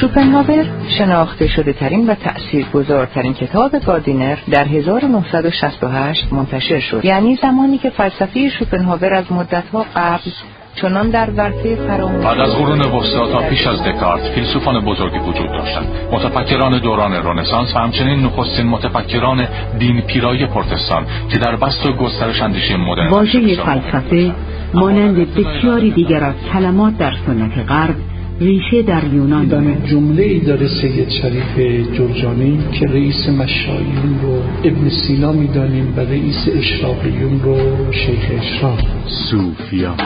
شوپنهاور 0.00 0.64
شناخته 0.98 1.46
شده 1.46 1.72
ترین 1.72 2.06
و 2.06 2.14
تأثیر 2.14 2.66
گذارترین 2.74 3.34
کتاب 3.34 3.78
گاردینر 3.86 4.36
در 4.50 4.64
1968 4.64 6.32
منتشر 6.32 6.80
شد. 6.80 7.04
یعنی 7.04 7.38
زمانی 7.42 7.78
که 7.78 7.90
فلسفه 7.90 8.48
شوپنهاور 8.48 9.14
از 9.14 9.32
مدتها 9.32 9.86
قبل 9.96 10.30
چنان 10.74 11.10
در 11.10 11.30
ورطه 11.30 11.76
فراموشی 11.76 12.24
بعد 12.24 12.40
از 12.40 12.54
قرون 12.54 12.80
وسطا 12.80 13.32
تا 13.32 13.48
پیش 13.48 13.66
از 13.66 13.82
دکارت 13.82 14.22
فیلسوفان 14.34 14.84
بزرگی 14.84 15.18
وجود 15.18 15.46
داشتند. 15.46 15.86
متفکران 16.12 16.78
دوران 16.78 17.12
رنسانس 17.12 17.76
و 17.76 17.78
همچنین 17.78 18.20
نخستین 18.20 18.66
متفکران 18.66 19.46
دین 19.78 20.00
پیرای 20.00 20.46
پرتستان 20.46 21.06
که 21.28 21.38
در 21.38 21.56
بست 21.56 21.86
و 21.86 21.92
گسترش 21.92 22.42
اندیشه 22.42 22.76
مدرن 22.76 23.10
واژه 23.10 23.56
فلسفه 23.56 24.32
مانند 24.74 25.34
بسیاری 25.34 25.90
دیگر 25.90 26.24
از 26.24 26.34
کلمات 26.52 26.98
در 26.98 27.12
سنت 27.26 27.70
غرب 27.70 27.94
ریشه 28.40 28.82
در 28.82 29.14
یونان 29.14 29.48
داره 29.48 29.76
جمله 29.86 30.22
ای 30.22 30.40
داره 30.40 30.68
سید 30.68 31.08
شریف 31.08 31.58
جرجانی 31.92 32.58
که 32.72 32.86
رئیس 32.86 33.28
مشایون 33.28 34.20
رو 34.22 34.42
ابن 34.64 34.88
سینا 34.88 35.32
می‌دانیم 35.32 35.94
و 35.96 36.00
رئیس 36.00 36.48
اشراقیون 36.56 37.40
رو 37.42 37.56
شیخ 37.92 38.30
اشراق. 38.38 38.80
صوفیان. 39.06 39.96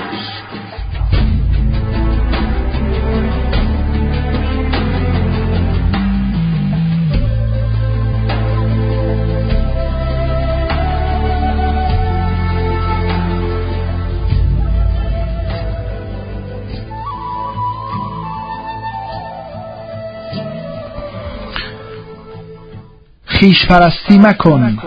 خیش 23.42 23.66
پرستی 23.66 24.18
مکن. 24.18 24.78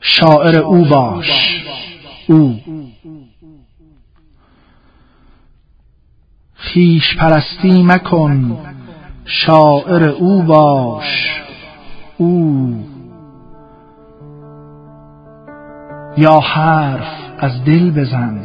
شاعر 0.00 0.56
او 0.56 0.84
باش. 0.84 1.26
او. 2.28 2.60
خیش 6.54 7.16
پرستی 7.18 7.82
مکن. 7.82 8.58
شاعر 9.24 10.02
او 10.02 10.42
باش. 10.42 11.42
او. 12.16 12.74
یا 16.16 16.40
حرف 16.40 17.08
از 17.38 17.64
دل 17.64 17.90
بزن. 17.90 18.44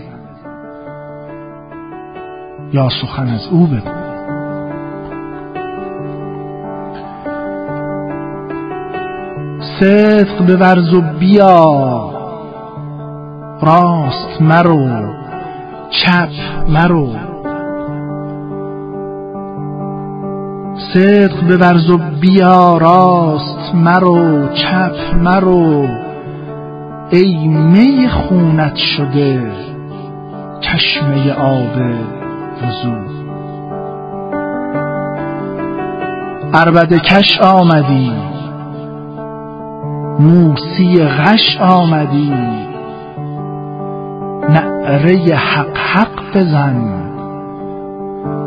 یا 2.73 2.89
سخن 3.01 3.27
از 3.27 3.47
او 3.47 3.67
بگو. 3.67 4.06
صدق 9.79 10.45
به 10.45 10.55
ورز 10.55 10.93
و 10.93 11.01
بیا. 11.01 12.09
راست 13.61 14.41
مرو 14.41 15.13
چپ 15.89 16.29
مرو. 16.69 17.07
صدق 20.93 21.43
به 21.47 21.57
ورز 21.57 21.89
و 21.89 21.97
بیا 22.21 22.77
راست 22.77 23.75
مرو 23.75 24.47
چپ 24.47 25.15
مرو. 25.15 25.87
ای 27.09 27.47
می 27.47 28.09
خونت 28.09 28.75
شده 28.75 29.51
چشمه 30.61 31.33
آب 31.33 31.77
وضو 32.63 33.17
عربده 36.53 36.99
کش 36.99 37.41
آمدی. 37.41 38.36
موسی 40.19 41.03
غش 41.03 41.57
آمدی. 41.61 42.33
نعره 44.49 45.35
حق 45.35 45.77
حق 45.77 46.35
بزن. 46.35 47.03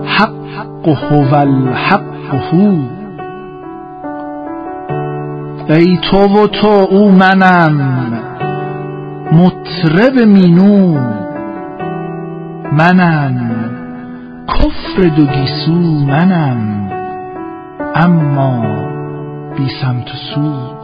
حق 0.07 0.89
هو 0.89 1.35
الحق 1.35 2.35
هو. 2.35 2.73
ای 5.69 5.99
تو 6.11 6.19
و 6.19 6.47
تو 6.47 6.69
او 6.91 7.11
منم. 7.13 8.13
مطرب 9.33 10.19
مینو. 10.27 10.99
منم. 12.73 13.51
کفر 14.49 15.03
دو 15.17 15.27
گیسو 15.27 16.07
منم. 16.07 16.91
اما 17.95 18.63
بی 19.57 19.69
سمت 19.83 20.11
و 20.11 20.17
سو. 20.35 20.80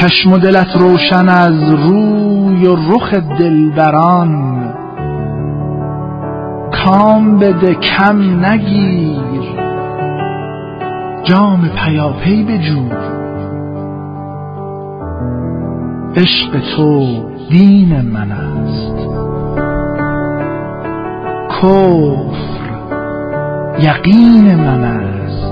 چشم 0.00 0.38
دلت 0.38 0.76
روشن 0.76 1.28
از 1.28 1.74
روی 1.74 2.66
و 2.66 2.76
رخ 2.76 3.14
دلبران. 3.14 4.60
کام 6.84 7.38
بده 7.38 7.74
کم 7.74 8.44
نگیر. 8.44 9.20
جام 11.24 11.68
پیاپی 11.68 12.44
بجو 12.44 12.88
عشق 16.16 16.60
تو 16.76 17.22
دین 17.50 18.00
من 18.00 18.32
است. 18.32 19.08
کفر 21.48 22.50
یقین 23.78 24.54
من 24.54 24.84
است. 24.84 25.49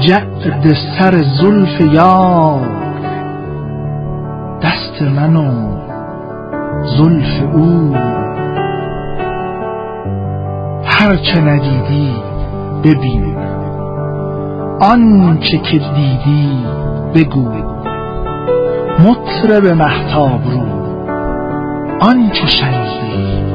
جعد 0.00 0.74
سر 0.98 1.22
زلف 1.22 1.80
یار. 1.80 2.68
دست 4.62 5.02
من 5.02 5.36
و 5.36 5.76
زلف 6.84 7.42
او. 7.54 7.94
هرچه 10.84 11.40
ندیدی 11.40 12.12
ببین. 12.84 13.36
آنچه 14.80 15.58
که 15.58 15.78
دیدی 15.78 16.64
بگو. 17.14 17.48
مطرب 18.98 19.66
محتاب 19.66 20.40
رو. 20.52 20.62
آنچه 22.00 22.46
شنیدی 22.46 23.49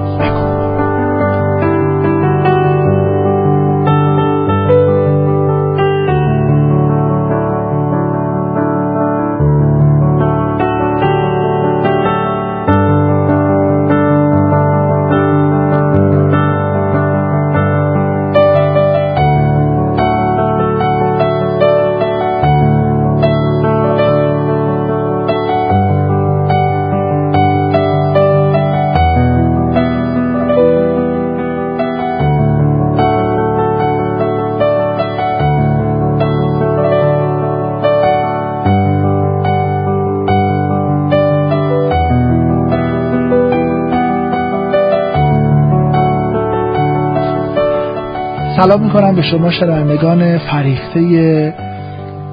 سلام 48.66 48.84
می‌کنم 48.84 49.16
به 49.16 49.22
شما 49.22 49.52
شنوندگان 49.52 50.38
فریخته 50.38 51.53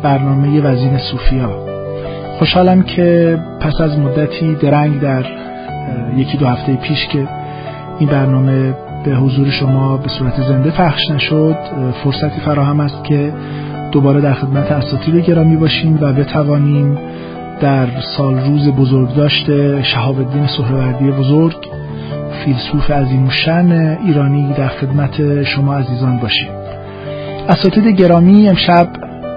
برنامه 0.02 0.60
وزین 0.60 0.98
صوفیا. 0.98 1.50
خوشحالم 2.38 2.82
که 2.82 3.38
پس 3.60 3.80
از 3.80 3.98
مدتی 3.98 4.54
درنگ 4.54 5.00
در 5.00 5.24
یکی 6.16 6.38
دو 6.38 6.46
هفته 6.46 6.76
پیش 6.76 7.06
که 7.06 7.28
این 7.98 8.08
برنامه 8.08 8.74
به 9.04 9.14
حضور 9.14 9.50
شما 9.50 9.96
به 9.96 10.08
صورت 10.08 10.42
زنده 10.48 10.70
پخش 10.70 11.10
نشد 11.10 11.56
فرصتی 12.04 12.40
فراهم 12.44 12.80
است 12.80 13.04
که 13.04 13.32
دوباره 13.90 14.20
در 14.20 14.34
خدمت 14.34 14.72
اساتید 14.72 15.16
گرامی 15.16 15.56
باشیم 15.56 15.98
و 16.00 16.12
بتوانیم 16.12 16.98
در 17.60 17.86
سال 18.16 18.38
روز 18.38 18.68
بزرگ 18.68 19.14
داشته 19.14 19.82
شهاب 19.82 20.18
الدین 20.18 20.46
سهروردی 20.46 21.10
بزرگ 21.10 21.71
فیلسوف 22.44 22.90
عظیم 22.90 23.28
شن 23.28 23.98
ایرانی 24.06 24.54
در 24.58 24.68
خدمت 24.68 25.44
شما 25.44 25.74
عزیزان 25.74 26.16
باشیم. 26.18 26.48
اساتید 27.48 27.86
گرامی 27.86 28.48
امشب 28.48 28.88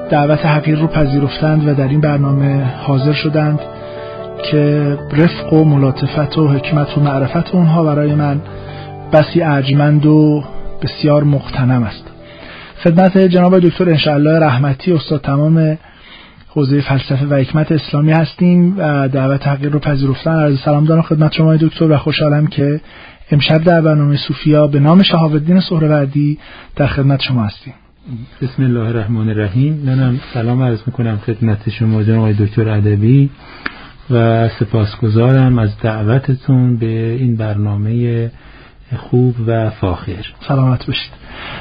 دعوت 0.10 0.46
حقیر 0.46 0.80
رو 0.80 0.88
پذیرفتند 0.88 1.68
و 1.68 1.74
در 1.74 1.88
این 1.88 2.02
برنامه 2.02 2.64
حاضر 2.64 3.14
شدند 3.14 3.60
که 4.52 4.98
رفق 5.12 5.54
و 5.54 5.64
ملاطفت 5.64 6.38
و 6.38 6.48
حکمت 6.48 6.98
و 6.98 7.02
معرفت 7.02 7.56
اونها 7.56 7.84
برای 7.84 8.16
من 8.16 8.42
بسی 9.14 9.42
ارجمند 9.42 10.06
و 10.06 10.44
بسیار 10.82 11.24
مختنم 11.24 11.84
است. 11.84 12.04
خدمت 12.84 13.18
جناب 13.18 13.60
دکتر 13.60 13.90
انشاءالله 13.90 14.40
رحمتی 14.40 14.94
استاد 14.94 15.22
تمام 15.22 15.78
حوزه 16.56 16.82
فلسفه 16.82 17.26
و 17.26 17.34
حکمت 17.34 17.72
اسلامی 17.72 18.12
هستیم 18.12 18.76
و 18.78 19.08
دعوت 19.08 19.42
تغییر 19.42 19.72
رو 19.72 19.80
پذیرفتن. 19.80 20.32
عرض 20.32 20.60
سلام 20.60 20.86
دارم 20.86 21.02
خدمت 21.02 21.34
شما 21.34 21.56
دکتر 21.56 21.92
و 21.92 21.98
خوشحالم 21.98 22.48
که 22.48 22.82
امشب 23.32 23.64
در 23.64 23.82
برنامه 23.82 24.18
صوفیا 24.18 24.68
به 24.68 24.80
نام 24.80 25.04
شهاب 25.04 25.34
الدین 25.34 25.60
سهروردی 25.60 26.38
در 26.76 26.88
خدمت 26.88 27.22
شما 27.22 27.44
هستیم. 27.44 27.74
بسم 28.42 28.64
الله 28.64 28.88
الرحمن 28.88 29.30
الرحیم. 29.30 29.84
منم 29.86 30.20
سلام 30.34 30.62
عرض 30.62 30.80
می‌کنم 30.86 31.18
خدمت 31.18 31.70
شما 31.70 32.04
جناب 32.04 32.32
دکتر 32.32 32.70
ادبی 32.70 33.30
و 34.10 34.50
سپاسگزارم 34.60 35.60
از 35.60 35.70
دعوتتون 35.84 36.78
به 36.78 36.86
این 37.20 37.36
برنامه 37.36 38.32
خوب 38.98 39.36
و 39.48 39.70
فاخر. 39.70 40.26
سلامت 40.48 40.86
باشید. 40.86 41.12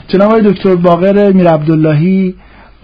جناب 0.09 0.41
دکتر 0.41 0.75
باقر 0.75 1.33
میر 1.33 1.49
عبداللهی 1.49 2.35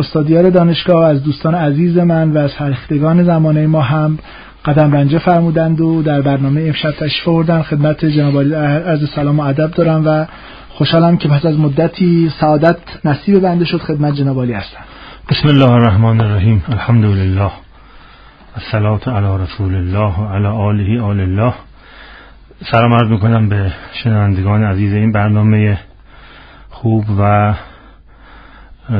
استادیار 0.00 0.50
دانشگاه 0.50 1.08
از 1.08 1.22
دوستان 1.22 1.54
عزیز 1.54 1.98
من 1.98 2.32
و 2.32 2.38
از 2.38 2.50
فرختگان 2.52 3.24
زمانه 3.24 3.66
ما 3.66 3.80
هم 3.80 4.18
قدم 4.64 4.92
رنجه 4.92 5.18
فرمودند 5.18 5.80
و 5.80 6.02
در 6.02 6.20
برنامه 6.20 6.60
امشب 6.60 6.90
تشریف 6.90 7.28
آوردن. 7.28 7.62
خدمت 7.62 8.04
جناب 8.04 8.54
عرض 8.54 9.10
سلام 9.14 9.40
و 9.40 9.42
ادب 9.42 9.70
دارم 9.70 10.02
و 10.06 10.26
خوشحالم 10.68 11.16
که 11.16 11.28
پس 11.28 11.46
از 11.46 11.58
مدتی 11.58 12.30
سعادت 12.40 12.76
نصیب 13.04 13.40
بنده 13.40 13.64
شد. 13.64 13.78
خدمت 13.78 14.14
جناب 14.14 14.50
هستم. 14.50 14.84
بسم 15.30 15.48
الله 15.48 15.70
الرحمن 15.70 16.20
الرحیم. 16.20 16.62
الحمد 16.68 17.04
لله 17.04 17.50
الصلاة 18.56 19.00
علی 19.06 19.42
رسول 19.44 19.74
الله 19.74 20.20
و 20.20 20.28
علی 20.34 20.46
آله 20.46 21.02
آل 21.02 21.20
الله. 21.20 21.54
سلام 22.70 22.92
عرض 22.92 23.10
می‌کنم 23.10 23.48
به 23.48 23.72
شنوندگان 23.92 24.64
عزیز 24.64 24.92
این 24.92 25.12
برنامه 25.12 25.78
خوب 26.70 27.04
و 27.18 27.54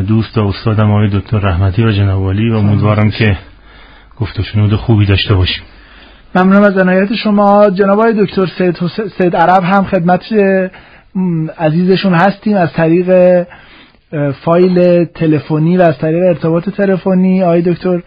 دوست 0.08 0.38
و 0.38 0.40
استادم 0.46 0.90
آقای 0.90 1.08
دکتر 1.08 1.38
رحمتی 1.38 1.82
و 1.82 1.92
جناب 1.92 2.22
و 2.22 2.26
امیدوارم 2.26 3.10
که 3.10 3.36
گفت 4.20 4.40
و 4.40 4.42
شنود 4.42 4.74
خوبی 4.76 5.06
داشته 5.06 5.34
باشیم. 5.34 5.62
ممنونم 6.34 6.62
از 6.62 6.78
عنایت 6.78 7.14
شما. 7.14 7.70
جناب 7.70 8.12
دکتر 8.12 8.46
سید, 8.46 8.76
سید 9.18 9.36
عرب 9.36 9.64
هم 9.64 9.84
خدمت 9.84 10.22
عزیزشون 11.58 12.14
هستیم. 12.14 12.56
از 12.56 12.72
طریق 12.72 13.46
فایل 14.44 15.04
تلفنی 15.04 15.76
و 15.76 15.82
از 15.82 15.98
طریق 15.98 16.22
ارتباط 16.26 16.68
تلفنی 16.68 17.42
آقای 17.42 17.62
دکتر 17.62 18.02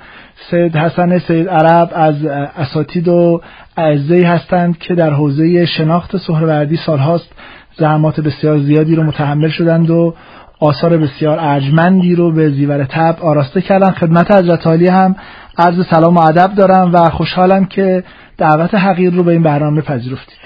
سید 0.52 0.78
حسن 0.78 1.20
سید 1.20 1.50
عرب 1.50 1.90
از 1.96 2.26
اساتید 2.58 3.08
و 3.08 3.42
اعزایی 3.78 4.24
هستند 4.24 4.78
که 4.78 4.96
در 4.96 5.10
حوزه 5.10 5.66
شناخت 5.66 6.18
سهروردی 6.18 6.80
سالهاست 6.86 7.32
زحمات 7.78 8.22
بسیار 8.22 8.60
زیادی 8.60 8.96
رو 8.96 9.04
متحمل 9.04 9.50
شدند 9.50 9.90
و 9.90 10.16
آثار 10.64 10.98
بسیار 10.98 11.38
ارجمندی 11.42 12.16
رو 12.16 12.32
به 12.32 12.50
زیور 12.50 12.84
تب 12.84 13.16
آراسته 13.22 13.62
کردن. 13.62 13.92
خدمت 13.92 14.32
حضرت 14.32 14.68
عالی 14.68 14.88
هم 14.88 15.16
عرض 15.58 15.86
سلام 15.90 16.18
و 16.18 16.20
ادب 16.20 16.56
دارم 16.56 16.94
و 16.94 17.10
خوشحالم 17.10 17.66
که 17.66 18.04
دعوت 18.38 18.76
حقیر 18.76 19.14
رو 19.14 19.24
به 19.24 19.32
این 19.32 19.44
برنامه 19.44 19.82
پذیرفتید 19.82 20.38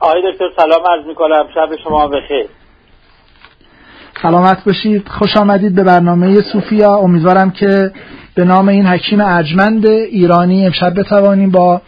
آقای 0.00 0.22
دکتر 0.32 0.44
سلام 0.56 0.86
عرض 0.90 1.06
می‌کنم. 1.06 1.44
شب 1.54 1.82
شما 1.84 2.08
بخیر. 2.08 2.46
سلامت 4.22 4.64
باشید. 4.64 5.08
خوش 5.08 5.36
آمدید 5.36 5.74
به 5.74 5.84
برنامه 5.84 6.40
صوفیا. 6.52 6.96
امیدوارم 6.96 7.50
که 7.50 7.90
به 8.34 8.44
نام 8.44 8.68
این 8.68 8.86
حکیم 8.86 9.20
ارجمند 9.20 9.86
ایرانی 9.86 10.66
امشب 10.66 11.00
بتوانیم 11.00 11.50
با 11.50 11.80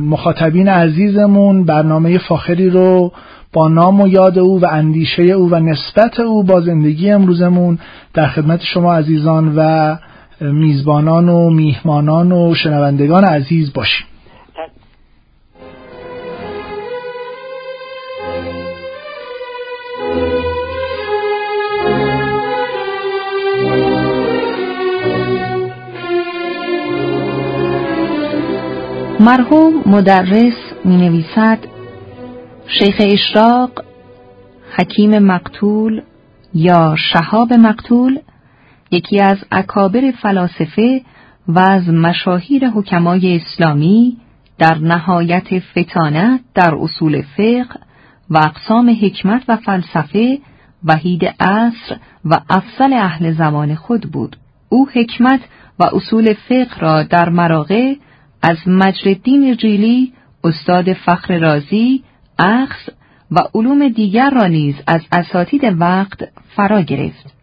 مخاطبین 0.00 0.68
عزیزمون 0.68 1.64
برنامه 1.64 2.18
فاخری 2.18 2.70
رو 2.70 3.12
با 3.54 3.68
نام 3.68 4.00
و 4.00 4.08
یاد 4.08 4.38
او 4.38 4.60
و 4.60 4.66
اندیشه 4.66 5.22
او 5.22 5.50
و 5.50 5.60
نسبت 5.60 6.20
او 6.20 6.42
با 6.42 6.60
زندگی 6.60 7.10
امروزمون 7.10 7.78
در 8.14 8.26
خدمت 8.26 8.60
شما 8.74 8.94
عزیزان 8.94 9.52
و 9.56 9.96
میزبانان 10.40 11.28
و 11.28 11.50
میهمانان 11.50 12.32
و 12.32 12.54
شنوندگان 12.54 13.24
عزیز 13.24 13.72
باشیم. 13.72 14.06
مرحوم 29.20 29.82
مدرس 29.86 30.54
می 30.84 30.96
نویسد 30.96 31.73
شیخ 32.66 32.94
اشراق 33.00 33.84
حکیم 34.76 35.18
مقتول 35.18 36.02
یا 36.54 36.96
شهاب 37.12 37.52
مقتول 37.52 38.18
یکی 38.90 39.20
از 39.20 39.38
اکابر 39.52 40.10
فلاسفه 40.22 41.02
و 41.48 41.58
از 41.58 41.88
مشاهیر 41.88 42.68
حکمای 42.68 43.36
اسلامی 43.36 44.16
در 44.58 44.78
نهایت 44.78 45.58
فتانت 45.58 46.40
در 46.54 46.74
اصول 46.74 47.22
فقه 47.36 47.80
و 48.30 48.38
اقسام 48.38 48.96
حکمت 49.02 49.42
و 49.48 49.56
فلسفه 49.56 50.38
وحید 50.84 51.24
عصر 51.40 51.96
و 52.24 52.40
افضل 52.50 52.92
اهل 52.92 53.32
زمان 53.32 53.74
خود 53.74 54.00
بود. 54.00 54.36
او 54.68 54.88
حکمت 54.92 55.40
و 55.78 55.84
اصول 55.84 56.34
فقه 56.48 56.80
را 56.80 57.02
در 57.02 57.28
مراغه 57.28 57.96
از 58.42 58.56
مجردین 58.66 59.56
جیلی 59.56 60.12
استاد 60.44 60.92
فخر 60.92 61.38
رازی 61.38 62.04
اخص 62.38 62.88
و 63.30 63.38
علوم 63.54 63.88
دیگر 63.88 64.30
را 64.30 64.46
نیز 64.46 64.74
از 64.86 65.00
اساتید 65.12 65.80
وقت 65.80 66.18
فرا 66.56 66.80
گرفت. 66.80 67.34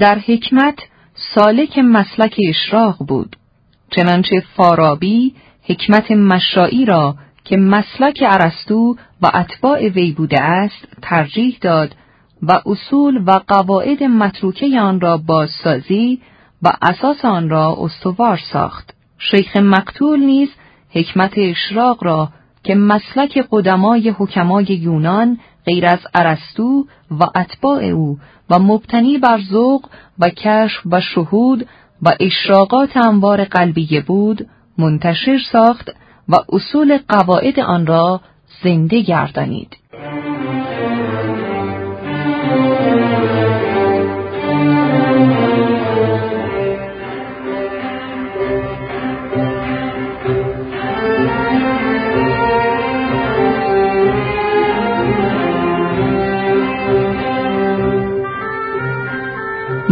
در 0.00 0.18
حکمت 0.18 0.78
سالک 1.34 1.78
مسلک 1.78 2.36
اشراق 2.48 2.96
بود 3.08 3.36
چنانچه 3.90 4.42
فارابی 4.56 5.34
حکمت 5.62 6.10
مشایی 6.10 6.84
را 6.84 7.16
که 7.44 7.56
مسلک 7.56 8.22
ارسطو 8.26 8.96
و 9.22 9.30
اتباع 9.34 9.88
وی 9.88 10.12
بوده 10.12 10.42
است 10.42 10.88
ترجیح 11.02 11.58
داد 11.60 11.96
و 12.42 12.60
اصول 12.66 13.22
و 13.26 13.40
قواعد 13.48 14.02
متروکه 14.02 14.80
آن 14.80 15.00
را 15.00 15.16
بازسازی 15.16 16.20
و 16.62 16.72
اساس 16.82 17.24
آن 17.24 17.48
را 17.48 17.76
استوار 17.78 18.40
ساخت. 18.52 18.94
شیخ 19.18 19.56
مقتول 19.56 20.20
نیز 20.20 20.48
حکمت 20.90 21.32
اشراق 21.36 22.04
را 22.04 22.28
که 22.64 22.74
مسلک 22.74 23.46
قدمای 23.50 24.08
حکمای 24.08 24.64
یونان 24.64 25.38
غیر 25.66 25.86
از 25.86 25.98
ارسطو 26.14 26.86
و 27.10 27.24
اتباع 27.34 27.84
او 27.84 28.18
و 28.50 28.58
مبتنی 28.58 29.18
بر 29.18 29.40
ذوق 29.50 29.86
و 30.18 30.28
کشف 30.28 30.80
و 30.90 31.00
شهود 31.00 31.66
و 32.02 32.12
اشراقات 32.20 32.96
انوار 32.96 33.44
قلبیه 33.44 34.00
بود 34.00 34.46
منتشر 34.78 35.38
ساخت 35.52 35.90
و 36.28 36.36
اصول 36.48 36.98
قواعد 37.08 37.60
آن 37.60 37.86
را 37.86 38.20
زنده 38.62 39.00
گردانید. 39.00 39.76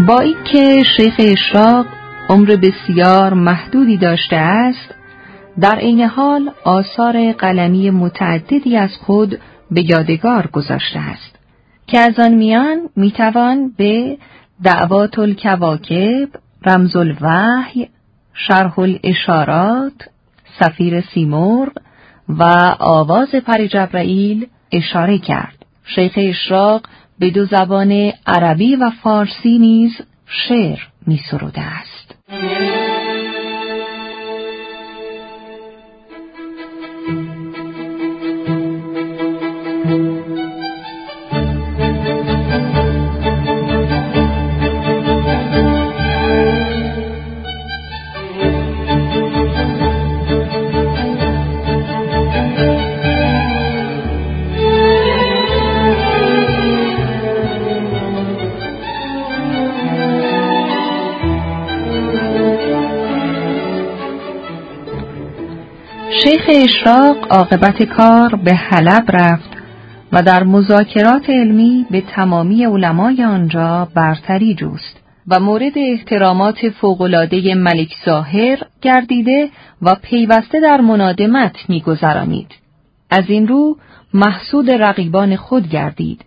با 0.06 0.20
اینکه 0.20 0.84
شیخ 0.96 1.14
اشراق 1.18 1.86
عمر 2.28 2.56
بسیار 2.56 3.34
محدودی 3.34 3.96
داشته 3.96 4.36
است 4.36 4.94
در 5.60 5.74
عین 5.78 6.00
حال 6.00 6.50
آثار 6.64 7.32
قلمی 7.32 7.90
متعددی 7.90 8.76
از 8.76 8.90
خود 9.06 9.38
به 9.70 9.90
یادگار 9.90 10.46
گذاشته 10.46 10.98
است 10.98 11.38
که 11.86 11.98
از 11.98 12.18
آن 12.18 12.34
میان 12.34 12.88
می‌توان 12.96 13.72
به 13.76 14.18
دعوات 14.64 15.18
الکواکب 15.18 16.28
رمز 16.66 16.96
الوحی 16.96 17.88
شرح 18.34 18.78
الاشارات 18.78 20.08
سفیر 20.60 21.00
سیمرغ 21.00 21.72
و 22.28 22.44
آواز 22.78 23.34
پری 23.46 23.68
جبرائیل 23.68 24.46
اشاره 24.72 25.18
کرد. 25.18 25.64
شیخ 25.84 26.12
اشراق 26.16 26.82
به 27.22 27.30
دو 27.30 27.44
زبان 27.44 28.12
عربی 28.26 28.76
و 28.76 28.90
فارسی 29.02 29.58
نیز 29.58 29.92
شعر 30.26 30.78
می 31.06 31.20
سروده 31.30 31.60
است. 31.60 32.14
شیخ 66.24 66.42
اشراق 66.48 67.32
عاقبت 67.32 67.82
کار 67.82 68.34
به 68.34 68.54
حلب 68.54 69.04
رفت 69.08 69.50
و 70.12 70.22
در 70.22 70.44
مذاکرات 70.44 71.30
علمی 71.30 71.86
به 71.90 72.00
تمامی 72.00 72.64
علمای 72.64 73.24
آنجا 73.24 73.88
برتری 73.94 74.54
جوست 74.54 75.00
و 75.28 75.40
مورد 75.40 75.72
احترامات 75.76 76.68
فوقلاده 76.80 77.54
ملک 77.54 77.94
ظاهر 78.04 78.58
گردیده 78.82 79.48
و 79.82 79.94
پیوسته 80.02 80.60
در 80.60 80.80
منادمت 80.80 81.56
میگذرانید. 81.68 82.48
از 83.10 83.24
این 83.28 83.48
رو 83.48 83.76
محسود 84.14 84.70
رقیبان 84.70 85.36
خود 85.36 85.68
گردید. 85.68 86.24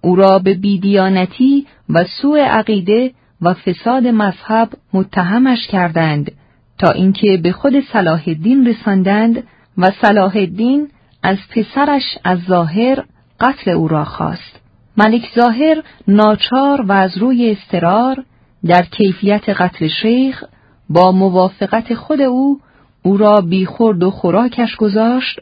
او 0.00 0.16
را 0.16 0.38
به 0.38 0.54
بیدیانتی 0.54 1.66
و 1.88 2.04
سوء 2.22 2.38
عقیده 2.38 3.10
و 3.42 3.54
فساد 3.54 4.06
مذهب 4.06 4.68
متهمش 4.92 5.66
کردند 5.66 6.32
تا 6.78 6.90
اینکه 6.90 7.40
به 7.42 7.52
خود 7.52 7.72
صلاح 7.92 8.22
الدین 8.26 8.66
رساندند 8.66 9.42
و 9.78 9.90
صلاح 10.02 10.36
الدین 10.36 10.88
از 11.22 11.36
پسرش 11.50 12.18
از 12.24 12.38
ظاهر 12.48 13.04
قتل 13.40 13.70
او 13.70 13.88
را 13.88 14.04
خواست. 14.04 14.60
ملک 14.96 15.22
ظاهر 15.34 15.82
ناچار 16.08 16.82
و 16.82 16.92
از 16.92 17.18
روی 17.18 17.50
استرار 17.50 18.24
در 18.66 18.82
کیفیت 18.82 19.48
قتل 19.48 19.88
شیخ 20.02 20.44
با 20.90 21.12
موافقت 21.12 21.94
خود 21.94 22.20
او 22.20 22.60
او 23.02 23.16
را 23.16 23.40
بیخورد 23.40 24.02
و 24.02 24.10
خوراکش 24.10 24.76
گذاشت 24.76 25.40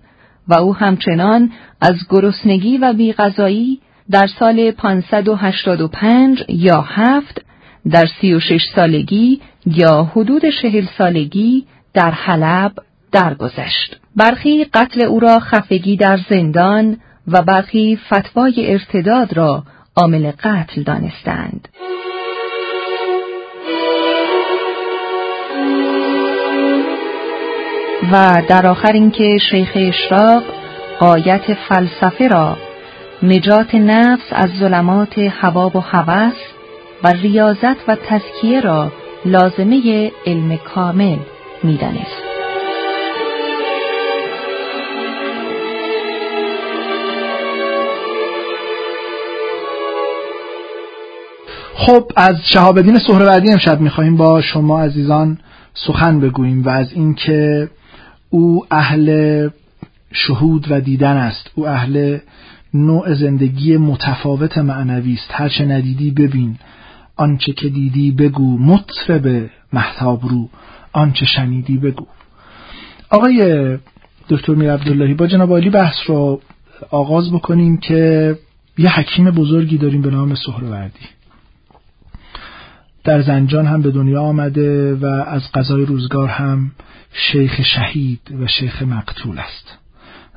و 0.49 0.59
او 0.59 0.77
همچنان 0.77 1.53
از 1.81 1.95
گرسنگی 2.11 2.79
و 2.79 2.93
بیغذایی 2.93 3.81
در 4.11 4.27
سال 4.39 4.71
585 4.71 6.45
یا 6.49 6.81
هفت 6.81 7.45
در 7.93 8.07
36 8.21 8.63
سالگی 8.75 9.41
یا 9.67 10.03
حدود 10.03 10.43
چهل 10.63 10.85
سالگی 10.99 11.67
در 11.95 12.11
حلب 12.11 12.73
درگذشت. 13.13 13.97
برخی 14.17 14.65
قتل 14.65 15.03
او 15.03 15.21
را 15.21 15.39
خفگی 15.39 15.97
در 15.97 16.19
زندان 16.31 16.97
و 17.29 17.43
برخی 17.43 17.99
فتوای 18.13 18.73
ارتداد 18.73 19.37
را 19.37 19.63
عامل 19.97 20.31
قتل 20.31 20.83
دانستند. 20.83 21.69
و 28.13 28.43
در 28.49 28.67
آخر 28.67 28.93
اینکه 28.93 29.39
شیخ 29.51 29.73
اشراق 29.75 30.43
قایت 30.99 31.55
فلسفه 31.69 32.29
را 32.29 32.57
نجات 33.23 33.75
نفس 33.75 34.25
از 34.33 34.51
ظلمات 34.59 35.19
هوا 35.19 35.71
و 35.75 35.81
هوس 35.81 36.56
و 37.05 37.09
ریاضت 37.09 37.89
و 37.89 37.97
تزکیه 38.07 38.61
را 38.61 38.93
لازمه 39.25 40.13
علم 40.27 40.57
کامل 40.57 41.17
می‌دانست. 41.63 42.23
خب 51.75 52.11
از 52.17 52.37
شهاب 52.45 52.77
الدین 52.77 52.99
سهروردی 52.99 53.53
امشب 53.53 53.81
می‌خواهیم 53.81 54.17
با 54.17 54.41
شما 54.41 54.81
عزیزان 54.81 55.39
سخن 55.75 56.21
بگوییم 56.21 56.63
و 56.63 56.69
از 56.69 56.93
اینکه 56.93 57.69
او 58.31 58.67
اهل 58.71 59.49
شهود 60.13 60.67
و 60.71 60.81
دیدن 60.81 61.17
است. 61.17 61.51
او 61.55 61.69
اهل 61.69 62.19
نوع 62.75 63.15
زندگی 63.15 63.77
متفاوت 63.77 64.59
معنوی 64.59 65.15
است. 65.15 65.31
هرچه 65.31 65.65
ندیدی 65.65 66.11
ببین. 66.11 66.59
آنچه 67.17 67.53
که 67.53 67.69
دیدی 67.69 68.11
بگو 68.13 68.59
مطرب 68.59 69.51
محتاب 69.73 70.25
رو 70.25 70.49
آنچه 70.93 71.27
شنیدی 71.27 71.79
بگو. 71.79 72.07
آقای 73.11 73.79
دکتر 74.29 74.55
میر 74.55 74.73
عبداللهی 74.73 75.15
با 75.15 75.27
جناب 75.27 75.51
عالی 75.51 75.71
بحث 75.71 75.97
رو 76.07 76.41
آغاز 76.91 77.33
بکنیم 77.33 77.77
که 77.77 78.35
یه 78.79 78.99
حکیم 78.99 79.31
بزرگی 79.31 79.79
داریم 79.79 80.03
به 80.03 80.11
نام 80.11 80.35
سهروردی. 80.35 81.07
در 83.05 83.23
زنجان 83.23 83.67
هم 83.67 83.83
به 83.83 83.91
دنیا 83.91 84.23
آمده 84.23 84.95
و 84.95 85.07
از 85.07 85.43
قضای 85.55 85.87
روزگار 85.87 86.29
هم 86.29 86.71
شیخ 87.13 87.61
شهید 87.63 88.21
و 88.41 88.47
شیخ 88.47 88.83
مقتول 88.83 89.39
است. 89.39 89.79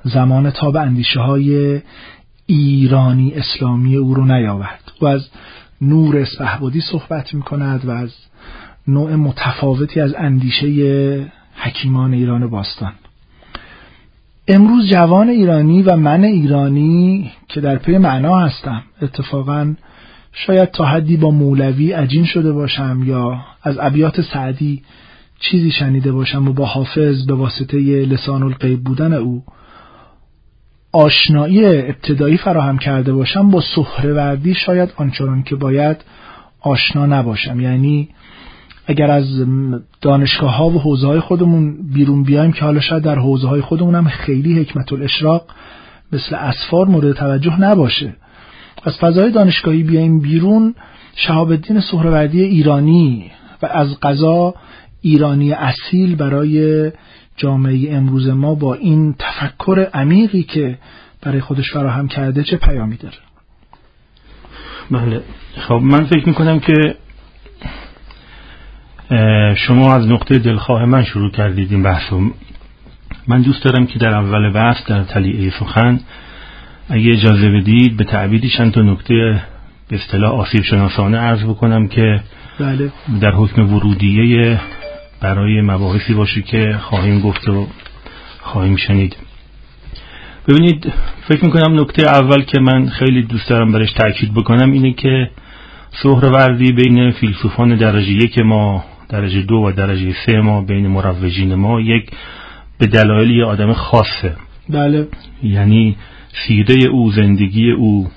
زمان 0.03 0.51
تا 0.51 0.71
به 0.71 0.81
اندیشه 0.81 1.19
های 1.19 1.81
ایرانی 2.45 3.33
اسلامی 3.33 3.95
او 3.95 4.13
رو 4.13 4.25
نیاورد. 4.25 4.91
او 4.99 5.07
از 5.07 5.29
نور 5.81 6.17
اسپهبادی 6.17 6.81
صحبت 6.81 7.33
می 7.33 7.41
کند 7.41 7.85
و 7.85 7.91
از 7.91 8.13
نوع 8.87 9.15
متفاوتی 9.15 10.01
از 10.01 10.15
اندیشه 10.17 11.31
حکیمان 11.55 12.13
ایران 12.13 12.47
باستان. 12.47 12.91
امروز 14.47 14.87
جوان 14.87 15.29
ایرانی 15.29 15.81
و 15.81 15.95
من 15.95 16.23
ایرانی 16.23 17.31
که 17.47 17.61
در 17.61 17.75
پی 17.75 17.97
معنا 17.97 18.39
هستم 18.39 18.83
اتفاقا 19.01 19.75
شاید 20.33 20.71
تا 20.71 20.85
حدی 20.85 21.17
با 21.17 21.31
مولوی 21.31 21.91
عجین 21.91 22.25
شده 22.25 22.51
باشم 22.51 23.03
یا 23.05 23.41
از 23.63 23.77
ابیات 23.79 24.21
سعدی 24.21 24.81
چیزی 25.39 25.71
شنیده 25.71 26.11
باشم 26.11 26.47
و 26.47 26.53
با 26.53 26.65
حافظ 26.65 27.25
به 27.25 27.33
واسطه 27.33 27.77
لسان 28.05 28.43
القیب 28.43 28.83
بودن 28.83 29.13
او 29.13 29.43
آشنایی 30.91 31.65
ابتدایی 31.65 32.37
فراهم 32.37 32.77
کرده 32.77 33.13
باشم 33.13 33.51
با 33.51 33.63
سهروردی 33.75 34.53
شاید 34.53 34.93
آنچنان 34.95 35.43
که 35.43 35.55
باید 35.55 35.97
آشنا 36.61 37.05
نباشم. 37.05 37.59
یعنی 37.59 38.09
اگر 38.87 39.11
از 39.11 39.45
دانشگاه 40.01 40.55
ها 40.55 40.69
و 40.69 40.79
حوزه 40.79 41.07
های 41.07 41.19
خودمون 41.19 41.77
بیرون 41.93 42.23
بیایم 42.23 42.51
که 42.51 42.65
حالا 42.65 42.79
شاید 42.79 43.03
در 43.03 43.15
حوزه 43.15 43.47
های 43.47 43.61
خودمون 43.61 43.95
هم 43.95 44.07
خیلی 44.07 44.61
حکمت 44.61 44.93
الاشراق 44.93 45.45
مثل 46.11 46.35
اسفار 46.35 46.87
مورد 46.87 47.15
توجه 47.15 47.61
نباشه. 47.61 48.15
از 48.83 48.97
فضای 48.97 49.31
دانشگاهی 49.31 49.83
بیایم 49.83 50.19
بیرون 50.19 50.75
شهاب 51.15 51.49
الدین 51.49 51.79
سهروردی 51.79 52.43
ایرانی 52.43 53.31
و 53.61 53.65
از 53.65 53.99
قضا 53.99 54.53
ایرانی 55.01 55.53
اصیل 55.53 56.15
برای 56.15 56.91
جامعه 57.39 57.95
امروز 57.95 58.27
ما 58.27 58.55
با 58.55 58.73
این 58.73 59.15
تفکر 59.19 59.87
عمیقی 59.93 60.43
که 60.43 60.77
برای 61.21 61.41
خودش 61.41 61.71
فراهم 61.73 62.07
کرده 62.07 62.43
چه 62.43 62.57
پیامی 62.57 62.97
داره؟ 62.97 63.17
بله. 64.91 65.21
خب 65.67 65.73
من 65.73 66.05
فکر 66.05 66.27
می‌کنم 66.27 66.59
که 66.59 66.95
شما 69.55 69.93
از 69.95 70.07
نقطه 70.07 70.39
دلخواه 70.39 70.85
من 70.85 71.03
شروع 71.03 71.31
کردید 71.31 71.71
این 71.71 71.83
بحثو. 71.83 72.31
من 73.27 73.41
دوست 73.41 73.63
دارم 73.63 73.87
که 73.87 73.99
در 73.99 74.13
اول 74.13 74.53
بحث 74.53 74.85
در 74.87 75.03
تلیعه 75.03 75.49
سخن 75.59 75.99
اگه 76.89 77.11
اجازه 77.11 77.49
بدید 77.49 77.97
به 77.97 78.03
تعبیدی 78.03 78.49
چند 78.49 78.71
تا 78.71 78.81
نکته 78.81 79.41
به 79.89 79.95
اصطلاح 79.95 80.31
آسیب 80.31 80.63
شناسانه 80.63 81.17
عرض 81.17 81.43
بکنم 81.43 81.87
که 81.87 82.21
بله. 82.59 82.91
در 83.21 83.31
حکم 83.31 83.73
ورودیه 83.73 84.59
برای 85.21 85.61
مباحثی 85.61 86.13
باشه 86.13 86.41
که 86.41 86.77
خواهیم 86.81 87.19
گفت 87.19 87.49
و 87.49 87.67
خواهیم 88.41 88.75
شنید. 88.75 89.15
ببینید 90.47 90.93
فکر 91.27 91.45
می‌کنم 91.45 91.79
نکته 91.79 92.07
اول 92.07 92.41
که 92.41 92.59
من 92.59 92.89
خیلی 92.89 93.23
دوست 93.23 93.49
دارم 93.49 93.71
برش 93.71 93.93
تاکید 93.93 94.33
بکنم 94.33 94.71
اینه 94.71 94.93
که 94.93 95.29
سهروردی 96.03 96.71
بین 96.71 97.11
فیلسوفان 97.11 97.75
درجه 97.75 98.11
یک 98.11 98.39
ما 98.39 98.83
درجه 99.09 99.41
دو 99.41 99.55
و 99.55 99.71
درجه 99.71 100.15
سه 100.25 100.41
ما 100.41 100.61
بین 100.61 100.87
مروجین 100.87 101.55
ما 101.55 101.81
یک 101.81 102.11
به 102.77 102.87
دلایل 102.87 103.31
یه 103.31 103.45
آدم 103.45 103.73
خاصه. 103.73 104.35
بله. 104.69 105.07
یعنی 105.43 105.97
سیره 106.47 106.89
او 106.89 107.11
زندگی 107.11 107.71
او 107.71 108.07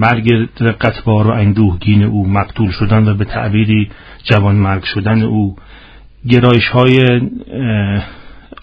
مرگ 0.00 0.48
رقتبار 0.60 1.26
و 1.26 1.30
اندوهگین 1.30 2.02
او 2.02 2.28
مقتول 2.28 2.70
شدن 2.70 3.08
و 3.08 3.14
به 3.14 3.24
تعبیری 3.24 3.90
جوان 4.24 4.56
مرگ 4.56 4.82
شدن 4.82 5.22
او. 5.22 5.56
گرایش 6.28 6.68
های 6.68 7.20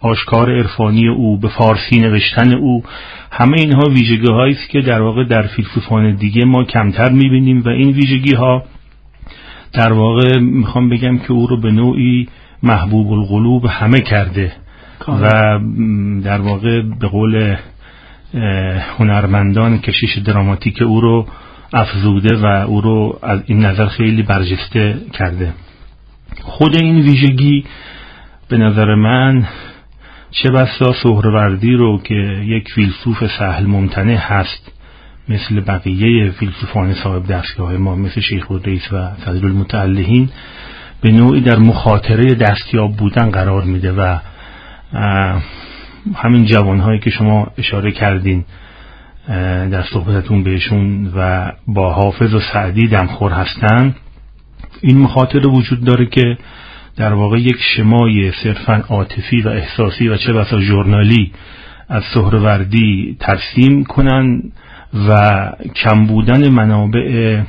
آشکار 0.02 0.58
عرفانی 0.58 1.08
او 1.08 1.40
به 1.40 1.48
فارسی 1.48 2.00
نوشتن 2.00 2.54
او. 2.54 2.84
همه 3.32 3.58
اینها 3.60 3.90
ویژگی 3.90 4.32
است 4.32 4.70
که 4.70 4.82
در 4.82 5.02
واقع 5.02 5.24
در 5.24 5.48
فیلسوفان 5.48 6.16
دیگه 6.16 6.46
ما 6.46 6.64
کمتر 6.64 7.12
می‌بینیم 7.12 7.62
و 7.62 7.70
این 7.70 7.90
ویژگی 7.90 8.36
ها 8.36 8.64
در 9.74 9.94
واقع 9.94 10.40
می‌خوام 10.40 10.90
بگم 10.90 11.18
که 11.18 11.32
او 11.32 11.48
رو 11.48 11.62
به 11.62 11.72
نوعی 11.72 12.28
محبوب 12.64 13.12
القلوب 13.12 13.66
همه 13.66 14.02
کرده. 14.02 14.52
و 15.08 15.60
در 16.24 16.42
واقع 16.42 16.82
به 16.82 17.08
قول 17.08 17.56
هنرمندان 18.98 19.80
کشش 19.80 20.18
دراماتیک 20.18 20.82
او 20.82 21.02
رو 21.02 21.28
افزوده 21.74 22.36
و 22.38 22.46
او 22.46 22.82
رو 22.82 23.20
از 23.24 23.40
این 23.46 23.66
نظر 23.66 23.88
خیلی 23.88 24.24
برجسته 24.24 24.98
کرده. 25.14 25.54
خود 26.42 26.76
این 26.76 27.00
ویژگی 27.00 27.66
به 28.50 28.58
نظر 28.58 28.96
من 28.96 29.48
چه 30.32 30.50
بسا 30.50 30.94
سهروردی 31.04 31.74
رو 31.74 32.02
که 32.04 32.16
یک 32.46 32.70
فیلسوف 32.76 33.28
سهل 33.40 33.66
ممتنع 33.66 34.16
هست 34.16 34.72
مثل 35.30 35.60
بقیه 35.60 36.32
فیلسوفان 36.32 36.94
صاحب 36.94 37.28
دستگاه 37.28 37.78
ما 37.78 37.96
مثل 37.96 38.22
شیخ 38.22 38.52
الرئیس 38.52 38.94
و 38.94 39.08
فضل 39.26 39.46
المتعلهین 39.46 40.30
به 41.02 41.12
نوعی 41.12 41.42
در 41.42 41.58
مخاطره 41.58 42.36
دستیاب 42.36 42.96
بودن 42.96 43.30
قرار 43.30 43.64
میده 43.64 43.92
و 43.92 44.18
همین 46.16 46.46
جوانهایی 46.46 47.00
که 47.00 47.10
شما 47.10 47.48
اشاره 47.58 47.92
کردین 47.92 48.46
در 49.72 49.84
صحبتتون 49.84 50.44
بهشون 50.44 51.12
و 51.16 51.52
با 51.68 51.94
حافظ 51.94 52.34
و 52.34 52.40
سعدی 52.54 52.88
دمخور 52.88 53.32
هستن. 53.32 53.96
این 54.82 54.98
مخاطره 54.98 55.48
وجود 55.50 55.84
داره 55.84 56.06
که 56.06 56.38
در 56.96 57.14
واقع 57.14 57.40
یک 57.40 57.58
شمای 57.76 58.32
صرفا 58.44 58.84
عاطفی 58.90 59.42
و 59.42 59.50
احساسی 59.50 60.08
و 60.08 60.18
چه 60.18 60.34
بسا 60.34 60.60
ژورنالی 60.60 61.32
از 61.90 62.04
سهروردی 62.14 63.18
ترسیم 63.20 63.84
کنن 63.84 64.42
و 65.10 65.52
کم 65.76 66.06
بودن 66.06 66.50
منابع 66.50 67.40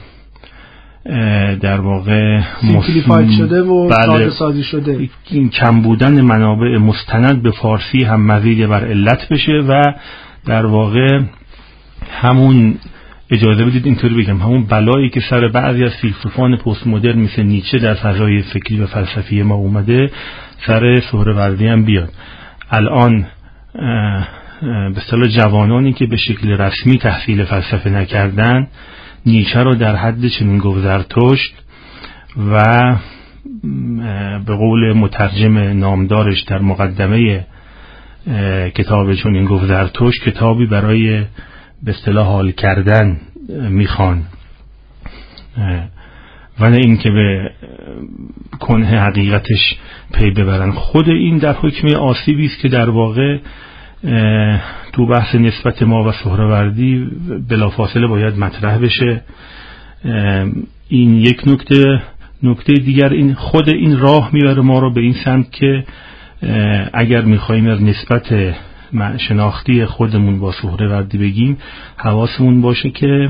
در 1.61 1.81
واقع 1.81 2.41
شده 3.39 3.63
و 3.63 3.89
بله. 3.89 4.31
سازی 4.31 4.63
شده. 4.63 5.09
این 5.31 5.49
کم 5.49 5.83
بودن 5.83 6.21
منابع 6.21 6.79
مستند 6.79 7.43
به 7.43 7.51
فارسی 7.51 8.05
هم 8.05 8.27
مزید 8.27 8.67
بر 8.67 8.85
علت 8.85 9.29
بشه 9.29 9.53
و 9.69 9.83
در 10.47 10.67
واقع 10.67 11.21
همون 12.11 12.75
اجازه 13.31 13.65
بدید 13.65 13.87
اینطوری 13.87 14.23
بگم. 14.23 14.41
همون 14.41 14.67
بلایی 14.67 15.11
که 15.11 15.21
سر 15.31 15.49
بعضی 15.49 15.85
از 15.85 15.93
فیلسوفان 16.03 16.57
پست 16.57 16.87
مدرن 16.87 17.19
مثل 17.19 17.43
نیچه 17.43 17.79
در 17.79 17.95
فضای 17.95 18.43
فکری 18.43 18.81
و 18.81 18.87
فلسفی 18.87 19.43
ما 19.43 19.55
اومده 19.55 20.11
سر 20.67 21.01
سهروردی 21.13 21.67
هم 21.67 21.85
بیاد. 21.85 22.13
الان 22.71 23.27
به 25.21 25.29
جوانانی 25.29 25.93
که 25.93 26.07
به 26.07 26.17
شکل 26.17 26.49
رسمی 26.49 26.99
تحصیل 26.99 27.45
فلسفه 27.45 27.91
نکردن 27.91 28.67
نیچه 29.27 29.63
رو 29.63 29.75
در 29.75 29.97
حد 29.97 30.29
چنین 30.29 30.59
گذرتشت 30.59 31.55
و 32.53 32.63
به 34.47 34.55
قول 34.55 34.93
مترجم 34.93 35.59
نامدارش 35.59 36.43
در 36.43 36.59
مقدمه 36.59 37.47
کتاب 38.75 39.15
چون 39.15 39.35
این 39.35 39.45
گذرتشت 39.45 40.23
کتابی 40.25 40.67
برای 40.67 41.25
به 41.83 41.91
اصطلاح 41.91 42.27
حال 42.27 42.51
کردن 42.51 43.21
می‌خوان. 43.71 44.23
و 46.61 46.71
نه 46.71 46.77
اینکه 46.77 47.11
به 47.11 47.51
کنه 48.61 48.87
حقیقتش 48.87 49.77
پی 50.13 50.31
ببرن. 50.31 50.73
خود 50.73 51.09
این 51.09 51.39
در 51.39 51.53
حکم 51.53 51.89
آسیبی 51.89 52.47
است 52.47 52.61
که 52.61 52.69
در 52.69 52.91
واقع 52.91 53.39
تو 54.99 55.07
بحث 55.07 55.35
نسبت 55.35 55.83
ما 55.83 56.05
و 56.05 56.13
سهروردی 56.13 57.07
بلافاصله 57.49 58.07
باید 58.07 58.39
مطرح 58.39 58.79
بشه. 58.79 59.23
این 60.89 61.15
یک 61.15 61.43
نکته. 61.47 62.03
نکته 62.43 62.73
دیگر 62.73 63.09
این 63.09 63.35
خود 63.35 63.69
این 63.69 63.99
راه 63.99 64.31
می‌بره 64.33 64.63
ما 64.63 64.79
رو 64.79 64.93
به 64.93 65.01
این 65.01 65.15
سمت 65.25 65.53
که 65.53 65.85
اگر 66.93 67.21
می‌خوایم 67.21 67.69
از 67.69 67.83
نسبت 67.83 68.55
شناختی 69.19 69.85
خودمون 69.85 70.41
با 70.41 70.53
سهروردی 70.53 71.19
بگیم 71.19 71.57
حواسمون 71.97 72.61
باشه 72.61 72.91
که 72.91 73.29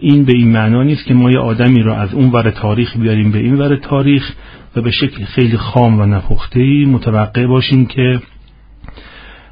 این 0.00 0.24
به 0.24 0.32
این 0.36 0.52
معنا 0.52 0.82
نیست 0.82 1.04
که 1.04 1.14
ما 1.14 1.30
یه 1.30 1.38
آدمی 1.38 1.82
رو 1.82 1.92
از 1.92 2.14
اون 2.14 2.30
ور 2.30 2.50
تاریخ 2.50 2.96
بیاریم 2.96 3.32
به 3.32 3.38
این 3.38 3.54
ور 3.54 3.76
تاریخ 3.76 4.32
و 4.76 4.80
به 4.80 4.90
شکل 4.90 5.24
خیلی 5.24 5.56
خام 5.56 6.00
و 6.00 6.06
نپخته 6.06 6.60
متوقع 6.86 7.46
باشیم 7.46 7.86
که 7.86 8.20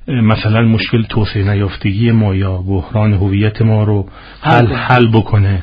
مثلا 0.08 0.62
مشکل 0.62 1.02
توسعه 1.02 1.54
نیافتگی 1.54 2.10
ما 2.10 2.34
یا 2.34 2.56
بحران 2.56 3.12
هویت 3.12 3.62
ما 3.62 3.84
رو 3.84 4.06
حل 4.40 4.66
حل 4.66 5.06
بکنه. 5.06 5.62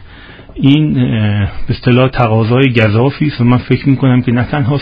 این 0.56 0.94
به 0.94 1.50
اصطلاح 1.70 2.08
تقاضای 2.08 2.74
گذافی 2.74 3.28
است. 3.28 3.42
و 3.42 3.44
من 3.44 3.58
فکر 3.58 3.90
می‌کنم 3.90 4.22
که 4.22 4.32
نه 4.32 4.44
تنها 4.44 4.80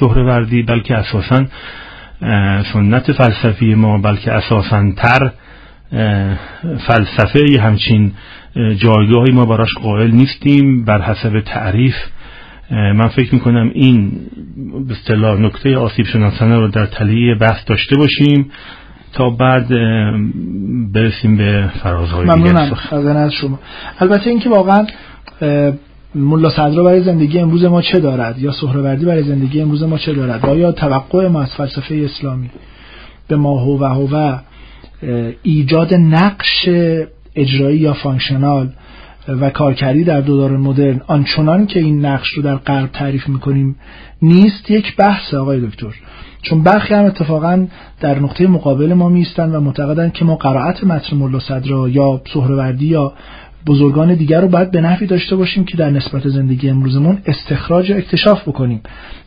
سهروردی 0.00 0.62
بلکه 0.62 0.94
اساسا 0.94 1.46
سنت 2.72 3.12
فلسفی 3.12 3.74
ما 3.74 3.98
بلکه 3.98 4.32
اساسا 4.32 4.92
تر 4.96 5.30
فلسفه 6.86 7.60
همچین 7.60 8.12
جایگاهی 8.56 9.32
ما 9.32 9.46
براش 9.46 9.74
قائل 9.82 10.10
نیستیم. 10.10 10.84
بر 10.84 11.02
حسب 11.02 11.40
تعریف 11.40 11.94
من 12.70 13.08
فکر 13.08 13.34
می‌کنم 13.34 13.70
این 13.74 14.12
به 14.88 14.94
اصطلاح 14.94 15.40
نکته 15.40 15.76
آسیب 15.76 16.06
شناسانه 16.06 16.56
رو 16.56 16.68
در 16.68 16.86
تلیه 16.86 17.34
بحث 17.34 17.64
داشته 17.66 17.96
باشیم 17.96 18.50
تا 19.12 19.30
بعد 19.30 19.68
برسیم 20.92 21.36
به 21.36 21.70
فرازهای 21.82 22.26
ممنونم 22.26 22.72
از 23.16 23.32
شما. 23.32 23.58
البته 23.98 24.30
اینکه 24.30 24.48
واقعا 24.48 24.86
ملا 26.14 26.48
صدرا 26.50 26.84
برای 26.84 27.02
زندگی 27.02 27.38
امروز 27.38 27.64
ما 27.64 27.82
چه 27.82 27.98
دارد؟ 27.98 28.38
یا 28.38 28.52
سهروردی 28.52 29.04
برای 29.04 29.22
زندگی 29.22 29.60
امروز 29.60 29.82
ما 29.82 29.98
چه 29.98 30.14
دارد؟ 30.14 30.48
و 30.48 30.56
یا 30.56 30.72
توقع 30.72 31.28
ما 31.28 31.42
از 31.42 31.54
فلسفه 31.56 31.94
اسلامی 31.94 32.50
بما 33.28 33.60
هو 33.60 33.84
هو 33.84 34.38
ایجاد 35.42 35.94
نقش 35.94 36.68
اجرایی 37.36 37.78
یا 37.78 37.92
functional 37.92 38.72
و 39.28 39.50
کارکردی 39.50 40.04
در 40.04 40.20
دوره 40.20 40.48
مدرن 40.48 41.00
آنچنان 41.06 41.66
که 41.66 41.80
این 41.80 42.06
نقش 42.06 42.28
رو 42.28 42.42
در 42.42 42.56
غرب 42.56 42.90
تعریف 42.92 43.28
می‌کنیم 43.28 43.76
نیست 44.22 44.70
یک 44.70 44.96
بحث 44.96 45.34
آقای 45.34 45.60
دکتر. 45.60 45.94
چون 46.42 46.62
برخی 46.62 46.94
هم 46.94 47.04
اتفاقا 47.04 47.66
در 48.00 48.18
نقطه 48.18 48.46
مقابل 48.46 48.94
ما 48.94 49.08
می‌ایستن 49.08 49.50
و 49.50 49.60
معتقدن 49.60 50.10
که 50.10 50.24
ما 50.24 50.36
قرائت 50.36 50.84
متن 50.84 51.16
ملا 51.16 51.38
صدرا 51.38 51.88
یا 51.88 52.20
سهروردی 52.34 52.86
یا 52.86 53.12
بزرگان 53.66 54.14
دیگر 54.14 54.40
رو 54.40 54.48
باید 54.48 54.70
به 54.70 54.80
نحوی 54.80 55.06
داشته 55.06 55.36
باشیم 55.36 55.64
که 55.64 55.76
در 55.76 55.90
نسبت 55.90 56.28
زندگی 56.28 56.70
امروزمون 56.70 57.18
استخراج 57.26 57.90
و 57.90 57.94
اکتشاف 57.94 58.48
بکنیم. 58.48 58.80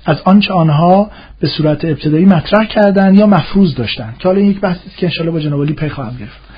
از 0.05 0.21
آنچه 0.25 0.53
آنها 0.53 1.11
به 1.39 1.47
صورت 1.47 1.85
ابتدایی 1.85 2.25
مطرح 2.25 2.65
کردن 2.65 3.15
یا 3.15 3.27
مفروض 3.27 3.75
داشتن. 3.75 4.13
که 4.19 4.27
حالا 4.27 4.39
یک 4.39 4.59
بحثی 4.59 4.81
که 4.97 5.05
انشالله 5.05 5.31
با 5.31 5.39
جناب 5.39 5.65
پی 5.65 5.89
خواهم 5.89 6.17
گرفت. 6.17 6.50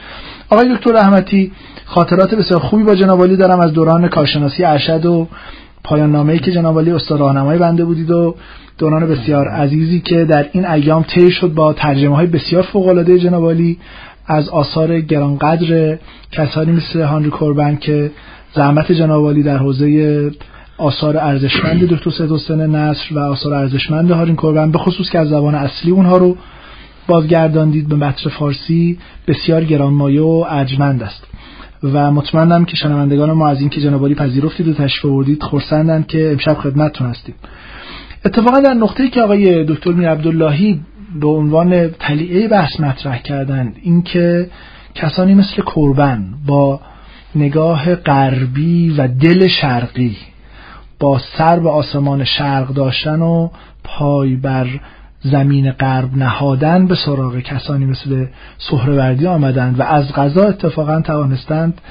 آقای 0.53 0.75
دکتر 0.75 0.91
رحمتی 0.91 1.51
خاطرات 1.85 2.35
بسیار 2.35 2.59
خوبی 2.59 2.83
با 2.83 2.95
جناب 2.95 3.35
دارم. 3.35 3.59
از 3.59 3.73
دوران 3.73 4.07
کارشناسی 4.07 4.63
ارشد 4.63 5.05
و 5.05 5.27
پایان 5.83 6.11
نامه‌ای 6.11 6.39
که 6.39 6.51
جناب 6.51 6.77
استاد 6.77 7.19
راهنمای 7.19 7.57
بنده 7.57 7.85
بودید 7.85 8.11
و 8.11 8.35
دوران 8.77 9.07
بسیار 9.07 9.47
عزیزی 9.47 9.99
که 9.99 10.25
در 10.25 10.45
این 10.51 10.65
ایام 10.65 11.03
طی 11.03 11.31
شد 11.31 11.53
با 11.53 11.73
ترجمه 11.73 12.15
های 12.15 12.27
بسیار 12.27 12.63
فوق 12.63 12.87
العاده 12.87 13.19
جناب 13.19 13.53
از 14.27 14.49
آثار 14.49 14.99
گرانقدر 14.99 15.97
کسانی 16.31 16.71
مثل 16.71 17.01
هانری 17.01 17.29
کوربن 17.29 17.75
که 17.75 18.11
زحمت 18.55 18.91
جنابالی 18.91 19.43
در 19.43 19.57
حوزه 19.57 20.31
آثار 20.77 21.17
ارزشمند 21.17 21.83
دکتر 21.83 22.11
سید 22.11 22.31
حسین 22.31 22.61
نصر 22.61 23.15
و 23.15 23.19
آثار 23.19 23.53
ارزشمند 23.53 24.11
هارین 24.11 24.35
کوربن 24.35 24.71
به 24.71 24.77
خصوص 24.77 25.09
که 25.09 25.19
از 25.19 25.29
زبان 25.29 25.55
اصلی 25.55 25.91
اونها 25.91 26.17
رو 26.17 26.37
بازگرداندید 27.07 27.87
به 27.87 27.95
متن 27.95 28.29
فارسی 28.29 28.97
بسیار 29.27 29.63
گرانمایه 29.63 30.21
و 30.21 30.45
ارجمند 30.49 31.03
است. 31.03 31.27
و 31.83 32.11
مطمئنم 32.11 32.65
که 32.65 32.75
شنوندگان 32.75 33.31
ما 33.31 33.47
از 33.47 33.59
اینکه 33.59 33.81
جنابالی 33.81 34.15
پذیرفتید 34.15 34.67
و 34.67 34.73
تشریف 34.73 35.05
آوردید 35.05 35.43
خرسندن 35.43 36.03
که 36.07 36.31
امشب 36.31 36.53
خدمتتون 36.53 37.07
هستیم 37.07 37.35
اتفاقا 38.25 38.59
در 38.59 38.73
نقطه‌ای 38.73 39.09
که 39.09 39.21
آقای 39.21 39.63
دکتر 39.63 39.91
میر 39.91 40.09
عبداللهی 40.09 40.81
به 41.19 41.27
عنوان 41.27 41.89
تلیعه 41.89 42.47
بحث 42.47 42.79
مطرح 42.79 43.21
کردند 43.21 43.75
اینکه 43.81 44.49
کسانی 44.95 45.33
مثل 45.33 45.61
کربن 45.61 46.33
با 46.47 46.79
نگاه 47.35 47.95
غربی 47.95 48.89
و 48.89 49.07
دل 49.07 49.47
شرقی 49.47 50.17
با 50.99 51.21
سر 51.37 51.59
به 51.59 51.69
آسمان 51.69 52.23
شرق 52.23 52.67
داشتن 52.67 53.21
و 53.21 53.49
پای 53.83 54.35
بر 54.35 54.67
زمین 55.23 55.71
غرب 55.71 56.17
نهادن 56.17 56.87
به 56.87 56.95
سراغ 56.95 57.39
کسانی 57.39 57.85
مثل 57.85 58.25
سهروردی 58.57 59.27
آمدند 59.27 59.79
و 59.79 59.83
از 59.83 60.13
غذا 60.13 60.43
اتفاقا 60.43 61.01
توانستند 61.01 61.81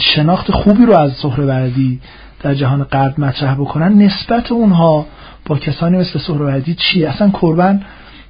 شناخت 0.00 0.50
خوبی 0.50 0.86
رو 0.86 0.96
از 0.96 1.12
سهروردی 1.12 2.00
در 2.42 2.54
جهان 2.54 2.84
غرب 2.84 3.20
مطرح 3.20 3.54
بکنن. 3.54 4.02
نسبت 4.02 4.52
اونها 4.52 5.06
با 5.46 5.56
کسانی 5.56 5.98
مثل 5.98 6.18
سهروردی 6.18 6.74
چیه؟ 6.74 7.08
اصلا 7.08 7.30
کربن 7.30 7.82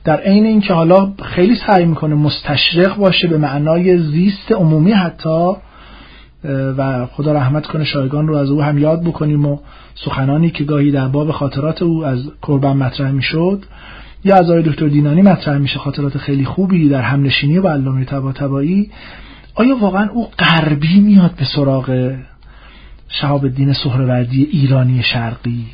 در 0.04 0.20
عین 0.20 0.46
اینکه 0.46 0.74
حالا 0.74 1.12
خیلی 1.22 1.56
سعی 1.66 1.84
می‌کنه 1.84 2.14
مستشرق 2.14 2.96
باشه 2.96 3.28
به 3.28 3.38
معنای 3.38 3.98
زیست 3.98 4.52
عمومی 4.52 4.92
حتی 4.92 5.52
و 6.78 7.06
خدا 7.06 7.32
رحمت 7.32 7.66
کنه 7.66 7.84
شایگان 7.84 8.28
رو 8.28 8.36
از 8.36 8.50
او 8.50 8.62
هم 8.62 8.78
یاد 8.78 9.02
بکنیم 9.02 9.46
و 9.46 9.58
سخنانی 9.94 10.50
که 10.50 10.64
گاهی 10.64 10.90
در 10.90 11.08
باب 11.08 11.30
خاطرات 11.30 11.82
او 11.82 12.04
از 12.04 12.18
کربن 12.42 12.72
مطرح 12.72 13.10
می‌شد. 13.10 13.64
یا 14.24 14.36
از 14.36 14.50
آقای 14.50 14.62
دکتر 14.62 14.88
دینانی 14.88 15.22
مطرح 15.22 15.58
میشه 15.58 15.78
خاطرات 15.78 16.18
خیلی 16.18 16.44
خوبی 16.44 16.88
در 16.88 17.02
همنشینی 17.02 17.60
با 17.60 17.70
علامه 17.70 18.04
طباطبایی. 18.04 18.90
آیا 19.54 19.76
واقعا 19.76 20.08
او 20.08 20.28
غربی 20.38 21.00
میاد 21.00 21.34
به 21.34 21.44
سراغ 21.54 22.16
شهاب 23.08 23.44
الدین 23.44 23.72
سهروردی 23.72 24.44
ایرانی 24.44 25.02
شرقی؟ 25.02 25.66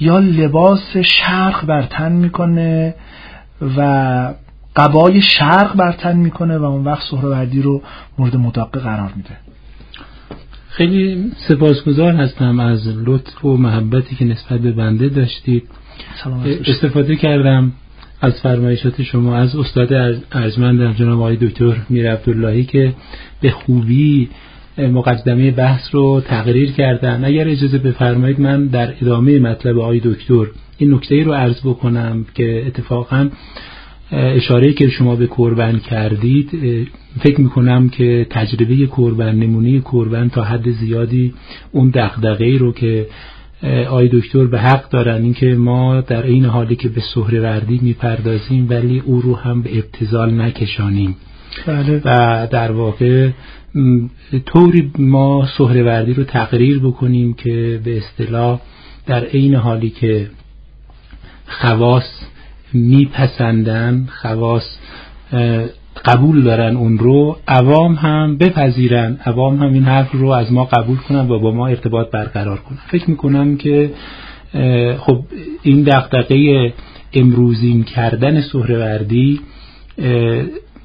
یا 0.00 0.18
لباس 0.18 0.96
شرق 0.96 1.66
بر 1.66 1.82
تن 1.82 2.12
می‌کنه 2.12 2.94
و 3.76 4.34
قبای 4.76 5.22
شرق 5.22 5.76
بر 5.76 5.92
تن 5.92 6.16
می‌کنه 6.16 6.58
و 6.58 6.64
اون 6.64 6.84
وقت 6.84 7.02
سهروردی 7.10 7.62
رو 7.62 7.82
مورد 8.18 8.36
مداقه 8.36 8.80
قرار 8.80 9.12
میده؟ 9.16 9.36
خیلی 10.68 11.32
سپاسگزار 11.48 12.12
هستم 12.12 12.60
از 12.60 12.88
لطف 12.88 13.44
و 13.44 13.56
محبتی 13.56 14.16
که 14.16 14.24
نسبت 14.24 14.60
به 14.60 14.72
بنده 14.72 15.08
داشتید. 15.08 15.68
استفاده 16.66 17.16
کردم 17.16 17.72
از 18.20 18.40
فرمایشات 18.40 19.02
شما 19.02 19.36
از 19.36 19.56
استاد 19.56 19.92
ارجمند 20.32 20.96
جناب 20.96 21.18
آقای 21.18 21.36
دکتر 21.36 21.76
میر 21.90 22.12
عبداللهی 22.12 22.64
که 22.64 22.94
به 23.40 23.50
خوبی 23.50 24.28
مقدمه 24.78 25.50
بحث 25.50 25.82
رو 25.92 26.22
تقریر 26.26 26.72
کردن. 26.72 27.24
اگر 27.24 27.48
اجازه 27.48 27.78
بفرمایید 27.78 28.40
من 28.40 28.66
در 28.66 28.94
ادامه 29.02 29.38
مطلب 29.38 29.78
آقای 29.78 30.00
دکتر 30.04 30.46
این 30.78 30.94
نکته 30.94 31.22
رو 31.22 31.32
عرض 31.32 31.60
بکنم 31.60 32.26
که 32.34 32.64
اتفاقا 32.66 33.28
اشاره 34.12 34.72
که 34.72 34.88
شما 34.88 35.16
به 35.16 35.26
قربان 35.26 35.78
کردید 35.78 36.50
فکر 37.20 37.40
می‌کنم 37.40 37.88
که 37.88 38.26
تجربه 38.30 38.86
قربان 38.86 39.38
نمونه 39.38 39.80
قربان 39.80 40.30
تا 40.30 40.44
حد 40.44 40.70
زیادی 40.70 41.34
اون 41.72 41.90
دغدغه‌ای 41.94 42.58
رو 42.58 42.72
که 42.72 43.06
آی 43.90 44.08
دکتر 44.12 44.44
به 44.44 44.60
حق 44.60 44.88
دارن 44.88 45.22
اینکه 45.22 45.46
ما 45.46 46.00
در 46.00 46.22
این 46.22 46.44
حالی 46.44 46.76
که 46.76 46.88
به 46.88 47.02
سهروردی 47.14 47.80
می‌پردازیم 47.82 48.66
ولی 48.70 49.00
او 49.00 49.20
رو 49.20 49.36
هم 49.36 49.62
به 49.62 49.78
ابتزال 49.78 50.40
نکشانیم 50.40 51.16
بله. 51.66 52.02
و 52.04 52.46
در 52.50 52.72
واقع 52.72 53.30
طوری 54.46 54.92
ما 54.98 55.48
سهروردی 55.58 56.14
رو 56.14 56.24
تقریر 56.24 56.78
بکنیم 56.78 57.34
که 57.34 57.80
به 57.84 57.98
اصطلاح 57.98 58.60
در 59.06 59.24
عین 59.24 59.54
حالی 59.54 59.90
که 59.90 60.30
خواص 61.46 62.04
میپسندن 62.72 64.08
خواص 64.22 64.78
قبول 66.04 66.42
دارن 66.42 66.76
اون 66.76 66.98
رو 66.98 67.36
عوام 67.48 67.94
هم 67.94 68.36
بپذیرن. 68.38 69.18
عوام 69.24 69.56
هم 69.56 69.72
این 69.72 69.82
حرف 69.82 70.12
رو 70.12 70.28
از 70.28 70.52
ما 70.52 70.64
قبول 70.64 70.96
کنن 70.96 71.30
و 71.30 71.38
با 71.38 71.50
ما 71.50 71.66
ارتباط 71.66 72.10
برقرار 72.10 72.58
کنن. 72.58 72.78
فکر 72.90 73.10
می‌کنم 73.10 73.56
که 73.56 73.90
خب 74.98 75.24
این 75.62 75.82
دقدقه 75.82 76.72
امروزین 77.12 77.82
کردن 77.82 78.40
سهروردی 78.40 79.40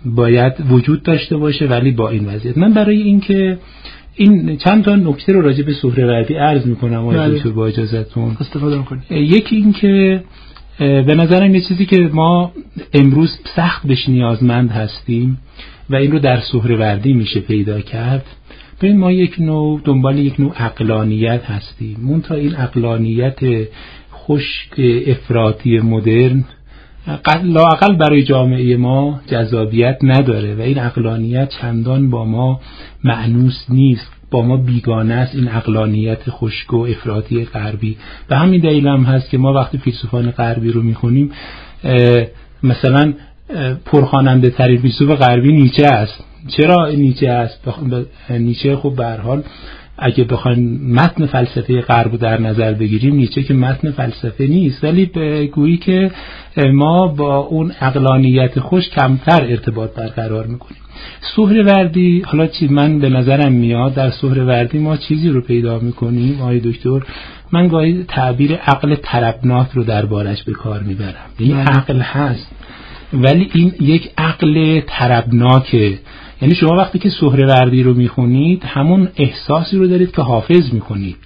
باید 0.06 0.54
وجود 0.70 1.04
داشته 1.04 1.38
باشه 1.38 1.66
ولی 1.68 1.92
با 1.92 2.10
این 2.10 2.26
وضعیت. 2.26 2.58
من 2.58 2.74
برای 2.74 3.02
اینکه 3.02 3.58
این 4.16 4.58
چند 4.58 4.84
تا 4.84 4.96
نکته 4.96 5.34
رو 5.34 5.42
راجع 5.42 5.64
به 5.64 5.74
سهروردی 5.74 6.34
عرض 6.34 6.66
می‌کنم 6.66 7.00
آقای 7.06 7.18
بله. 7.18 7.52
با 7.52 7.68
اجازهتون 7.68 8.38
استفاده 8.40 8.84
یکی 9.10 9.56
اینکه 9.56 10.24
به 10.80 11.16
نظرم 11.16 11.56
یه 11.56 11.62
چیزی 11.62 11.86
که 11.86 11.98
ما 12.14 12.52
امروز 12.94 13.40
سخت 13.56 13.88
بهش 13.88 14.10
نیازمند 14.10 14.72
هستیم 14.72 15.38
و 15.90 15.96
این 15.96 16.12
رو 16.12 16.20
در 16.20 16.40
سهروردی 16.40 17.14
میشه 17.14 17.40
پیدا 17.40 17.82
کرد 17.82 18.26
ببین 18.82 18.98
ما 18.98 19.12
یک 19.12 19.36
نوع 19.40 19.82
دنبال 19.84 20.20
یک 20.20 20.40
نوع 20.40 20.54
اقلانیت 20.58 21.46
هستیم. 21.46 21.98
مون 22.02 22.22
تا 22.22 22.36
این 22.36 22.56
اقلانیت 22.56 23.40
خشک 24.14 24.80
افراطی 25.08 25.80
مدرن 25.80 26.44
لاقل 27.44 27.96
برای 27.96 28.24
جامعه 28.24 28.78
ما 28.78 29.22
جذابیت 29.28 29.98
نداره 30.04 30.56
و 30.56 30.62
این 30.62 30.80
اقلانیت 30.80 31.50
چندان 31.62 32.10
با 32.10 32.26
ما 32.26 32.62
معنوس 33.04 33.66
نیست. 33.70 34.19
با 34.32 34.42
ما 34.42 34.58
بیگانه 34.58 35.14
است. 35.14 35.36
این 35.36 35.48
اقلانیت 35.52 36.30
خشک 36.30 36.74
و 36.74 36.78
افراطی 36.78 37.46
غربی. 37.46 37.98
و 38.30 38.38
همین 38.38 38.62
دلیل 38.62 38.88
هم 38.88 39.04
هست 39.04 39.30
که 39.30 39.38
ما 39.38 39.54
وقتی 39.54 39.78
فیلسوفان 39.78 40.32
غربی 40.32 40.72
رو 40.72 40.82
می‌خونیم 40.82 41.32
مثلا 42.64 43.14
پرخواننده 43.86 44.50
ترین 44.50 44.82
فیلسوف 44.82 45.10
غربی 45.10 45.52
نیچه 45.52 45.86
است. 45.86 46.24
چرا 46.48 46.90
نیچه 46.90 47.30
است؟ 47.30 47.68
نیچه 48.30 48.76
خب 48.76 48.94
به 48.98 49.06
حال 49.06 49.44
اگه 49.98 50.24
بخوایم 50.24 50.94
متن 50.94 51.26
فلسفه 51.26 51.82
غرب 51.82 52.16
در 52.16 52.42
نظر 52.42 52.74
بگیریم 52.74 53.16
نیچه 53.16 53.44
که 53.44 53.54
متن 53.54 53.92
فلسفه 53.92 54.48
نیست. 54.48 54.84
ولی 54.84 55.06
به 55.06 55.46
گویی 55.46 55.78
که 55.78 56.12
ما 56.74 57.08
با 57.08 57.38
اون 57.38 57.72
اقلانیت 57.82 58.60
خوش 58.60 58.90
کمتر 58.90 59.44
ارتباط 59.44 59.96
برقرار 59.96 60.48
می‌کنیم. 60.48 60.82
سهروردی 61.36 62.22
حالا 62.26 62.48
چی 62.48 62.68
من 62.68 63.00
به 63.00 63.10
نظرم 63.10 63.52
میاد 63.52 63.94
در 63.94 64.10
سهروردی 64.10 64.80
ما 64.80 64.98
چیزی 64.98 65.30
رو 65.30 65.42
پیدا 65.42 65.80
می‌کنیم 65.80 66.42
آقای 66.42 66.60
دکتر. 66.60 67.00
من 67.52 67.68
گاهی 67.68 68.06
تعبیر 68.08 68.56
عقل 68.56 68.96
طربناک 68.96 69.68
رو 69.74 69.84
دربارش 69.84 70.44
به 70.44 70.52
کار 70.52 70.84
می‌برم. 70.84 71.30
این 71.40 71.56
بله. 71.56 71.64
عقل 71.64 72.00
هست 72.00 72.48
ولی 73.14 73.50
این 73.54 73.74
یک 73.82 74.10
عقل 74.18 74.82
طربناکه 74.88 76.00
یعنی 76.42 76.56
شما 76.56 76.76
وقتی 76.76 77.00
که 77.00 77.10
سهروردی 77.10 77.84
رو 77.84 77.94
می‌خونید 77.94 78.64
همون 78.66 79.08
احساسی 79.18 79.78
رو 79.78 79.88
دارید 79.88 80.12
که 80.12 80.22
حافظ 80.22 80.74
می‌کنید. 80.74 81.18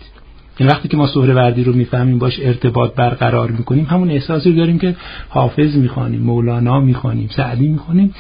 این 0.57 0.69
وقتی 0.69 0.87
که 0.87 0.97
ما 0.97 1.07
سهروردی 1.07 1.63
رو 1.63 1.73
می‌فهمیم 1.73 2.19
باش 2.19 2.39
ارتباط 2.41 2.95
برقرار 2.95 3.51
می‌کنیم 3.51 3.85
همون 3.85 4.11
احساسی 4.11 4.49
رو 4.49 4.55
داریم 4.55 4.79
که 4.79 4.95
حافظ 5.29 5.75
می‌خوانیم 5.75 6.21
مولانا 6.21 6.79
می‌خوانیم 6.79 7.29
سعدی 7.35 7.67
می‌خوانیم. 7.67 8.13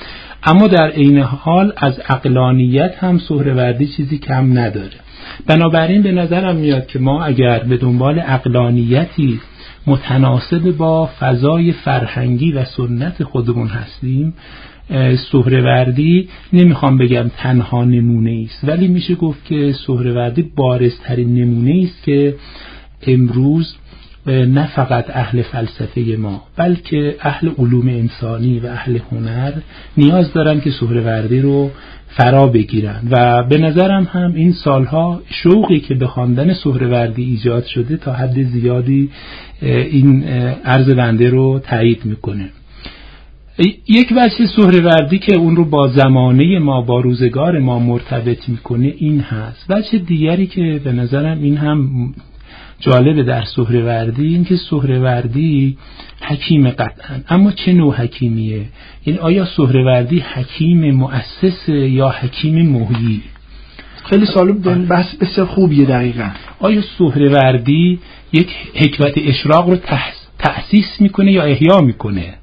اما 0.43 0.67
در 0.67 0.89
عین 0.89 1.19
حال 1.19 1.73
از 1.77 2.01
اقلانیت 2.09 2.95
هم 2.99 3.17
سهروردی 3.17 3.87
چیزی 3.87 4.17
کم 4.17 4.57
نداره. 4.57 4.99
بنابراین 5.47 6.01
به 6.01 6.11
نظرم 6.11 6.55
میاد 6.55 6.87
که 6.87 6.99
ما 6.99 7.23
اگر 7.23 7.59
به 7.59 7.77
دنبال 7.77 8.21
اقلانیتی 8.27 9.39
متناسب 9.87 10.71
با 10.77 11.09
فضای 11.19 11.71
فرهنگی 11.71 12.51
و 12.51 12.65
سنت 12.65 13.23
خودمون 13.23 13.67
هستیم 13.67 14.33
سهروردی 15.31 16.29
نمی‌خوام 16.53 16.97
بگم 16.97 17.31
تنها 17.37 17.83
نمونه 17.83 18.45
است. 18.45 18.59
ولی 18.63 18.87
میشه 18.87 19.15
گفت 19.15 19.45
که 19.45 19.73
سهروردی 19.87 20.41
بارزترین 20.41 21.35
نمونه 21.35 21.83
است 21.83 22.03
که 22.03 22.35
امروز 23.07 23.75
نه 24.27 24.67
فقط 24.67 25.05
اهل 25.09 25.41
فلسفه 25.41 26.01
ما 26.19 26.43
بلکه 26.55 27.15
اهل 27.21 27.49
علوم 27.57 27.87
انسانی 27.87 28.59
و 28.59 28.67
اهل 28.67 28.99
هنر 29.11 29.53
نیاز 29.97 30.33
دارن 30.33 30.61
که 30.61 30.71
سهروردی 30.71 31.41
رو 31.41 31.71
فرا 32.07 32.47
بگیرن. 32.47 33.01
و 33.11 33.43
به 33.43 33.57
نظرم 33.57 34.07
هم 34.11 34.33
این 34.35 34.51
سالها 34.51 35.21
شوقی 35.29 35.79
که 35.79 35.95
به 35.95 36.07
خواندن 36.07 36.53
سهروردی 36.53 37.23
ایجاد 37.23 37.65
شده 37.65 37.97
تا 37.97 38.13
حد 38.13 38.43
زیادی 38.43 39.09
این 39.61 40.23
عرض 40.65 40.89
بنده 40.89 41.29
رو 41.29 41.59
تایید 41.63 42.05
می‌کنه. 42.05 42.49
یک 43.87 44.13
وجه 44.15 44.47
سهروردی 44.55 45.19
که 45.19 45.35
اون 45.35 45.55
رو 45.55 45.65
با 45.65 45.87
زمانه 45.87 46.59
ما 46.59 46.81
با 46.81 46.99
روزگار 46.99 47.59
ما 47.59 47.79
مرتبط 47.79 48.49
می‌کنه 48.49 48.93
این 48.97 49.19
هست. 49.19 49.65
وجه 49.69 49.97
دیگری 49.97 50.47
که 50.47 50.81
به 50.83 50.91
نظرم 50.91 51.43
این 51.43 51.57
هم 51.57 52.13
جالبه 52.79 53.23
در 53.23 53.43
سهروردی 53.43 54.27
این 54.27 54.45
که 54.45 54.55
سهروردی 54.55 55.77
حکیم 56.21 56.69
قطعا. 56.69 57.19
اما 57.29 57.51
چه 57.51 57.73
نوع 57.73 57.95
حکیمیه؟ 57.95 58.55
این 58.55 58.65
یعنی 59.05 59.19
آیا 59.19 59.45
سهروردی 59.45 60.19
حکیم 60.19 60.91
مؤسس 60.91 61.69
یا 61.69 62.09
حکیم 62.09 62.69
محیی؟ 62.69 63.21
خیلی 64.03 64.25
سالو 64.25 64.53
بحث 64.89 65.15
بسیار 65.15 65.47
خوبیه 65.47 65.85
دقیقا. 65.85 66.29
آیا 66.59 66.81
سهروردی 66.97 67.99
یک 68.33 68.49
حکمت 68.75 69.13
اشراق 69.17 69.69
رو 69.69 69.77
تأسیس 70.39 71.01
می‌کنه 71.01 71.31
یا 71.31 71.43
احیا 71.43 71.81
می‌کنه؟ 71.81 72.33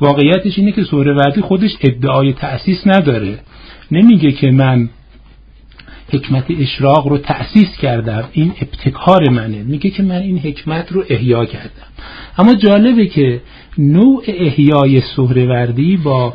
واقعیتش 0.00 0.58
اینه 0.58 0.72
که 0.72 0.84
سهروردی 0.84 1.40
خودش 1.40 1.70
ادعای 1.80 2.32
تأسیس 2.32 2.86
نداره. 2.86 3.38
نمیگه 3.90 4.32
که 4.32 4.50
من 4.50 4.88
حکمت 6.12 6.44
اشراق 6.60 7.08
رو 7.08 7.18
تأسیس 7.18 7.76
کردم 7.82 8.24
این 8.32 8.52
ابتکار 8.60 9.30
منه. 9.30 9.62
میگه 9.62 9.90
که 9.90 10.02
من 10.02 10.20
این 10.20 10.38
حکمت 10.38 10.92
رو 10.92 11.04
احیا 11.08 11.44
کردم. 11.44 11.90
اما 12.38 12.54
جالبه 12.54 13.06
که 13.06 13.40
نوع 13.78 14.24
احیای 14.26 15.00
سهروردی 15.16 15.96
با 15.96 16.34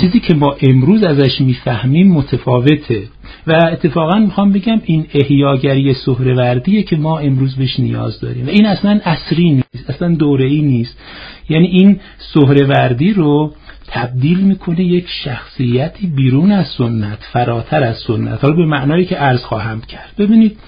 چیزی 0.00 0.20
که 0.20 0.34
ما 0.34 0.56
امروز 0.62 1.02
ازش 1.02 1.40
می‌فهمیم 1.40 2.12
متفاوته. 2.12 3.02
و 3.46 3.52
اتفاقا 3.72 4.18
می‌خوام 4.18 4.52
بگم 4.52 4.80
این 4.84 5.06
احیاگری 5.14 5.94
سهروردیه 5.94 6.82
که 6.82 6.96
ما 6.96 7.18
امروز 7.18 7.56
بهش 7.56 7.80
نیاز 7.80 8.20
داریم. 8.20 8.46
و 8.46 8.50
این 8.50 8.66
اصلا 8.66 9.00
اصری 9.04 9.50
نیست 9.50 9.90
اصلا 9.90 10.14
دوره‌ای 10.14 10.62
نیست. 10.62 10.98
یعنی 11.48 11.66
این 11.66 12.00
سهروردی 12.34 13.12
رو 13.12 13.52
تبدیل 13.86 14.38
می‌کنه 14.38 14.84
یک 14.84 15.06
شخصیتی 15.24 16.06
بیرون 16.06 16.52
از 16.52 16.66
سنت 16.66 17.18
فراتر 17.32 17.82
از 17.82 17.96
سنت. 18.06 18.44
حالا 18.44 18.56
به 18.56 18.66
معنایی 18.66 19.04
که 19.04 19.16
عرض 19.16 19.40
خواهم 19.40 19.80
کرد. 19.80 20.12
ببینید 20.18 20.58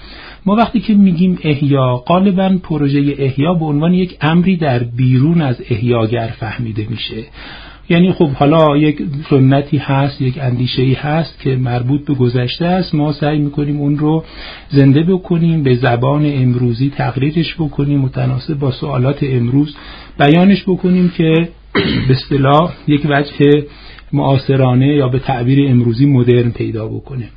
ما 0.45 0.55
وقتی 0.55 0.79
که 0.79 0.93
میگیم 0.93 1.39
احیا 1.43 1.95
غالبا 1.95 2.57
پروژه 2.63 3.15
احیا 3.17 3.53
به 3.53 3.65
عنوان 3.65 3.93
یک 3.93 4.17
امری 4.21 4.57
در 4.57 4.79
بیرون 4.83 5.41
از 5.41 5.61
احیاگر 5.69 6.33
فهمیده 6.39 6.87
میشه. 6.89 7.23
یعنی 7.91 8.13
خب 8.13 8.29
حالا 8.29 8.77
یک 8.77 9.01
سنتی 9.29 9.77
هست 9.77 10.21
یک 10.21 10.37
اندیشه 10.41 10.81
ای 10.81 10.93
هست 10.93 11.39
که 11.39 11.55
مربوط 11.55 12.05
به 12.05 12.13
گذشته 12.13 12.65
است. 12.65 12.95
ما 12.95 13.13
سعی 13.13 13.39
می‌کنیم 13.39 13.79
اون 13.79 13.97
رو 13.97 14.23
زنده 14.69 15.03
بکنیم 15.03 15.63
به 15.63 15.75
زبان 15.75 16.25
امروزی 16.25 16.89
تقریرش 16.97 17.55
بکنیم 17.55 17.99
متناسب 17.99 18.53
با 18.53 18.71
سوالات 18.71 19.23
امروز 19.23 19.75
بیانش 20.19 20.63
بکنیم 20.63 21.09
که 21.17 21.33
به 22.07 22.13
اصطلاح 22.13 22.73
یک 22.87 23.01
وجه 23.09 23.63
معاصرانه 24.13 24.87
یا 24.87 25.07
به 25.07 25.19
تعبیر 25.19 25.69
امروزی 25.69 26.05
مدرن 26.05 26.51
پیدا 26.51 26.87
بکنه. 26.87 27.29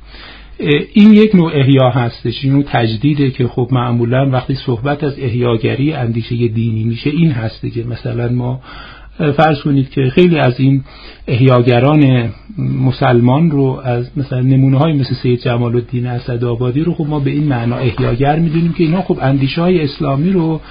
این 0.93 1.13
یک 1.13 1.35
نوع 1.35 1.51
احیا 1.55 1.89
هستش 1.89 2.43
این 2.43 2.53
نوع 2.53 2.63
تجدیده 2.67 3.29
که 3.29 3.47
خب 3.47 3.69
معمولا 3.71 4.29
وقتی 4.29 4.55
صحبت 4.55 5.03
از 5.03 5.19
احیاگری 5.19 5.93
اندیشه 5.93 6.47
دینی 6.47 6.83
میشه 6.83 7.09
این 7.09 7.31
هسته 7.31 7.69
که 7.69 7.83
مثلا 7.83 8.29
ما 8.29 8.61
فرض 9.17 9.61
کنید 9.63 9.89
که 9.89 10.09
خیلی 10.09 10.37
از 10.37 10.59
این 10.59 10.83
احیاگران 11.27 12.29
مسلمان 12.57 13.51
رو 13.51 13.81
از 13.83 14.17
مثلا 14.17 14.41
نمونه 14.41 14.77
های 14.77 14.93
مثل 14.93 15.15
سید 15.23 15.39
جمال 15.39 15.75
الدین 15.75 16.07
اسدآبادی 16.07 16.83
رو 16.83 16.93
خب 16.93 17.05
ما 17.09 17.19
به 17.19 17.31
این 17.31 17.43
معنا 17.43 17.75
احیاگر 17.75 18.39
می‌دونیم 18.39 18.73
که 18.73 18.83
اینا 18.83 19.01
خب 19.01 19.17
اندیشه 19.21 19.61
های 19.61 19.81
اسلامی 19.81 20.31
رو 20.31 20.61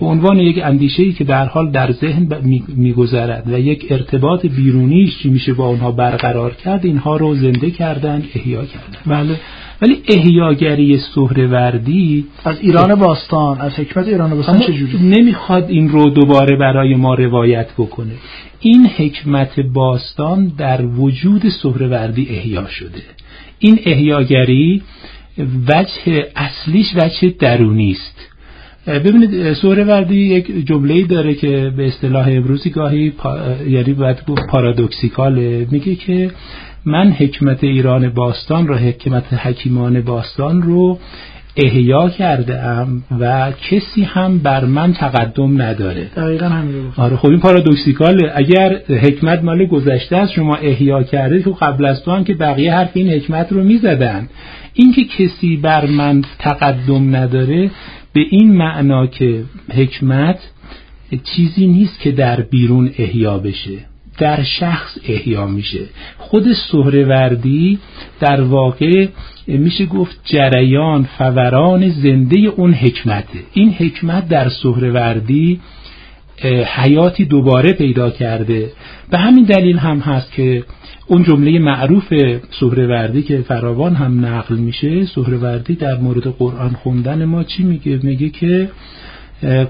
به 0.00 0.06
عنوان 0.06 0.38
یک 0.38 0.60
اندیشه 0.64 1.02
ای 1.02 1.12
که 1.12 1.24
در 1.24 1.46
حال 1.46 1.70
در 1.70 1.92
ذهن 1.92 2.28
میگذرد 2.76 3.52
و 3.52 3.58
یک 3.58 3.86
ارتباط 3.90 4.46
بیرونیش 4.46 5.26
میشه 5.26 5.54
با 5.54 5.66
اونها 5.66 5.92
برقرار 5.92 6.54
کرد 6.54 6.86
اینها 6.86 7.16
رو 7.16 7.34
زنده 7.34 7.70
کردن 7.70 8.22
احیا 8.34 8.64
کردن 8.64 8.98
بله. 9.06 9.40
ولی 9.82 10.02
احیاگری 10.08 10.98
سهروردی 11.14 12.26
از 12.44 12.56
ایران 12.60 12.94
باستان 12.94 13.60
از 13.60 13.72
حکمت 13.72 14.08
ایران 14.08 14.30
باستان 14.30 14.58
چجوری؟ 14.58 14.98
نمی‌خواد 14.98 15.70
این 15.70 15.88
رو 15.88 16.10
دوباره 16.10 16.56
برای 16.56 16.94
ما 16.94 17.14
روایت 17.14 17.68
بکنه. 17.78 18.12
این 18.60 18.86
حکمت 18.86 19.60
باستان 19.60 20.52
در 20.58 20.86
وجود 20.86 21.42
سهروردی 21.62 22.28
احیا 22.30 22.66
شده. 22.66 23.02
این 23.58 23.78
احیاگری 23.84 24.82
وجه 25.68 26.26
اصلیش 26.36 26.86
وجه 26.96 27.34
درونی 27.38 27.90
است. 27.90 28.26
ببینید 28.86 29.52
سهروردی 29.52 30.16
یک 30.16 30.66
جمله 30.66 31.02
داره 31.02 31.34
که 31.34 31.72
به 31.76 31.86
اصطلاح 31.86 32.28
امروزی 32.28 32.70
گاهی 32.70 33.10
پا... 33.10 33.38
یعنی 33.68 33.92
باید 33.92 34.16
پارادوکسیکاله. 34.48 35.66
میگه 35.70 35.94
که 35.94 36.30
من 36.84 37.10
حکمت 37.10 37.64
ایران 37.64 38.08
باستان 38.08 38.68
رو 38.68 38.74
حکمت 38.74 39.32
حکیمان 39.32 40.00
باستان 40.00 40.62
رو 40.62 40.98
احیا 41.56 42.08
کرده 42.08 42.62
ام 42.62 43.02
و 43.20 43.52
کسی 43.70 44.02
هم 44.02 44.38
بر 44.38 44.64
من 44.64 44.92
تقدم 44.92 45.62
نداره. 45.62 46.04
دقیقا 46.16 46.46
همین 46.46 46.92
آره 46.96 47.16
خب 47.16 47.28
این 47.28 47.40
پارادوکسیکاله 47.40 48.32
اگر 48.34 48.80
حکمت 48.88 49.44
مال 49.44 49.66
گذشته 49.66 50.16
است 50.16 50.32
شما 50.32 50.54
احیا 50.54 51.02
کرده 51.02 51.42
تو 51.42 51.52
قبل 51.52 51.84
از 51.84 52.04
تو 52.04 52.10
هم 52.10 52.24
که 52.24 52.34
بقیه 52.34 52.74
حرف 52.74 52.90
این 52.94 53.10
حکمت 53.10 53.52
رو 53.52 53.64
می‌زدن. 53.64 54.28
اینکه 54.74 55.04
کسی 55.04 55.56
بر 55.56 55.86
من 55.86 56.22
تقدم 56.38 57.16
نداره 57.16 57.70
به 58.12 58.20
این 58.30 58.56
معنا 58.56 59.06
که 59.06 59.42
حکمت 59.74 60.38
چیزی 61.24 61.66
نیست 61.66 62.00
که 62.00 62.12
در 62.12 62.40
بیرون 62.40 62.90
احیا 62.98 63.38
بشه. 63.38 63.89
در 64.20 64.42
شخص 64.42 64.98
احیا 65.08 65.46
میشه. 65.46 65.80
خود 66.18 66.44
سهروردی 66.52 67.78
در 68.20 68.40
واقع 68.40 69.06
میشه 69.46 69.86
گفت 69.86 70.20
جریان 70.24 71.08
فوران 71.18 71.88
زنده 71.88 72.38
اون 72.38 72.72
حکمته. 72.72 73.38
این 73.52 73.70
حکمت 73.72 74.28
در 74.28 74.48
سهروردی 74.48 75.60
حیاتی 76.76 77.24
دوباره 77.24 77.72
پیدا 77.72 78.10
کرده. 78.10 78.72
به 79.10 79.18
همین 79.18 79.44
دلیل 79.44 79.78
هم 79.78 79.98
هست 79.98 80.32
که 80.32 80.64
اون 81.06 81.22
جمله 81.22 81.58
معروف 81.58 82.14
سهروردی 82.60 83.22
که 83.22 83.38
فراوان 83.38 83.94
هم 83.94 84.26
نقل 84.26 84.56
میشه 84.56 85.06
سهروردی 85.06 85.74
در 85.74 85.96
مورد 85.96 86.26
قرآن 86.26 86.70
خوندن 86.70 87.24
ما 87.24 87.44
چی 87.44 87.62
میگه؟ 87.62 88.00
میگه 88.02 88.28
که 88.28 88.68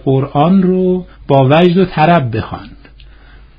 قرآن 0.05 0.63
رو 0.63 1.07
با 1.29 1.49
وجد 1.51 1.77
و 1.77 1.85
طرب 1.85 2.37
بخوان. 2.37 2.69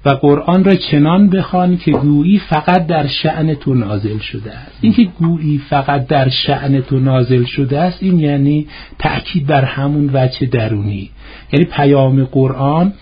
و 0.05 0.09
قرآن 0.09 0.63
را 0.63 0.75
چنان 0.75 1.29
بخوان 1.29 1.77
که 1.77 1.91
گویی 1.91 2.39
فقط 2.39 2.87
در 2.87 3.07
شعن 3.07 3.53
تو 3.53 3.73
نازل 3.73 4.17
شده 4.17 4.51
است. 4.51 4.77
اینکه 4.81 5.03
گویی 5.03 5.61
فقط 5.69 6.07
در 6.07 6.29
شعن 6.29 6.81
تو 6.81 6.99
نازل 6.99 7.43
شده 7.43 7.79
است 7.79 8.03
این 8.03 8.19
یعنی 8.19 8.67
تأکید 8.99 9.47
بر 9.47 9.65
همون 9.65 10.09
وجه 10.13 10.47
درونی. 10.47 11.09
یعنی 11.53 11.65
پیام 11.65 12.23
قرآن 12.23 12.93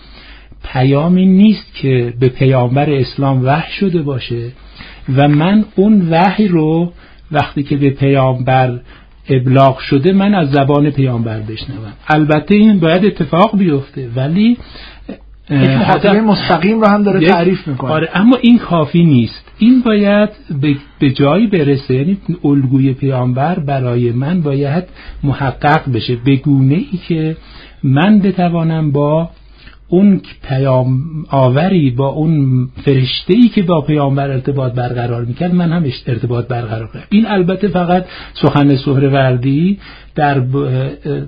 پیامی 0.64 1.26
نیست 1.26 1.74
که 1.74 2.14
به 2.20 2.28
پیامبر 2.28 2.90
اسلام 2.90 3.44
وحی 3.44 3.72
شده 3.72 4.02
باشه 4.02 4.50
و 5.16 5.28
من 5.28 5.64
اون 5.76 6.08
وحی 6.10 6.48
رو 6.48 6.92
وقتی 7.32 7.62
که 7.62 7.76
به 7.76 7.90
پیامبر 7.90 8.80
ابلاغ 9.28 9.78
شده 9.78 10.12
من 10.12 10.34
از 10.34 10.50
زبان 10.50 10.90
پیامبر 10.90 11.40
بشنوم. 11.40 11.92
البته 12.08 12.54
این 12.54 12.80
باید 12.80 13.04
اتفاق 13.04 13.58
بیفته 13.58 14.08
ولی 14.16 14.58
مخاطبه 15.50 16.20
مستقیم 16.20 16.80
رو 16.80 16.86
هم 16.86 17.02
داره 17.02 17.28
تعریف 17.28 17.68
می‌کنه. 17.68 17.90
آره 17.90 18.08
اما 18.14 18.36
این 18.40 18.58
کافی 18.58 19.04
نیست. 19.04 19.52
این 19.58 19.80
باید 19.80 20.28
به 21.00 21.10
جایی 21.10 21.46
برسه 21.46 21.94
یعنی 21.94 22.18
الگوی 22.44 22.92
پیامبر 22.92 23.58
برای 23.58 24.12
من 24.12 24.40
باید 24.40 24.84
محقق 25.22 25.92
بشه. 25.92 26.16
به 26.24 26.36
گونه 26.36 26.74
ای 26.74 26.98
که 27.08 27.36
من 27.82 28.18
بتوانم 28.18 28.92
با 28.92 29.30
اون 29.90 30.20
پیام 30.48 31.00
آوری 31.30 31.90
با 31.90 32.06
اون 32.06 32.68
فرشته 32.84 33.34
ای 33.34 33.48
که 33.48 33.62
با 33.62 33.80
پیامبر 33.80 34.30
ارتباط 34.30 34.72
برقرار 34.72 35.24
می‌کرد 35.24 35.54
من 35.54 35.72
هم 35.72 35.84
ارتباط 36.06 36.46
برقرار 36.46 36.86
کنم 36.86 37.02
این 37.10 37.26
البته 37.26 37.68
فقط 37.68 38.04
سخن 38.42 38.76
سهروردی 38.76 39.78
در 40.14 40.40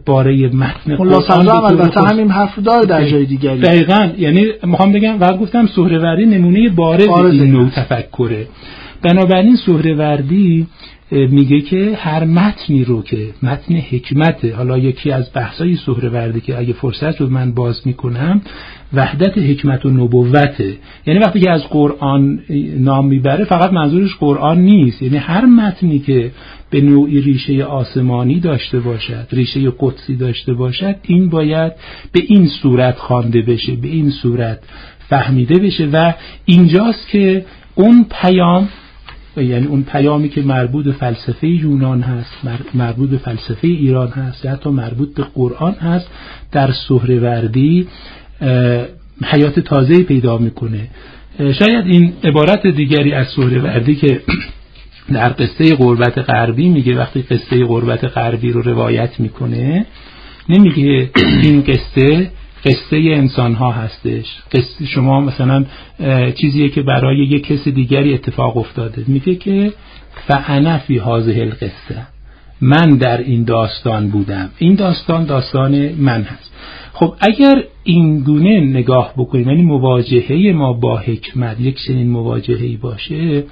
باره 0.07 0.49
متن 0.49 0.97
قرآن 0.97 1.49
البته 1.49 2.03
همین 2.03 2.31
حرف 2.31 2.59
داره 2.59 2.87
در 2.87 3.11
جای 3.11 3.27
دیگری. 3.27 3.61
دقیقا. 3.61 4.09
یعنی 4.19 4.47
می‌خوام 4.65 4.93
بگم 4.93 5.21
و 5.21 5.37
گفتم 5.37 5.67
سهروردی 5.67 6.27
نمونه 6.27 6.69
بارز 6.69 7.09
این 7.09 7.51
نوع 7.51 7.71
تفکره. 7.71 8.47
بنابراین 9.03 9.57
سهروردی 9.57 10.67
میگه 11.11 11.61
که 11.61 11.99
هر 12.01 12.25
متنی 12.25 12.85
رو 12.85 13.03
که 13.03 13.29
متن 13.43 13.75
حکمته 13.75 14.55
حالا 14.55 14.79
یکی 14.79 15.11
از 15.11 15.31
بحثای 15.35 15.77
سهروردی 15.77 16.41
که 16.41 16.59
اگه 16.59 16.73
فرصت 16.73 17.21
رو 17.21 17.31
من 17.31 17.53
باز 17.53 17.81
می‌کنم 17.85 18.41
وحدت 18.93 19.39
حکمت 19.39 19.87
و 19.87 19.91
نبوته. 19.91 20.77
یعنی 21.07 21.21
وقتی 21.21 21.41
که 21.41 21.51
از 21.51 21.69
قرآن 21.69 22.41
نام 22.79 23.07
می‌بره 23.07 23.45
فقط 23.45 23.73
منظورش 23.73 24.15
قرآن 24.15 24.59
نیست. 24.59 25.03
یعنی 25.03 25.17
هر 25.17 25.45
متنی 25.45 25.99
که 25.99 26.31
به 26.71 26.81
نوعی 26.81 27.21
ریشه 27.21 27.65
آسمانی 27.65 28.41
داشته 28.41 28.81
باشد 28.81 29.27
ریشه 29.33 29.73
قدسی 29.79 30.17
داشته 30.17 30.55
باشد 30.55 30.97
این 31.03 31.29
باید 31.29 31.73
به 32.13 32.21
این 32.29 32.47
صورت 32.47 32.97
خوانده 32.97 33.43
بشه 33.43 33.73
به 33.73 33.89
این 33.89 34.11
صورت 34.11 34.59
فهمیده 35.09 35.59
بشه. 35.59 35.89
و 35.93 36.13
اینجاست 36.47 37.09
که 37.09 37.45
اون 37.75 38.07
پیام 38.21 38.69
یعنی 39.37 39.67
اون 39.67 39.83
پیامی 39.83 40.29
که 40.29 40.43
مربوط 40.43 40.85
به 40.85 40.93
فلسفه 40.93 41.49
یونان 41.49 42.01
هست 42.03 42.31
مربوط 42.75 43.11
به 43.11 43.19
فلسفه 43.19 43.69
ایران 43.69 44.09
هست 44.09 44.47
حتی 44.47 44.71
مربوط 44.71 45.15
به 45.15 45.23
قرآن 45.35 45.75
هست 45.75 46.11
در 46.53 46.73
سهروردی 46.89 47.89
حیات 49.25 49.61
تازه 49.61 50.03
پیدا 50.03 50.39
می‌کنه. 50.39 50.89
شاید 51.39 51.87
این 51.87 52.13
عبارت 52.25 52.67
دیگری 52.67 53.13
از 53.13 53.27
سهروردی 53.37 53.95
که 53.95 54.21
در 55.13 55.29
قصه 55.29 55.75
قربت 55.75 56.19
غربی 56.19 56.69
میگه 56.69 56.97
وقتی 56.99 57.23
قصه 57.23 57.65
قربت 57.65 58.05
غربی 58.05 58.53
رو 58.53 58.63
روایت 58.63 59.21
می‌کنه 59.21 59.87
نمیگه 60.49 61.11
این 61.43 61.63
قصه 61.63 62.31
قصه 62.65 62.97
انسان 62.97 63.55
ها 63.55 63.73
هستش. 63.73 64.27
قصه 64.53 64.87
شما 64.87 65.21
مثلا 65.21 65.65
چیزیه 66.35 66.69
که 66.69 66.83
برای 66.83 67.17
یک 67.17 67.47
کس 67.47 67.69
دیگری 67.69 68.15
اتفاق 68.15 68.57
افتاده. 68.57 69.05
میگه 69.07 69.35
که 69.35 69.73
فعنا 70.27 70.79
فی 70.79 70.99
حاضه 70.99 71.33
القصه. 71.33 72.07
من 72.61 72.97
در 72.97 73.19
این 73.19 73.45
داستان 73.45 74.09
بودم. 74.09 74.51
این 74.59 74.75
داستان 74.75 75.25
داستان 75.25 75.89
من 75.93 76.23
هست. 76.23 76.53
خب 76.93 77.15
اگر 77.21 77.65
این 77.85 78.21
گونه 78.21 78.61
نگاه 78.61 79.13
بکنیم 79.17 79.49
یعنی 79.49 79.63
مواجهه 79.63 80.53
ما 80.53 80.73
با 80.73 80.99
حکمت 80.99 81.61
یک 81.61 81.79
چنین 81.87 82.11
مواجهه 82.11 82.77
باشه 82.77 83.45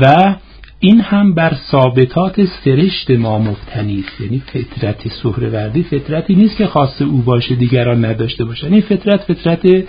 و 0.00 0.34
این 0.80 1.00
هم 1.00 1.34
بر 1.34 1.56
ثابتات 1.70 2.44
سرشت 2.64 3.10
ما 3.10 3.38
مبتنی 3.38 4.04
است. 4.06 4.20
یعنی 4.20 4.42
فطرت 4.46 5.08
سهروردی 5.22 5.82
فطرتی 5.82 6.34
نیست 6.34 6.56
که 6.56 6.66
خاص 6.66 7.02
او 7.02 7.22
باشه 7.22 7.54
دیگران 7.54 8.04
نداشته 8.04 8.44
باشن. 8.44 8.72
این 8.72 8.80
فطرت 8.80 9.20
فطرت 9.20 9.84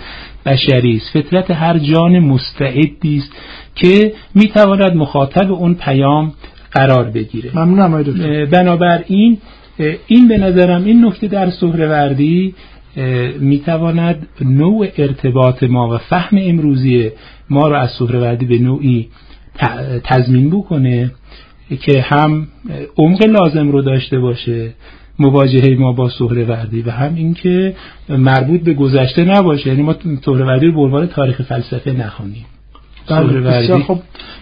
بشری 0.46 0.96
است. 0.96 1.18
فطرت 1.18 1.50
هر 1.50 1.78
جان 1.78 2.18
مستعدی 2.18 3.16
است 3.16 3.32
که 3.74 4.12
می‌تواند 4.34 4.96
مخاطب 4.96 5.52
اون 5.52 5.74
پیام 5.74 6.32
قرار 6.72 7.10
بگیره. 7.10 7.50
ممنونم 7.54 8.04
بنابراین 8.52 9.38
این 10.06 10.28
به 10.28 10.38
نظرم 10.38 10.84
این 10.84 11.04
نکته 11.04 11.28
در 11.28 11.50
سهروردی 11.50 12.54
می‌تواند 13.40 14.28
نوع 14.40 14.88
ارتباط 14.98 15.62
ما 15.62 15.94
و 15.94 15.98
فهم 15.98 16.38
امروزی 16.40 17.10
ما 17.50 17.68
را 17.68 17.80
از 17.80 17.90
سهروردی 17.98 18.46
به 18.46 18.58
نوعی 18.58 19.08
تضمین 20.04 20.50
بکنه 20.50 21.10
که 21.80 22.00
هم 22.00 22.48
عمق 22.98 23.22
لازم 23.26 23.70
رو 23.70 23.82
داشته 23.82 24.18
باشه 24.18 24.70
مواجهه 25.18 25.76
ما 25.78 25.92
با 25.92 26.08
سهروردی 26.08 26.82
و 26.82 26.90
هم 26.90 27.14
اینکه 27.14 27.74
مربوط 28.08 28.60
به 28.60 28.74
گذشته 28.74 29.24
نباشه. 29.24 29.68
یعنی 29.68 29.82
ما 29.82 29.94
سهروردی 30.24 30.66
رو 30.66 30.72
به 30.72 30.80
عنوان 30.80 31.06
تاریخ 31.06 31.42
فلسفه 31.42 31.92
نخونیم 31.92 32.46
بله، 33.10 33.40
بسیار 33.40 33.82
خب 33.82 33.98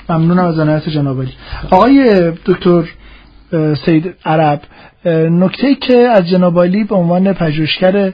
ممنونم 0.09 0.45
از 0.45 0.59
عنایت 0.59 0.89
جناب 0.89 1.25
آقای 1.71 2.33
دکتر 2.47 2.85
سید 3.85 4.15
عرب 4.25 4.61
نکته 5.31 5.75
که 5.75 5.95
از 5.95 6.29
جناب 6.29 6.69
به 6.85 6.95
عنوان 6.95 7.33
پژوهشگر 7.33 8.13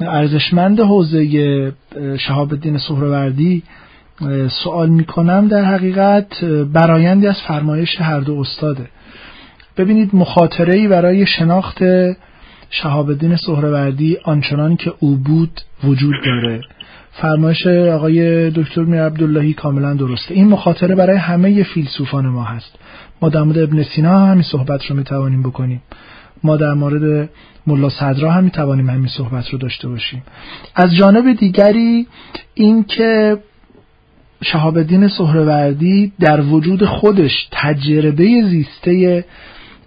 ارزشمند 0.00 0.80
حوزه 0.80 1.72
شهاب 2.18 2.52
الدین 2.52 2.78
سهروردی 2.78 3.62
سوال 4.64 4.88
می‌کنم 4.88 5.48
در 5.48 5.64
حقیقت 5.64 6.44
برایندی 6.44 7.26
از 7.26 7.36
فرمایش 7.48 8.00
هر 8.00 8.20
دو 8.20 8.40
استاده. 8.40 8.86
ببینید 9.76 10.10
مخاطره 10.14 10.74
ای 10.74 10.88
برای 10.88 11.26
شناخت 11.26 11.78
شهاب 12.70 13.08
الدین 13.08 13.36
سهروردی 13.36 14.16
آنچنان 14.24 14.76
که 14.76 14.92
او 15.00 15.16
بود 15.16 15.60
وجود 15.84 16.14
داره. 16.24 16.60
فرمایش 17.12 17.66
آقای 17.66 18.50
دکتر 18.50 18.80
میر 18.80 19.02
عبداللهی 19.02 19.52
کاملا 19.52 19.94
درسته. 19.94 20.34
این 20.34 20.48
مخاطره 20.48 20.94
برای 20.94 21.16
همه 21.16 21.62
فیلسوفان 21.62 22.26
ما 22.26 22.44
هست. 22.44 22.78
ما 23.22 23.28
در 23.28 23.42
مورد 23.42 23.58
ابن 23.58 23.82
سینا 23.82 24.26
همین 24.26 24.42
صحبت 24.42 24.84
رو 24.86 24.96
می‌توانیم 24.96 25.42
بکنیم. 25.42 25.82
ما 26.44 26.56
در 26.56 26.74
مورد 26.74 27.30
ملا 27.66 27.88
صدرا 27.88 28.30
هم 28.30 28.44
می‌توانیم 28.44 28.90
همین 28.90 29.08
صحبت 29.08 29.48
رو 29.48 29.58
داشته 29.58 29.88
باشیم. 29.88 30.22
از 30.74 30.94
جانب 30.94 31.32
دیگری 31.32 32.06
این 32.54 32.84
که 32.84 33.38
شهاب 34.42 34.76
الدین 34.76 35.08
سهروردی 35.08 36.12
در 36.20 36.40
وجود 36.40 36.84
خودش 36.84 37.48
تجربه 37.52 38.42
زیسته 38.42 39.24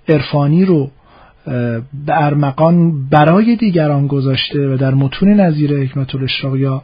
عرفانی 0.09 0.65
رو 0.65 0.91
به 2.05 2.25
ارمقان 2.25 3.07
برای 3.09 3.55
دیگران 3.55 4.07
گذاشته 4.07 4.67
و 4.67 4.77
در 4.77 4.93
متون 4.93 5.29
نظیر 5.29 5.79
حکمت 5.79 6.15
الاشراق 6.15 6.55
یا 6.55 6.83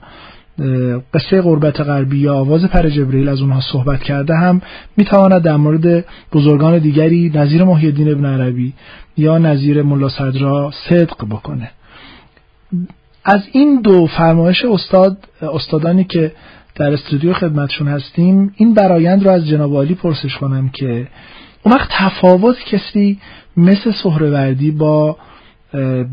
قصه 1.13 1.41
قربت 1.41 1.81
غربی 1.81 2.17
یا 2.17 2.35
آواز 2.35 2.65
پر 2.65 2.89
جبریل 2.89 3.29
از 3.29 3.41
اونها 3.41 3.61
صحبت 3.71 4.03
کرده 4.03 4.35
هم 4.35 4.61
می‌تواند 4.97 5.41
در 5.41 5.55
مورد 5.55 6.05
بزرگان 6.33 6.79
دیگری 6.79 7.31
نظیر 7.35 7.63
محی 7.63 7.85
الدین 7.85 8.11
ابن 8.11 8.25
عربی 8.25 8.73
یا 9.17 9.37
نظیر 9.37 9.81
ملا 9.81 10.09
صدرا 10.09 10.71
صدق 10.89 11.25
بکنه. 11.29 11.71
از 13.25 13.41
این 13.51 13.81
دو 13.81 14.05
فرمایش 14.05 14.65
استاد 14.65 15.17
استادانی 15.41 16.03
که 16.03 16.31
در 16.77 16.93
استودیو 16.93 17.33
خدمتشون 17.33 17.87
هستیم. 17.87 18.53
این 18.57 18.73
برایند 18.73 19.23
رو 19.23 19.31
از 19.31 19.47
جناب 19.47 19.73
عالی 19.73 19.95
پرسش 19.95 20.37
کنم 20.37 20.69
که 20.69 21.07
اون 21.63 21.75
وقت 21.75 21.89
تفاوت 21.91 22.55
کسی 22.65 23.19
مثل 23.57 23.91
سهروردی 24.03 24.71
با 24.71 25.17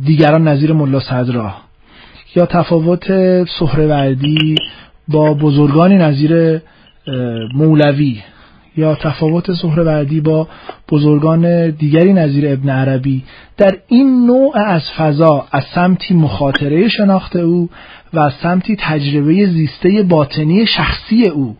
دیگران 0.05 0.49
نظیر 0.49 0.73
ملا 0.73 1.01
صدرا 1.01 1.55
یا 2.37 2.47
تفاوت 2.47 3.05
سهروردی 3.59 4.55
با 5.09 5.35
بزرگانی 5.35 5.97
نظیر 5.97 6.61
مولوی؟ 7.55 8.23
یا 8.77 8.95
تفاوت 8.95 9.53
سهروردی 9.53 10.21
با 10.21 10.49
بزرگان 10.89 11.71
دیگری 11.71 12.13
نظیر 12.13 12.53
ابن 12.53 12.69
عربی. 12.69 13.25
در 13.57 13.77
این 13.89 14.27
نوع 14.27 14.53
از 14.67 14.83
فضا 14.97 15.47
از 15.53 15.65
سمتی 15.75 16.15
مخاطره 16.15 16.89
شناخت 16.89 17.37
او 17.37 17.71
و 18.13 18.21
از 18.21 18.33
سمتی 18.43 18.77
تجربه 18.81 19.47
زیسته 19.47 20.03
باطنی 20.03 20.67
شخصی 20.67 21.29
او 21.29 21.57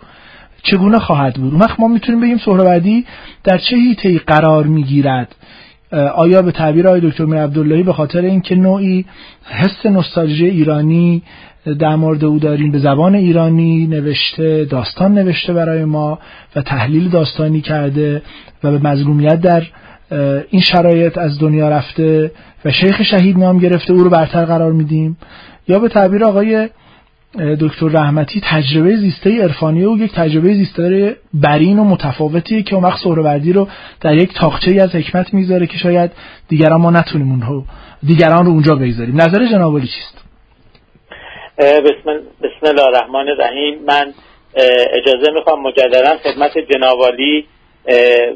چگونه 0.63 0.99
خواهد 0.99 1.35
بود؟ 1.35 1.55
اون 1.55 1.63
ما 1.79 1.89
می‌تونیم 1.89 2.21
بگیم 2.21 2.39
سهروردی 2.39 3.07
در 3.45 3.59
چه 3.59 3.77
هیته 3.77 4.19
قرار 4.19 4.67
می‌گیرد؟ 4.67 5.35
آیا 6.15 6.43
به 6.43 6.53
تعبیر 6.53 6.89
آقای 6.89 7.01
دکتر 7.01 7.25
میر 7.25 7.43
عبداللهی 7.43 7.83
به 7.83 7.93
خاطر 7.93 8.21
اینکه 8.21 8.55
نوعی 8.55 9.05
حس 9.45 9.87
نوستالژی 9.87 10.47
ایرانی 10.47 11.23
در 11.73 11.97
مورد 11.97 12.25
او 12.25 12.39
داریم. 12.39 12.71
به 12.71 12.79
زبان 12.79 13.15
ایرانی 13.15 13.87
نوشته 13.87 14.65
داستان 14.65 15.15
نوشته 15.15 15.53
برای 15.53 15.85
ما 15.85 16.19
و 16.57 16.63
تحلیل 16.63 17.09
داستانی 17.09 17.61
کرده 17.61 18.23
و 18.65 18.71
به 18.71 18.79
مظلومیت 18.79 19.41
در 19.41 19.63
این 20.51 20.63
شرایط 20.63 21.19
از 21.19 21.39
دنیا 21.39 21.69
رفته 21.69 22.31
و 22.65 22.71
شیخ 22.71 23.03
شهید 23.03 23.39
نام 23.39 23.59
گرفته. 23.59 23.93
او 23.93 24.05
رو 24.05 24.11
برتر 24.11 24.45
قرار 24.45 24.73
میدیم. 24.73 25.17
یا 25.69 25.79
به 25.79 25.89
تعبیر 25.89 26.25
آقای 26.25 26.69
دکتر 27.61 27.87
رحمتی 27.87 28.41
تجربه 28.45 28.97
زیسته 28.97 29.43
عرفانی. 29.43 29.85
او 29.85 29.99
یک 29.99 30.13
تجربه 30.13 30.55
زیسته 30.55 31.17
برین 31.35 31.79
و 31.79 31.85
متفاوتیه 31.85 32.63
که 32.63 32.75
اون 32.75 32.85
وقت 32.85 33.01
سهروردی 33.01 33.53
رو 33.53 33.69
در 34.01 34.15
یک 34.15 34.35
تاقچه 34.35 34.83
از 34.83 34.95
حکمت 34.95 35.35
می‌ذاره 35.35 35.67
که 35.67 35.79
شاید 35.79 36.11
دیگران 36.49 36.81
ما 36.81 36.91
نتونیم 36.91 37.31
اونها 37.31 37.65
دیگران 38.03 38.47
رو 38.47 38.53
اونجا 38.53 38.75
بگذاریم. 38.75 39.17
نظر 39.17 39.47
جناب 39.47 39.81
چیست؟ 39.81 40.24
بسم, 41.59 42.21
بسم 42.43 42.67
الله 42.67 42.87
الرحمن 42.87 43.29
الرحیم. 43.29 43.85
من 43.87 44.15
اجازه 44.93 45.31
می‌خوام 45.35 45.63
مجددا 45.63 46.17
خدمت 46.17 46.59
جنابالی 46.59 47.47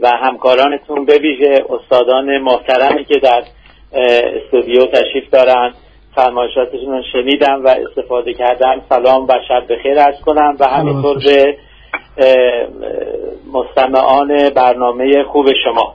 و 0.03 0.09
همکارانتون 0.09 1.05
بویژه. 1.05 1.65
استادان 1.71 2.39
محترمی 2.39 3.05
که 3.05 3.19
در 3.19 3.43
استودیو 3.93 4.87
تشریف 4.87 5.31
دارن. 5.31 5.75
فرمایشاتشون 6.15 6.93
رو 6.97 7.03
شنیدم 7.13 7.65
و 7.65 7.69
استفاده 7.69 8.35
کردم 8.35 8.83
سلام 8.89 9.25
و 9.29 9.35
شب 9.49 9.73
بخیر 9.73 9.99
ارز 9.99 10.21
کنم 10.21 10.57
و 10.61 10.65
همینطور 10.65 11.19
به 11.25 11.57
مستمعان 13.53 14.51
برنامه 14.51 15.23
خوب 15.23 15.47
شما. 15.65 15.95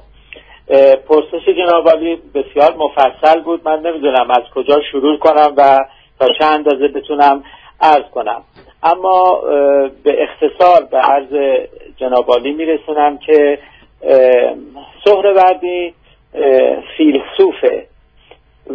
پرسش 1.09 1.49
جنابالی 1.57 2.17
بسیار 2.35 2.75
مفصل 2.77 3.41
بود. 3.41 3.61
من 3.65 3.79
نمی‌دونم 3.79 4.31
از 4.31 4.43
کجا 4.55 4.81
شروع 4.91 5.17
کنم 5.17 5.53
و 5.57 5.79
تا 6.19 6.27
چه 6.39 6.45
اندازه 6.45 6.87
بتونم 6.87 7.43
عرض 7.81 8.05
کنم. 8.13 8.43
اما 8.83 9.41
به 10.03 10.23
اختصار 10.23 10.87
به 10.91 10.97
عرض 10.97 11.59
جنابالی 11.97 12.51
میرسونم 12.53 13.17
که 13.17 13.59
سهروردی 15.05 15.93
فیلسوفه 16.97 17.87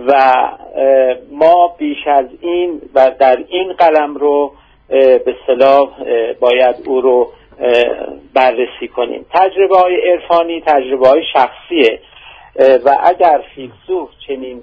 و 0.07 0.22
ما 1.31 1.74
بیش 1.79 2.07
از 2.07 2.27
این 2.40 2.81
و 2.94 3.11
در 3.18 3.38
این 3.48 3.72
قلم 3.72 4.14
رو 4.14 4.53
به 4.88 5.37
صلاح 5.46 5.88
باید 6.40 6.77
او 6.87 7.01
رو 7.01 7.31
بررسی 8.35 8.88
کنیم. 8.96 9.27
تجربه 9.31 9.79
های 9.79 10.11
عرفانی 10.11 10.61
تجربه 10.66 11.09
های 11.09 11.22
شخصیه 11.33 12.01
و 12.85 12.96
اگر 13.03 13.42
فیلسوف 13.55 14.11
چنین 14.27 14.62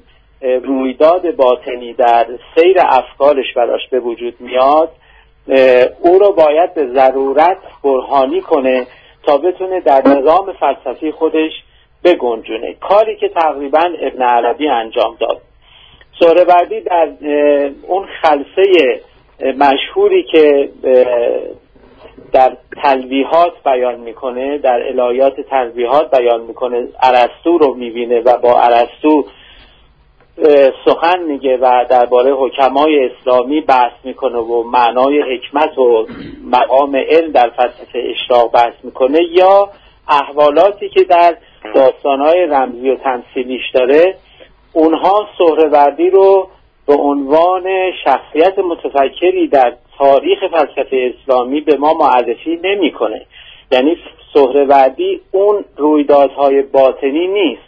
رویداد 0.63 1.35
باطنی 1.35 1.93
در 1.93 2.25
سیر 2.55 2.77
افکارش 2.79 3.53
براش 3.55 3.87
به 3.91 3.99
وجود 3.99 4.33
میاد 4.39 4.91
او 6.01 6.19
رو 6.19 6.31
باید 6.31 6.73
به 6.73 6.87
ضرورت 6.87 7.57
برهانی 7.83 8.41
کنه 8.41 8.87
تا 9.23 9.37
بتونه 9.37 9.79
در 9.79 10.07
نظام 10.07 10.53
فلسفی 10.59 11.11
خودش 11.11 11.51
بگنجونه. 12.03 12.73
کاری 12.73 13.15
که 13.15 13.29
تقریبا 13.29 13.83
ابن 14.01 14.21
عربی 14.21 14.67
انجام 14.67 15.17
داد. 15.19 15.41
سهروردی 16.19 16.81
در 16.81 17.09
اون 17.87 18.07
خلصه 18.21 18.99
مشهوری 19.57 20.23
که 20.23 20.69
در 22.33 22.57
تلویحات 22.83 23.53
بیان 23.65 23.99
می‌کنه 23.99 24.57
در 24.57 24.87
الهیات 24.87 25.41
تلویحات 25.41 26.19
بیان 26.19 26.41
می‌کنه 26.41 26.87
عرستو 27.03 27.57
رو 27.57 27.73
می‌بینه 27.73 28.21
و 28.21 28.37
با 28.37 28.61
عرستو 28.61 29.25
سخن 30.85 31.23
میگه 31.23 31.57
و 31.57 31.85
درباره 31.89 32.31
حکمای 32.31 33.09
اسلامی 33.09 33.61
بحث 33.61 33.91
می‌کنه 34.03 34.37
و 34.37 34.63
معنای 34.63 35.21
حکمت 35.21 35.77
و 35.77 36.07
مقام 36.43 36.95
علم 36.95 37.31
در 37.31 37.49
فلسفه 37.49 38.03
اشراق 38.09 38.51
بحث 38.51 38.73
می‌کنه 38.83 39.19
یا 39.31 39.69
احوالاتی 40.07 40.89
که 40.89 41.03
در 41.03 41.35
داستانهای 41.75 42.45
رمزی 42.45 42.89
و 42.89 42.95
تمثیلیش 42.95 43.61
داره 43.73 44.15
اونها 44.73 45.27
سهروردی 45.37 46.09
رو 46.09 46.47
به 46.87 46.93
عنوان 46.93 47.91
شخصیت 48.03 48.59
متفکری 48.59 49.47
در 49.47 49.73
تاریخ 49.97 50.39
فلسفه 50.51 51.13
اسلامی 51.13 51.61
به 51.61 51.77
ما 51.77 51.93
معرفی 51.93 52.59
نمی‌کنه. 52.63 53.25
یعنی 53.71 53.97
سهروردی 54.33 55.21
اون 55.31 55.65
رویدادهای 55.77 56.61
باطنی 56.61 57.27
نیست. 57.27 57.61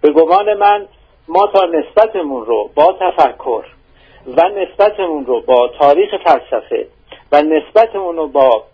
به 0.00 0.10
گمان 0.10 0.54
من 0.54 0.86
ما 1.28 1.46
تا 1.46 1.64
نسبتمون 1.64 2.46
رو 2.46 2.70
با 2.74 2.96
تفکر 3.00 3.64
و 4.36 4.48
نسبتمون 4.48 5.26
رو 5.26 5.40
با 5.40 5.68
تاریخ 5.78 6.10
فلسفه 6.24 6.86
و 7.32 7.42
نسبتمون 7.42 8.16
رو 8.16 8.28
با 8.28 8.64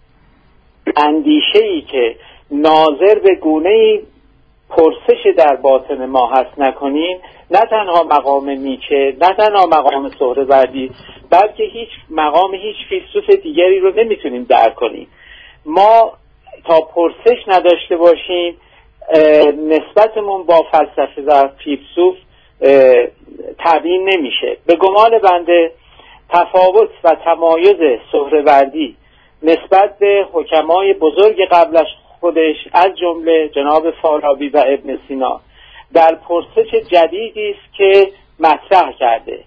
اندیشه 0.97 1.65
ای 1.65 1.81
که 1.81 2.17
ناظر 2.51 3.19
به 3.19 3.35
گونه 3.35 4.01
پرسش 4.71 5.35
در 5.37 5.57
باطن 5.57 6.07
ما 6.07 6.27
هست 6.27 6.59
نکنیم 6.59 7.19
نه 7.51 7.61
تنها 7.61 8.03
مقام 8.03 8.51
نیچه 8.51 9.17
نه 9.21 9.35
تنها 9.35 9.67
مقام 9.67 10.11
سهروردی 10.19 10.91
بلکه 11.31 11.65
هیچ 11.65 11.89
مقام 12.11 12.55
هیچ 12.55 12.77
فیلسوف 12.89 13.31
دیگری 13.43 13.81
رو 13.81 13.91
نمی‌تونیم 13.91 14.45
درک 14.45 14.75
کنیم. 14.75 15.09
ما 15.67 16.13
تا 16.65 16.81
پرسش 16.81 17.39
نداشته 17.47 17.97
باشیم 17.97 18.57
نسبتمون 19.69 20.43
با 20.43 20.67
فلسفه 20.73 21.23
و 21.23 21.49
فیلسوف 21.65 22.17
تبیین 23.59 24.09
نمیشه. 24.09 24.57
به 24.67 24.75
گمان 24.77 25.19
بنده 25.19 25.73
تفاوت 26.31 26.91
و 27.05 27.17
تمایز 27.25 28.01
سهروردی 28.13 28.97
نسبت 29.43 29.99
به 29.99 30.27
حکمای 30.33 30.93
بزرگ 30.93 31.37
قبلش 31.51 31.87
خودش 32.21 32.57
از 32.73 32.99
جمله 33.01 33.49
جناب 33.49 33.91
فارابی 33.91 34.49
و 34.49 34.65
ابن 34.67 34.99
سینا 35.09 35.41
در 35.95 36.15
پرسش 36.15 36.71
جدیدی 36.91 37.51
است 37.51 37.75
که 37.77 38.11
مطرح 38.41 38.93
کرده 38.93 39.45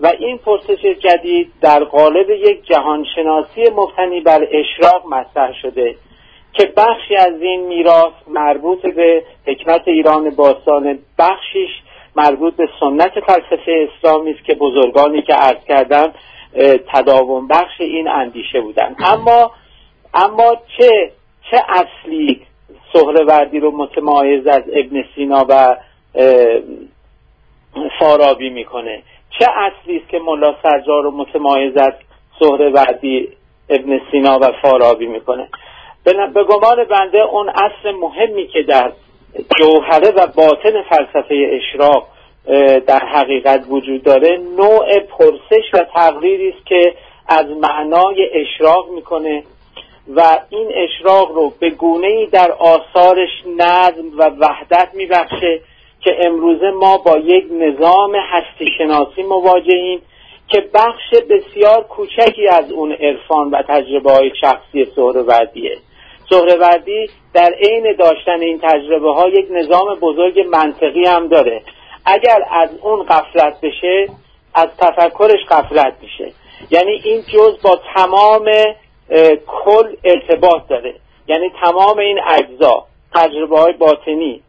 و 0.00 0.12
این 0.18 0.38
پرسش 0.38 0.82
جدید 0.82 1.52
در 1.60 1.84
قالب 1.84 2.30
یک 2.30 2.64
جهانشناسی 2.64 3.70
مبتنی 3.76 4.20
بر 4.20 4.46
اشراق 4.50 5.06
مطرح 5.06 5.52
شده 5.62 5.96
که 6.52 6.72
بخشی 6.76 7.16
از 7.16 7.42
این 7.42 7.66
میراث 7.66 8.12
مربوط 8.28 8.86
به 8.86 9.22
حکمت 9.46 9.88
ایران 9.88 10.30
باستان 10.30 10.98
بخشیش 11.18 11.70
مربوط 12.16 12.56
به 12.56 12.68
سنت 12.80 13.12
فلسفه 13.20 13.88
اسلامی 13.88 14.30
است 14.30 14.44
که 14.44 14.54
بزرگانی 14.54 15.22
که 15.22 15.34
عرض 15.34 15.64
کردم 15.68 16.12
تداوم 16.92 17.48
بخش 17.48 17.80
این 17.80 18.08
اندیشه 18.08 18.60
بودن 18.60 18.96
اما 18.98 19.50
اما 20.14 20.56
چه 20.78 21.12
چه 21.50 21.56
اصلی 21.68 22.40
سهروردی 22.92 23.60
رو 23.60 23.76
متمایز 23.76 24.46
از 24.46 24.62
ابن 24.72 25.04
سینا 25.14 25.46
و 25.48 25.76
فارابی 27.98 28.50
می‌کنه؟ 28.50 29.02
چه 29.38 29.46
اصلی 29.50 29.96
است 29.96 30.08
که 30.08 30.18
ملا 30.18 30.54
سرجار 30.62 31.02
رو 31.02 31.10
متمایز 31.10 31.76
از 31.76 31.92
سهروردی 32.38 33.28
ابن 33.68 34.00
سینا 34.10 34.38
و 34.38 34.52
فارابی 34.62 35.06
می‌کنه؟ 35.06 35.48
به 36.04 36.44
گمان 36.44 36.84
بنده 36.84 37.18
اون 37.18 37.48
اصل 37.48 37.90
مهمی 38.00 38.46
که 38.46 38.62
در 38.62 38.92
جوهره 39.58 40.10
و 40.10 40.26
باطن 40.26 40.82
فلسفه 40.82 41.60
اشراق 41.60 42.08
در 42.86 42.98
حقیقت 42.98 43.64
وجود 43.68 44.02
داره. 44.02 44.40
نوع 44.56 44.98
پرسش 44.98 45.64
و 45.72 45.78
تقریری 45.94 46.48
است 46.48 46.66
که 46.66 46.94
از 47.28 47.46
معنای 47.46 48.30
اشراق 48.32 48.90
می‌کنه 48.90 49.42
و 50.16 50.38
این 50.50 50.68
اشراق 50.74 51.32
رو 51.32 51.52
به 51.60 51.70
گونه 51.70 52.06
ای 52.06 52.26
در 52.26 52.52
آثارش 52.52 53.30
نظم 53.58 54.18
و 54.18 54.30
وحدت 54.38 54.88
میبخشه 54.94 55.60
که 56.00 56.10
امروزه 56.26 56.70
ما 56.70 56.96
با 56.96 57.18
یک 57.18 57.44
نظام 57.50 58.14
هستی 58.14 58.66
شناسی 58.78 59.22
مواجهیم 59.22 60.02
که 60.48 60.64
بخش 60.74 61.14
بسیار 61.30 61.82
کوچکی 61.82 62.48
از 62.48 62.72
اون 62.72 62.92
عرفان 62.92 63.50
و 63.50 63.62
تجربه 63.68 64.12
های 64.12 64.30
شخصی 64.40 64.84
سهروردیه. 64.96 65.78
سهروردی 66.30 67.10
در 67.34 67.54
عین 67.60 67.96
داشتن 67.98 68.40
این 68.40 68.60
تجربه 68.62 69.14
ها 69.14 69.28
یک 69.28 69.46
نظام 69.50 69.94
بزرگ 69.94 70.40
منطقی 70.40 71.04
هم 71.04 71.28
داره. 71.28 71.62
اگر 72.06 72.44
از 72.50 72.70
اون 72.82 73.02
قفلت 73.02 73.60
بشه 73.60 74.08
از 74.54 74.68
تفکرش 74.78 75.44
قفلت 75.50 75.94
میشه. 76.02 76.32
یعنی 76.70 77.00
این 77.04 77.22
جز 77.34 77.62
با 77.62 77.80
تمام 77.94 78.50
کل 79.46 79.96
ارتباط 80.04 80.68
داره. 80.68 80.94
یعنی 81.28 81.50
تمام 81.64 81.98
این 81.98 82.20
اجزا 82.26 82.84
تجربه 83.14 83.58
های 83.58 83.72
باطنی 83.72 84.42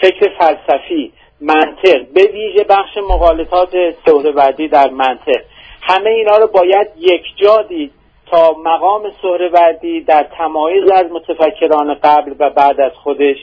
فکر 0.00 0.30
فلسفی 0.38 1.12
منطق 1.40 2.06
به 2.14 2.22
ویژه 2.32 2.64
بخش 2.64 2.96
مقالطات 2.96 3.70
سهروردی 4.06 4.68
در 4.68 4.90
منطق. 4.90 5.40
همه 5.82 6.10
اینا 6.10 6.36
رو 6.36 6.46
باید 6.46 6.86
یک 6.98 7.22
جا 7.36 7.62
دید 7.62 7.92
تا 8.30 8.56
مقام 8.64 9.12
سهروردی 9.22 10.00
در 10.00 10.26
تمایز 10.38 10.90
از 10.90 11.04
متفکران 11.12 11.94
قبل 11.94 12.34
و 12.38 12.50
بعد 12.50 12.80
از 12.80 12.92
خودش 12.92 13.36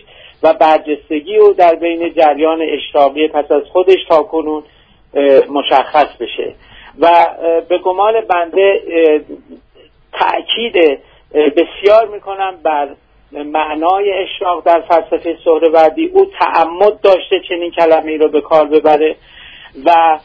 و 0.43 0.53
برجستگی 0.53 1.37
و 1.37 1.53
در 1.53 1.75
بین 1.75 2.13
جریان 2.13 2.61
اشراقی 2.61 3.27
پس 3.27 3.51
از 3.51 3.63
خودش 3.71 4.05
تا 4.09 4.23
کنون 4.23 4.63
مشخص 5.49 6.17
بشه. 6.19 6.55
و 6.99 7.09
به 7.69 7.77
گمان 7.77 8.21
بنده 8.21 8.81
تأکید 10.13 10.99
بسیار 11.33 12.07
می‌کنم 12.13 12.55
بر 12.63 12.89
معنای 13.31 14.11
اشراق 14.11 14.63
در 14.65 14.81
فلسفه 14.81 15.37
سهروردی. 15.45 16.11
او 16.13 16.25
تعمد 16.39 17.01
داشته 17.01 17.39
چنین 17.49 17.71
کلمه 17.71 18.11
ای 18.11 18.17
رو 18.17 18.29
به 18.29 18.41
کار 18.41 18.65
ببره 18.65 19.15
و 19.85 20.19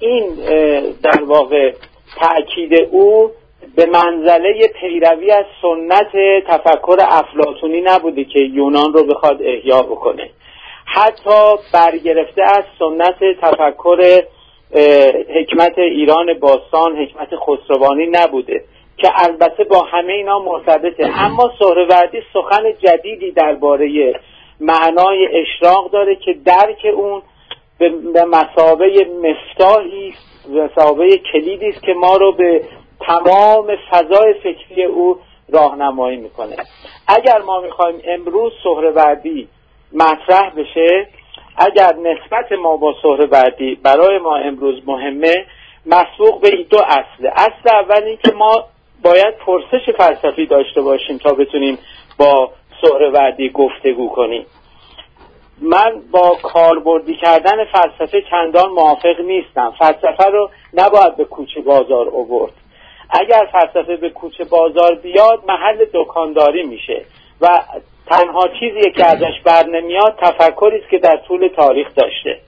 این 0.00 0.28
در 1.02 1.22
واقع 1.22 1.72
تأکید 2.20 2.88
او 2.90 3.30
به 3.76 3.86
منزله 3.86 4.68
پیروی 4.80 5.30
از 5.30 5.44
سنت 5.62 6.12
تفکر 6.46 6.96
افلاتونی 7.00 7.80
نبوده 7.80 8.24
که 8.24 8.40
یونان 8.40 8.92
رو 8.92 9.04
بخواد 9.04 9.42
احیا 9.42 9.82
بکنه. 9.82 10.30
حتی 10.84 11.56
برگرفته 11.74 12.42
از 12.42 12.64
سنت 12.78 13.18
تفکر 13.40 14.22
حکمت 15.34 15.78
ایران 15.78 16.38
باستان 16.40 16.96
حکمت 16.96 17.28
خسروانی 17.36 18.06
نبوده 18.06 18.64
که 18.96 19.08
البته 19.14 19.64
با 19.64 19.82
همه 19.82 20.12
اینا 20.12 20.38
مرتبطه 20.38 21.10
اما 21.14 21.52
سهروردی 21.58 22.18
سخن 22.32 22.72
جدیدی 22.78 23.30
درباره 23.30 24.14
معنای 24.60 25.28
اشراق 25.32 25.90
داره 25.90 26.16
که 26.16 26.32
درک 26.44 26.86
اون 26.94 27.22
به 27.78 28.24
مسابه 28.24 29.06
مفتاحی 29.22 30.14
مسابه 30.48 31.20
کلیدی 31.32 31.68
است 31.68 31.82
که 31.82 31.94
ما 31.94 32.16
رو 32.16 32.32
به 32.32 32.60
تمام 33.08 33.76
فضای 33.90 34.34
فکری 34.34 34.84
او 34.84 35.18
راهنمایی 35.48 36.16
می‌کنه. 36.16 36.56
اگر 37.06 37.38
ما 37.38 37.60
می‌خوایم 37.60 38.00
امروز 38.04 38.52
سهروردی 38.64 39.48
مطرح 39.92 40.50
بشه 40.56 41.08
اگر 41.56 41.94
نسبت 41.94 42.52
ما 42.52 42.76
با 42.76 42.94
سهروردی 43.02 43.74
برای 43.74 44.18
ما 44.18 44.36
امروز 44.36 44.82
مهمه 44.86 45.46
مسبوق 45.86 46.40
به 46.40 46.48
این 46.48 46.66
دو 46.70 46.78
اصله. 46.78 47.32
اصل 47.36 47.74
اول 47.74 48.02
این 48.02 48.18
که 48.24 48.32
ما 48.32 48.64
باید 49.02 49.36
پرسش 49.46 49.90
فلسفی 49.98 50.46
داشته 50.46 50.80
باشیم 50.80 51.18
تا 51.18 51.32
بتونیم 51.32 51.78
با 52.18 52.50
سهروردی 52.82 53.50
گفتگو 53.50 54.08
کنیم. 54.08 54.46
من 55.60 56.02
با 56.10 56.36
کاربردی 56.42 57.16
کردن 57.16 57.64
فلسفه 57.64 58.22
چندان 58.30 58.70
موافق 58.70 59.20
نیستم. 59.20 59.74
فلسفه 59.78 60.24
رو 60.32 60.50
نباید 60.74 61.16
به 61.16 61.24
کوچه 61.24 61.60
بازار 61.60 62.08
اوورد 62.08 62.52
اگر 63.10 63.48
فلسفه 63.52 63.96
به 63.96 64.10
کوچه 64.10 64.44
بازار 64.44 64.94
بیاد 64.94 65.42
محل 65.48 65.84
دکانداری 65.94 66.62
میشه 66.62 67.04
و 67.40 67.46
تنها 68.06 68.48
چیزی 68.60 68.90
که 68.90 69.06
ازش 69.06 69.40
بر 69.44 69.66
نمیاد 69.66 70.18
تفکری 70.22 70.78
است 70.78 70.90
که 70.90 70.98
در 70.98 71.16
طول 71.28 71.48
تاریخ 71.56 71.86
داشته. 71.94 72.38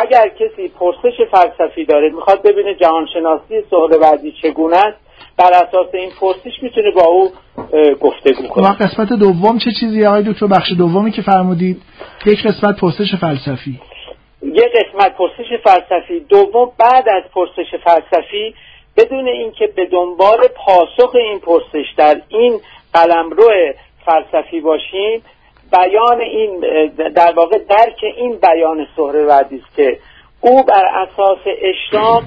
اگر 0.00 0.28
کسی 0.28 0.68
پرسش 0.68 1.16
فلسفی 1.30 1.84
داره 1.84 2.10
می‌خواد 2.10 2.42
ببینه 2.42 2.74
جهانشناسی 2.74 3.62
سهروردی 3.70 4.32
چگونه 4.42 4.76
است 4.76 4.98
بر 5.38 5.50
اساس 5.52 5.94
این 5.94 6.10
پرسش 6.20 6.62
می‌تونه 6.62 6.90
با 6.90 7.04
او 7.04 7.30
گفتگو 8.00 8.48
کنه. 8.48 8.68
و 8.68 8.72
قسمت 8.72 9.12
دوم 9.12 9.58
چه 9.58 9.70
چیزی؟ 9.80 10.06
آقای 10.06 10.22
دکتر 10.22 10.46
بخش 10.46 10.72
دومی 10.78 11.10
که 11.10 11.22
فرمودید 11.22 11.82
یک 12.26 12.46
قسمت 12.46 12.80
پرسش 12.80 13.14
فلسفی. 13.20 13.80
یک 14.42 14.64
قسمت 14.74 15.16
پرسش 15.16 15.62
فلسفی. 15.64 16.20
دوم 16.20 16.72
بعد 16.78 17.08
از 17.08 17.22
پرسش 17.34 17.70
فلسفی 17.84 18.54
بدون 18.96 19.28
اینکه 19.28 19.66
به 19.66 19.86
دنبال 19.86 20.48
پاسخ 20.48 21.14
این 21.14 21.38
پرسش 21.38 21.86
در 21.96 22.20
این 22.28 22.60
قلمرو 22.94 23.50
فلسفی 24.06 24.60
باشیم 24.60 25.22
بیان 25.72 26.20
این 26.20 26.60
در 26.96 27.32
واقع 27.36 27.58
درک 27.58 28.04
این 28.16 28.36
بیان 28.36 28.86
سهروردی 28.96 29.62
است 29.66 29.76
که 29.76 29.98
او 30.40 30.62
بر 30.62 30.84
اساس 30.84 31.38
اشراق 31.46 32.22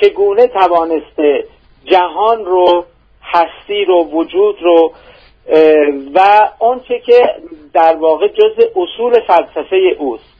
چگونه 0.00 0.46
توانسته 0.46 1.44
جهان 1.84 2.44
رو 2.44 2.84
هستی 3.22 3.84
رو 3.84 4.04
وجود 4.04 4.62
رو 4.62 4.92
و 6.14 6.48
آنچه 6.58 6.98
که 6.98 7.34
در 7.72 7.96
واقع 7.96 8.28
جز 8.28 8.64
اصول 8.76 9.20
فلسفه 9.20 9.76
اوست. 9.98 10.34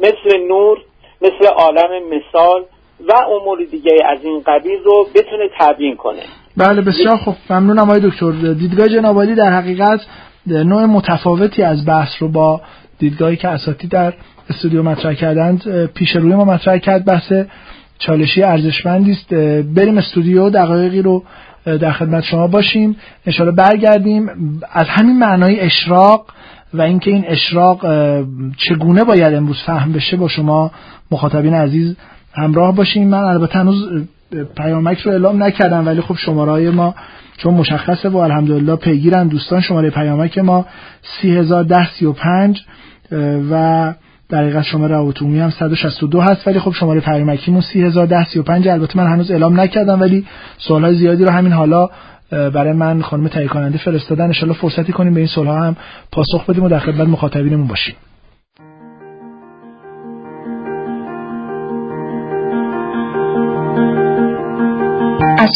مثل 0.00 0.38
نور 0.38 0.78
مثل 1.22 1.46
عالم 1.46 2.02
مثال 2.08 2.64
و 3.08 3.12
امور 3.12 3.58
دیگه 3.70 3.92
از 4.06 4.18
این 4.24 4.42
قبیل 4.46 4.78
رو 4.84 5.06
بتونه 5.14 5.48
تبیین 5.58 5.96
کنه. 5.96 6.22
بله 6.56 6.80
بسیار 6.80 7.16
خوب. 7.16 7.34
ممنونم 7.50 7.90
آقای 7.90 8.00
دکتر. 8.00 8.30
دیدگاه 8.52 8.88
جنابالی 8.88 9.34
در 9.34 9.52
حقیقت 9.52 10.00
نوع 10.46 10.84
متفاوتی 10.84 11.62
از 11.62 11.86
بحث 11.86 12.10
رو 12.20 12.28
با 12.28 12.60
دیدگاهی 12.98 13.36
که 13.36 13.48
اساتی 13.48 13.88
در 13.88 14.12
استودیو 14.50 14.82
مطرح 14.82 15.14
کردند 15.14 15.86
پیش 15.86 16.16
روی 16.16 16.34
ما 16.34 16.44
مطرح 16.44 16.78
کرد. 16.78 17.04
بحث 17.04 17.32
چالشی 17.98 18.42
ارزشمندی 18.42 19.12
است. 19.12 19.34
بریم 19.74 19.98
استودیو 19.98 20.50
دقایقی 20.50 21.02
رو 21.02 21.22
در 21.64 21.92
خدمت 21.92 22.24
شما 22.24 22.46
باشیم. 22.46 22.96
انشالله 23.26 23.52
برگردیم. 23.52 24.30
از 24.72 24.86
همین 24.88 25.18
معنای 25.18 25.60
اشراق 25.60 26.26
و 26.74 26.82
اینکه 26.82 27.10
این 27.10 27.24
اشراق 27.26 27.86
چگونه 28.56 29.04
باید 29.04 29.34
امروز 29.34 29.62
فهم 29.66 29.92
بشه 29.92 30.16
با 30.16 30.28
شما 30.28 30.70
مخاطبین 31.10 31.54
عزیز 31.54 31.96
همراه 32.34 32.74
باشیم 32.74 33.08
من 33.08 33.18
البته 33.18 33.58
هنوز 33.58 33.88
پیامک 34.56 35.00
رو 35.00 35.12
اعلام 35.12 35.42
نکردم 35.42 35.86
ولی 35.86 36.00
خب 36.00 36.16
شماره 36.16 36.70
ما 36.70 36.94
چون 37.36 37.54
مشخصه 37.54 38.08
و 38.08 38.16
الحمدلله 38.16 38.76
پیگیرن 38.76 39.28
دوستان 39.28 39.60
شماره 39.60 39.90
پیامک 39.90 40.38
ما 40.38 40.66
301035 41.22 42.62
و 43.50 43.94
دقیقا 44.30 44.62
شماره 44.62 44.94
روابط 44.94 45.22
هم 45.22 45.50
162 45.50 46.20
هست 46.20 46.46
ولی 46.46 46.58
خب 46.58 46.72
شماره 46.72 47.00
پیامکیمون 47.00 47.60
301035 47.60 48.68
البته 48.68 48.98
من 48.98 49.06
هنوز 49.06 49.30
اعلام 49.30 49.60
نکردم 49.60 50.00
ولی 50.00 50.26
سوالای 50.58 50.94
زیادی 50.94 51.24
رو 51.24 51.30
همین 51.30 51.52
حالا 51.52 51.90
برای 52.30 52.72
من 52.72 53.02
خانم 53.02 53.28
تهیه 53.28 53.48
کننده 53.48 53.78
فرستادن. 53.78 54.32
ان 54.42 54.52
فرصتی 54.52 54.92
کنیم 54.92 55.14
به 55.14 55.20
این 55.20 55.28
سوالها 55.28 55.60
هم 55.60 55.76
پاسخ 56.12 56.46
بدیم 56.46 56.64
و 56.64 56.68
در 56.68 56.78
خدمت 56.78 57.08
مخاطبینمون 57.08 57.66
باشیم. 57.66 57.94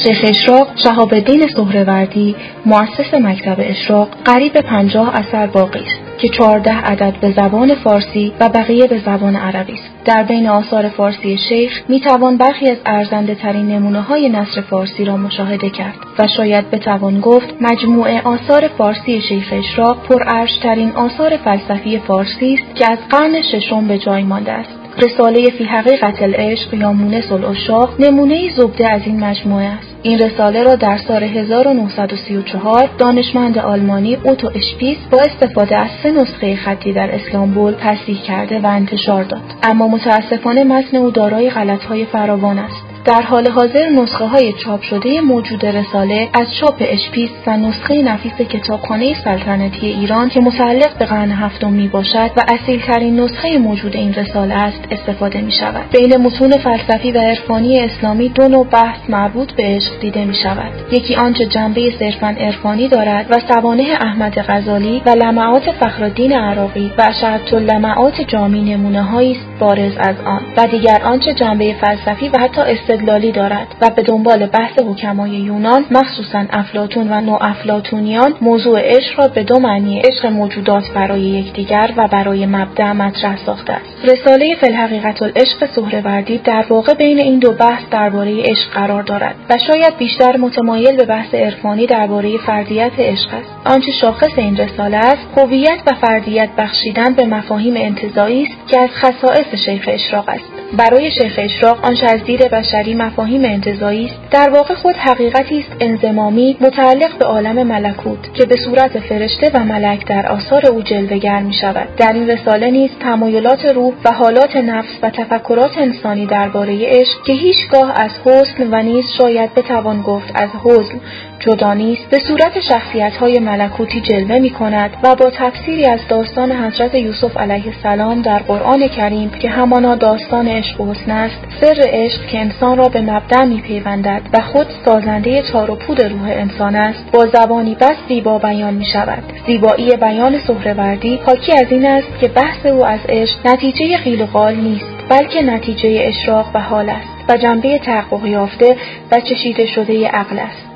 شیخ 0.05 0.25
اشراق 0.29 0.69
شهاب 0.85 1.15
الدین 1.15 1.49
سهروردی 1.57 2.37
مؤسس 2.67 3.15
مکتب 3.15 3.57
اشراق 3.59 4.09
قریب 4.25 4.53
به 4.53 4.61
پنجاه 4.61 5.15
اثر 5.15 5.47
باقی 5.47 5.79
است 5.79 6.19
که 6.19 6.29
چهارده 6.29 6.73
عدد 6.73 7.21
به 7.21 7.33
زبان 7.33 7.75
فارسی 7.75 8.33
و 8.41 8.49
بقیه 8.49 8.87
به 8.87 8.99
زبان 8.99 9.37
عربی 9.37 9.73
است. 9.73 9.83
در 10.05 10.23
بین 10.23 10.49
آثار 10.49 10.89
فارسی 10.89 11.39
شیخ 11.49 11.83
می 11.89 12.01
توان 12.01 12.37
برخی 12.37 12.71
از 12.71 12.77
ارزنده 12.87 13.35
ترین 13.35 13.67
نمونه 13.67 14.01
های 14.01 14.29
نصر 14.29 14.61
فارسی 14.61 15.05
را 15.05 15.17
مشاهده 15.17 15.71
کرد 15.71 15.97
و 16.19 16.27
شاید 16.37 16.71
بتوان 16.71 17.21
گفت 17.21 17.55
مجموعه 17.61 18.21
آثار 18.21 18.69
فارسی 18.79 19.21
شیخ 19.21 19.49
اشراق 19.53 20.03
پر 20.03 20.47
ترین 20.63 20.91
آثار 20.91 21.37
فلسفی 21.37 21.99
فارسی 21.99 22.55
است 22.55 22.75
که 22.75 22.93
از 22.93 22.99
قرن 23.11 23.43
ششم 23.43 23.89
به 23.89 23.99
جای 23.99 24.23
مانده 24.23 24.53
است. 24.53 24.86
رساله 24.99 25.51
فی 25.51 25.65
حقیقت 25.65 26.23
العشق 26.23 26.75
یا 26.75 26.93
مونس 26.93 27.33
الاشاق 27.33 28.01
نمونه 28.01 28.51
زبده 28.57 28.89
از 28.89 29.03
این 29.07 29.25
مجموعه 29.25 29.65
است. 29.65 29.97
این 30.03 30.19
رساله 30.19 30.63
را 30.63 30.75
در 30.75 30.99
سال 31.09 31.23
1934 31.23 32.89
دانشمند 32.99 33.59
آلمانی 33.59 34.17
اوتو 34.25 34.51
اشپیس 34.55 34.99
با 35.11 35.19
استفاده 35.19 35.77
از 35.77 35.91
سه 36.03 36.11
نسخه 36.11 36.57
خطی 36.57 36.93
در 36.93 37.15
اسلامبول 37.15 37.75
تصحیح 37.81 38.23
کرده 38.23 38.59
و 38.59 38.67
انتشار 38.67 39.25
داد. 39.25 39.43
اما 39.63 39.89
متاسفانه 39.89 40.65
متن 40.65 40.97
او 40.97 41.11
دارای 41.11 41.51
غلطهای 41.51 42.05
فراوان 42.05 42.59
است. 42.59 42.86
در 43.07 43.23
حال 43.23 43.51
حاضر 43.51 43.89
نسخه 43.89 44.25
های 44.25 44.53
چاپ 44.53 44.83
شده 44.83 45.21
موجود 45.21 45.67
رساله 45.67 46.29
از 46.35 46.47
چاپ 46.61 46.75
اشپیس 46.81 47.31
و 47.47 47.57
نسخه 47.57 48.03
نفیس 48.03 48.33
کتابخانه 48.33 49.15
سلطنتی 49.25 49.87
ایران 49.87 50.29
که 50.29 50.41
متعلق 50.41 50.99
به 50.99 51.05
قرن 51.05 51.31
هفتم 51.31 51.73
می 51.73 51.89
باشد 51.89 52.31
و 52.37 52.43
اصیل 52.49 52.83
ترین 52.87 53.21
نسخه 53.21 53.59
موجود 53.59 53.97
این 53.97 54.15
رساله 54.15 54.55
است 54.55 54.81
استفاده 54.91 55.41
می 55.41 55.53
شود. 55.53 55.85
بین 55.93 56.17
متون 56.17 56.51
فلسفی 56.51 57.13
و 57.13 57.19
عرفانی 57.19 57.81
اسلامی 57.81 58.29
دو 58.29 58.49
نوع 58.49 58.67
بحث 58.67 58.99
مربوط 59.09 59.53
به 59.53 59.63
عشق 59.63 60.01
دیده 60.01 60.25
می 60.25 60.35
شود. 60.35 60.73
یکی 60.93 61.15
آنچه 61.15 61.47
جنبه 61.47 61.93
صرفا 61.99 62.27
عرفانی 62.27 62.89
دارد 62.89 63.27
و 63.31 63.35
سوانه 63.55 63.85
احمد 64.01 64.39
غزالی 64.49 65.03
و 65.07 65.11
لمعات 65.11 65.71
فخرالدین 65.71 66.33
عراقی 66.33 66.93
و 66.99 67.03
اشعت 67.03 67.55
لمعات 67.55 68.21
جامی 68.21 68.75
نمونه 68.75 69.17
است 69.17 69.47
بارز 69.61 69.93
از 69.99 70.17
آن 70.25 70.43
و 70.57 70.67
دیگر 70.67 71.03
آنچه 71.05 71.35
جنبه 71.35 71.75
فلسفی 71.81 72.29
و 72.29 72.39
حتی 72.39 72.61
استدلالی 72.97 73.33
دارد 73.33 73.67
و 73.83 73.91
به 73.97 74.03
دنبال 74.03 74.47
بحث 74.47 74.79
حکمای 74.79 75.31
یونان 75.31 75.85
مخصوصا 75.91 76.45
افلاطون 76.51 77.09
و 77.09 77.39
افلاطونیان 77.41 78.35
موضوع 78.41 78.81
عشق 78.81 79.21
را 79.21 79.29
به 79.29 79.43
دو 79.43 79.59
معنی 79.59 80.01
عشق 80.01 80.27
موجودات 80.27 80.91
برای 80.95 81.21
یکدیگر 81.21 81.91
و 81.97 82.09
برای 82.09 82.47
مبدع 82.47 82.93
مطرح 82.93 83.37
ساخته 83.47 83.73
است. 83.73 84.05
رساله 84.05 84.55
فی 84.61 84.78
حقیقة 84.78 85.23
العشق 85.23 85.67
سهروردی 85.77 86.39
در 86.39 86.65
واقع 86.69 86.95
بین 86.95 87.21
این 87.21 87.39
دو 87.39 87.53
بحث 87.53 87.83
درباره 87.91 88.43
عشق 88.43 88.71
قرار 88.75 89.03
دارد 89.03 89.35
و 89.51 89.55
شاید 89.67 89.97
بیشتر 89.99 90.37
متمایل 90.37 90.97
به 90.97 91.05
بحث 91.05 91.35
عرفانی 91.35 91.87
درباره 91.87 92.39
فردیت 92.39 92.93
عشق 92.99 93.35
است. 93.35 93.75
آنچه 93.75 93.93
شاخص 93.93 94.33
این 94.37 94.57
رساله 94.57 94.97
است 94.97 95.29
هویت 95.37 95.79
و 95.87 96.07
فردیت 96.07 96.49
بخشیدن 96.59 97.15
به 97.15 97.27
مفاهیم 97.27 97.75
انتزاعی 97.77 98.43
است 98.43 98.69
که 98.69 98.79
از 98.79 98.91
خصائص 98.91 99.55
شیخ 99.67 99.85
اشراق 99.93 100.29
است. 100.29 100.56
برای 100.73 101.11
شیخ 101.11 101.35
اشراق 101.39 101.85
آنچه 101.85 102.07
از 102.07 102.25
دید 102.25 102.51
بشری 102.51 102.95
مفاهیم 102.95 103.45
انتزاعی 103.45 104.05
است. 104.05 104.15
در 104.31 104.51
واقع 104.51 104.75
خود 104.75 104.95
حقیقتی 104.95 105.59
است 105.59 105.77
انضمامی 105.81 106.57
متعلق 106.61 107.19
به 107.19 107.27
عالم 107.27 107.67
ملکوت 107.67 108.35
که 108.35 108.47
به 108.47 108.57
صورت 108.57 108.99
فرشته 108.99 109.51
و 109.55 109.65
ملک 109.65 110.07
در 110.07 110.27
آثار 110.27 110.67
او 110.67 110.83
جلوهگر 110.83 111.41
می 111.41 111.53
شود 111.53 111.89
در 111.97 112.13
این 112.13 112.31
رساله 112.31 112.71
نیز 112.71 112.91
تمایلات 113.01 113.65
روح 113.65 113.95
و 114.05 114.13
حالات 114.13 114.57
نفس 114.57 114.99
و 115.03 115.11
تفکرات 115.11 115.79
انسانی 115.79 116.27
درباره 116.27 116.79
عشق 116.87 117.23
که 117.23 117.33
هیچگاه 117.33 117.93
از 117.97 118.11
حسن 118.25 118.69
و 118.71 118.83
نیز 118.83 119.05
شاید 119.19 119.55
بتوان 119.55 120.03
گفت 120.03 120.33
از 120.35 120.51
حزن 120.65 121.01
جدا 121.41 121.75
نیست 121.75 122.11
به 122.11 122.19
صورت 122.29 122.61
شخصیت 122.61 123.17
های 123.17 123.39
ملکوتی 123.39 124.01
جلوه 124.01 124.39
می 124.39 124.51
کند 124.51 124.91
و 125.03 125.15
با 125.15 125.31
تفسیری 125.31 125.87
از 125.87 126.01
داستان 126.09 126.53
حضرت 126.53 126.95
یوسف 126.95 127.37
علیه 127.37 127.67
السلام 127.67 128.23
در 128.23 128.39
قرآن 128.39 128.89
کریم 128.89 129.31
که 129.31 129.49
همانا 129.49 129.95
داستان 129.95 130.49
عشق 130.49 130.81
و 130.81 130.93
حسن 130.93 131.11
است 131.11 131.39
سر 131.61 131.77
عشق 131.87 132.27
که 132.27 132.41
انسان 132.41 132.79
را 132.79 132.89
به 132.89 133.01
مبدع 133.01 133.45
می 133.45 133.61
پیوندد 133.61 134.23
و 134.33 134.41
خود 134.41 134.67
سازنده 134.85 135.43
تار 135.43 135.71
و 135.71 135.75
پود 135.75 136.03
روح 136.03 136.29
انسان 136.29 136.77
است 136.77 137.05
با 137.13 137.27
زبانی 137.27 137.75
بس 137.75 137.97
زیبا 138.09 138.39
بیان 138.39 138.75
می 138.75 138.85
شود 138.85 139.23
زیبایی 139.47 139.97
بیان 139.97 140.39
سهروردی 140.39 141.21
حاکی 141.27 141.53
از 141.53 141.67
این 141.71 141.87
است 141.87 142.19
که 142.21 142.29
بحث 142.29 142.67
او 142.67 142.87
از 142.87 143.01
عشق 143.09 143.47
نتیجه 143.47 143.99
قیل 143.99 144.27
و 144.35 144.51
نیست 144.51 144.97
بلکه 145.09 145.43
نتیجه 145.43 146.01
اشراق 146.03 146.51
و 146.55 146.61
حال 146.61 146.89
است 146.89 147.17
و 147.29 147.37
جنبه 147.37 147.79
تحقق 147.79 148.27
یافته 148.27 148.77
و 149.13 149.21
چشیده 149.21 149.67
شده 149.67 150.09
عقل 150.09 150.39
است. 150.39 150.76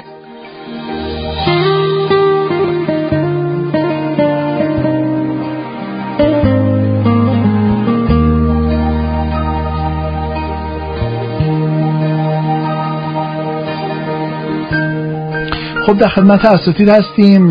خب 15.87 15.99
در 15.99 16.09
خدمت 16.09 16.45
اساتید 16.45 16.89
هستیم 16.89 17.51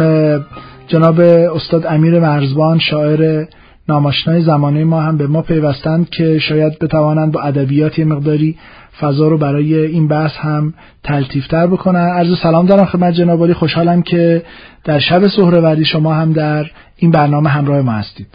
جناب 0.88 1.20
استاد 1.56 1.86
امیر 1.86 2.20
مرزبان 2.20 2.80
شاعر 2.80 3.46
ناماشنای 3.90 4.42
زمانه 4.42 4.84
ما 4.84 5.00
هم 5.00 5.18
به 5.18 5.28
ما 5.28 5.42
پیوستند 5.42 6.10
که 6.10 6.40
شاید 6.40 6.80
بتوانند 6.80 7.32
با 7.32 7.42
ادبیات 7.42 8.00
مقداری 8.00 8.56
فضا 9.02 9.28
رو 9.28 9.38
برای 9.38 9.76
این 9.76 10.08
بحث 10.08 10.32
هم 10.38 10.74
تلطیفتر 11.04 11.68
بکنن. 11.68 12.10
عرض 12.18 12.28
سلام 12.44 12.66
دارم 12.66 12.86
خدمت 12.86 13.14
جناب 13.14 13.54
خوشحالم 13.54 14.02
که 14.02 14.42
در 14.86 15.00
شب 15.00 15.28
سهروردی 15.36 15.86
شما 15.86 16.14
هم 16.14 16.34
در 16.34 16.64
این 16.98 17.12
برنامه 17.12 17.50
همراه 17.50 17.82
ما 17.82 17.92
هستید. 17.92 18.28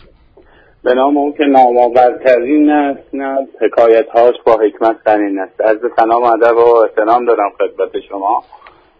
به 0.84 0.94
نام 0.94 1.16
اون 1.16 1.32
که 1.32 1.44
نامآورترین 1.44 2.70
است 2.70 3.14
نه 3.14 3.36
حکایت 3.60 4.08
هاش 4.14 4.34
با 4.46 4.52
حکمت 4.52 4.96
ترین 5.04 5.38
است. 5.38 5.60
عرض 5.60 5.80
سلام 5.96 6.22
ادب 6.22 6.56
و 6.56 6.76
احترام 6.84 7.26
دارم 7.26 7.50
خدمت 7.58 8.02
شما. 8.08 8.42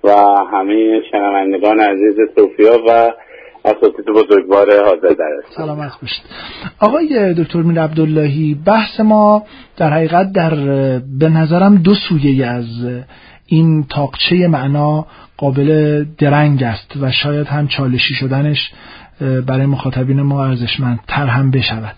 و 0.05 0.11
همه 0.53 1.01
شنوندگان 1.11 1.81
عزیز 1.81 2.17
صوفیا 2.37 2.79
و 2.89 3.13
اساتید 3.65 4.07
بزرگوار 4.07 4.85
حاضر 4.85 5.15
در 5.15 5.43
سلامت 5.57 5.93
باشید. 6.03 6.25
آقای 6.81 7.35
دکتر 7.35 7.63
میر 7.63 7.81
عبداللهی 7.83 8.55
بحث 8.67 9.01
ما 9.01 9.47
در 9.77 9.91
حقیقت 9.91 10.33
در 10.33 10.55
به 11.19 11.29
نظرم 11.29 11.77
دو 11.77 11.95
سویه 11.95 12.47
از 12.47 12.67
این 13.47 13.85
تاقچه 13.91 14.49
معنا 14.49 15.07
قابل 15.37 16.05
درنگ 16.19 16.63
است 16.63 16.93
و 17.01 17.11
شاید 17.11 17.47
هم 17.47 17.69
چالشی 17.69 18.15
شدنش 18.15 18.73
برای 19.47 19.67
مخاطبین 19.67 20.23
ما 20.23 20.45
ارزشمندتر 20.45 21.27
هم 21.27 21.51
بشود. 21.51 21.97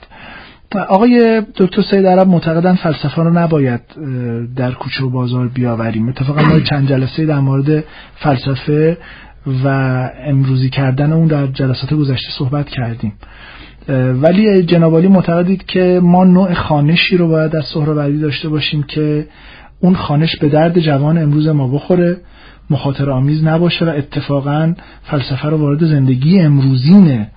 آقای 0.75 1.43
دکتر 1.57 1.83
سید 1.83 2.07
عرب 2.07 2.29
معتقدن 2.29 2.75
فلسفه 2.75 3.23
رو 3.23 3.31
نباید 3.31 3.81
در 4.57 4.73
کوچه 4.73 5.05
و 5.05 5.11
بازار 5.11 5.49
بیاوریم. 5.49 6.09
اتفاقا 6.09 6.43
ما 6.43 6.61
چند 6.61 6.89
جلسه 6.89 7.27
در 7.27 7.41
مورد 7.41 7.85
فلسفه 8.15 8.99
و 9.65 9.69
امروزی 10.27 10.71
کردن 10.71 11.13
اون 11.13 11.27
در 11.27 11.47
جلسات 11.47 11.95
گذشته 11.95 12.29
صحبت 12.39 12.69
کردیم. 12.69 13.13
ولی 14.23 14.63
جنابالی 14.63 15.09
معتقدید 15.09 15.67
که 15.67 16.01
ما 16.03 16.25
نوع 16.25 16.55
خانشی 16.55 17.17
رو 17.17 17.29
باید 17.29 17.57
از 17.57 17.65
سهروردی 17.75 18.19
داشته 18.19 18.49
باشیم 18.49 18.83
که 18.83 19.27
اون 19.81 19.95
خانش 19.95 20.37
به 20.37 20.49
درد 20.49 20.81
جوان 20.81 21.19
امروز 21.19 21.49
ما 21.49 21.69
بخوره 21.69 22.17
مخاطر 22.71 23.11
آمیز 23.11 23.45
نباشه 23.45 23.85
و 23.85 23.89
اتفاقا 23.89 24.75
فلسفه 25.03 25.49
رو 25.49 25.57
وارد 25.57 25.85
زندگی 25.85 26.41
امروزینه. 26.41 27.31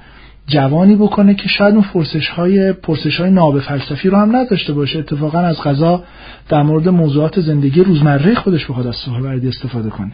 جوانی 0.49 0.95
بکنه 0.95 1.33
که 1.33 1.47
شاید 1.47 1.73
اون 1.73 1.83
فرسش 1.83 2.27
های 2.29 2.73
پرسش 2.73 3.19
های 3.19 3.31
ناب 3.31 3.59
فلسفی 3.59 4.09
رو 4.09 4.17
هم 4.17 4.35
نداشته 4.35 4.73
باشه. 4.73 4.99
اتفاقا 4.99 5.39
از 5.39 5.61
غذا 5.61 6.03
در 6.49 6.63
مورد 6.63 6.89
موضوعات 6.89 7.39
زندگی 7.39 7.83
روزمره 7.83 8.35
خودش 8.35 8.65
بخواد 8.65 8.87
از 8.87 8.95
سهروردی 9.05 9.47
استفاده 9.47 9.89
کنه. 9.89 10.11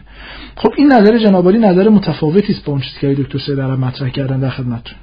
خب 0.56 0.72
این 0.76 0.92
نظر 0.92 1.18
جنابالی 1.18 1.58
نظر 1.58 1.88
متفاوتی 1.88 2.52
است 2.52 2.64
با 2.64 2.72
اون 2.72 2.80
چیزی 2.80 3.00
که 3.00 3.22
دکتر 3.22 3.38
سید 3.38 3.60
مطرح 3.60 4.08
کردن 4.08 4.40
در 4.40 4.50
خدمتتون. 4.50 4.98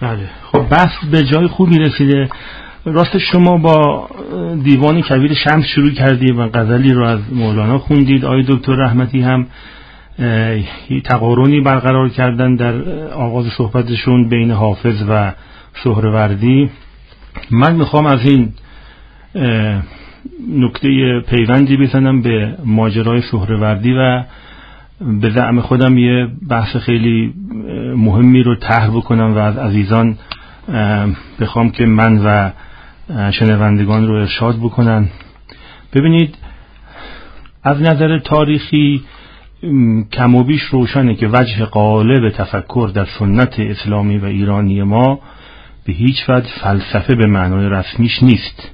بله. 0.00 0.28
خب 0.52 0.68
بحث 0.68 0.92
به 1.12 1.22
جای 1.22 1.46
خوبی 1.46 1.78
رسیده. 1.78 2.28
راست 2.84 3.18
شما 3.18 3.56
با 3.56 4.08
دیوان 4.64 5.00
کبیر 5.00 5.34
شمس 5.34 5.64
شروع 5.64 5.90
کردید 5.90 6.38
و 6.38 6.48
غزلی 6.48 6.92
رو 6.92 7.06
از 7.06 7.20
مولانا 7.32 7.78
خوندید. 7.78 8.24
آقای 8.24 8.44
دکتر 8.48 8.72
رحمتی 8.72 9.20
هم 9.20 9.46
تقارنی 11.04 11.60
برقرار 11.60 12.08
کردن 12.08 12.54
در 12.54 12.74
آغاز 13.08 13.46
صحبتشون 13.58 14.28
بین 14.28 14.50
حافظ 14.50 15.04
و 15.08 15.32
سهروردی. 15.84 16.70
من 17.50 17.74
می‌خوام 17.74 18.06
از 18.06 18.28
این 18.28 18.52
نکته 20.48 21.20
پیوندی 21.20 21.76
بزنم 21.76 22.22
به 22.22 22.54
ماجرای 22.64 23.20
سهروردی 23.20 23.92
و 23.92 24.22
به 25.20 25.30
زعم 25.30 25.60
خودم 25.60 25.98
یه 25.98 26.28
بحث 26.48 26.76
خیلی 26.76 27.34
مهمی 27.96 28.42
رو 28.42 28.54
طرح 28.54 28.88
بکنم 28.88 29.34
و 29.34 29.38
از 29.38 29.56
عزیزان 29.58 30.18
بخوام 31.40 31.70
که 31.70 31.86
من 31.86 32.18
و 32.18 32.50
شنوندگان 33.30 34.06
رو 34.06 34.14
ارشاد 34.14 34.56
بکنن. 34.56 35.08
ببینید 35.92 36.34
از 37.62 37.82
نظر 37.82 38.18
تاریخی 38.18 39.02
کم 40.12 40.34
و 40.34 40.44
بیش 40.44 40.62
روشنه 40.62 41.14
که 41.14 41.28
وجه 41.28 41.64
قالب 41.64 42.30
تفکر 42.30 42.90
در 42.94 43.06
سنت 43.18 43.60
اسلامی 43.60 44.18
و 44.18 44.24
ایرانی 44.24 44.82
ما 44.82 45.18
به 45.84 45.92
هیچ 45.92 46.16
وجه 46.28 46.48
فلسفه 46.62 47.14
به 47.14 47.26
معنای 47.26 47.68
رسمیش 47.68 48.22
نیست. 48.22 48.72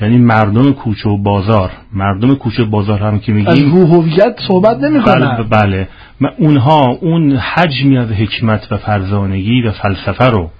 یعنی 0.00 0.18
مردم 0.18 0.72
کوچه 0.72 1.08
و 1.08 1.22
بازار 1.22 1.70
مردم 1.92 2.34
کوچه 2.34 2.62
و 2.62 2.66
بازار 2.66 2.98
هم 2.98 3.18
که 3.18 3.32
میگیم 3.32 3.50
از 3.50 3.62
روح 3.62 3.94
هویت 3.94 4.36
صحبت 4.48 4.76
نمی‌کنن. 4.76 5.36
بله, 5.36 5.88
بله. 6.20 6.32
اونها 6.38 6.98
اون 7.00 7.36
حجمی 7.36 7.98
از 7.98 8.10
حکمت 8.10 8.72
و 8.72 8.76
فرزانگی 8.76 9.62
و 9.62 9.72
فلسفه 9.72 10.24
رو 10.24 10.50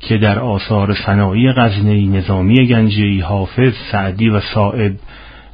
که 0.00 0.18
در 0.18 0.38
آثار 0.38 0.94
صناعی 1.06 1.52
غزنی 1.52 2.08
نظامی 2.08 2.66
گنجی 2.66 3.20
حافظ 3.20 3.72
سعدی 3.92 4.28
و 4.28 4.40
صائب 4.54 4.92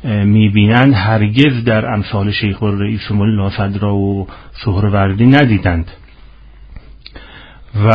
می‌بینند 0.04 0.94
هرگز 0.94 1.64
در 1.64 1.92
امثال 1.92 2.30
شیخ 2.30 2.62
الرئیس 2.62 3.10
ملا 3.10 3.50
صدرا 3.50 3.94
و 3.94 4.26
سهروردی 4.64 5.26
ندیدند. 5.26 5.90
و 7.84 7.92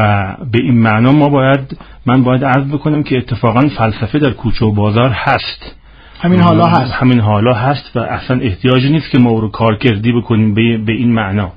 به 0.52 0.60
این 0.60 0.80
معنا 0.82 1.12
ما 1.12 1.30
باید 1.30 1.78
من 2.06 2.24
باید 2.24 2.46
عرض 2.46 2.68
بکنم 2.68 3.04
که 3.04 3.18
اتفاقا 3.18 3.62
فلسفه 3.78 4.20
در 4.20 4.32
کوچه 4.32 4.66
و 4.66 4.72
بازار 4.72 5.10
هست. 5.10 5.76
همین 6.22 6.40
حالا 6.40 6.66
هست. 6.66 6.94
همین 6.94 7.20
حالا 7.20 7.54
هست 7.54 7.96
و 7.96 8.00
اصلا 8.00 8.40
احتیاجی 8.40 8.90
نیست 8.90 9.12
که 9.12 9.20
ما 9.20 9.40
رو 9.40 9.50
کارکردی 9.50 10.12
بکنیم 10.12 10.54
به, 10.54 10.92
این 10.92 11.14
معنا. 11.14 11.52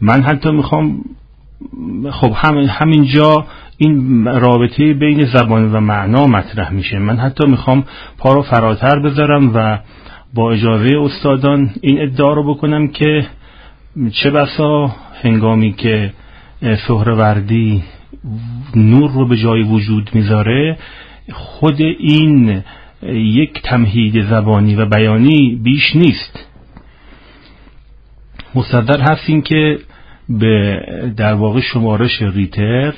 من 0.00 0.22
حتی 0.22 0.50
می‌خوام 0.50 1.04
خب 2.10 2.32
همین 2.36 2.68
همینجا 2.68 3.46
این 3.78 4.24
رابطه 4.24 4.94
بین 4.94 5.24
زبان 5.24 5.72
و 5.72 5.80
معنا 5.80 6.26
مطرح 6.26 6.72
میشه. 6.72 6.98
من 6.98 7.16
حتی 7.16 7.46
می‌خوام 7.46 7.84
پا 8.18 8.32
رو 8.32 8.42
فراتر 8.42 8.98
بذارم 8.98 9.54
و 9.54 9.78
با 10.34 10.52
اجازه 10.52 10.98
استادان 10.98 11.70
این 11.80 12.02
ادعا 12.02 12.32
رو 12.32 12.54
بکنم 12.54 12.88
که 12.88 13.26
چه 14.12 14.30
بسا 14.30 14.86
هنگامی 15.22 15.72
که 15.72 16.12
سهروردی 16.88 17.82
نور 18.76 19.10
رو 19.10 19.28
به 19.28 19.36
جای 19.36 19.62
وجود 19.62 20.10
می‌ذاره 20.14 20.78
خود 21.32 21.80
این 21.80 22.62
یک 23.12 23.62
تمهید 23.62 24.24
زبانی 24.24 24.74
و 24.76 24.86
بیانی 24.86 25.60
بیش 25.64 25.96
نیست. 25.96 26.46
مصدر 28.54 29.00
هست 29.00 29.44
که 29.44 29.78
به 30.28 30.80
در 31.16 31.34
واقع 31.34 31.60
شمارش 31.60 32.22
ریتر 32.22 32.94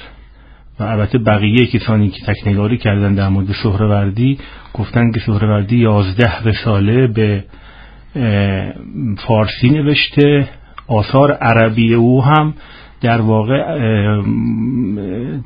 و 0.81 0.83
البته 0.83 1.18
بقیه 1.18 1.66
کسانی 1.66 2.09
که 2.09 2.26
تکنگاری 2.26 2.78
کردن 2.78 3.14
در 3.14 3.28
مورد 3.28 3.53
سهروردی 3.62 4.39
گفتن 4.74 5.12
که 5.12 5.20
سهروردی 5.26 5.76
یازده 5.76 6.43
رساله 6.45 7.07
به 7.07 7.45
فارسی 9.18 9.70
نوشته 9.70 10.49
آثار 10.87 11.33
عربی 11.33 11.95
او 11.95 12.24
هم 12.24 12.55
در 13.01 13.20
واقع 13.20 13.62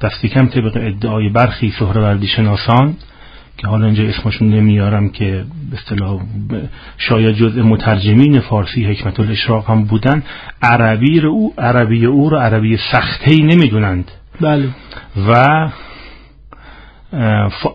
دستی 0.03 0.29
کم 0.29 0.47
طبق 0.47 0.77
ادعای 0.77 1.29
برخی 1.29 1.73
سهروردی 1.79 2.27
شناسان 2.27 2.97
که 3.59 3.67
حالا 3.67 3.87
اینجا 3.87 4.05
اسمشون 4.05 4.49
نمیارم 4.49 5.09
که 5.09 5.45
به 5.71 5.77
اصطلاح 5.77 6.21
شاید 6.99 7.35
جزء 7.35 7.63
مترجمین 7.63 8.41
فارسی 8.41 8.85
حکمت 8.85 9.21
الاشراق 9.21 9.71
هم 9.71 9.85
بودن 9.85 10.23
عربی 10.63 11.21
رو 11.21 11.53
عربی 11.59 12.07
او 12.07 12.31
رو 12.31 12.37
عربی 12.37 12.79
سخته 12.93 13.37
نمی‌دونند. 13.43 14.11
بله. 14.41 14.69
و 15.29 15.69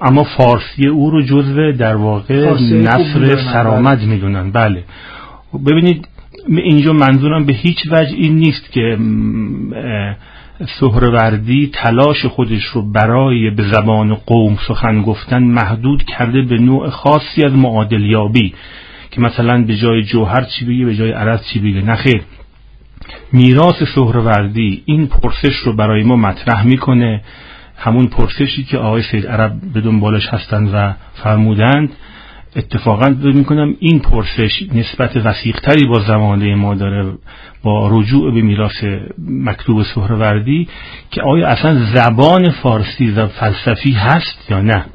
اما 0.02 0.24
فارسی 0.24 0.88
او 0.88 1.10
رو 1.10 1.22
جزء 1.22 1.72
در 1.72 1.96
واقع 1.96 2.54
نصر 2.72 3.36
سرآمد 3.54 4.02
می‌دونن. 4.02 4.52
بله. 4.52 4.84
ببینید 5.66 6.08
اینجا 6.48 6.94
منظورم 6.94 7.46
به 7.46 7.54
هیچ 7.54 7.78
وجه 7.92 8.14
این 8.16 8.36
نیست 8.36 8.72
که 8.72 8.98
سهروردی 10.80 11.72
تلاش 11.74 12.26
خودش 12.26 12.64
رو 12.64 12.92
برای 12.92 13.50
به 13.50 13.64
زبان 13.64 14.16
قوم 14.16 14.58
سخن 14.68 15.02
گفتن 15.02 15.44
محدود 15.44 16.04
کرده 16.04 16.42
به 16.42 16.58
نوع 16.58 16.90
خاصی 16.90 17.44
از 17.46 17.54
معادلیابی 17.54 18.54
که 19.12 19.22
مثلا 19.22 19.64
به 19.64 19.76
جای 19.76 20.04
جوهر 20.04 20.44
چی 20.44 20.66
بگه 20.66 20.86
به 20.86 20.96
جای 20.96 21.12
عرض 21.12 21.40
چی 21.54 21.60
بگه. 21.60 21.82
نخیر 21.82 22.22
میراث 23.32 23.84
سهروردی 23.96 24.84
این 24.86 25.08
پرسش 25.08 25.56
رو 25.66 25.74
برای 25.74 26.04
ما 26.04 26.16
مطرح 26.16 26.66
می‌کنه. 26.66 27.22
همون 27.78 28.08
پرسشی 28.08 28.64
که 28.64 28.78
آقای 28.78 29.02
سید 29.12 29.28
عرب 29.28 29.54
به 29.74 29.82
دنبالش 29.82 30.28
هستند 30.28 30.70
و 30.74 30.94
فرمودند. 31.24 31.90
اتفاقا 32.56 33.10
می‌کنم 33.24 33.76
این 33.80 34.00
پرسش 34.00 34.64
نسبت 34.74 35.18
وسیقتری 35.18 35.88
با 35.88 36.00
زمانه 36.00 36.56
ما 36.56 36.76
داره 36.76 37.14
با 37.64 37.88
رجوع 37.92 38.34
به 38.34 38.42
میراث 38.42 38.84
مکتوب 39.28 39.84
سهروردی 39.84 40.68
که 41.12 41.22
آیا 41.22 41.48
اصلا 41.48 41.86
زبان 41.86 42.50
فارسی 42.50 43.12
و 43.12 43.28
فلسفی 43.28 43.92
هست 43.92 44.52
یا 44.52 44.62
نه. 44.62 44.86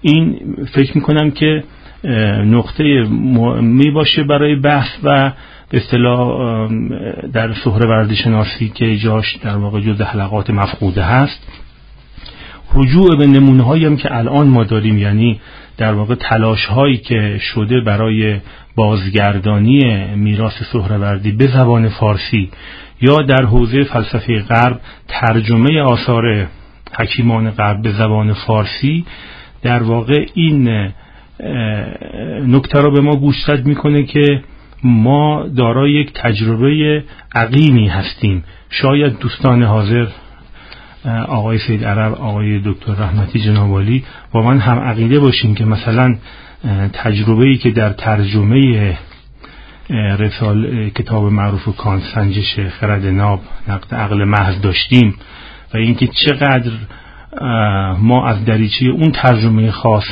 این 0.00 0.38
فکر 0.72 0.94
می‌کنم 0.94 1.30
که 1.30 1.64
نقطه 2.44 2.84
می 3.60 3.90
باشه 3.90 4.22
برای 4.22 4.56
بحث 4.56 4.90
و 5.04 5.32
به 5.70 5.78
اصطلاح 5.78 6.68
در 7.32 7.54
سهروردی 7.54 8.16
شناسی 8.16 8.68
که 8.68 8.96
جاش 8.96 9.36
در 9.36 9.56
واقع 9.56 9.80
جز 9.80 10.00
حلقات 10.00 10.50
مفقوده 10.50 11.02
هست. 11.02 11.46
رجوع 12.74 13.16
به 13.16 13.26
نمونه 13.26 13.62
هایی 13.62 13.84
هم 13.84 13.96
که 13.96 14.16
الان 14.16 14.46
ما 14.46 14.64
داریم 14.64 14.98
یعنی 14.98 15.40
در 15.76 15.92
واقع 15.92 16.14
تلاش 16.14 16.66
هایی 16.66 16.96
که 16.96 17.38
شده 17.40 17.80
برای 17.80 18.36
بازگردانی 18.76 20.04
میراث 20.14 20.62
سهروردی 20.72 21.32
به 21.32 21.46
زبان 21.46 21.88
فارسی 21.88 22.50
یا 23.00 23.16
در 23.16 23.44
حوزه 23.44 23.84
فلسفه 23.84 24.38
غرب 24.38 24.80
ترجمه 25.08 25.80
آثار 25.80 26.46
حکیمان 26.98 27.50
غرب 27.50 27.82
به 27.82 27.92
زبان 27.92 28.32
فارسی 28.32 29.04
در 29.62 29.82
واقع 29.82 30.26
این 30.34 30.88
نکته 32.46 32.80
را 32.80 32.90
به 32.90 33.00
ما 33.00 33.16
گوشزد 33.16 33.66
می‌کنه 33.66 34.02
که 34.02 34.42
ما 34.82 35.46
دارای 35.56 35.92
یک 35.92 36.12
تجربه 36.14 37.04
عقیمی 37.34 37.88
هستیم. 37.88 38.44
شاید 38.70 39.18
دوستان 39.18 39.62
حاضر 39.62 40.06
آقای 41.28 41.58
سید 41.58 41.84
عرب 41.84 42.14
آقای 42.14 42.60
دکتر 42.64 42.92
رحمتی 42.92 43.40
جنابالی 43.40 44.04
با 44.32 44.42
من 44.42 44.58
هم 44.58 44.78
عقیده 44.78 45.20
باشیم 45.20 45.54
که 45.54 45.64
مثلا 45.64 46.16
تجربه 46.92 47.44
ای 47.44 47.56
که 47.56 47.70
در 47.70 47.92
ترجمه 47.92 48.98
رسال 50.18 50.88
کتاب 50.88 51.24
معروف 51.24 51.76
کانت 51.76 52.02
سنجش 52.14 52.60
خرد 52.80 53.06
ناب 53.06 53.40
نقد 53.68 53.94
عقل 53.94 54.24
محض 54.24 54.60
داشتیم 54.60 55.14
و 55.74 55.76
اینکه 55.76 56.06
چقدر 56.06 56.70
ما 57.98 58.26
از 58.26 58.44
دریچه 58.44 58.86
اون 58.86 59.10
ترجمه 59.12 59.70
خاص 59.70 60.04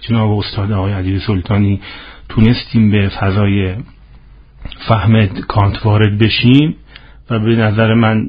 جناب 0.00 0.38
استاد 0.38 0.72
آقای 0.72 0.92
عدیل 0.92 1.20
سلطانی 1.20 1.80
تونستیم 2.28 2.90
به 2.90 3.08
فضای 3.08 3.74
فهم 4.88 5.26
کانت 5.26 5.86
وارد 5.86 6.18
بشیم 6.18 6.76
و 7.30 7.38
به 7.38 7.56
نظر 7.56 7.94
من 7.94 8.26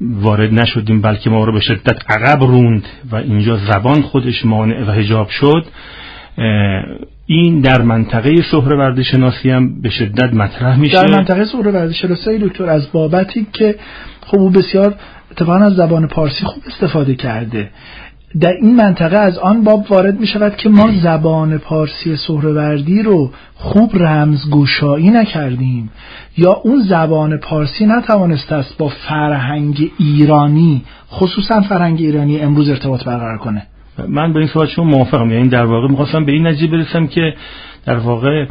وارد 0.00 0.54
نشدیم 0.54 1.00
بلکه 1.00 1.30
ما 1.30 1.44
رو 1.44 1.52
به 1.52 1.60
شدت 1.60 2.10
عقب 2.10 2.42
روند 2.42 2.84
و 3.10 3.16
اینجا 3.16 3.56
زبان 3.56 4.02
خودش 4.02 4.44
مانع 4.44 4.88
و 4.88 4.90
هجاب 4.90 5.28
شد. 5.28 5.66
این 7.26 7.60
در 7.60 7.82
منطقه 7.82 8.34
سهروردی 8.50 9.04
شناسی 9.04 9.50
هم 9.50 9.80
به 9.80 9.90
شدت 9.90 10.34
مطرح 10.34 10.78
میشه. 10.78 11.02
در 11.02 11.16
منطقه 11.16 11.44
سهروردی 11.44 11.94
شناسی 11.94 12.38
دکتر 12.38 12.64
از 12.64 12.92
بابتی 12.92 13.46
که 13.52 13.74
خب 14.26 14.38
او 14.38 14.50
بسیار 14.50 14.94
اتفاقا 15.30 15.64
از 15.64 15.72
زبان 15.72 16.08
پارسی 16.08 16.44
خوب 16.44 16.62
استفاده 16.66 17.14
کرده. 17.14 17.70
در 18.40 18.52
این 18.52 18.76
منطقه 18.76 19.16
از 19.16 19.38
آن 19.38 19.64
باب 19.64 19.90
وارد 19.90 20.20
می 20.20 20.26
شود 20.26 20.56
که 20.56 20.68
ما 20.68 20.90
زبان 21.02 21.58
پارسی 21.58 22.16
سهروردی 22.16 23.02
رو 23.02 23.30
خوب 23.54 23.92
رمزگوشایی 23.94 25.10
نکردیم. 25.10 25.90
یا 26.36 26.52
اون 26.52 26.82
زبان 26.82 27.36
پارسی 27.36 27.86
نتوانسته 27.86 28.54
است 28.54 28.78
با 28.78 28.88
فرهنگ 28.88 29.90
ایرانی 29.98 30.82
خصوصا 31.10 31.60
فرهنگ 31.60 32.00
ایرانی 32.00 32.40
امروز 32.40 32.70
ارتباط 32.70 33.04
برقرار 33.04 33.38
کنه. 33.38 33.62
من 34.08 34.32
به 34.32 34.38
این 34.38 34.48
صحبت 34.48 34.68
شما 34.68 34.84
موافقم 34.84 35.30
یعنی 35.30 35.48
در 35.48 35.64
واقع 35.64 35.88
می‌خواستم 35.88 36.24
به 36.24 36.32
این 36.32 36.46
نتیجه 36.46 36.66
برسم 36.66 37.06
که 37.06 37.34
در 37.86 37.96
واقع 37.96 38.46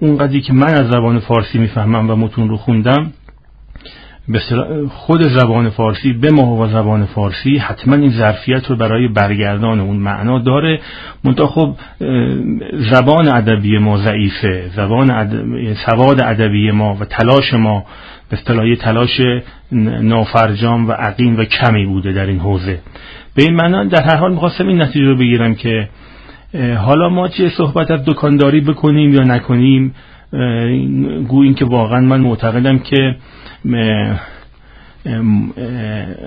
اون 0.00 0.40
که 0.40 0.52
من 0.52 0.74
از 0.74 0.90
زبان 0.90 1.18
فارسی 1.18 1.58
می‌فهمم 1.58 2.10
و 2.10 2.16
متون 2.16 2.48
رو 2.48 2.56
خوندم 2.56 3.12
خود 4.88 5.28
زبان 5.28 5.70
فارسی 5.70 6.12
به 6.12 6.30
و 6.32 6.66
زبان 6.66 7.04
فارسی 7.04 7.56
حتما 7.56 7.96
این 7.96 8.10
ظرفیت 8.10 8.70
رو 8.70 8.76
برای 8.76 9.08
برگردان 9.08 9.80
اون 9.80 9.96
معنا 9.96 10.38
داره. 10.38 10.80
منتها 11.24 11.46
خب 11.46 11.74
زبان 12.90 13.28
ادبی 13.28 13.78
ما 13.78 13.96
ضعیفه. 13.96 14.70
زبان 14.76 15.30
سواد 15.86 16.22
ادبی 16.22 16.70
ما 16.70 16.94
و 17.00 17.04
تلاش 17.04 17.54
ما 17.54 17.84
به 18.30 18.36
اصطلاح 18.36 18.74
تلاش 18.74 19.20
نافرجام 20.02 20.88
و 20.88 20.92
عقیم 20.92 21.38
و 21.38 21.44
کمی 21.44 21.86
بوده 21.86 22.12
در 22.12 22.26
این 22.26 22.38
حوزه. 22.38 22.78
به 23.34 23.42
این 23.42 23.54
معنا 23.54 23.84
در 23.84 24.02
هر 24.02 24.16
حال 24.16 24.32
می‌خواستم 24.32 24.68
این 24.68 24.82
نتیجه 24.82 25.04
رو 25.04 25.16
بگیرم 25.16 25.54
که 25.54 25.88
حالا 26.78 27.08
ما 27.08 27.28
چه 27.28 27.48
صحبت 27.48 27.90
از 27.90 28.04
دکانداری 28.04 28.60
بکنیم 28.60 29.14
یا 29.14 29.22
نکنیم 29.22 29.94
گوییم 31.28 31.54
که 31.54 31.64
واقعا 31.64 32.00
من 32.00 32.20
معتقدم 32.20 32.78
که 32.78 33.16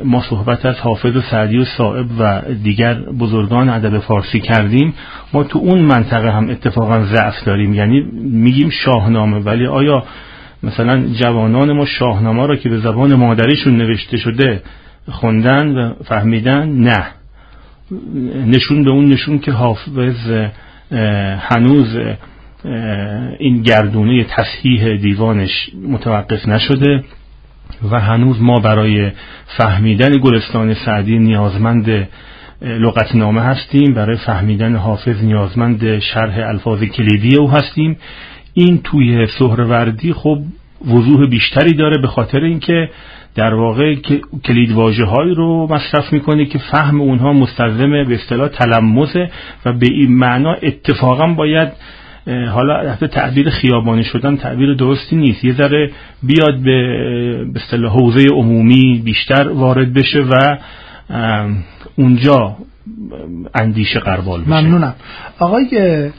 ما 0.05 0.21
صحبت 0.29 0.65
از 0.65 0.75
حافظ 0.75 1.15
و 1.15 1.21
سعدی 1.21 1.57
و 1.57 1.65
صاحب 1.65 2.05
و 2.19 2.41
دیگر 2.63 2.93
بزرگان 2.93 3.69
ادب 3.69 3.99
فارسی 3.99 4.39
کردیم. 4.39 4.93
ما 5.33 5.43
تو 5.43 5.59
اون 5.59 5.79
منطقه 5.79 6.31
هم 6.31 6.49
اتفاقا 6.49 7.03
ضعف 7.03 7.43
داریم. 7.45 7.73
یعنی 7.73 8.01
میگیم 8.23 8.69
شاهنامه 8.69 9.39
ولی 9.39 9.67
آیا 9.67 10.03
مثلا 10.63 11.07
جوانان 11.21 11.71
ما 11.71 11.85
شاهنامه 11.85 12.47
را 12.47 12.55
که 12.55 12.69
به 12.69 12.77
زبان 12.77 13.15
مادریشون 13.15 13.77
نوشته 13.77 14.17
شده 14.17 14.61
خوندن 15.11 15.77
و 15.77 15.93
فهمیدن؟ 16.05 16.69
نه. 16.69 17.05
نشون 18.45 18.83
به 18.83 18.91
اون 18.91 19.05
نشون 19.05 19.39
که 19.39 19.51
حافظ 19.51 20.47
هنوز 21.39 21.97
این 23.39 23.61
گردونه 23.61 24.23
تصحیح 24.23 24.97
دیوانش 24.97 25.69
متوقف 25.87 26.47
نشده 26.47 27.03
و 27.91 27.99
هنوز 27.99 28.41
ما 28.41 28.59
برای 28.59 29.11
فهمیدن 29.57 30.17
گلستان 30.17 30.73
سعدی 30.73 31.19
نیازمند 31.19 32.07
لغتنامه 32.61 33.41
هستیم. 33.41 33.93
برای 33.93 34.17
فهمیدن 34.17 34.75
حافظ 34.75 35.23
نیازمند 35.23 35.99
شرح 35.99 36.47
الفاظ 36.47 36.83
کلیدی 36.83 37.37
او 37.37 37.51
هستیم. 37.51 37.97
این 38.53 38.81
توی 38.83 39.27
سهروردی 39.39 40.13
خب 40.13 40.39
وضوح 40.87 41.27
بیشتری 41.27 41.73
داره 41.73 42.01
به 42.01 42.07
خاطر 42.07 42.39
اینکه 42.39 42.89
در 43.35 43.53
واقع 43.53 43.95
کلید 44.45 44.71
واجه 44.71 45.05
هایی 45.05 45.35
رو 45.35 45.67
مصرف 45.71 46.13
می‌کنه 46.13 46.45
که 46.45 46.59
فهم 46.59 47.01
اونها 47.01 47.33
مستلزم 47.33 47.89
به 47.89 48.15
اصطلاح 48.15 48.47
تلمسه 48.47 49.31
و 49.65 49.73
به 49.73 49.87
این 49.91 50.17
معنا 50.17 50.53
اتفاقا 50.53 51.27
باید 51.27 51.69
حالا 52.27 52.91
حتی 52.91 53.07
تعبیر 53.07 53.49
خیابانی 53.49 54.03
شدن 54.03 54.37
تعبیر 54.37 54.73
درستی 54.73 55.15
نیست. 55.15 55.43
یه 55.43 55.53
ذره 55.53 55.91
بیاد 56.23 56.59
به 56.63 57.45
اصطلاح 57.55 57.91
حوزه 57.91 58.27
عمومی 58.35 59.01
بیشتر 59.05 59.47
وارد 59.49 59.93
بشه 59.93 60.19
و 60.19 60.57
اونجا 61.95 62.55
اندیشه 63.55 63.99
قربال 63.99 64.41
بشه. 64.41 64.49
ممنونم. 64.49 64.95
آقای 65.39 66.09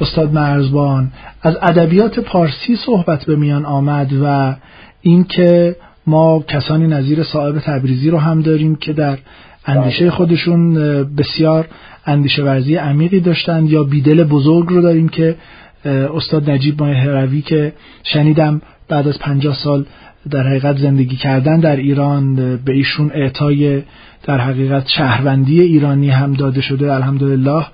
استاد 0.00 0.32
مرزبان 0.32 1.12
از 1.42 1.56
ادبیات 1.62 2.20
پارسی 2.20 2.76
صحبت 2.86 3.24
به 3.24 3.36
میان 3.36 3.64
آمد 3.64 4.12
و 4.22 4.54
اینکه 5.02 5.76
ما 6.06 6.44
کسانی 6.48 6.86
نظیر 6.86 7.22
صاحب 7.22 7.58
تبریزی 7.58 8.10
رو 8.10 8.18
هم 8.18 8.42
داریم 8.42 8.76
که 8.76 8.92
در 8.92 9.18
اندیشه 9.66 10.10
خودشون 10.10 10.74
بسیار 11.14 11.68
اندیشه 12.06 12.42
ورزی 12.42 12.76
عمیقی 12.76 13.20
داشتند 13.20 13.70
یا 13.70 13.82
بیدل 13.82 14.24
بزرگ 14.24 14.68
رو 14.68 14.80
داریم 14.80 15.08
که 15.08 15.36
استاد 15.84 16.50
نجیب 16.50 16.82
ماه 16.82 16.94
هروی 16.94 17.42
که 17.42 17.72
شنیدم 18.02 18.62
بعد 18.88 19.08
از 19.08 19.18
پنجاه 19.18 19.54
سال 19.54 19.84
در 20.30 20.46
حقیقت 20.46 20.78
زندگی 20.78 21.16
کردن 21.16 21.60
در 21.60 21.76
ایران 21.76 22.34
به 22.56 22.72
ایشون 22.72 23.10
اعطای 23.14 23.82
در 24.24 24.38
حقیقت 24.38 24.88
شهروندی 24.88 25.60
ایرانی 25.60 26.10
هم 26.10 26.32
داده 26.32 26.60
شده 26.60 26.92
الحمدلله. 26.92 27.64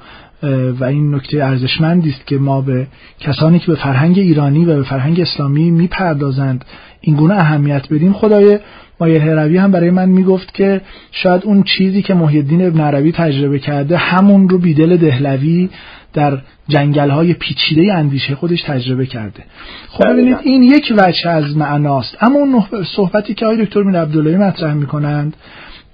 و 0.81 0.85
این 0.85 1.15
نکته 1.15 1.45
ارزشمندی 1.45 2.11
است 2.11 2.27
که 2.27 2.39
ما 2.39 2.61
به 2.61 2.87
کسانی 3.21 3.59
که 3.59 3.67
به 3.67 3.75
فرهنگ 3.75 4.19
ایرانی 4.19 4.65
و 4.65 4.77
به 4.77 4.83
فرهنگ 4.83 5.21
اسلامی 5.21 5.71
می‌پردازند 5.71 6.65
این 7.01 7.17
گونه 7.17 7.35
اهمیت 7.35 7.93
بدیم. 7.93 8.13
خدای 8.13 8.59
مایر 9.01 9.23
هروی 9.23 9.57
هم 9.57 9.71
برای 9.71 9.91
من 9.91 10.09
می‌گفت 10.09 10.55
که 10.55 10.81
شاید 11.13 11.43
اون 11.45 11.63
چیزی 11.63 12.03
که 12.03 12.15
محی 12.15 12.39
الدین 12.39 12.67
ابن 12.67 12.81
عربی 12.81 13.13
تجربه 13.13 13.59
کرده 13.59 13.97
همون 13.97 14.49
رو 14.49 14.59
بیدل 14.59 14.97
دهلوی 14.97 15.71
در 16.13 16.39
جنگل 16.69 17.11
های 17.11 17.33
پیچیده 17.33 17.95
اندیشه 17.95 18.35
خودش 18.35 18.63
تجربه 18.63 19.07
کرده. 19.07 19.43
خب 19.89 20.13
ببینید 20.13 20.37
این 20.43 20.63
یک 20.63 20.95
وجه 20.99 21.31
از 21.31 21.57
معناست. 21.57 22.17
اما 22.21 22.39
اون 22.39 22.65
صحبتی 22.97 23.35
که 23.35 23.47
آقای 23.47 23.65
دکتر 23.65 23.83
میر 23.83 24.01
عبداللهی 24.01 24.37
مطرح 24.37 24.75
می‌کنند 24.75 25.37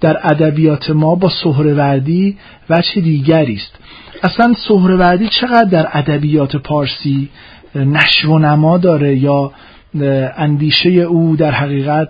در 0.01 0.17
ادبیات 0.23 0.89
ما 0.89 1.15
با 1.15 1.31
سهروردی 1.43 2.37
وجه 2.69 3.01
دیگری 3.01 3.55
است. 3.55 3.77
اصلا 4.23 4.53
سهروردی 4.67 5.29
چقدر 5.41 5.63
در 5.63 5.87
ادبیات 5.93 6.55
پارسی 6.55 7.29
نشو 7.75 8.31
و 8.31 8.39
نما 8.39 8.77
داره 8.77 9.15
یا 9.15 9.51
اندیشه 10.37 10.89
او 10.89 11.35
در 11.35 11.51
حقیقت 11.51 12.07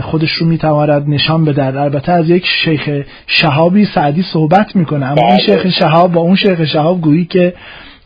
خودش 0.00 0.32
رو 0.32 0.46
می‌تواند 0.46 1.08
نشان 1.08 1.44
بده 1.44 1.64
البته 1.64 2.12
از 2.12 2.30
یک 2.30 2.46
شیخ 2.64 2.90
شهابی 3.26 3.84
سعدی 3.94 4.24
صحبت 4.32 4.76
می‌کنه 4.76 5.06
اما 5.06 5.28
این 5.28 5.38
شیخ 5.46 5.66
شهاب 5.80 6.12
با 6.12 6.20
اون 6.20 6.36
شیخ 6.36 6.64
شهاب 6.64 7.00
گویی 7.00 7.24
که 7.24 7.54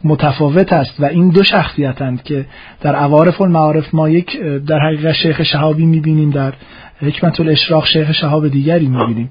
متفاوت 0.04 0.72
است 0.72 1.00
و 1.00 1.04
این 1.04 1.28
دو 1.28 1.42
شخصیتند 1.42 2.22
که 2.22 2.46
در 2.80 2.94
عوارف 2.94 3.40
المعارف 3.40 3.94
ما 3.94 4.08
یک 4.08 4.40
در 4.66 4.78
حقیقت 4.78 5.12
شیخ 5.12 5.42
شهابی 5.42 5.86
می‌بینیم 5.86 6.30
در 6.30 6.52
حکمت 7.00 7.40
الاشراق 7.40 7.86
شیخ 7.86 8.12
شهاب 8.12 8.48
دیگری 8.48 8.86
می‌بینیم. 8.86 9.30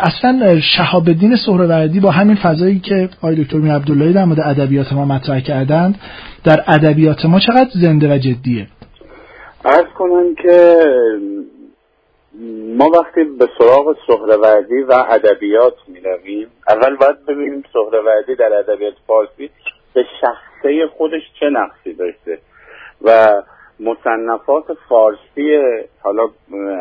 اصلا 0.00 0.60
شهاب 0.60 1.08
الدین 1.08 1.36
سهروردی 1.36 2.00
با 2.00 2.10
همین 2.10 2.36
فضایی 2.36 2.78
که 2.78 3.08
آقای 3.18 3.44
دکتر 3.44 3.58
میر 3.58 3.72
عبداللهی 3.72 4.12
در 4.12 4.24
مورد 4.24 4.40
ادبیات 4.40 4.92
ما 4.92 5.04
مطرح 5.04 5.40
کردند 5.40 5.98
در 6.44 6.64
ادبیات 6.66 7.24
ما 7.24 7.40
چقدر 7.40 7.70
زنده 7.72 8.14
و 8.14 8.18
جدیه؟ 8.18 8.66
ارز 9.64 9.86
کنم 9.98 10.34
که 10.34 10.76
ما 12.76 12.90
وقتی 12.90 13.24
به 13.24 13.48
سراغ 13.58 13.96
سهروردی 14.06 14.82
و 14.82 14.92
ادبیات 15.08 15.74
می 15.88 16.00
رویم 16.00 16.50
اول 16.68 16.96
باید 16.96 17.26
ببینیم 17.26 17.64
سهروردی 17.72 18.34
در 18.34 18.52
ادبیات 18.52 18.94
فارسی 19.06 19.50
به 19.94 20.04
شخصه 20.20 20.86
خودش 20.96 21.22
چه 21.40 21.46
نقصی 21.46 21.94
داشته 21.94 22.38
و 23.02 23.42
مصنفات 23.80 24.64
فارسی 24.88 25.58
حالا 26.02 26.28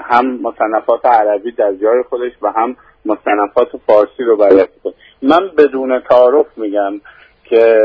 هم 0.04 0.40
مصنفات 0.42 1.06
عربی 1.06 1.52
در 1.52 1.74
جای 1.74 2.04
خودش 2.10 2.32
و 2.42 2.52
هم 2.52 2.76
مصنفات 3.06 3.70
فارسی 3.88 4.24
رو 4.24 4.38
بررسی 4.38 4.80
کنیم. 4.84 4.96
من 5.22 5.52
بدون 5.58 6.00
تعارف 6.00 6.58
میگم 6.58 6.94
که 7.44 7.80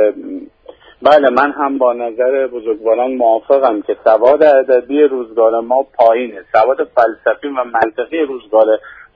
بله 1.02 1.30
من 1.30 1.52
هم 1.52 1.78
با 1.78 1.92
نظر 1.92 2.46
بزرگواران 2.46 3.14
موافقم 3.14 3.82
که 3.82 3.96
سواد 4.04 4.42
ادبی 4.42 5.02
روزگار 5.02 5.60
ما 5.60 5.86
پایینه. 5.94 6.44
سواد 6.52 6.76
فلسفی 6.94 7.48
و 7.48 7.64
منطقی 7.64 8.18
روزگار 8.18 8.66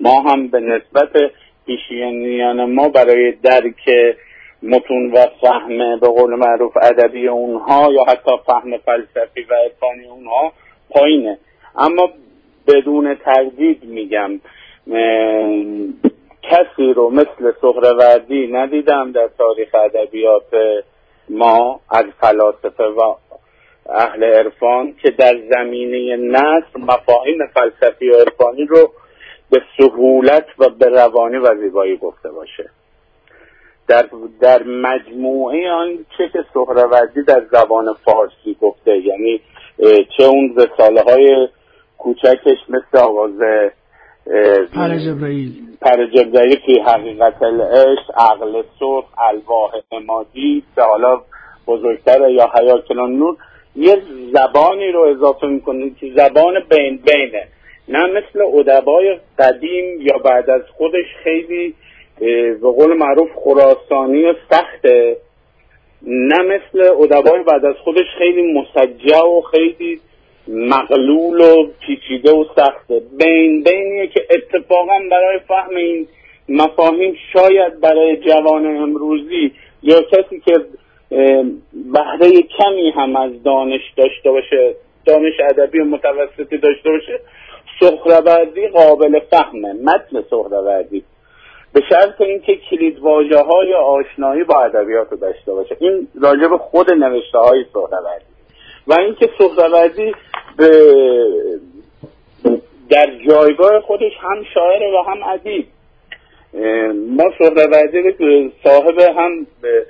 ما 0.01 0.21
هم 0.21 0.49
به 0.49 0.61
نسبت 0.61 1.33
پیشینیان 1.67 2.65
ما 2.65 2.89
برای 2.89 3.33
درک 3.33 3.91
متون 4.63 5.13
و 5.13 5.27
فهم 5.41 6.01
به 6.01 6.09
قول 6.09 6.35
معروف 6.35 6.77
ادبی 6.83 7.29
اونها 7.29 7.93
یا 7.93 8.05
حتی 8.05 8.31
فهم 8.47 8.79
فلسفی 8.79 9.43
و 9.43 9.55
عرفانی 9.55 10.05
اونها 10.05 10.53
پایینه. 10.91 11.39
اما 11.79 12.09
بدون 12.67 13.15
تردید 13.15 13.85
میگم 13.85 14.41
کسی 16.43 16.93
رو 16.93 17.11
مثل 17.11 17.53
سهروردی 17.61 18.47
ندیدم 18.47 19.13
در 19.13 19.29
تاریخ 19.39 19.75
ادبیات 19.75 20.45
ما 21.29 21.81
از 21.91 22.05
فلاسفه 22.21 22.85
و 22.85 23.15
اهل 23.87 24.25
عرفان 24.25 24.95
که 25.03 25.11
در 25.11 25.35
زمینه 25.51 26.17
نصر 26.17 26.79
مفاهیم 26.79 27.39
فلسفی 27.55 28.09
و 28.09 28.15
عرفانی 28.15 28.67
رو 28.67 28.93
به 29.51 29.63
سهولت 29.79 30.47
و 30.59 30.69
به 30.69 30.89
روانی 30.89 31.37
و 31.37 31.55
زیبایی 31.61 31.97
گفته 31.97 32.31
باشه. 32.31 32.71
در, 33.89 34.07
در 34.41 34.63
مجموعه 34.63 35.71
آن 35.71 36.07
چه 36.19 36.29
که 36.33 36.45
سهروردی 36.55 37.23
در 37.23 37.43
زبان 37.53 37.97
فارسی 38.05 38.57
گفته 38.61 38.99
یعنی 38.99 39.41
چه 40.17 40.25
اون 40.25 40.57
رساله 40.57 41.03
های 41.03 41.49
کوچکش 41.99 42.59
مثل 42.69 43.05
آواز 43.05 43.41
پر 44.75 44.99
جبرائیل 44.99 45.53
پر 45.81 46.07
جبرائیل 46.07 46.81
حقیقت 46.87 47.43
العشق 47.43 48.11
عقل 48.17 48.63
سرخ 48.79 49.05
الواح 49.19 49.71
امادی 49.93 50.63
که 50.75 50.83
حالا 50.83 51.21
بزرگتر 51.67 52.31
یا 52.31 52.51
حیاکلان 52.59 53.13
نور 53.13 53.37
یه 53.77 53.97
زبانی 54.33 54.93
رو 54.93 55.01
اضافه 55.01 55.47
می‌کنه 55.47 55.91
که 56.01 56.07
زبان 56.17 56.55
بین 56.71 57.01
بینه. 57.07 57.49
نه 57.89 58.07
مثل 58.07 58.43
ادبای 58.59 59.19
قدیم 59.39 60.01
یا 60.01 60.19
بعد 60.19 60.51
از 60.51 60.63
خودش 60.77 61.07
خیلی 61.25 61.75
به 62.61 62.71
قول 62.77 62.97
معروف 62.97 63.29
خراسانی 63.45 64.25
و 64.25 64.35
سخته. 64.51 65.17
نه 66.03 66.39
مثل 66.43 66.91
ادبای 67.03 67.43
بعد 67.43 67.65
از 67.65 67.75
خودش 67.85 68.07
خیلی 68.19 68.53
مسجع 68.53 69.19
و 69.19 69.41
خیلی 69.41 70.01
مقلول 70.49 71.41
و 71.41 71.67
پیچیده 71.81 72.33
و 72.33 72.45
سخته. 72.57 73.03
بین 73.19 73.63
بینیه 73.63 74.07
که 74.07 74.27
اتفاقا 74.31 74.99
برای 75.11 75.39
فهم 75.49 75.77
این 75.77 76.09
مفاهیم 76.49 77.17
شاید 77.33 77.81
برای 77.81 78.17
جوان 78.17 78.67
امروزی 78.67 79.53
یا 79.83 80.03
کسی 80.03 80.41
که 80.41 80.53
بهره 81.93 82.43
کمی 82.59 82.91
هم 82.91 83.17
از 83.17 83.43
دانش 83.43 83.81
داشته 83.97 84.31
باشه 84.31 84.75
دانش 85.05 85.35
ادبی 85.51 85.79
و 85.79 85.85
متوسطی 85.85 86.59
داشته 86.59 86.91
باشه 86.91 87.21
سهروردی 87.81 88.69
قابل 88.69 89.21
فهمه. 89.31 89.73
متن 89.73 90.25
سهروردی 90.31 91.05
به 91.73 91.81
شرط 91.89 92.21
اینکه 92.21 92.57
کلید 92.71 92.99
واژه 92.99 93.39
های 93.39 93.75
آشنایی 93.75 94.45
با 94.45 94.63
ادبیات 94.63 95.09
رو 95.11 95.17
داشته 95.17 95.53
باشه. 95.53 95.77
این 95.81 96.09
راجع 96.21 96.47
به 96.49 96.59
خود 96.59 96.93
نوشته 96.93 97.39
های 97.39 97.65
سهروردی 97.73 98.32
و 98.87 98.95
اینکه 98.95 99.29
سهروردی 99.39 100.15
به 100.57 100.71
در 102.91 103.07
جایگاه 103.29 103.81
خودش 103.81 104.13
هم 104.21 104.45
شاعر 104.55 104.83
و 104.83 105.03
هم 105.03 105.23
ادیب. 105.23 105.67
ما 107.09 107.25
سهروردی 107.39 108.53
صاحب 108.65 108.99
هم 109.01 109.47
به 109.63 109.87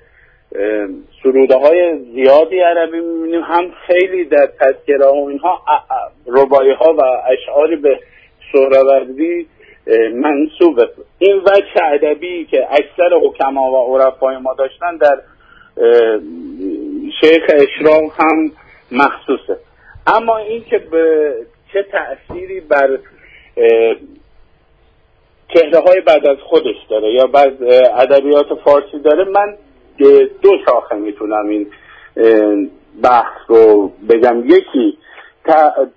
سروده 1.22 1.56
های 1.56 1.98
زیادی 1.98 2.60
عربی 2.60 3.00
می‌بینیم 3.00 3.42
هم 3.42 3.70
خیلی 3.86 4.24
در 4.24 4.46
تذکره 4.60 5.06
و 5.06 5.26
اینها 5.28 5.62
ربایی 6.26 6.72
ها 6.72 6.94
و 6.98 7.02
اشعاری 7.32 7.76
به 7.76 8.00
سهروردی 8.52 9.46
منصوبه 10.14 10.88
این 11.18 11.36
وجه 11.36 11.84
ادبی 11.92 12.44
که 12.44 12.66
اکثر 12.70 13.16
حکما 13.24 13.70
و 13.70 13.98
عرفای 13.98 14.36
ما 14.36 14.54
داشتن 14.54 14.96
در 14.96 15.18
شیخ 17.20 17.42
اشراق 17.48 18.02
هم 18.18 18.50
مخصوصه. 18.92 19.56
اما 20.06 20.36
این 20.38 20.64
که 20.64 20.78
به 20.78 21.34
چه 21.72 21.82
تأثیری 21.82 22.60
بر 22.60 22.98
چهره 25.54 25.80
های 25.80 26.00
بعد 26.00 26.26
از 26.26 26.38
خودش 26.38 26.76
داره 26.90 27.12
یا 27.12 27.26
بعد 27.26 27.62
ادبیات 27.96 28.54
فارسی 28.64 28.98
داره 28.98 29.24
من 29.24 29.56
دو 30.42 30.58
شاخه 30.66 30.96
می‌تونم 30.96 31.48
این 31.48 31.70
بحث 33.02 33.38
رو 33.46 33.92
بگم. 34.08 34.44
یکی 34.46 34.98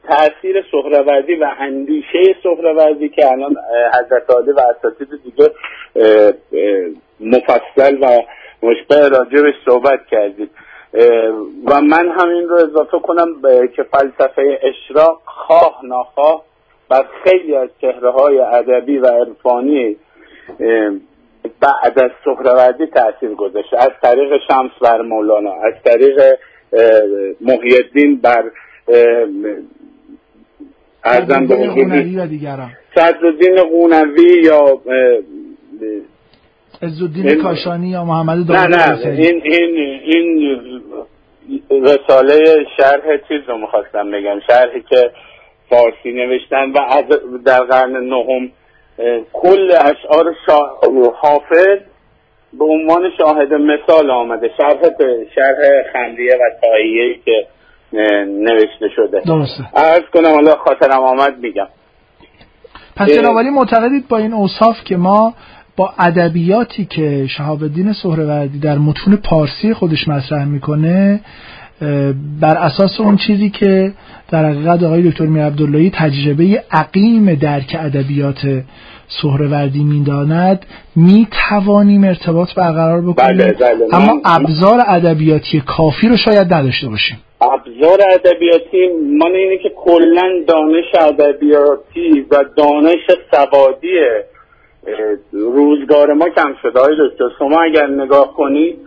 تاثیر 0.07 0.65
سهروردی 0.71 1.35
و 1.35 1.51
اندیشه 1.59 2.35
سهروردی 2.43 3.09
که 3.09 3.31
الان 3.31 3.55
حضرت 3.93 4.29
عالی 4.29 4.51
و 4.51 4.59
اساتید 4.59 5.09
دیگه 5.23 5.49
مفصل 7.19 7.97
و 8.01 8.21
مشبه 8.63 9.09
راجبش 9.09 9.53
صحبت 9.65 10.05
کردید 10.11 10.51
و 11.65 11.81
من 11.81 12.09
همین 12.19 12.47
رو 12.47 12.55
اضافه 12.55 12.99
کنم 12.99 13.27
که 13.75 13.83
فلسفه 13.83 14.59
اشراق 14.63 15.21
خواه 15.25 15.79
ناخواه 15.83 16.43
بر 16.89 17.05
خیلی 17.23 17.55
از 17.55 17.69
چهره 17.81 18.11
های 18.11 18.39
ادبی 18.39 18.97
و 18.97 19.07
عرفانی 19.07 19.97
بعد 21.59 21.99
از 22.03 22.11
سهروردی 22.25 22.85
تاثیر 22.85 23.35
گذاشته. 23.35 23.77
از 23.77 23.89
طریق 24.01 24.41
شمس 24.47 24.71
بر 24.81 25.01
مولانا 25.01 25.53
از 25.53 25.73
طریق 25.85 26.37
محیدین 27.41 28.21
بر 28.21 28.43
ارزم 31.03 31.47
به 31.47 31.55
صدرالدین 32.95 33.63
قونوی 33.63 34.41
یا 34.43 34.81
عزالدین 36.85 37.41
کاشانی 37.43 37.87
یا 37.87 38.03
محمد 38.03 38.51
نه 38.51 38.67
نه 38.67 39.07
این 39.07 39.41
این 39.43 39.75
این 40.03 41.85
رساله 41.85 42.65
شرح 42.77 43.17
چیز 43.27 43.41
رو 43.47 43.57
می‌خواستم 43.57 44.11
بگم. 44.11 44.39
شرحی 44.47 44.81
که 44.89 45.11
فارسی 45.69 46.11
نوشتن 46.11 46.71
و 46.71 47.03
در 47.45 47.59
قرن 47.59 47.91
نهم 47.91 48.51
کل 49.33 49.71
اشعار 49.71 50.35
حافظ 51.21 51.79
به 52.53 52.65
عنوان 52.65 53.11
شاهد 53.17 53.53
مثال 53.53 54.11
آمده. 54.11 54.51
شرح 54.57 54.81
شرح 55.35 55.57
خندیه 55.93 56.33
و 56.35 56.61
تاییه 56.61 57.19
که 57.25 57.47
نوشته 58.27 58.89
شده. 58.95 59.21
درسته. 59.25 59.63
عرض 59.75 60.03
کنم 60.13 60.33
حالا 60.33 60.55
خاطرم 60.55 61.01
آمد 61.03 61.37
میگم. 61.39 61.67
پس 62.95 63.09
جناب 63.09 63.37
معتقدید 63.37 64.07
با 64.07 64.17
این 64.17 64.33
اوصاف 64.33 64.83
که 64.85 64.97
ما 64.97 65.33
با 65.77 65.93
ادبیاتی 65.99 66.85
که 66.85 67.27
شهاب 67.27 67.63
الدین 67.63 67.93
سهروردی 67.93 68.59
در 68.59 68.77
متون 68.77 69.15
پارسی 69.15 69.73
خودش 69.73 70.07
مطرح 70.07 70.45
می‌کنه 70.45 71.19
بر 72.41 72.57
اساس 72.57 72.99
اون 72.99 73.17
چیزی 73.17 73.49
که 73.49 73.93
در 74.31 74.45
حقیقت 74.45 74.83
آقای 74.83 75.09
دکتر 75.09 75.25
میر 75.25 75.43
عبداللهی 75.43 75.89
تجربه 75.89 76.63
عقیم 76.71 77.35
درک 77.35 77.77
ادبیات 77.79 78.63
سهروردی 79.21 79.83
می‌داند 79.83 80.65
می 80.95 81.27
توانیم 81.49 82.03
ارتباط 82.03 82.53
برقرار 82.53 83.01
بکنیم. 83.01 83.37
بله 83.37 83.51
بله 83.51 83.85
اما 83.93 84.21
ابزار 84.25 84.79
ادبیاتی 84.87 85.63
کافی 85.67 86.07
رو 86.07 86.17
شاید 86.17 86.53
نداشته 86.53 86.87
باشیم. 86.87 87.17
ابزار 87.41 87.99
ادبیاتی 88.13 88.87
من 89.19 89.31
اینه 89.31 89.57
که 89.63 89.71
کلا 89.75 90.23
دانش 90.47 90.85
ادبیاتی 90.99 92.25
و 92.31 92.35
دانش 92.57 93.01
سوادی 93.31 93.87
روزگار 95.31 96.13
ما 96.13 96.29
کم 96.29 96.55
شده. 96.61 96.79
های 96.79 96.95
دکتر 96.99 97.29
شما 97.39 97.61
اگر 97.61 97.87
نگاه 97.87 98.33
کنید 98.33 98.79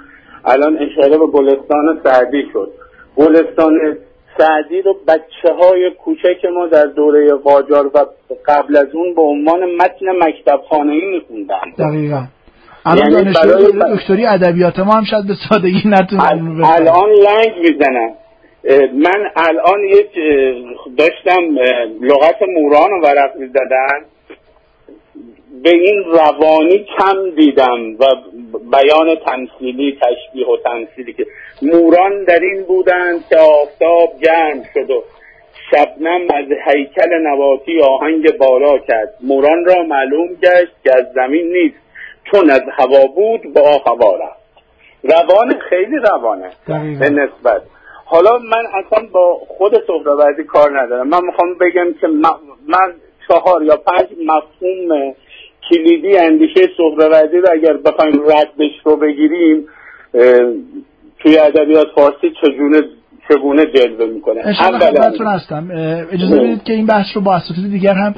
الان 0.44 0.78
اشاره 0.78 1.18
به 1.18 1.26
گلستان 1.26 2.00
سعدی 2.04 2.44
شد. 2.52 2.70
گلستان 3.16 3.96
سعدی 4.38 4.82
رو 4.82 4.96
بچه 5.08 5.54
های 5.60 5.90
کوچک 5.90 6.44
ما 6.54 6.66
در 6.66 6.86
دوره 6.86 7.34
قاجار 7.34 7.86
و 7.86 7.98
قبل 8.46 8.76
از 8.76 8.86
اون 8.92 9.14
به 9.14 9.22
عنوان 9.22 9.60
متن 9.74 10.06
مکتب 10.20 10.60
خانه 10.68 10.92
ای 10.92 11.06
میخوندن. 11.10 11.88
دقیقا. 11.88 12.22
الان 12.86 13.12
یعنی 13.12 13.24
دانشجوی 13.24 13.96
دکتری 13.96 14.26
ادبیات 14.26 14.78
ما 14.78 14.92
هم 14.92 15.04
شاید 15.04 15.26
به 15.26 15.34
سادگی 15.50 15.82
نتونن 15.86 16.62
الان 16.64 17.10
لنگ 17.10 17.52
می‌زنن. 17.58 18.10
من 18.94 19.30
الان 19.36 19.80
یک 19.84 20.10
داشتم 20.98 21.42
لغت 22.00 22.42
موران 22.56 22.90
رو 22.90 23.00
ورق 23.02 23.36
می‌زدن. 23.36 24.00
به 25.62 25.70
این 25.70 26.04
روانی 26.04 26.86
کم 26.98 27.30
دیدم 27.30 27.94
و 27.94 28.04
بیان 28.72 29.14
تمثیلی 29.14 29.98
تشبیه 30.02 30.46
و 30.46 30.56
تمثیلی 30.64 31.12
که 31.12 31.26
موران 31.62 32.24
در 32.24 32.40
این 32.40 32.62
بودند 32.62 33.28
که 33.28 33.36
آفتاب 33.36 34.20
گرم 34.22 34.62
شد 34.74 34.90
و 34.90 35.02
شبنم 35.70 36.20
از 36.34 36.46
هیکل 36.66 37.14
نواتی 37.22 37.80
آهنگ 37.80 38.36
بالا 38.36 38.78
کرد. 38.78 39.14
موران 39.20 39.64
را 39.64 39.82
معلوم 39.82 40.28
گشت 40.28 40.72
که 40.84 40.96
از 40.96 41.06
زمین 41.14 41.52
نیست 41.52 41.76
چون 42.32 42.50
از 42.50 42.62
هوا 42.78 43.06
بود 43.06 43.54
با 43.54 43.82
هوا 43.86 44.16
رفت. 44.16 44.38
روان 45.02 45.58
خیلی 45.70 45.96
روانه 45.96 46.50
به 46.98 47.10
نسبت. 47.10 47.62
حالا 48.04 48.38
من 48.38 48.64
اصلا 48.74 49.08
با 49.12 49.34
خود 49.34 49.84
سهروردی 49.86 50.44
کار 50.44 50.80
ندارم. 50.80 51.08
من 51.08 51.24
می‌خوام 51.24 51.54
بگم 51.54 51.94
که 52.00 52.06
من 52.66 52.94
چهار 53.28 53.62
یا 53.62 53.76
پنج 53.76 54.06
مفهوم 54.26 55.14
کلیدی 55.70 56.18
اندیشه 56.18 56.60
سهروردی 56.76 57.36
رو 57.36 57.48
اگر 57.52 57.76
بخوایم 57.76 58.22
ردش 58.22 58.72
رو 58.84 58.96
بگیریم 58.96 59.64
توی 61.18 61.38
ادبیات 61.38 61.86
فارسی 61.94 62.30
چگونه 62.42 62.80
چگونه 63.28 63.66
جلوه 63.66 64.06
می‌کنه؟ 64.14 64.52
خدمتتون 64.52 65.26
هستم. 65.26 65.68
اجازه 66.12 66.36
بدید 66.36 66.62
که 66.62 66.72
این 66.72 66.86
بحث 66.86 67.06
رو 67.14 67.20
با 67.20 67.34
اساتید 67.34 67.70
دیگر 67.70 67.94
هم 67.94 68.14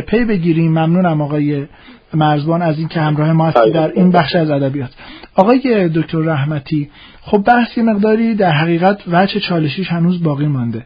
پی 0.00 0.24
بگیریم. 0.24 0.70
ممنونم 0.70 1.22
آقای 1.22 1.66
مرزبان 2.14 2.62
از 2.62 2.78
اینکه 2.78 3.00
همراه 3.00 3.32
ما 3.32 3.46
هستی 3.46 3.70
در 3.70 3.92
این 3.92 4.10
بخش 4.10 4.36
از 4.36 4.50
ادبیات. 4.50 4.90
آقای 5.36 5.88
دکتر 5.88 6.18
رحمتی 6.18 6.90
خب 7.22 7.38
بحثی 7.38 7.82
مقداری 7.82 8.34
در 8.34 8.50
حقیقت 8.50 8.98
وجه 9.12 9.40
چالشیش 9.40 9.88
هنوز 9.88 10.22
باقی 10.22 10.46
مانده. 10.46 10.84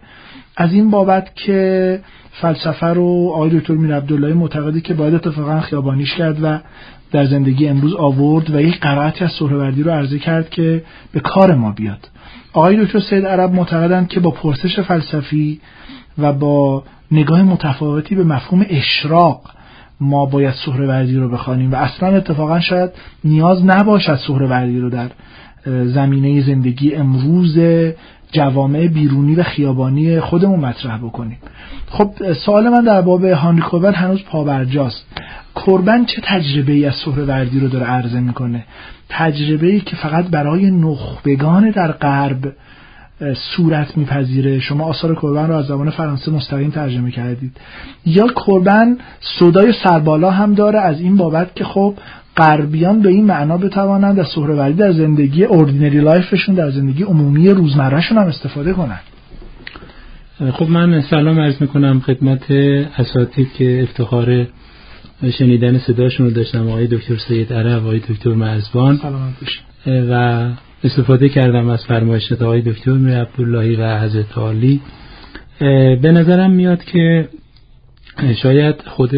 از 0.57 0.73
این 0.73 0.91
بابت 0.91 1.35
که 1.35 2.01
فلسفه 2.33 2.87
رو 2.87 3.31
آقای 3.35 3.59
دکتر 3.59 3.75
میر 3.75 3.97
عبدالله 3.97 4.35
معتقدی 4.35 4.81
که 4.81 4.95
باید 4.95 5.15
اتفاقا 5.15 5.61
خیابانیش 5.61 6.15
کرد 6.15 6.39
و 6.43 6.59
در 7.13 7.25
زندگی 7.25 7.69
امروز 7.69 7.95
آورد 7.95 8.55
و 8.55 8.61
یک 8.61 8.81
قرائتی 8.81 9.25
از 9.25 9.31
سهروردی 9.33 9.83
رو 9.83 9.91
عرضه 9.91 10.19
کرد 10.19 10.51
که 10.51 10.85
به 11.13 11.21
کار 11.21 11.55
ما 11.55 11.73
بیاد. 11.73 12.09
آقای 12.53 12.85
دکتر 12.85 13.01
سید 13.01 13.27
عرب 13.27 13.53
معتقدند 13.53 14.09
که 14.09 14.21
با 14.21 14.31
پرسش 14.31 14.81
فلسفی 14.81 15.61
و 16.19 16.33
با 16.33 16.85
نگاه 17.11 17.43
متفاوتی 17.43 18.15
به 18.15 18.25
مفهوم 18.25 18.67
اشراق 18.69 19.51
ما 20.01 20.27
باید 20.27 20.55
سهروردی 20.67 21.17
رو 21.17 21.29
بخوانیم 21.29 21.73
و 21.73 21.75
اصلا 21.75 22.09
اتفاقا 22.09 22.61
شاید 22.61 22.91
نیاز 23.25 23.65
نباشد 23.65 24.15
سهروردی 24.15 24.81
رو 24.81 24.91
در 24.91 25.11
زمینه 25.67 26.43
زندگی 26.47 26.95
امروز 26.95 27.59
جوامع 28.33 28.87
بیرونی 28.87 29.35
و 29.35 29.43
خیابانی 29.43 30.21
خودمون 30.21 30.61
مطرح 30.61 30.99
بکنیم. 30.99 31.39
خب 31.91 32.33
سوال 32.33 32.69
من 32.69 32.85
در 32.85 33.03
باب 33.03 33.25
هانری 33.25 33.63
کوربن 33.63 33.95
هنوز 33.95 34.23
پابرجاست. 34.25 35.07
کوربن 35.55 36.05
چه 36.05 36.23
تجربه 36.25 36.73
ای 36.73 36.85
از 36.85 36.95
سهروردی 36.95 37.61
رو 37.61 37.69
داره 37.69 37.87
عرضه 37.87 38.21
می‌کنه؟ 38.21 38.65
تجربه 39.09 39.67
ای 39.67 39.81
که 39.81 39.97
فقط 39.97 40.25
برای 40.25 40.71
نخبگان 40.71 41.71
در 41.71 41.93
غرب 41.93 42.53
صورت 43.35 43.97
میپذیره. 43.97 44.61
شما 44.61 44.85
آثار 44.85 45.15
کوربن 45.15 45.47
رو 45.47 45.57
از 45.57 45.67
زبان 45.67 45.91
فرانسه 45.91 46.31
مستقیم 46.31 46.71
ترجمه 46.71 47.11
کردید. 47.11 47.57
یا 48.07 48.27
کوربن 48.27 48.99
صدای 49.39 49.73
سربالا 49.85 50.31
هم 50.31 50.55
داره 50.55 50.81
از 50.81 51.01
این 51.01 51.17
بابت 51.17 51.55
که 51.55 51.65
خب 51.65 51.95
غربیان 52.37 53.03
به 53.03 53.09
این 53.09 53.25
معنا 53.25 53.57
بتوانند 53.57 54.19
از 54.19 54.27
سهروردی 54.35 54.75
در 54.75 54.93
زندگی 54.93 55.45
ordinary 55.45 56.01
life 56.01 56.28
شون 56.28 56.55
در 56.55 56.71
زندگی 56.71 57.03
عمومی 57.03 57.49
روزمرهشون 57.49 58.19
هم 58.19 58.27
استفاده 58.27 58.73
کنند. 58.73 59.01
خب 60.53 60.69
من 60.69 61.01
سلام 61.01 61.41
عرض 61.41 61.55
می‌کنم 61.61 62.01
خدمت 62.01 62.51
اساتید 62.99 63.53
که 63.53 63.83
افتخار 63.83 64.47
شنیدن 65.39 65.79
صداشون 65.79 66.27
رو 66.27 66.33
داشتم. 66.33 66.69
آقای 66.69 66.87
دکتر 66.87 67.17
سید 67.17 67.53
عرب 67.53 67.83
آقای 67.83 67.99
دکتر 67.99 68.31
مرزبان. 68.31 69.01
و 69.87 70.45
استفاده 70.85 71.29
کردم 71.29 71.69
از 71.69 71.85
فرمایشات 71.85 72.43
آقای 72.43 72.63
دکتر 72.63 72.93
میر 72.93 73.21
عبداللهی 73.21 73.77
و 73.77 73.99
حضرت 73.99 74.39
عالی. 74.39 74.81
به 76.03 76.13
نظرم 76.13 76.51
میاد 76.51 76.85
که 76.85 77.29
شاید 78.43 78.75
خود 78.87 79.11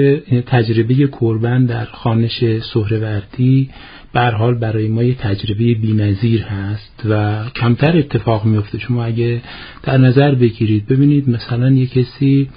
تجربه 0.47 0.95
کربن 0.95 1.65
در 1.65 1.85
خانش 1.85 2.45
سهروردی 2.75 3.71
بر 4.13 4.31
حال 4.31 4.55
برای 4.55 4.89
ما 4.89 5.03
یه 5.03 5.15
تجربه 5.15 5.75
بی‌نظیر 5.75 6.43
هست 6.43 7.03
و 7.09 7.45
کمتر 7.57 7.99
اتفاق 7.99 8.45
میفته 8.45 8.79
شما 8.79 9.05
اگه 9.05 9.41
در 9.83 9.99
نظر 9.99 10.35
بگیرید 10.35 10.87
ببینید 10.87 11.29
مثلا 11.31 11.71
یه 11.71 11.87
کسی 11.87 12.49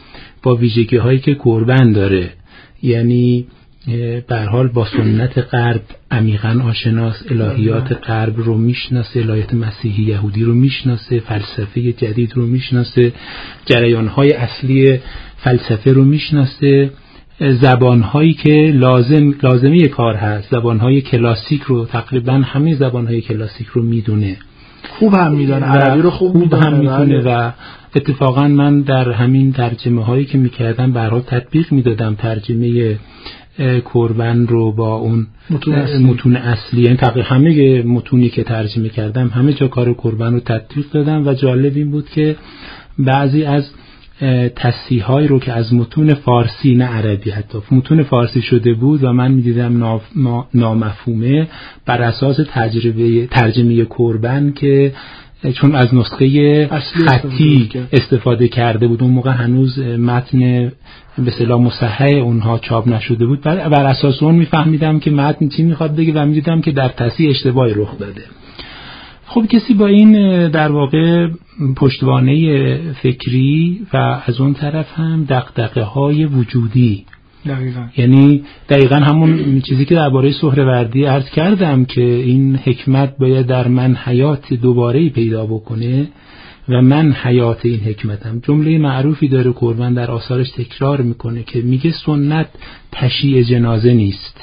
با 0.43 0.55
ویژگی 0.55 0.97
هایی 0.97 1.19
که 1.19 1.35
کربن 1.35 1.91
داره 1.91 2.29
یعنی 2.83 3.47
بر 4.27 4.45
حال 4.45 4.67
با 4.67 4.85
سنت 4.85 5.37
غرب 5.37 5.81
عمیقا 6.11 6.61
آشناس 6.65 7.23
الهیات 7.29 7.91
غرب 8.07 8.37
رو 8.37 8.57
می‌شناسه 8.57 9.19
الهیات 9.19 9.53
مسیحی 9.53 10.03
یهودی 10.03 10.43
رو 10.43 10.53
می‌شناسه 10.53 11.19
فلسفه 11.19 11.91
جدید 11.91 12.33
رو 12.35 12.45
می‌شناسه 12.45 13.13
جریان 13.65 14.07
های 14.07 14.33
اصلی 14.33 14.99
فلسفه 15.37 15.93
رو 15.93 16.03
می‌شناسه. 16.03 16.89
زبانهایی 17.39 18.33
که 18.33 18.71
لازم 18.75 19.33
لازمه 19.43 19.87
کار 19.87 20.15
هست. 20.15 20.51
زبانهای 20.51 21.01
کلاسیک 21.01 21.61
رو 21.61 21.85
تقریبا 21.85 22.33
همه 22.33 22.75
زبانهای 22.75 23.21
کلاسیک 23.21 23.67
رو 23.67 23.81
می‌دونه. 23.83 24.37
خوب 24.89 25.13
هم 25.13 25.33
می‌دونه. 25.33 25.65
عربی 25.65 26.01
رو 26.01 26.09
خوب, 26.09 26.31
خوب 26.31 26.53
هم 26.53 26.73
می‌دونه. 26.73 27.21
و 27.21 27.51
اتفاقا 27.95 28.47
من 28.47 28.81
در 28.81 29.11
همین 29.11 29.53
ترجمه 29.53 30.03
هایی 30.03 30.25
که 30.25 30.37
می‌کردم 30.37 30.91
برای 30.91 31.21
تطبیق 31.21 31.71
می‌دادم 31.71 32.15
ترجمه 32.15 32.95
کربن 33.93 34.47
رو 34.47 34.71
با 34.71 34.95
اون 34.95 35.27
متون 35.49 35.73
اصلی, 35.73 36.03
متون 36.03 36.35
اصلی. 36.35 36.81
یعنی 36.81 36.97
تقریبا 36.97 37.27
همه 37.27 37.83
متونی 37.83 38.29
که 38.29 38.43
ترجمه 38.43 38.89
کردم 38.89 39.27
همه 39.27 39.53
جا 39.53 39.67
کار 39.67 39.93
کربن 39.93 40.33
رو 40.33 40.39
تطبیق 40.39 40.85
دادم 40.93 41.27
و 41.27 41.33
جالب 41.33 41.75
این 41.75 41.91
بود 41.91 42.09
که 42.09 42.35
بعضی 42.99 43.43
از 43.43 43.69
تصحیح 44.55 45.03
های 45.03 45.27
رو 45.27 45.39
که 45.39 45.53
از 45.53 45.73
متون 45.73 46.13
فارسی 46.13 46.75
نه 46.75 46.85
عربی 46.85 47.31
حتی 47.31 47.57
متون 47.71 48.03
فارسی 48.03 48.41
شده 48.41 48.73
بود 48.73 49.03
و 49.03 49.13
من 49.13 49.31
می‌دیدم 49.31 49.99
نامفهومه 50.53 51.47
بر 51.85 52.01
اساس 52.01 52.37
تجربه 52.53 53.27
ترجمه 53.27 53.85
کربن 53.85 54.51
که 54.55 54.93
چون 55.53 55.75
از 55.75 55.95
نسخه 55.95 56.67
خطی 57.07 57.69
استفاده 57.91 58.47
کرده 58.47 58.87
بود. 58.87 59.01
اون 59.01 59.11
موقع 59.11 59.31
هنوز 59.31 59.79
متن 59.79 60.71
به 61.25 61.31
صلاح 61.31 61.61
مصحح 61.61 62.05
اونها 62.05 62.59
چاپ 62.59 62.87
نشده 62.87 63.25
بود. 63.25 63.41
بر 63.41 63.85
اساس 63.85 64.23
اون 64.23 64.35
میفهمیدم 64.35 64.99
که 64.99 65.11
متن 65.11 65.47
چی 65.47 65.63
می‌خواد 65.63 65.95
بگه 65.95 66.13
و 66.13 66.25
می‌دیدم 66.25 66.61
که 66.61 66.71
در 66.71 66.87
تصحیح 66.87 67.29
اشتباهی 67.29 67.73
رخ 67.73 67.97
داده. 67.99 68.21
خب 69.29 69.45
کسی 69.45 69.73
با 69.73 69.87
این 69.87 70.47
در 70.47 70.71
واقع 70.71 71.27
پشتوانه 71.75 72.77
فکری 72.91 73.81
و 73.93 74.21
از 74.25 74.41
اون 74.41 74.53
طرف 74.53 74.99
هم 74.99 75.25
دقدقه 75.29 75.81
های 75.81 76.25
وجودی. 76.25 77.05
دقیقا. 77.45 77.87
یعنی 77.97 78.43
دقیقا 78.69 78.95
همون 78.95 79.61
چیزی 79.61 79.85
که 79.85 79.95
درباره 79.95 80.31
سهروردی 80.31 81.05
عرض 81.05 81.29
کردم 81.29 81.85
که 81.85 82.03
این 82.03 82.55
حکمت 82.55 83.17
باید 83.17 83.45
در 83.45 83.67
من 83.67 83.95
حیات 83.95 84.53
دوباره 84.53 85.09
پیدا 85.09 85.45
بکنه 85.45 86.07
و 86.69 86.81
من 86.81 87.11
حیات 87.11 87.65
این 87.65 87.79
حکمتم. 87.79 88.39
جمله 88.39 88.77
معروفی 88.77 89.27
داره 89.27 89.51
قربان 89.51 89.93
در 89.93 90.11
آثارش 90.11 90.49
تکرار 90.51 91.01
می‌کنه 91.01 91.43
که 91.43 91.61
میگه 91.61 91.93
سنت 92.05 92.47
تشیع 92.91 93.43
جنازه 93.43 93.93
نیست. 93.93 94.41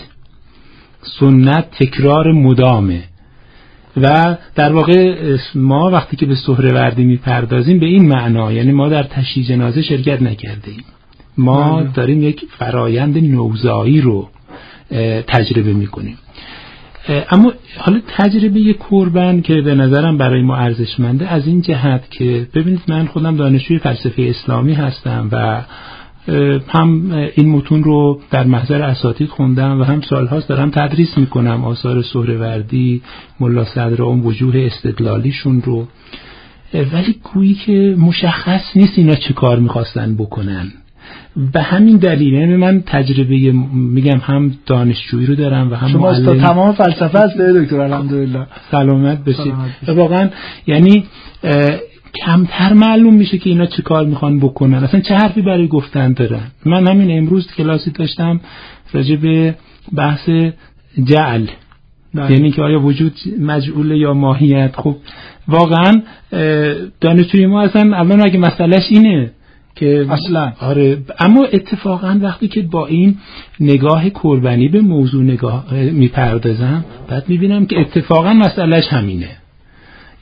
سنت 1.20 1.70
تکرار 1.70 2.32
مدامه. 2.32 3.05
و 3.97 4.36
در 4.55 4.72
واقع 4.72 5.16
ما 5.55 5.90
وقتی 5.90 6.16
که 6.16 6.26
به 6.26 6.34
سهروردی 6.34 7.05
می‌پردازیم 7.05 7.78
به 7.78 7.86
این 7.86 8.09
معنا 8.09 8.53
یعنی 8.53 8.72
ما 8.72 8.88
در 8.88 9.03
تشییع 9.03 9.47
جنازه 9.47 9.82
شرکت 9.82 10.22
نکرده 10.22 10.70
ایم 10.70 10.84
ما 11.38 11.80
بله. 11.80 11.90
داریم 11.95 12.22
یک 12.22 12.45
فرایند 12.59 13.18
نوزایی 13.18 14.01
رو 14.01 14.28
تجربه 15.26 15.72
می‌کنیم 15.72 16.18
اما 17.30 17.53
حالا 17.78 18.01
تجربه 18.09 18.74
کربن 18.90 19.40
که 19.40 19.61
به 19.61 19.74
نظرم 19.74 20.18
برای 20.18 20.42
ما 20.42 20.57
ارزشمنده 20.57 21.28
از 21.28 21.47
این 21.47 21.61
جهت 21.61 22.11
که 22.11 22.49
ببینید 22.55 22.80
من 22.88 23.07
خودم 23.07 23.36
دانشجوی 23.36 23.78
فلسفه 23.78 24.22
اسلامی 24.22 24.74
هستم 24.74 25.28
و 25.32 25.62
هم 26.68 27.12
این 27.37 27.51
متون 27.51 27.85
رو 27.85 28.20
در 28.31 28.45
محضر 28.45 28.83
اساتید 28.83 29.29
خوندم 29.29 29.81
و 29.81 29.85
هم 29.85 30.01
سالهاست 30.01 30.49
دارم 30.49 30.70
تدریس 30.70 31.18
می‌کنم. 31.18 31.64
آثار 31.64 32.03
سهروردی 32.03 33.03
ملا 33.41 33.64
صدر 33.64 34.03
اون 34.03 34.20
وجوه 34.20 34.68
استدلالیشون 34.72 35.62
رو. 35.62 35.87
ولی 36.93 37.16
گویی 37.35 37.55
که 37.55 37.97
مشخص 37.99 38.62
نیست 38.77 38.93
اینا 38.97 39.14
چه 39.14 39.35
کار 39.35 39.59
می‌خواستن 39.59 40.16
بکنن. 40.16 40.72
به 41.53 41.62
همین 41.62 41.97
دلیل 41.97 42.33
یعنی 42.33 42.57
من 42.57 42.83
تجربه 42.87 43.53
میگم 43.75 44.18
هم 44.22 44.53
دانشجویی 44.66 45.27
رو 45.27 45.35
دارم 45.35 45.72
و 45.72 45.75
هم 45.75 45.89
شما 45.89 46.11
معلم. 46.11 46.41
تمام 46.41 46.72
فلسفه 46.72 47.18
است 47.18 47.37
دکتر 47.37 47.81
الحمدلله. 47.81 48.47
سلامت 48.70 49.25
بشید 49.25 49.55
واقعا 49.89 50.31
یعنی 50.66 51.05
کمتر 52.15 52.73
معلوم 52.73 53.15
میشه 53.15 53.39
که 53.39 53.51
اینا 53.51 53.67
چه 53.67 53.83
کار 53.83 54.07
می‌خوان 54.07 54.41
بکنن. 54.41 54.85
اصلا 54.85 55.01
چه 55.01 55.15
حرفی 55.15 55.43
برای 55.43 55.69
گفتن 55.69 56.12
دارن. 56.12 56.47
من 56.65 56.89
همین 56.89 57.19
امروز 57.19 57.47
کلاسی 57.57 57.91
داشتم 57.91 58.41
راجع 58.93 59.17
به 59.17 59.55
بحث 59.93 60.31
جعل. 61.05 61.47
بله. 62.15 62.33
یعنی 62.33 62.51
که 62.51 62.62
آیا 62.62 62.81
وجود 62.81 63.12
مجعول 63.41 63.91
یا 63.91 64.15
ماهیت. 64.15 64.77
خب 64.77 64.97
واقعا 65.49 65.93
دانشجوی 67.01 67.47
ما 67.47 67.62
اصلا 67.62 67.97
الان 67.97 68.21
اگه 68.21 68.39
مسئلهش 68.39 68.87
اینه 68.91 69.31
که 69.77 70.07
اصلا. 70.11 70.53
آره 70.61 70.99
اما 71.19 71.45
اتفاقا 71.45 72.19
وقتی 72.23 72.49
که 72.49 72.62
با 72.62 72.87
این 72.87 73.17
نگاه 73.61 74.11
کربنی 74.11 74.69
به 74.69 74.81
موضوع 74.81 75.23
نگاه 75.23 75.75
می‌پردازم 75.75 76.85
بعد 77.09 77.25
می‌بینم 77.29 77.67
که 77.67 77.81
اتفاقا 77.81 78.33
مسئلهش 78.33 78.85
همینه. 78.91 79.31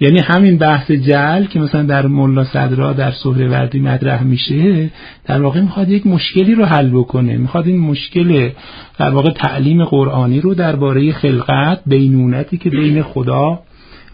یعنی 0.01 0.21
همین 0.21 0.59
بحث 0.59 0.91
جل 0.91 1.45
که 1.45 1.61
مثلا 1.61 1.83
در 1.83 2.07
ملا 2.07 2.45
صدرا 2.45 2.93
در 2.93 3.13
وردی 3.27 3.81
مطرح 3.81 4.23
میشه 4.23 4.91
در 5.25 5.43
واقع 5.43 5.61
می‌خواد 5.61 5.89
یک 5.89 6.07
مشکلی 6.07 6.55
رو 6.55 6.65
حل 6.65 6.91
بکنه. 6.91 7.37
می‌خواد 7.37 7.67
این 7.67 7.81
مشکل 7.81 8.51
در 8.99 9.11
واقع 9.11 9.31
تعلیم 9.31 9.85
قرآنی 9.85 10.41
رو 10.41 10.55
درباره 10.55 11.13
خلقت 11.13 11.81
بینونتی 11.87 12.59
که 12.59 12.71
بین 12.71 13.03
خدا 13.03 13.61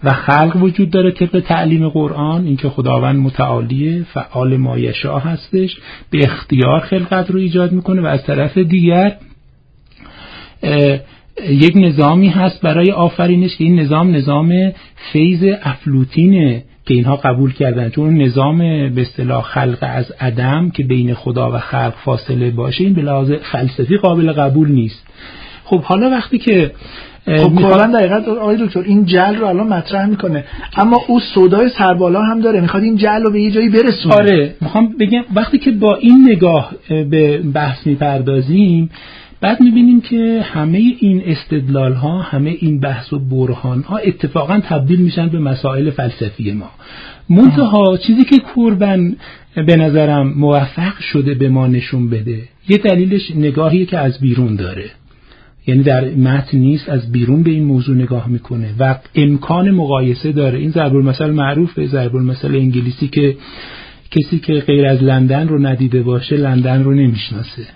و 0.04 0.12
خلق 0.12 0.56
وجود 0.62 0.90
داره 0.90 1.10
طبق 1.10 1.40
تعلیم 1.40 1.88
قرآن. 1.88 2.44
اینکه 2.44 2.68
خداوند 2.68 3.16
متعالی 3.16 4.06
فعال 4.14 4.56
مایشا 4.56 5.18
هستش 5.18 5.76
به 6.10 6.24
اختیار 6.24 6.80
خلقت 6.80 7.30
رو 7.30 7.38
ایجاد 7.38 7.72
می‌کنه 7.72 8.00
و 8.02 8.06
از 8.06 8.24
طرف 8.24 8.58
دیگر 8.58 9.16
یک 11.50 11.72
نظامی 11.76 12.28
هست 12.28 12.60
برای 12.60 12.90
آفرینش 12.90 13.56
که 13.56 13.64
این 13.64 13.80
نظام 13.80 14.16
نظام 14.16 14.72
فیض 15.12 15.44
افلوتینه 15.62 16.62
که 16.86 16.94
اینها 16.94 17.16
قبول 17.16 17.52
کردن. 17.52 17.90
چون 17.90 18.22
نظام 18.22 18.58
به 18.94 19.00
اصطلاح 19.00 19.42
خلق 19.42 19.78
از 19.80 20.12
عدم 20.20 20.70
که 20.70 20.84
بین 20.84 21.14
خدا 21.14 21.50
و 21.52 21.58
خلق 21.58 21.94
فاصله 22.04 22.50
باشه 22.50 22.84
این 22.84 22.94
به 22.94 23.02
لحاظ 23.02 23.32
فلسفی 23.32 23.96
قابل 23.96 24.32
قبول 24.32 24.72
نیست. 24.72 25.06
خب 25.64 25.80
حالا 25.80 26.10
وقتی 26.10 26.38
که 26.38 26.70
خب 27.26 27.54
کلا 27.54 27.86
دقیقا 27.86 28.32
آقای 28.40 28.56
دکتر 28.66 28.80
این 28.80 29.04
جل 29.04 29.36
رو 29.36 29.46
الان 29.46 29.68
مطرح 29.68 30.06
می‌کنه. 30.06 30.44
اما 30.76 30.96
او 31.08 31.20
سودای 31.20 31.68
سربالا 31.68 32.22
هم 32.22 32.40
داره. 32.40 32.60
می‌خواد 32.60 32.82
این 32.82 32.96
جل 32.96 33.22
رو 33.22 33.30
به 33.30 33.40
یه 33.40 33.50
جایی 33.50 33.68
برسونه. 33.68 34.14
آره 34.14 34.54
می‌خوام 34.60 34.94
بگم 35.00 35.22
وقتی 35.34 35.58
که 35.58 35.70
با 35.70 35.94
این 35.94 36.28
نگاه 36.30 36.72
به 36.88 37.38
بحث 37.38 37.86
می‌پردازیم 37.86 38.90
بعد 39.40 39.60
می‌بینیم 39.60 40.00
که 40.00 40.40
همه 40.44 40.78
این 40.78 41.22
استدلال 41.26 41.92
ها 41.92 42.22
همه 42.22 42.56
این 42.60 42.80
بحث 42.80 43.12
و 43.12 43.18
برهان 43.18 43.82
ها 43.82 43.96
اتفاقا 43.96 44.60
تبدیل 44.60 45.00
میشن 45.00 45.28
به 45.28 45.38
مسائل 45.38 45.90
فلسفی 45.90 46.52
ما. 46.52 46.70
منتها 47.28 47.96
چیزی 47.96 48.24
که 48.24 48.38
کوربن 48.38 49.16
به 49.54 49.76
نظرم 49.76 50.32
موفق 50.36 51.00
شده 51.00 51.34
به 51.34 51.48
ما 51.48 51.66
نشون 51.66 52.10
بده 52.10 52.42
یه 52.68 52.78
دلیلش 52.78 53.30
نگاهی 53.36 53.86
که 53.86 53.98
از 53.98 54.20
بیرون 54.20 54.56
داره. 54.56 54.90
یعنی 55.66 55.82
در 55.82 56.04
متن 56.04 56.58
نیست 56.58 56.88
از 56.88 57.12
بیرون 57.12 57.42
به 57.42 57.50
این 57.50 57.64
موضوع 57.64 57.96
نگاه 57.96 58.28
می‌کنه 58.28 58.74
و 58.78 58.94
امکان 59.14 59.70
مقایسه 59.70 60.32
داره. 60.32 60.58
این 60.58 60.70
ضرب 60.70 60.96
المثل 60.96 61.30
معروفه 61.30 61.86
ضرب 61.86 62.16
المثل 62.16 62.54
انگلیسی 62.54 63.08
که 63.08 63.36
کسی 64.10 64.38
که 64.38 64.54
غیر 64.54 64.86
از 64.86 65.02
لندن 65.02 65.48
رو 65.48 65.66
ندیده 65.66 66.02
باشه 66.02 66.36
لندن 66.36 66.84
رو 66.84 66.94
نمی‌شناسه. 66.94 67.66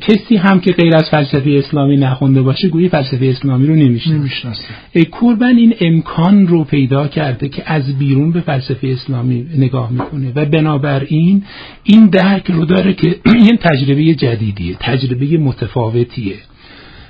کسی 0.00 0.36
هم 0.36 0.60
که 0.60 0.72
غیر 0.72 0.96
از 0.96 1.10
فلسفه 1.10 1.50
اسلامی 1.50 1.96
نخونده 1.96 2.42
باشه 2.42 2.68
گویی 2.68 2.88
فلسفه 2.88 3.26
اسلامی 3.26 3.66
رو 3.66 3.74
نمی‌شناسه. 3.74 5.04
کوربن 5.10 5.56
این 5.56 5.74
امکان 5.80 6.46
رو 6.46 6.64
پیدا 6.64 7.08
کرده 7.08 7.48
که 7.48 7.62
از 7.66 7.98
بیرون 7.98 8.32
به 8.32 8.40
فلسفه 8.40 8.88
اسلامی 8.88 9.46
نگاه 9.56 9.92
می‌کنه 9.92 10.32
و 10.34 10.44
بنابراین 10.44 11.42
این 11.84 12.06
درک 12.06 12.50
رو 12.50 12.64
داره 12.64 12.92
که 12.92 13.16
این 13.26 13.58
تجربه 13.60 14.14
جدیدیه 14.14 14.76
تجربه 14.80 15.38
متفاوتیه. 15.38 16.34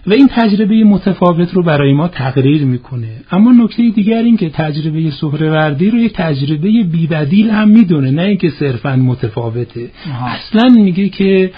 و 0.06 0.12
این 0.12 0.28
تجربه 0.28 0.84
متفاوت 0.84 1.54
رو 1.54 1.62
برای 1.62 1.92
ما 1.92 2.08
تقریر 2.08 2.64
می‌کنه. 2.64 3.08
اما 3.30 3.52
نکته 3.52 3.90
دیگر 3.90 4.22
این 4.22 4.36
که 4.36 4.50
تجربه 4.50 5.10
سهروردی 5.10 5.90
رو 5.90 5.98
یک 5.98 6.12
تجربه 6.12 6.68
بیبدیل 6.92 7.50
هم 7.50 7.68
می‌دونه 7.68 8.10
نه 8.10 8.22
اینکه 8.22 8.50
صرفا 8.50 8.96
متفاوته. 8.96 9.90
اصلا 10.26 10.68
میگه 10.68 11.08
که 11.08 11.50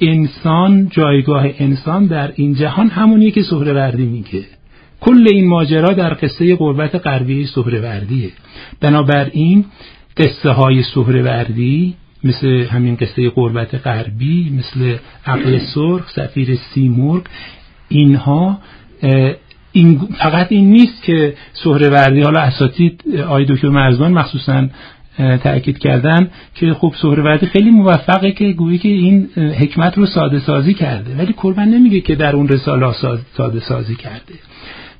انسان 0.00 0.88
جایگاه 0.88 1.46
انسان 1.58 2.06
در 2.06 2.32
این 2.34 2.54
جهان 2.54 2.88
همونیه 2.88 3.30
که 3.30 3.42
سهروردی 3.42 4.06
میگه. 4.06 4.44
کل 5.00 5.26
این 5.30 5.48
ماجرا 5.48 5.92
در 5.92 6.14
قصه 6.14 6.56
قربت 6.56 6.94
غربی 6.94 7.46
سهروردیه 7.46 8.30
بنابراین 8.80 9.64
قصه 10.16 10.50
های 10.50 10.82
سهروردی 10.82 11.94
مثل 12.24 12.46
همین 12.46 12.96
قصه 12.96 13.30
قربت 13.30 13.74
غربی 13.74 14.50
مثل 14.58 14.96
عقل 15.26 15.58
سرخ 15.58 16.10
سفیر 16.10 16.58
سیمرغ 16.74 17.22
اینها 17.88 18.58
این 19.72 20.00
فقط 20.22 20.46
این 20.52 20.70
نیست 20.70 21.02
که 21.02 21.34
سهروردی 21.52 22.20
حالا 22.20 22.40
اساتید 22.40 23.02
آی 23.28 23.44
دکتر 23.44 23.68
مرزبان 23.68 24.12
مخصوصا 24.12 24.68
تاکید 25.18 25.78
کردن 25.78 26.30
که 26.54 26.74
خب 26.74 26.94
سهروردی 27.02 27.46
خیلی 27.46 27.70
موفقه 27.70 28.32
که 28.32 28.52
گویی 28.52 28.78
که 28.78 28.88
این 28.88 29.28
حکمت 29.36 29.98
رو 29.98 30.06
ساده 30.06 30.40
سازی 30.40 30.74
کرده. 30.74 31.14
ولی 31.18 31.32
کربن 31.32 31.68
نمیگه 31.68 32.00
که 32.00 32.14
در 32.14 32.36
اون 32.36 32.48
رساله 32.48 32.92
ساده 33.36 33.60
سازی 33.60 33.94
کرده. 33.94 34.34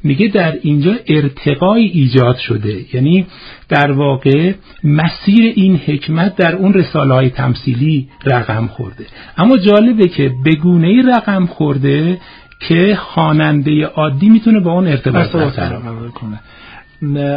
میگه 0.05 0.29
در 0.29 0.55
اینجا 0.62 0.95
ارتقای 1.07 1.85
ایجاد 1.85 2.37
شده. 2.37 2.85
یعنی 2.93 3.27
در 3.69 3.93
واقع 3.93 4.53
مسیر 4.85 5.53
این 5.57 5.77
حکمت 5.77 6.37
در 6.37 6.57
اون 6.57 6.75
رساله 6.75 7.15
های 7.15 7.31
تمثیلی 7.31 8.09
رقم 8.25 8.67
خورده. 8.67 9.05
اما 9.37 9.57
جالبه 9.57 10.09
که 10.09 10.31
بگونه 10.45 11.03
رقم 11.17 11.47
خورده 11.47 12.19
که 12.61 12.99
خواننده 13.01 13.87
عادی 13.87 14.29
می‌تونه 14.29 14.61
با 14.61 14.73
اون 14.73 14.87
ارتباط 14.87 15.33
برقرار 15.33 16.09
کنه. 16.09 16.41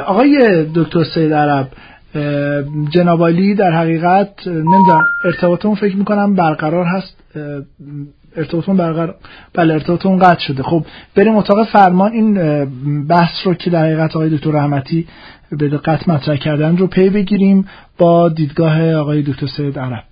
آقای 0.01 0.65
دکتر 0.75 1.03
سید 1.03 1.33
عرب 1.33 1.69
جنابالی 2.89 3.55
در 3.55 3.71
حقیقت 3.71 4.47
نمی‌دونم 4.47 5.05
ارتباطمون 5.25 5.75
فکر 5.75 5.95
می‌کنم 5.95 6.35
برقرار 6.35 6.85
هست 6.85 7.17
ارتباطمون 8.37 8.77
برقرار 8.77 9.15
بله 9.53 9.73
ارتباطمون 9.73 10.19
قطع 10.19 10.39
شده. 10.39 10.63
خب 10.63 10.85
بریم 11.15 11.35
اتاق 11.35 11.63
فرمان. 11.63 12.11
این 12.11 12.33
بحث 13.07 13.33
رو 13.45 13.53
که 13.53 13.69
در 13.69 13.85
حقیقت 13.85 14.15
آقای 14.15 14.29
دکتر 14.29 14.51
رحمتی 14.51 15.07
به 15.51 15.69
دقت 15.69 16.09
مطرح 16.09 16.35
کردن 16.35 16.77
رو 16.77 16.87
پی 16.87 17.09
بگیریم 17.09 17.65
با 17.97 18.29
دیدگاه 18.29 18.93
آقای 18.93 19.21
دکتر 19.21 19.47
سید 19.47 19.79
عرب. 19.79 20.03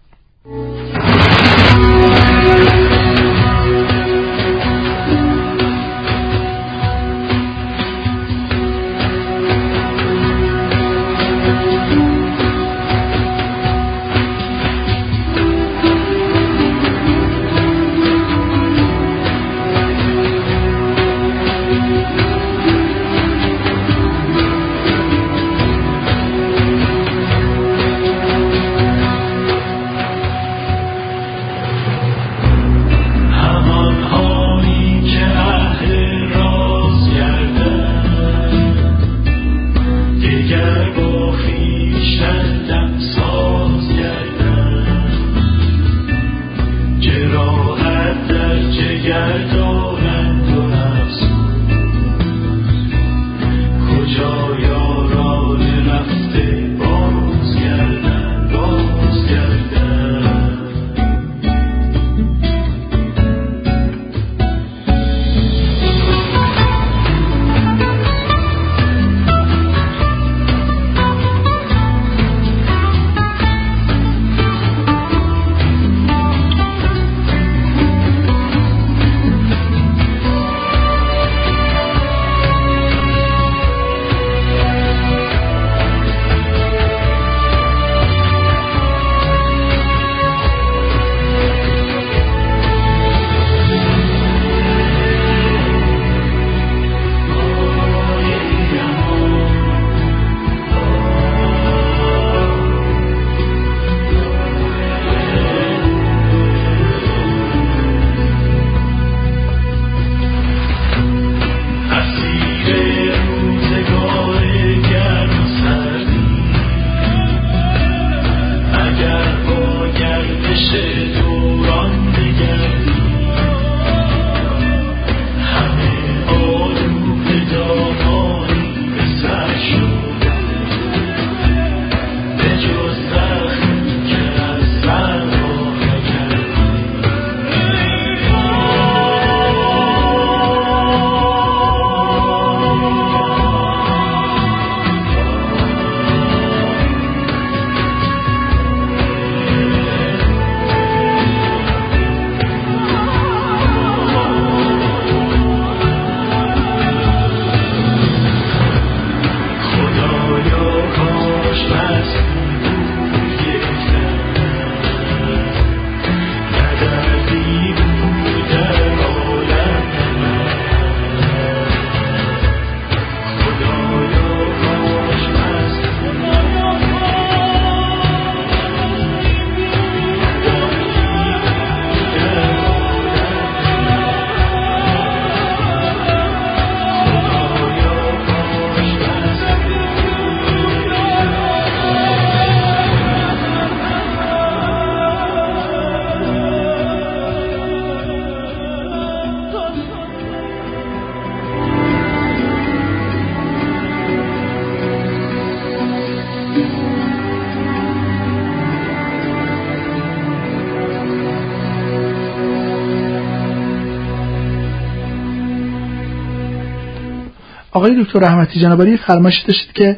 آقای 217.86 218.04
دکتر 218.04 218.20
رحمتی 218.20 218.60
جنابالی 218.60 218.98
فرمایش 218.98 219.40
داشتید 219.40 219.74
که 219.74 219.98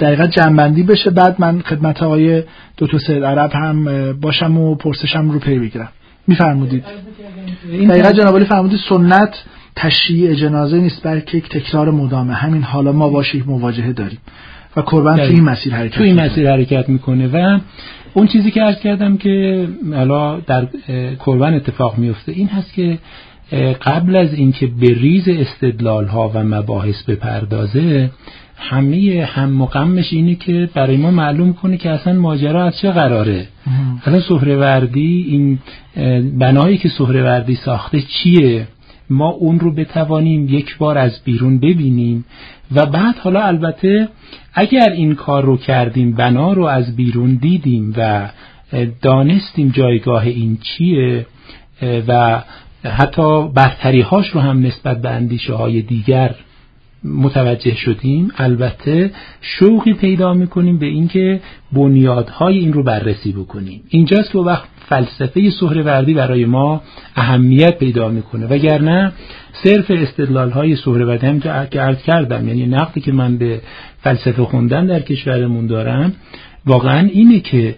دقیقا 0.00 0.26
جنبندی 0.26 0.82
بشه. 0.82 1.10
بعد 1.10 1.36
من 1.38 1.60
خدمت 1.60 2.02
آقای 2.02 2.42
دکتر 2.78 2.98
سید 2.98 3.24
عرب 3.24 3.50
هم 3.54 4.12
باشم 4.20 4.58
و 4.58 4.74
پرسشم 4.74 5.30
رو 5.30 5.38
پی 5.38 5.58
بگیرم. 5.58 5.88
میفرمودید. 6.26 6.84
دقیقا 7.88 8.12
جنابالی 8.12 8.44
فرمودید 8.44 8.80
سنت 8.88 9.34
تشییع 9.76 10.34
جنازه 10.34 10.78
نیست 10.78 11.06
بلکه 11.06 11.38
یک 11.38 11.48
تکرار 11.48 11.90
مدامه. 11.90 12.34
همین 12.34 12.62
حالا 12.62 12.92
ما 12.92 13.08
باشه 13.08 13.42
مواجهه 13.46 13.92
داریم. 13.92 14.18
و 14.76 14.80
قربان 14.80 15.16
تو 15.16 15.22
این 15.22 15.44
مسیر 15.44 15.74
حرکت 15.74 15.94
تو 15.94 16.02
این 16.02 16.20
مسیر 16.20 16.50
حرکت 16.50 16.88
می‌کنه. 16.88 17.28
و 17.28 17.58
اون 18.14 18.26
چیزی 18.26 18.50
که 18.50 18.62
عرض 18.62 18.78
کردم 18.78 19.16
که 19.16 19.68
حالا 19.94 20.40
در 20.40 20.68
قربان 21.18 21.54
اتفاق 21.54 21.98
میفته 21.98 22.32
این 22.32 22.48
هست 22.48 22.72
که 22.72 22.98
قبل 23.82 24.16
از 24.16 24.34
اینکه 24.34 24.66
به 24.66 24.94
ریز 24.94 25.28
استدلال 25.28 26.06
ها 26.06 26.30
و 26.34 26.44
مباحث 26.44 27.02
بپردازه 27.02 28.10
همه 28.56 29.28
هم 29.30 29.62
و 29.62 29.66
غمش 29.66 30.12
اینه 30.12 30.34
که 30.34 30.68
برای 30.74 30.96
ما 30.96 31.10
معلوم 31.10 31.52
کنه 31.52 31.76
که 31.76 31.90
اصلا 31.90 32.12
ماجرا 32.12 32.64
از 32.64 32.78
چه 32.78 32.90
قراره. 32.90 33.46
الان 34.04 34.20
سهروردی 34.20 35.26
این 35.28 35.58
بنایی 36.38 36.78
که 36.78 36.88
سهروردی 36.88 37.54
ساخته 37.54 38.00
چیه؟ 38.00 38.66
ما 39.10 39.28
اون 39.28 39.60
رو 39.60 39.74
بتوانیم 39.74 40.48
یک 40.48 40.78
بار 40.78 40.98
از 40.98 41.20
بیرون 41.24 41.58
ببینیم 41.58 42.24
و 42.74 42.86
بعد 42.86 43.18
حالا 43.18 43.42
البته 43.42 44.08
اگر 44.54 44.90
این 44.90 45.14
کار 45.14 45.44
رو 45.44 45.56
کردیم 45.56 46.12
بنا 46.12 46.52
رو 46.52 46.64
از 46.64 46.96
بیرون 46.96 47.34
دیدیم 47.34 47.94
و 47.96 48.28
دانستیم 49.02 49.68
جایگاه 49.68 50.22
این 50.22 50.58
چیه 50.62 51.26
و 52.08 52.42
حتی 52.90 53.48
برتری 53.48 54.00
هاش 54.00 54.28
رو 54.28 54.40
هم 54.40 54.66
نسبت 54.66 55.02
به 55.02 55.10
اندیشه 55.10 55.54
های 55.54 55.82
دیگر 55.82 56.34
متوجه 57.04 57.74
شدیم. 57.74 58.30
البته 58.36 59.10
شوقی 59.40 59.92
پیدا 59.92 60.34
می‌کنیم 60.34 60.78
به 60.78 60.86
اینکه 60.86 61.40
بنیادهای 61.72 62.58
این 62.58 62.72
رو 62.72 62.82
بررسی 62.82 63.32
بکنیم. 63.32 63.82
اینجاست 63.88 64.30
که 64.30 64.38
وقت 64.38 64.68
فلسفه 64.88 65.50
سهروردی 65.50 66.14
برای 66.14 66.44
ما 66.44 66.82
اهمیت 67.16 67.78
پیدا 67.78 68.08
می‌کنه. 68.08 68.46
وگرنه 68.46 69.12
صرف 69.52 69.90
استدلال 69.90 70.50
های 70.50 70.76
سهروردی 70.76 71.26
هم 71.26 71.40
که 71.40 71.80
عرض 71.80 72.02
کردم 72.02 72.48
یعنی 72.48 72.66
نقدی 72.66 73.00
که 73.00 73.12
من 73.12 73.36
به 73.38 73.60
فلسفه 74.00 74.42
خوندن 74.42 74.86
در 74.86 75.00
کشورمون 75.00 75.66
دارم 75.66 76.12
واقعا 76.66 77.08
اینه 77.12 77.40
که 77.40 77.74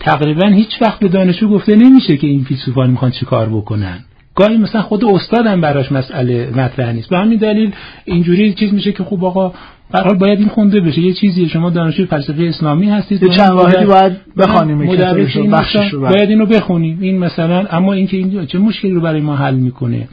تقریبا 0.00 0.48
هیچ 0.48 0.82
وقت 0.82 0.98
به 0.98 1.08
دانشجو 1.08 1.48
گفته 1.48 1.76
نمیشه 1.76 2.16
که 2.16 2.26
این 2.26 2.44
فیلسوفان 2.44 2.90
می‌خوان 2.90 3.10
چی 3.10 3.26
کار 3.26 3.48
بکنن. 3.48 4.04
گاهی 4.38 4.56
مثلا 4.56 4.82
خود 4.82 5.04
استادم 5.04 5.60
براش 5.60 5.92
مسئله 5.92 6.50
مطرح 6.56 6.92
نیست. 6.92 7.08
به 7.08 7.18
همین 7.18 7.38
دلیل 7.38 7.72
اینجوری 8.04 8.52
چیز 8.52 8.74
میشه 8.74 8.92
که 8.92 9.04
خوب 9.04 9.24
آقا 9.24 9.52
برای 9.90 10.14
باید 10.14 10.38
این 10.38 10.48
خونده 10.48 10.80
بشه. 10.80 11.00
یه 11.00 11.12
چیزی 11.12 11.48
شما 11.48 11.70
دانشجوی 11.70 12.06
فلسفه 12.06 12.42
اسلامی 12.42 12.90
هستید 12.90 13.22
یه 13.22 13.28
چند 13.28 13.50
واحدی 13.50 13.84
باید 13.84 14.12
بخونیم 14.38 14.78
باید 15.92 16.30
اینو 16.30 16.46
بخونیم. 16.46 16.98
این 17.00 17.18
مثلا 17.18 17.66
اما 17.70 17.92
اینکه 17.92 18.16
این 18.16 18.46
چه 18.46 18.58
مشکلی 18.58 18.92
رو 18.92 19.00
برای 19.00 19.20
ما 19.20 19.36
حل 19.36 19.54
می‌کنه. 19.54 20.08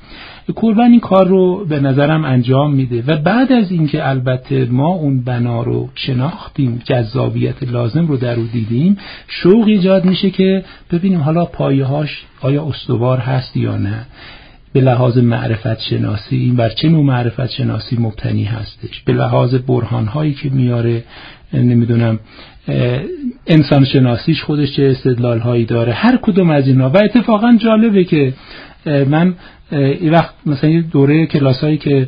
کوربن 0.53 0.91
این 0.91 0.99
کار 0.99 1.27
رو 1.27 1.65
به 1.65 1.79
نظرم 1.79 2.25
انجام 2.25 2.73
میده 2.73 3.03
و 3.07 3.17
بعد 3.17 3.51
از 3.51 3.71
اینکه 3.71 4.09
البته 4.09 4.65
ما 4.65 4.87
اون 4.87 5.23
بنا 5.23 5.63
رو 5.63 5.89
شناختیم 5.95 6.81
جذابیت 6.85 7.63
لازم 7.63 8.07
رو 8.07 8.17
در 8.17 8.35
او 8.35 8.47
دیدیم 8.53 8.97
شوق 9.27 9.67
ایجاد 9.67 10.05
میشه 10.05 10.29
که 10.29 10.63
ببینیم 10.91 11.19
حالا 11.19 11.45
پایه 11.45 11.85
هاش 11.85 12.25
آیا 12.41 12.65
استوار 12.65 13.17
هست 13.17 13.57
یا 13.57 13.77
نه. 13.77 14.05
به 14.73 14.81
لحاظ 14.81 15.17
معرفت 15.17 15.81
شناسی 15.81 16.35
این 16.37 16.55
بر 16.55 16.69
چه 16.69 16.89
نوع 16.89 17.03
معرفت 17.03 17.49
شناسی 17.49 17.97
مبتنی 17.99 18.43
هستش؟ 18.43 19.01
به 19.05 19.13
لحاظ 19.13 19.55
برهان 19.55 20.05
هایی 20.05 20.33
که 20.33 20.49
میاره 20.49 21.03
نمی‌دونم 21.53 22.19
انسان 23.47 23.85
شناسیش 23.85 24.43
خودش 24.43 24.75
چه 24.75 24.83
استدلال 24.83 25.39
هایی 25.39 25.65
داره؟ 25.65 25.93
هر 25.93 26.17
کدوم 26.17 26.49
از 26.49 26.67
اینا. 26.67 26.89
و 26.89 26.97
اتفاقا 26.97 27.57
جالبه 27.59 28.03
که 28.03 28.33
من 28.85 29.33
این 29.71 30.11
وقت 30.11 30.33
مثلا 30.45 30.69
یه 30.69 30.81
دوره 30.81 31.25
کلاسایی 31.25 31.77
که 31.77 32.07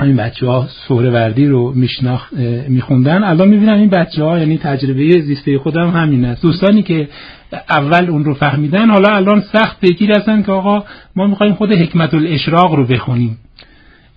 این 0.00 0.16
بچه 0.16 0.46
ها 0.46 0.68
وردی 0.90 1.46
رو 1.46 1.72
میشناخ 1.74 2.32
میخوندن 2.68 3.24
الان 3.24 3.48
می‌بینم 3.48 3.74
این 3.74 3.90
بچه 3.90 4.24
ها 4.24 4.38
یعنی 4.38 4.58
تجربه 4.58 5.20
زیسته 5.20 5.58
خودم 5.58 5.90
همین 5.90 6.24
است. 6.24 6.42
دوستانی 6.42 6.82
که 6.82 7.08
اول 7.70 8.10
اون 8.10 8.24
رو 8.24 8.34
فهمیدن 8.34 8.90
حالا 8.90 9.14
الان 9.14 9.40
سخت 9.52 9.80
پیگیر 9.80 10.12
هستن 10.12 10.42
که 10.42 10.52
آقا 10.52 10.84
ما 11.16 11.26
می‌خوایم 11.26 11.54
خود 11.54 11.72
حکمت 11.72 12.14
الاشراق 12.14 12.74
رو 12.74 12.86
بخونیم. 12.86 13.38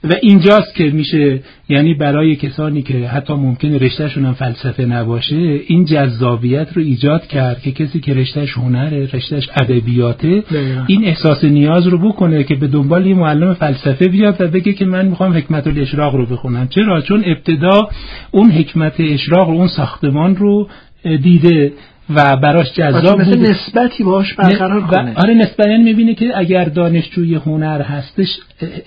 و 0.03 0.13
اینجاست 0.21 0.75
که 0.75 0.83
میشه 0.83 1.39
یعنی 1.69 1.93
برای 1.93 2.35
کسانی 2.35 2.81
که 2.81 3.07
حتی 3.07 3.33
ممکن 3.33 3.73
رشتهشون 3.73 4.25
هم 4.25 4.33
فلسفه 4.33 4.85
نباشه 4.85 5.35
این 5.67 5.85
جذابیت 5.85 6.67
رو 6.73 6.81
ایجاد 6.81 7.27
کرد 7.27 7.61
که 7.61 7.71
کسی 7.71 7.99
که 7.99 8.13
رشتهش 8.13 8.53
هنره 8.53 9.09
رشتهش 9.13 9.49
ادبیاته 9.55 10.43
این 10.87 11.05
احساس 11.05 11.43
نیاز 11.43 11.87
رو 11.87 11.97
بکنه 12.09 12.43
که 12.43 12.55
به 12.55 12.67
دنبال 12.67 13.05
یه 13.05 13.15
معلم 13.15 13.53
فلسفه 13.53 14.07
بیاد 14.07 14.41
و 14.41 14.47
بگه 14.47 14.73
که 14.73 14.85
من 14.85 15.05
می‌خوام 15.05 15.33
حکمت 15.33 15.67
الاشراق 15.67 16.15
رو 16.15 16.25
بخونم. 16.25 16.67
چرا؟ 16.67 17.01
چون 17.01 17.23
ابتدا 17.25 17.89
اون 18.31 18.51
حکمت 18.51 18.93
اشراق 18.99 19.49
رو 19.49 19.55
اون 19.55 19.67
ساختمان 19.67 20.35
رو 20.35 20.69
دیده. 21.03 21.71
و 22.09 22.37
براش 22.37 22.73
جذاب 22.73 23.23
بود 23.23 23.37
نسبتی 23.37 24.03
باش 24.03 24.33
برقرار 24.33 24.81
کنه. 24.81 25.13
آره 25.15 25.33
نسبت 25.33 25.67
یعنی 25.67 25.83
می‌بینه 25.83 26.13
که 26.13 26.37
اگر 26.37 26.65
دانشجوی 26.65 27.35
هنر 27.35 27.81
هستش 27.81 28.27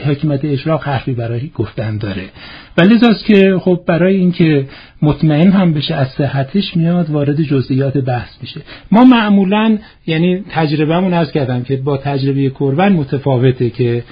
حکمت 0.07 0.45
اشراق 0.45 0.83
حرفی 0.83 1.13
برای 1.13 1.51
گفتن 1.55 1.99
داره. 1.99 2.25
و 2.79 2.83
لذاست 2.83 3.25
که 3.25 3.59
خب 3.61 3.81
برای 3.87 4.17
اینکه 4.17 4.67
مطمئن 5.03 5.53
هم 5.53 5.73
بشه 5.73 5.95
از 5.95 6.09
صحتش 6.09 6.77
میاد 6.77 7.11
وارد 7.11 7.43
جزئیات 7.43 7.97
بحث 7.99 8.31
میشه. 8.41 8.61
ما 8.93 9.05
معمولا 9.05 9.79
یعنی 10.07 10.45
تجربهمون 10.51 11.15
از 11.15 11.33
کردم 11.33 11.63
که 11.63 11.77
با 11.77 11.97
تجربه 11.97 12.51
کرون 12.51 12.89
متفاوته 12.89 13.71
که 13.71 14.05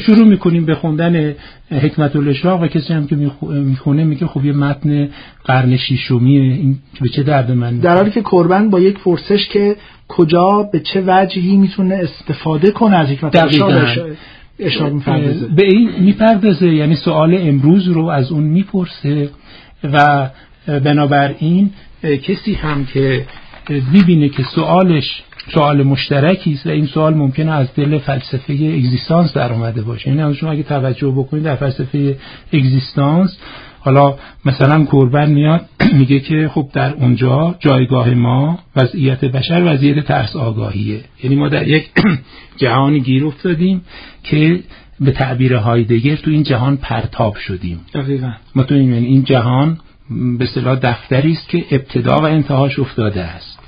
شروع 0.00 0.26
می‌کنیم 0.26 0.64
به 0.64 0.74
خوندن 0.74 1.34
حکمت 1.70 2.16
الاشراق 2.16 2.62
و 2.62 2.66
کسی 2.66 2.92
هم 2.92 3.06
که 3.06 3.16
می‌خونه 3.50 4.04
میگه 4.04 4.26
خب 4.26 4.44
یه 4.44 4.52
متن 4.52 5.08
قرن 5.44 5.76
شیشمی 5.76 6.38
این 6.38 6.78
به 7.00 7.08
چه 7.08 7.22
درد 7.22 7.50
من 7.50 7.78
در 7.78 7.94
حالی 7.94 8.10
که 8.10 8.22
کربن 8.22 8.70
با 8.70 8.80
یک 8.80 8.98
پرسش 8.98 9.48
که 9.48 9.76
کجا 10.08 10.68
به 10.72 10.80
چه 10.80 11.02
وجهی 11.06 11.56
می‌تونه 11.56 11.94
استفاده 11.94 12.70
کنه 12.70 12.96
از 12.96 13.08
حکمت 13.08 13.36
الاشراق 13.36 13.72
می‌پردازه. 14.58 15.46
به 15.46 15.64
این 15.64 15.90
می‌پردازه. 15.98 16.74
یعنی 16.74 16.96
سوال 16.96 17.34
امروز 17.40 17.88
رو 17.88 18.06
از 18.06 18.32
اون 18.32 18.42
می‌پرسه 18.42 19.30
و 19.92 20.28
بنابراین 20.66 21.70
کسی 22.22 22.54
هم 22.54 22.86
که 22.86 23.26
می‌بینه 23.92 24.28
که 24.28 24.42
سوالش 24.42 25.22
سوال 25.54 25.82
مشترکی 25.82 26.52
است 26.52 26.66
و 26.66 26.70
این 26.70 26.86
سوال 26.86 27.14
ممکنه 27.14 27.52
از 27.52 27.74
دل 27.74 27.98
فلسفه 27.98 28.52
اگزیستانس 28.52 29.32
در 29.32 29.52
اومده 29.52 29.82
باشه. 29.82 30.14
یعنی 30.14 30.34
شما 30.34 30.50
اگه 30.50 30.62
توجه 30.62 31.08
بکنید 31.08 31.44
در 31.44 31.56
فلسفه 31.56 32.16
اگزیستانس 32.52 33.38
حالا 33.86 34.14
مثلا 34.44 34.84
کوربن 34.84 35.30
میاد 35.30 35.68
میگه 35.98 36.20
که 36.20 36.50
خب 36.54 36.68
در 36.72 36.94
اونجا 36.94 37.54
جایگاه 37.58 38.14
ما 38.14 38.58
وضعیت 38.76 39.24
بشر 39.24 39.62
وضعیت 39.66 40.06
ترس 40.06 40.36
آگاهیه. 40.36 41.00
یعنی 41.22 41.36
ما 41.36 41.48
در 41.48 41.68
یک 41.68 41.90
جهانی 42.62 43.00
گیر 43.00 43.26
افتادیم 43.26 43.82
که 44.22 44.60
به 45.00 45.10
تعبیر 45.10 45.54
هایدگر 45.54 46.16
تو 46.16 46.30
این 46.30 46.42
جهان 46.42 46.76
پرتاب 46.76 47.36
شدیم. 47.36 47.80
دقیقا. 47.94 48.32
ما 48.54 48.62
تو 48.62 48.74
این, 48.74 48.92
این 48.92 49.24
جهان 49.24 49.78
به 50.38 50.46
صلاح 50.46 50.78
دفتری 50.82 51.32
است 51.32 51.48
که 51.48 51.64
ابتدا 51.70 52.16
و 52.16 52.24
انتهاش 52.24 52.78
افتاده 52.78 53.24
است. 53.24 53.58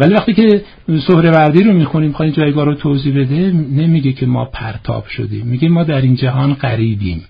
ولی 0.00 0.14
وقتی 0.14 0.34
که 0.34 0.62
سهروردی 1.06 1.62
رو 1.62 1.72
می‌خونیم 1.72 2.12
خواهیم 2.12 2.34
جایگاه 2.34 2.64
رو 2.64 2.74
توضیح 2.74 3.14
بده 3.20 3.52
نمیگه 3.52 4.12
که 4.12 4.26
ما 4.26 4.44
پرتاب 4.44 5.06
شدیم. 5.06 5.46
میگه 5.46 5.68
ما 5.68 5.84
در 5.84 6.00
این 6.00 6.14
جهان 6.14 6.54
قریبیم 6.54 7.24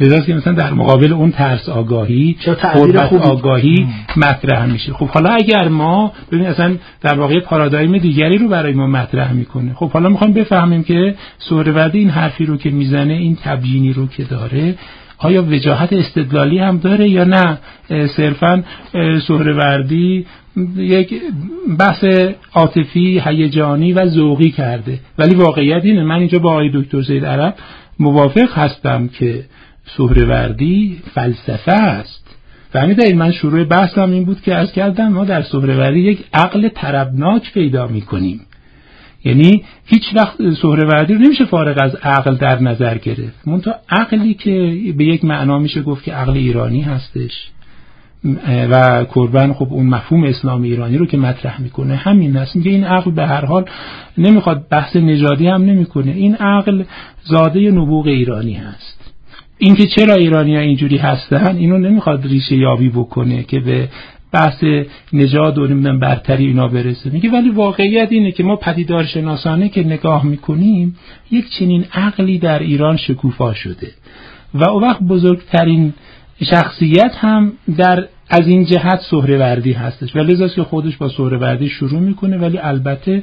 لذاست 0.00 0.26
که 0.26 0.34
مثلا 0.34 0.52
در 0.52 0.72
مقابل 0.72 1.12
اون 1.12 1.30
ترس 1.30 1.68
آگاهی 1.68 2.36
قربت 2.74 3.12
آگاهی 3.12 3.86
مطرح 4.16 4.66
میشه. 4.66 4.92
خب 4.92 5.08
حالا 5.08 5.30
اگر 5.30 5.68
ما 5.68 6.12
ببین 6.32 6.46
اصلا 6.46 6.76
در 7.00 7.18
واقع 7.18 7.40
پارادایم 7.40 7.98
دیگری 7.98 8.38
رو 8.38 8.48
برای 8.48 8.72
ما 8.72 8.86
مطرح 8.86 9.32
می‌کنه. 9.32 9.74
خب 9.74 9.90
حالا 9.90 10.08
می‌خوایم 10.08 10.34
بفهمیم 10.34 10.82
که 10.82 11.14
سهروردی 11.38 11.98
این 11.98 12.10
حرفی 12.10 12.46
رو 12.46 12.56
که 12.56 12.70
می‌زنه 12.70 13.12
این 13.12 13.38
تبیینی 13.42 13.92
رو 13.92 14.06
که 14.06 14.24
داره 14.24 14.74
آیا 15.18 15.42
وجاهت 15.42 15.92
استدلالی 15.92 16.58
هم 16.58 16.78
داره 16.78 17.08
یا 17.08 17.24
نه؟ 17.24 17.58
صرفا 18.16 18.62
سهروردی 19.26 20.26
یک 20.76 21.14
بحث 21.78 22.04
عاطفی 22.54 23.22
هیجانی 23.24 23.92
و 23.92 24.06
ذوقی 24.06 24.50
کرده. 24.50 24.98
ولی 25.18 25.34
واقعیت 25.34 25.84
اینه. 25.84 26.02
من 26.02 26.18
اینجا 26.18 26.38
با 26.38 26.50
آقای 26.50 26.70
دکتر 26.74 27.00
زید 27.00 27.24
عرب 27.26 27.54
موافق 27.98 28.58
هستم 28.58 29.08
که 29.08 29.44
سهروردی 29.96 30.98
فلسفه 31.14 31.72
است. 31.72 32.26
و 32.74 32.80
همین 32.80 33.16
من 33.16 33.32
شروع 33.32 33.64
بحثم 33.64 34.10
این 34.10 34.24
بود 34.24 34.40
که 34.40 34.54
از 34.54 34.72
کردم 34.72 35.08
ما 35.08 35.24
در 35.24 35.42
سهروردی 35.42 36.00
یک 36.00 36.24
عقل 36.34 36.68
طربناک 36.68 37.52
پیدا 37.52 37.86
می‌کنیم. 37.86 38.40
یعنی 39.24 39.64
هیچ 39.86 40.02
وقت 40.14 40.50
سهروردی 40.62 41.14
رو 41.14 41.20
نمیشه 41.20 41.44
فارغ 41.44 41.76
از 41.82 41.94
عقل 41.94 42.36
در 42.36 42.62
نظر 42.62 42.98
گرفت. 42.98 43.48
منتها 43.48 43.74
عقلی 43.88 44.34
که 44.34 44.52
به 44.96 45.04
یک 45.04 45.24
معنا 45.24 45.58
میشه 45.58 45.82
گفت 45.82 46.04
که 46.04 46.12
عقل 46.12 46.32
ایرانی 46.32 46.80
هستش. 46.80 47.50
و 48.70 49.04
کربن 49.04 49.52
خب 49.52 49.72
اون 49.72 49.86
مفهوم 49.86 50.24
اسلام 50.24 50.62
ایرانی 50.62 50.98
رو 50.98 51.06
که 51.06 51.16
مطرح 51.16 51.60
می‌کنه 51.60 51.96
همین 51.96 52.36
هست 52.36 52.56
میگه 52.56 52.70
این 52.70 52.84
عقل 52.84 53.10
به 53.10 53.26
هر 53.26 53.44
حال 53.44 53.64
نمی‌خواد 54.18 54.68
بحث 54.68 54.96
نژادی 54.96 55.46
هم 55.46 55.62
نمی‌کنه. 55.62 56.12
این 56.12 56.34
عقل 56.34 56.84
زاده 57.24 57.70
نبوغ 57.70 58.06
ایرانی 58.06 58.54
هست. 58.54 58.99
اینکه 59.60 59.86
چرا 59.86 60.14
ایرانی 60.14 60.56
ها 60.56 60.60
اینجوری 60.60 60.96
هستن 60.96 61.56
اینو 61.56 61.78
نمی‌خواد 61.78 62.26
ریشه 62.26 62.56
یابی 62.56 62.88
بکنه 62.88 63.42
که 63.42 63.60
به 63.60 63.88
بحث 64.32 64.64
نژاد 65.12 65.58
و 65.58 65.66
نمی‌دونم 65.66 66.00
برتری 66.00 66.46
اینا 66.46 66.68
برسه. 66.68 67.10
میگه 67.10 67.30
ولی 67.30 67.50
واقعیت 67.50 68.08
اینه 68.12 68.32
که 68.32 68.42
ما 68.42 68.56
پدیدار 68.56 69.04
شناسانه 69.04 69.68
که 69.68 69.82
نگاه 69.82 70.26
می‌کنیم 70.26 70.96
یک 71.30 71.50
چنین 71.58 71.84
عقلی 71.94 72.38
در 72.38 72.58
ایران 72.58 72.96
شکوفا 72.96 73.54
شده. 73.54 73.90
و 74.54 74.68
او 74.68 74.82
وقت 74.82 75.02
بزرگترین 75.02 75.94
شخصیت 76.50 77.12
هم 77.16 77.52
در 77.76 78.08
از 78.30 78.48
این 78.48 78.64
جهت 78.64 79.00
سهروردی 79.10 79.72
هستش. 79.72 80.16
و 80.16 80.18
لذاست 80.18 80.54
که 80.54 80.62
خودش 80.62 80.96
با 80.96 81.08
سهروردی 81.08 81.68
شروع 81.68 82.00
می‌کنه 82.00 82.38
ولی 82.38 82.58
البته 82.58 83.22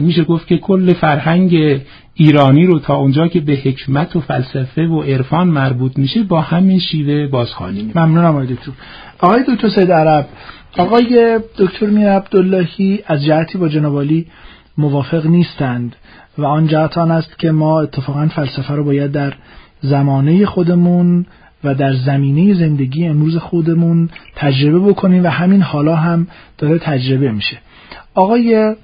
میشه 0.00 0.24
گفت 0.24 0.46
که 0.46 0.58
کل 0.58 0.92
فرهنگ 0.92 1.80
ایرانی 2.14 2.66
رو 2.66 2.78
تا 2.78 2.96
اونجا 2.96 3.28
که 3.28 3.40
به 3.40 3.52
حکمت 3.52 4.16
و 4.16 4.20
فلسفه 4.20 4.86
و 4.86 5.02
عرفان 5.02 5.48
مربوط 5.48 5.98
میشه 5.98 6.22
با 6.22 6.40
همین 6.40 6.78
شیوه 6.78 7.26
بازخوانی 7.26 7.92
ممنونم 7.94 8.34
آقای 8.34 8.46
دکتر. 8.46 8.72
آقای 9.18 9.44
دکتر 9.48 9.68
سید 9.68 9.92
عرب 9.92 10.28
آقای 10.78 11.40
دکتر 11.58 11.86
میر 11.86 12.10
عبداللهی 12.10 13.00
از 13.06 13.24
جهتی 13.24 13.58
با 13.58 13.68
جنابالی 13.68 14.26
موافق 14.78 15.26
نیستند 15.26 15.96
و 16.38 16.44
آن 16.44 16.66
جهت 16.66 16.98
آن 16.98 17.10
است 17.10 17.38
که 17.38 17.50
ما 17.50 17.80
اتفاقا 17.80 18.28
فلسفه 18.28 18.74
رو 18.74 18.84
باید 18.84 19.12
در 19.12 19.34
زمانه 19.80 20.46
خودمون 20.46 21.26
و 21.64 21.74
در 21.74 21.94
زمینه 21.94 22.54
زندگی 22.54 23.06
امروز 23.06 23.36
خودمون 23.36 24.10
تجربه 24.36 24.78
بکنیم 24.78 25.24
و 25.24 25.28
همین 25.28 25.62
حالا 25.62 25.96
هم 25.96 26.26
داره 26.58 26.78
تجربه 26.78 27.32
میشه. 27.32 27.58
آقای 28.14 28.74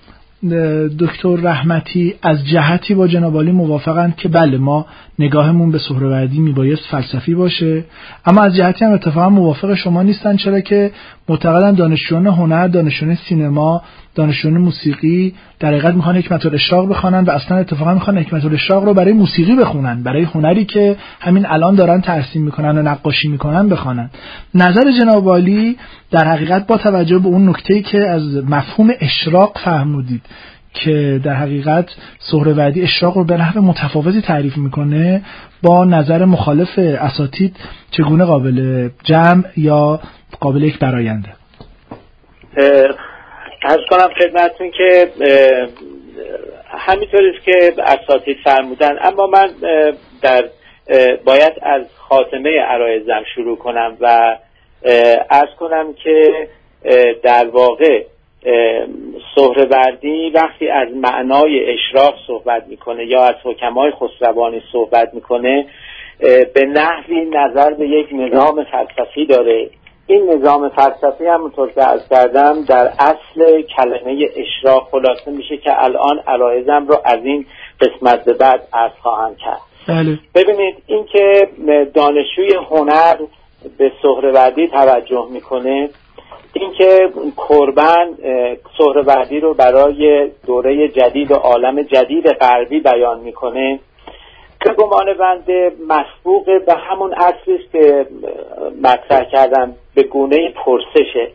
دکتر 0.98 1.36
رحمتی 1.36 2.14
از 2.22 2.46
جهتی 2.46 2.94
با 2.94 3.08
جنابالی 3.08 3.52
موافقند 3.52 4.16
که 4.16 4.28
بله 4.28 4.58
ما 4.58 4.86
نگاهمون 5.18 5.70
به 5.70 5.78
سهروردی 5.78 6.38
میبایست 6.38 6.82
فلسفی 6.90 7.34
باشه. 7.34 7.84
اما 8.26 8.42
از 8.42 8.56
جهتی 8.56 8.84
هم 8.84 8.92
اتفاقا 8.92 9.28
موافق 9.28 9.74
شما 9.74 10.02
نیستن 10.02 10.36
چرا 10.36 10.60
که 10.60 10.90
معتقدن 11.28 11.74
دانشجویان 11.74 12.26
هنر 12.26 12.66
دانشجویان 12.66 13.18
سینما 13.28 13.82
دانشجویان 14.14 14.60
موسیقی 14.60 15.34
در 15.60 15.68
حقیقت 15.68 15.94
می‌خوان 15.94 16.16
حکمت 16.16 16.46
الاشراق 16.46 16.88
بخوانن 16.88 17.24
و 17.24 17.30
اصلا 17.30 17.56
اتفاقا 17.56 17.94
می‌خوان 17.94 18.18
حکمت 18.18 18.44
الاشراق 18.44 18.84
رو 18.84 18.94
برای 18.94 19.12
موسیقی 19.12 19.56
بخونن 19.56 20.02
برای 20.02 20.22
هنری 20.22 20.64
که 20.64 20.96
همین 21.20 21.46
الان 21.46 21.74
دارن 21.74 22.00
ترسیم 22.00 22.42
می‌کنن 22.42 22.78
و 22.78 22.82
نقاشی 22.82 23.28
می‌کنن 23.28 23.68
بخوانن. 23.68 24.10
نظر 24.54 24.92
جناب 25.00 25.40
در 26.10 26.28
حقیقت 26.28 26.66
با 26.66 26.76
توجه 26.76 27.18
به 27.18 27.26
اون 27.26 27.48
نکته 27.48 27.80
که 27.80 27.98
از 27.98 28.36
مفهوم 28.36 28.90
اشراق 29.00 29.58
فهمودید. 29.64 30.22
که 30.74 31.20
در 31.24 31.34
حقیقت 31.34 31.86
سهروردی 32.18 32.82
اشراق 32.82 33.16
رو 33.16 33.24
به 33.24 33.36
نحو 33.36 33.60
متفاوتی 33.60 34.22
تعریف 34.22 34.56
می‌کنه 34.56 35.22
با 35.62 35.84
نظر 35.84 36.24
مخالف 36.24 36.78
اساتید 36.78 37.56
چگونه 37.90 38.24
قابل 38.24 38.88
جمع 39.04 39.44
یا 39.56 40.00
قابل 40.40 40.62
یک 40.62 40.78
براینده 40.78 41.28
ارز 43.64 43.80
کنم 43.90 44.08
خدمتون 44.20 44.70
که 44.70 45.08
همینطوری 46.68 47.32
که 47.44 47.74
اساتید 47.78 48.36
فرمودن. 48.44 48.96
اما 49.02 49.26
من 49.26 49.48
در 50.22 50.44
باید 51.24 51.52
از 51.62 51.82
خاتمه 51.96 52.60
عرایزم 52.60 53.22
شروع 53.34 53.58
کنم 53.58 53.96
و 54.00 54.36
ارز 55.30 55.48
کنم 55.58 55.94
که 56.04 56.48
در 57.22 57.48
واقع 57.52 58.04
سهروردی 59.34 60.30
وقتی 60.30 60.68
از 60.68 60.88
معنای 60.94 61.72
اشراق 61.72 62.14
صحبت 62.26 62.66
می‌کنه 62.68 63.06
یا 63.06 63.24
از 63.24 63.34
حکمای 63.44 63.90
خسروانی 63.90 64.62
صحبت 64.72 65.14
می‌کنه 65.14 65.66
به 66.54 66.66
نحوی 66.66 67.24
نظر 67.24 67.74
به 67.74 67.88
یک 67.88 68.06
نظام 68.12 68.64
فلسفی 68.64 69.26
داره 69.26 69.70
این 70.06 70.30
نظام 70.30 70.68
فلسفی 70.68 71.26
همونطور 71.26 71.70
که 71.70 71.88
از 71.88 72.08
کردم 72.08 72.64
در 72.64 72.92
اصل 72.98 73.62
کلمه 73.62 74.28
اشراق 74.36 74.88
خلاصه 74.90 75.30
میشه 75.30 75.56
که 75.56 75.84
الان 75.84 76.18
علایزم 76.26 76.86
رو 76.88 77.00
از 77.04 77.18
این 77.24 77.46
قسمت 77.80 78.24
به 78.24 78.32
بعد 78.32 78.68
از 78.72 78.90
خواهم 79.02 79.34
کرد 79.36 79.60
بله. 79.88 80.18
ببینید 80.34 80.74
اینکه 80.86 81.48
دانشجوی 81.94 82.54
هنر 82.70 83.16
به 83.78 83.92
سهروردی 84.02 84.68
توجه 84.68 85.28
می‌کنه 85.30 85.88
اینکه 86.52 87.12
کربن 87.36 88.14
سهروردی 88.78 89.40
رو 89.40 89.54
برای 89.54 90.30
دوره 90.46 90.88
جدید 90.88 91.30
و 91.30 91.34
عالم 91.34 91.82
جدید 91.82 92.28
غربی 92.28 92.80
بیان 92.80 93.20
می‌کنه. 93.20 93.80
که 94.64 94.72
گمان 94.72 95.14
بنده 95.14 95.72
مسبوق 95.88 96.44
به 96.44 96.74
همون 96.74 97.14
اصلی 97.14 97.58
که 97.72 98.06
مطرح 98.82 99.24
کردم 99.24 99.74
به 99.94 100.02
گونه 100.02 100.52
پرسشه. 100.64 101.28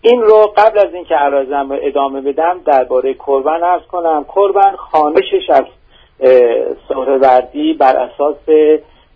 این 0.00 0.22
رو 0.22 0.52
قبل 0.56 0.78
از 0.78 0.94
اینکه 0.94 1.14
عرازم 1.14 1.72
رو 1.72 1.78
ادامه 1.82 2.20
بدم 2.20 2.60
درباره 2.66 3.14
کربن 3.14 3.62
ارز 3.62 3.82
کنم. 3.82 4.26
کربن 4.36 4.76
خانشش 4.76 5.50
از 5.50 5.64
سهروردی 6.88 7.72
بر 7.74 7.96
اساس 7.96 8.36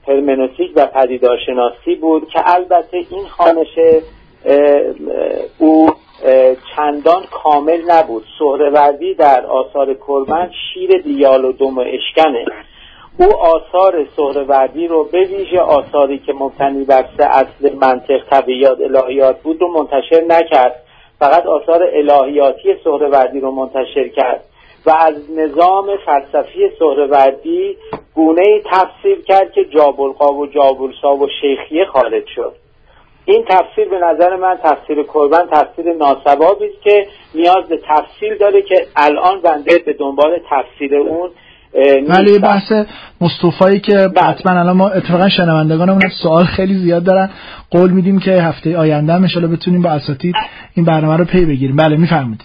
هرمنوتیک 0.09 0.73
و 0.77 0.87
پدیدارشناسی 0.87 1.95
بود 1.95 2.29
که 2.29 2.41
البته 2.45 2.97
این 3.11 3.27
خانش 3.29 3.79
او 5.59 5.91
چندان 6.77 7.23
کامل 7.31 7.81
نبود. 7.89 8.25
سهروردی 8.39 9.15
در 9.15 9.47
آثار 9.47 9.95
کربن 9.95 10.51
شیر 10.75 11.03
دیال 11.03 11.45
و 11.45 11.53
دم 11.53 11.79
اشکنه. 11.79 12.45
او 13.19 13.37
آثار 13.37 14.07
سهروردی 14.17 14.89
رو 14.89 15.05
به 15.05 15.21
ویژه 15.21 15.61
آثاری 15.61 16.19
که 16.19 16.33
مبتنی 16.33 16.85
بر 16.85 17.05
سه 17.17 17.25
اصل 17.25 17.75
منطق 17.75 18.21
طبیعیات 18.31 18.81
الهیات 18.81 19.41
بود 19.43 19.61
رو 19.61 19.69
منتشر 19.69 20.25
نکرد. 20.29 20.83
فقط 21.19 21.47
آثار 21.47 21.83
الهیاتی 21.93 22.75
سهروردی 22.85 23.41
رو 23.41 23.51
منتشر 23.51 24.09
کرد 24.09 24.45
و 24.87 24.91
از 24.91 25.15
نظام 25.37 25.97
فلسفی 26.07 26.71
سهروردی 26.79 27.77
گونه 28.15 28.61
تفسیر 28.73 29.23
کرد 29.29 29.53
که 29.53 29.65
جابلقا 29.65 30.33
و 30.33 30.47
جابلسا 30.47 31.15
و 31.17 31.29
شیخیه 31.41 31.85
خارج 31.85 32.27
شد. 32.35 32.53
این 33.31 33.45
تفسیر 33.49 33.89
به 33.89 33.99
نظر 33.99 34.37
من 34.37 34.59
تفسیر 34.65 35.03
کربن 35.03 35.47
تفسیر 35.53 35.93
ناسوابی 35.93 36.67
است 36.67 36.83
که 36.83 37.07
نیاز 37.35 37.69
به 37.69 37.81
تفسیر 37.89 38.37
داره 38.41 38.63
که 38.63 38.87
الان 38.97 39.41
بنده 39.41 39.79
به 39.87 39.93
دنبال 39.93 40.39
تفسیر 40.51 40.97
اون 40.97 41.31
ولی 42.09 42.39
بحث 42.39 42.73
مصطفایی 43.21 43.81
که 43.81 43.93
بله. 43.93 44.25
حتما 44.25 44.61
الان 44.61 44.77
ما 44.77 44.89
اتفاقا 44.89 45.29
شنوندگانمون 45.29 46.01
سوال 46.23 46.45
خیلی 46.45 46.75
زیاد 46.75 47.05
دارن. 47.05 47.31
قول 47.71 47.91
میدیم 47.91 48.19
که 48.19 48.31
هفته 48.31 48.79
آینده 48.79 49.13
هم 49.13 49.23
بتونیم 49.53 49.83
با 49.83 49.91
اساتید 49.91 50.35
این 50.75 50.87
برنامه 50.87 51.17
رو 51.17 51.25
پی 51.25 51.45
بگیریم. 51.45 51.77
بله 51.77 51.97
میفرمایید. 51.97 52.41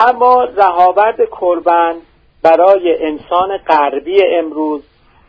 اما 0.00 0.44
رهاورد 0.44 1.16
کربن 1.40 1.94
برای 2.42 2.96
انسان 3.00 3.58
غربی 3.68 4.16
امروز 4.38 4.82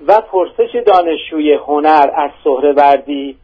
و 0.08 0.22
پرسش 0.32 0.76
دانشجوی 0.88 1.54
هنر 1.54 2.10
از 2.16 2.32
سهروردی 2.44 3.36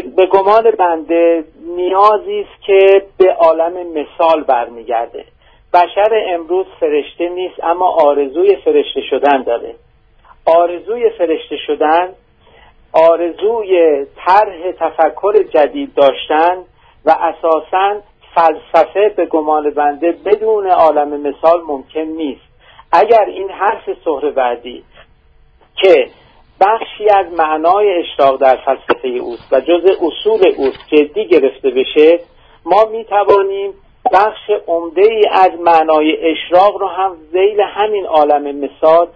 به 0.00 0.26
گمان 0.26 0.70
بنده 0.70 1.44
نیازی 1.76 2.40
است 2.40 2.62
که 2.66 3.02
به 3.18 3.32
عالم 3.32 3.72
مثال 3.72 4.42
برمیگرده. 4.42 5.24
بشر 5.74 6.24
امروز 6.28 6.66
فرشته 6.80 7.28
نیست 7.28 7.64
اما 7.64 7.86
آرزوی 7.86 8.56
فرشته 8.56 9.00
شدن 9.10 9.42
داره. 9.42 9.74
آرزوی 10.46 11.10
فرشته 11.10 11.56
شدن 11.66 12.08
آرزوی 12.92 14.04
طرح 14.26 14.72
تفکر 14.80 15.42
جدید 15.42 15.94
داشتن 15.94 16.56
و 17.04 17.16
اساسا 17.20 18.00
فلسفه 18.34 19.08
به 19.16 19.26
گمان 19.26 19.70
بنده 19.70 20.12
بدون 20.12 20.66
عالم 20.66 21.20
مثال 21.20 21.60
ممکن 21.66 22.00
نیست. 22.00 22.52
اگر 22.92 23.24
این 23.24 23.50
حرف 23.50 23.90
سهروردی 24.04 24.84
که 25.76 26.06
بخشی 26.62 27.08
از 27.18 27.26
معنای 27.38 27.98
اشتاق 27.98 28.40
در 28.40 28.56
فلسفه 28.56 29.08
اوست 29.08 29.52
و 29.52 29.60
جز 29.60 29.84
اصول 29.84 30.54
اوست 30.56 30.78
جدی 30.88 31.28
گرفته 31.28 31.70
بشه 31.70 32.20
ما 32.64 32.84
می 32.92 33.04
توانیم 33.04 33.74
بخش 34.12 34.50
عمده 34.66 35.02
ای 35.02 35.22
از 35.32 35.50
معنای 35.60 36.16
اشراق 36.30 36.76
رو 36.76 36.86
هم 36.88 37.16
زیل 37.32 37.60
همین 37.60 38.06
عالم 38.06 38.56
مثال 38.56 39.08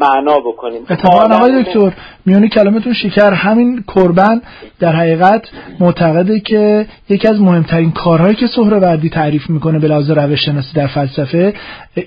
معنا 0.00 0.38
بکنیم. 0.38 0.82
اتفاقا 0.90 1.34
آقای 1.34 1.62
دکتر 1.62 1.92
میونی 2.26 2.48
کلامتون 2.48 2.92
شکر. 2.92 3.32
همین 3.32 3.84
کربن 3.94 4.42
در 4.80 4.92
حقیقت 4.92 5.42
معتقده 5.80 6.40
که 6.40 6.86
یکی 7.08 7.28
از 7.28 7.40
مهمترین 7.40 7.90
کارهایی 7.90 8.34
که 8.34 8.46
سهروردی 8.46 9.08
تعریف 9.08 9.50
می‌کنه 9.50 9.78
به 9.78 9.88
لحاظ 9.88 10.10
روش 10.10 10.44
شناسی 10.44 10.74
در 10.74 10.86
فلسفه 10.86 11.54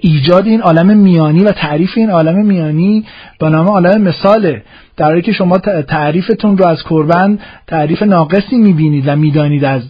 ایجاد 0.02 0.48
این 0.48 0.62
عالم 0.62 0.98
میانی 0.98 1.44
و 1.44 1.52
تعریف 1.52 1.92
این 1.96 2.10
عالم 2.10 2.46
میانی 2.46 3.06
با 3.40 3.50
نام 3.50 3.68
عالم 3.68 4.02
مثاله. 4.02 4.64
در 4.98 5.06
حالی 5.06 5.22
که 5.22 5.32
شما 5.32 5.58
تعریفتون 5.88 6.58
رو 6.58 6.66
از 6.66 6.84
کربن 6.84 7.40
تعریف 7.68 8.04
ناقصی 8.04 8.58
می‌بینید 8.58 9.08
و 9.08 9.16
می‌دانید 9.16 9.66
از 9.66 9.82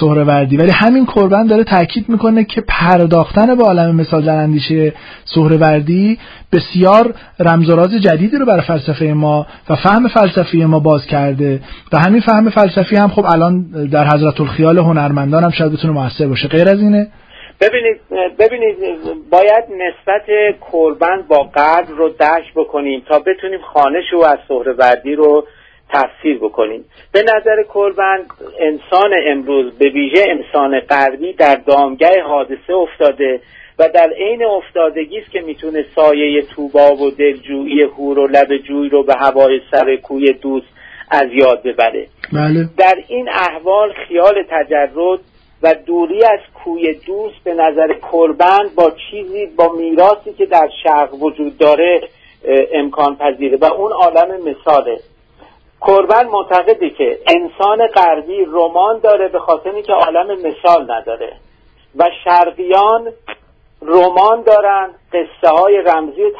سهروردی. 0.00 0.56
ولی 0.56 0.70
همین 0.74 1.06
کربن 1.06 1.46
داره 1.46 1.64
تاکید 1.64 2.08
می‌کنه 2.08 2.44
که 2.44 2.62
پرداختن 2.68 3.54
به 3.54 3.64
عالم 3.64 3.96
مثال 3.96 4.24
در 4.24 4.36
اندیشه 4.36 4.92
سهروردی 5.24 6.18
بسیار 6.52 7.14
رمز 7.40 7.70
و 7.70 7.76
راز 7.76 7.94
جدیدی 7.94 8.36
رو 8.36 8.46
برای 8.46 8.60
فلسفه 8.60 9.04
ما 9.04 9.46
و 9.70 9.76
فهم 9.76 10.08
فلسفی 10.08 10.64
ما 10.64 10.78
باز 10.78 11.06
کرده. 11.06 11.60
و 11.92 11.98
همین 11.98 12.20
فهم 12.20 12.50
فلسفی 12.50 12.96
هم 12.96 13.08
خب 13.08 13.24
الان 13.24 13.66
در 13.92 14.04
حضرت 14.06 14.40
الخیال 14.40 14.78
هنرمندان 14.78 15.44
هم 15.44 15.50
شاید 15.50 15.72
بتونه 15.72 15.94
موثر 15.94 16.26
باشه. 16.26 16.48
غیر 16.48 16.68
از 16.68 16.80
اینه؟ 16.80 17.08
ببینید 17.60 17.96
ببینید 18.38 18.76
باید 19.30 19.64
نسبت 19.64 20.22
کربن 20.72 21.22
با 21.28 21.50
قدر 21.54 21.94
رو 21.96 22.08
دشت 22.08 22.54
بکنیم 22.56 23.02
تا 23.08 23.18
بتونیم 23.18 23.60
خانش 23.74 24.04
او 24.12 24.26
از 24.26 24.38
سهروردی 24.48 25.14
رو 25.14 25.44
تفسیر 25.92 26.38
بکنیم. 26.38 26.84
به 27.12 27.22
نظر 27.22 27.62
کلبند 27.68 28.26
انسان 28.58 29.10
امروز 29.26 29.78
به 29.78 29.88
ویژه 29.88 30.24
انسان 30.28 30.80
غربی 30.80 31.32
در 31.32 31.54
دامگه 31.54 32.22
حادثه 32.22 32.74
افتاده 32.74 33.40
و 33.78 33.88
در 33.94 34.12
عین 34.16 34.44
افتادگی 34.44 35.18
است 35.18 35.30
که 35.30 35.40
می‌تونه 35.40 35.84
سایه 35.94 36.42
توبا 36.42 36.94
و 36.96 37.10
دلجویی 37.10 37.82
هور 37.82 38.18
و 38.18 38.26
لب 38.26 38.56
جوی 38.56 38.88
رو 38.88 39.02
به 39.02 39.14
هوای 39.14 39.60
سر 39.70 39.96
کوی 39.96 40.32
دوست 40.32 40.66
از 41.10 41.26
یاد 41.32 41.62
ببره. 41.62 42.06
بله. 42.32 42.68
در 42.78 42.94
این 43.08 43.28
احوال 43.28 43.92
خیال 44.08 44.44
تجرد 44.50 45.20
و 45.62 45.74
دوری 45.86 46.24
از 46.24 46.40
کوی 46.64 46.94
دوست 47.06 47.44
به 47.44 47.54
نظر 47.54 47.94
کربند 48.12 48.74
با 48.76 48.92
چیزی 49.10 49.46
با 49.46 49.72
میراثی 49.78 50.32
که 50.32 50.46
در 50.46 50.68
شرق 50.82 51.14
وجود 51.14 51.58
داره 51.58 52.00
امکان 52.72 53.16
پذیره 53.16 53.58
و 53.60 53.64
اون 53.64 53.92
عالم 53.92 54.50
مثاله. 54.50 54.98
کربن 55.86 56.26
معتقده 56.26 56.90
که 56.90 57.18
انسان 57.26 57.86
غربی 57.86 58.44
رمان 58.44 58.98
داره 58.98 59.28
به 59.28 59.38
خاطر 59.38 59.70
اینکه 59.70 59.92
عالم 59.92 60.26
مثال 60.26 60.90
نداره. 60.90 61.32
و 61.96 62.10
شرقیان 62.24 63.12
رمان 63.82 64.42
دارن 64.42 64.90
قصه 65.12 65.52
های 65.52 65.76
رمزی 65.76 66.22
و 66.22 66.30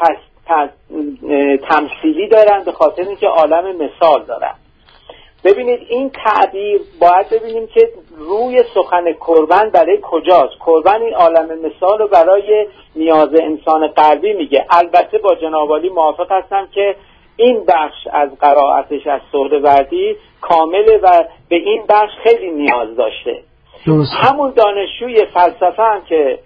تمثیلی 1.56 2.28
دارن 2.28 2.64
به 2.64 2.72
خاطر 2.72 3.02
اینکه 3.02 3.26
عالم 3.26 3.76
مثال 3.76 4.24
دارن. 4.24 4.54
ببینید 5.44 5.80
این 5.88 6.10
تعبیر 6.10 6.80
باید 7.00 7.30
ببینیم 7.30 7.66
که 7.66 7.88
روی 8.18 8.64
سخن 8.74 9.12
کربن 9.12 9.70
برای 9.70 9.98
کجاست. 10.02 10.54
کربن 10.66 11.02
این 11.02 11.14
عالم 11.14 11.58
مثال 11.58 11.98
رو 11.98 12.08
برای 12.08 12.66
نیاز 12.96 13.28
انسان 13.34 13.86
غربی 13.86 14.32
میگه. 14.32 14.66
البته 14.70 15.18
با 15.18 15.34
جنابالی 15.34 15.88
موافق 15.88 16.32
هستم 16.32 16.68
که 16.74 16.96
این 17.36 17.64
بخش 17.68 18.06
از 18.12 18.30
قرائتش 18.40 19.06
از 19.06 19.20
وردی 19.62 20.16
کامله 20.40 20.98
و 21.02 21.24
به 21.48 21.56
این 21.56 21.82
بخش 21.88 22.10
خیلی 22.22 22.50
نیاز 22.50 22.96
داشته. 22.96 23.42
همون 24.22 24.52
دانشجوی 24.56 25.26
فلسفه 25.26 25.82
هم 25.82 26.02
که 26.08 26.38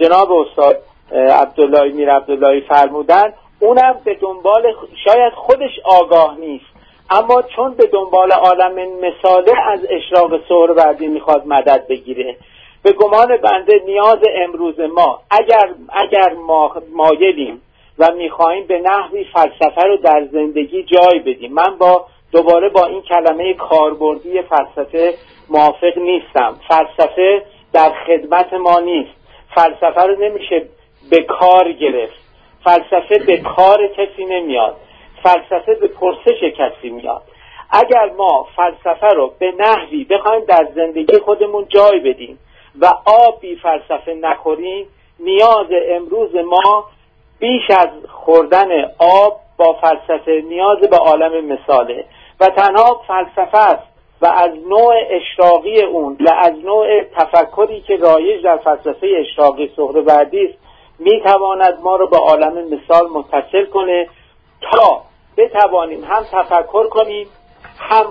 جناب 0.00 0.32
استاد 0.32 0.78
عبدالله 1.12 1.92
میر 1.92 2.10
عبداللهی 2.10 2.60
فرمودن 2.60 3.32
اونم 3.60 4.00
به 4.04 4.14
دنبال 4.14 4.62
شاید 5.04 5.32
خودش 5.32 5.70
آگاه 5.84 6.36
نیست. 6.40 6.64
اما 7.10 7.42
چون 7.56 7.74
به 7.74 7.86
دنبال 7.86 8.32
عالم 8.32 8.72
مثاله 8.74 9.52
از 9.72 9.80
اشراق 9.90 10.48
سهروردی 10.48 11.06
می‌خواد 11.06 11.46
مدد 11.46 11.86
بگیره 11.88 12.36
به 12.82 12.92
گمان 12.92 13.36
بنده 13.36 13.82
نیاز 13.86 14.18
امروز 14.36 14.80
ما 14.80 15.20
اگر 15.30 15.70
اگر 15.88 16.32
ما 16.46 16.72
مایلیم 16.92 17.62
و 17.98 18.10
می‌خواهیم 18.12 18.66
به 18.66 18.78
نحوی 18.78 19.24
فلسفه 19.24 19.82
رو 19.82 19.96
در 19.96 20.28
زندگی 20.32 20.82
جای 20.82 21.18
بدیم. 21.18 21.52
من 21.52 21.78
با 21.78 22.06
دوباره 22.32 22.68
با 22.68 22.86
این 22.86 23.02
کلمه 23.02 23.54
کاربردی 23.54 24.42
فلسفه 24.42 25.14
موافق 25.48 25.98
نیستم. 25.98 26.56
فلسفه 26.68 27.42
در 27.72 27.92
خدمت 28.06 28.52
ما 28.52 28.80
نیست. 28.80 29.10
فلسفه 29.54 30.02
رو 30.02 30.16
نمیشه 30.16 30.68
به 31.10 31.22
کار 31.22 31.72
گرفت. 31.72 32.28
فلسفه 32.64 33.18
به 33.26 33.36
کار 33.36 33.86
کسی 33.86 34.24
نمیاد. 34.24 34.76
فلسفه 35.22 35.74
به 35.74 35.88
پرسش 35.88 36.42
کسی 36.58 36.90
میاد. 36.90 37.22
اگر 37.70 38.10
ما 38.16 38.46
فلسفه 38.56 39.06
رو 39.06 39.32
به 39.38 39.52
نحوی 39.58 40.04
بخوایم 40.04 40.44
در 40.44 40.68
زندگی 40.74 41.18
خودمون 41.18 41.66
جای 41.68 42.00
بدیم 42.00 42.38
و 42.80 42.86
آب 43.04 43.40
بی 43.40 43.56
فلسفه 43.56 44.14
نخوریم 44.14 44.86
نیاز 45.20 45.66
امروز 45.88 46.34
ما 46.34 46.84
بیش 47.38 47.70
از 47.70 47.88
خوردن 48.08 48.84
آب 48.98 49.40
با 49.56 49.72
فلسفه 49.72 50.42
نیاز 50.48 50.78
به 50.78 50.96
عالم 50.96 51.44
مثاله 51.44 52.04
و 52.40 52.46
تنها 52.46 53.02
فلسفه 53.08 53.58
است 53.58 53.88
و 54.22 54.26
از 54.26 54.50
نوع 54.68 54.94
اشراقی 55.10 55.82
اون 55.82 56.16
و 56.20 56.32
از 56.38 56.52
نوع 56.64 57.02
تفکری 57.16 57.80
که 57.80 57.96
رایج 57.96 58.44
در 58.44 58.56
فلسفه 58.56 59.08
اشراقی 59.20 59.72
سهروردی 59.76 60.46
است 60.46 60.58
می‌تواند 60.98 61.78
ما 61.82 61.96
رو 61.96 62.06
به 62.06 62.16
عالم 62.16 62.52
مثال 62.52 63.08
متصل 63.14 63.64
کنه 63.64 64.08
تا 64.60 65.02
بتوانیم 65.36 66.04
هم 66.04 66.22
تفکر 66.32 66.88
کنیم 66.88 67.26
هم 67.78 68.06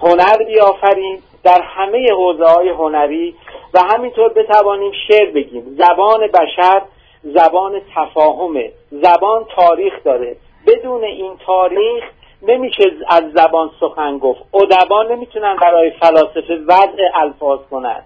هنر 0.00 0.44
بیافریم 0.46 1.22
در 1.44 1.62
همه 1.62 2.12
حوزه 2.12 2.44
های 2.44 2.68
هنری 2.68 3.34
و 3.74 3.80
همینطور 3.92 4.28
بتوانیم 4.28 4.92
شعر 5.08 5.30
بگیم. 5.30 5.62
زبان 5.78 6.26
بشر 6.26 6.82
زبان 7.22 7.80
تفاهمه. 7.94 8.72
زبان 8.90 9.44
تاریخ 9.56 9.92
داره. 10.04 10.36
بدون 10.66 11.04
این 11.04 11.32
تاریخ 11.46 12.04
نمیشه 12.42 12.84
از 13.08 13.22
زبان 13.34 13.70
سخن 13.80 14.18
گفت. 14.18 14.40
ادبا 14.54 15.02
نمی‌تونن 15.02 15.56
برای 15.56 15.90
فلاسفه 15.90 16.54
وضع 16.66 17.02
الفاظ 17.14 17.60
کنن. 17.70 18.02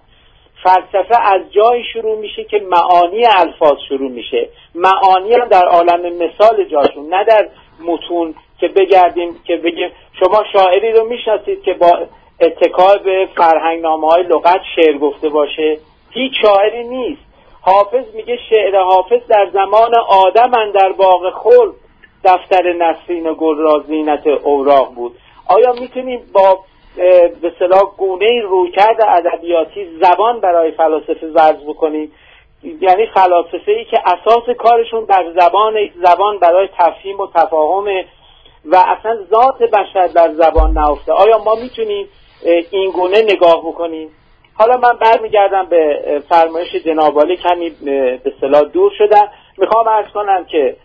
فلسفه 0.63 1.33
از 1.33 1.41
جایی 1.51 1.83
شروع 1.93 2.19
میشه 2.19 2.43
که 2.43 2.59
معانی 2.59 3.25
الفاظ 3.25 3.77
شروع 3.89 4.11
میشه. 4.11 4.49
معانی 4.75 5.33
هم 5.33 5.47
در 5.47 5.65
عالم 5.65 6.15
مثال 6.15 6.63
جاشون 6.63 7.13
نه 7.13 7.23
در 7.23 7.49
متون 7.85 8.35
که 8.59 8.67
بگردیم 8.67 9.39
که 9.47 9.55
بگیم 9.57 9.89
شما 10.19 10.43
شاعری 10.53 10.91
رو 10.91 11.07
می‌شناسید 11.07 11.63
که 11.63 11.73
با 11.73 11.99
اتکای 12.41 12.99
به 13.05 13.27
فرهنگنامه 13.35 14.07
های 14.07 14.23
لغت 14.23 14.61
شعر 14.75 14.97
گفته 14.97 15.29
باشه. 15.29 15.77
هیچ 16.11 16.33
شاعری 16.41 16.83
نیست. 16.83 17.24
حافظ 17.65 18.15
میگه 18.15 18.37
شعر 18.49 18.79
حافظ 18.79 19.27
در 19.29 19.49
زمان 19.53 19.91
آدم 20.09 20.71
در 20.71 20.91
باغ 20.91 21.33
خلد 21.33 21.73
دفتر 22.23 22.73
نسرین 22.73 23.35
گل 23.39 23.57
را 23.57 23.83
زینت 23.87 24.27
اوراق 24.27 24.93
بود. 24.93 25.15
آیا 25.47 25.73
می‌تونیم 25.73 26.21
با 26.33 26.59
به 27.41 27.53
صلاح 27.59 27.95
گونه 27.97 28.41
رویکرد 28.41 29.01
ادبیاتی 29.01 29.85
زبان 30.01 30.39
برای 30.39 30.71
فلاسفه 30.71 31.27
وضع 31.27 31.65
بکنیم؟ 31.67 32.11
یعنی 32.63 33.05
فلاسفه 33.13 33.71
ای 33.71 33.85
که 33.85 33.99
اساس 34.05 34.55
کارشون 34.57 35.05
در 35.05 35.25
زبان 35.39 35.73
زبان 35.95 36.39
برای 36.39 36.69
تفهیم 36.77 37.19
و 37.19 37.27
تفاهم 37.35 37.85
و 38.65 38.75
اصلا 38.75 39.17
ذات 39.31 39.69
بشر 39.69 40.07
در 40.07 40.33
زبان 40.33 40.71
نهفته. 40.71 41.13
آیا 41.13 41.37
ما 41.37 41.55
می‌تونیم 41.55 42.07
این 42.71 42.91
گونه 42.91 43.21
نگاه 43.21 43.61
بکنیم؟ 43.67 44.09
حالا 44.57 44.77
من 44.77 44.97
برمیگردم 45.01 45.65
به 45.65 46.01
فرمایش 46.29 46.75
جنابالی 46.75 47.37
کمی 47.37 47.69
به 48.23 48.33
صلاح 48.41 48.61
دور 48.61 48.91
شدم. 48.97 49.27
می‌خوام 49.57 49.87
ارز 49.87 50.07
کنم 50.13 50.45
که 50.45 50.75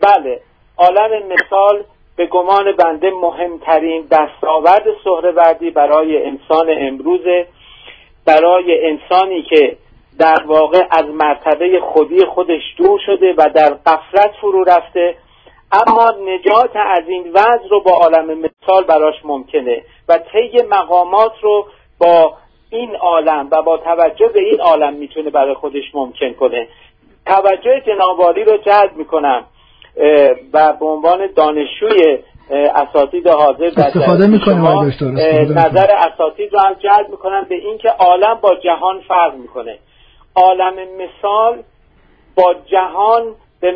بله 0.00 0.40
عالم 0.78 1.22
مثال 1.26 1.84
به 2.16 2.26
گمان 2.26 2.72
بنده 2.72 3.10
مهمترین 3.10 4.06
دستاورد 4.10 4.84
سهروردی 5.04 5.70
برای 5.70 6.26
انسان 6.26 6.66
امروزه. 6.70 7.46
برای 8.26 8.86
انسانی 8.86 9.42
که 9.42 9.76
در 10.18 10.42
واقع 10.46 10.82
از 10.90 11.04
مرتبه 11.04 11.80
خودی 11.80 12.24
خودش 12.24 12.62
دور 12.76 13.00
شده 13.06 13.34
و 13.38 13.50
در 13.54 13.74
قفلت 13.86 14.30
فرو 14.40 14.64
رفته. 14.64 15.14
اما 15.72 16.10
نجات 16.10 16.76
از 16.76 17.08
این 17.08 17.30
وضع 17.32 17.68
رو 17.70 17.80
با 17.80 17.92
عالم 17.92 18.38
مثال 18.38 18.84
براش 18.84 19.14
ممکنه 19.24 19.82
و 20.08 20.18
طی 20.18 20.62
مقامات 20.70 21.32
رو 21.42 21.66
با 22.00 22.32
این 22.70 22.96
عالم 22.96 23.48
و 23.50 23.62
با 23.62 23.76
توجه 23.76 24.28
به 24.28 24.40
این 24.40 24.60
عالم 24.60 24.92
می‌تونه 24.92 25.30
برای 25.30 25.54
خودش 25.54 25.84
ممکن 25.94 26.32
کنه. 26.32 26.68
توجه 27.26 27.82
جنابالی 27.86 28.44
رو 28.44 28.56
جلب 28.56 28.96
می‌کنم 28.96 29.44
و 30.52 30.72
به 30.72 30.86
عنوان 30.86 31.28
دانشجوی 31.36 32.18
اساتید 32.50 33.28
حاضر 33.28 33.68
در 33.68 33.86
استفاده 33.86 34.26
می‌کنم 34.26 34.92
نظر 35.50 35.90
اساتید 35.90 36.52
رو 36.52 36.60
هم 36.60 36.74
جلب 36.74 37.08
می‌کنم 37.10 37.46
به 37.48 37.54
اینکه 37.54 37.88
عالم 37.88 38.38
با 38.40 38.54
جهان 38.54 39.00
فرق 39.08 39.34
می‌کنه. 39.34 39.78
عالم 40.36 40.74
مثال 40.74 41.62
با 42.36 42.54
جهان 42.66 43.22
به, 43.60 43.72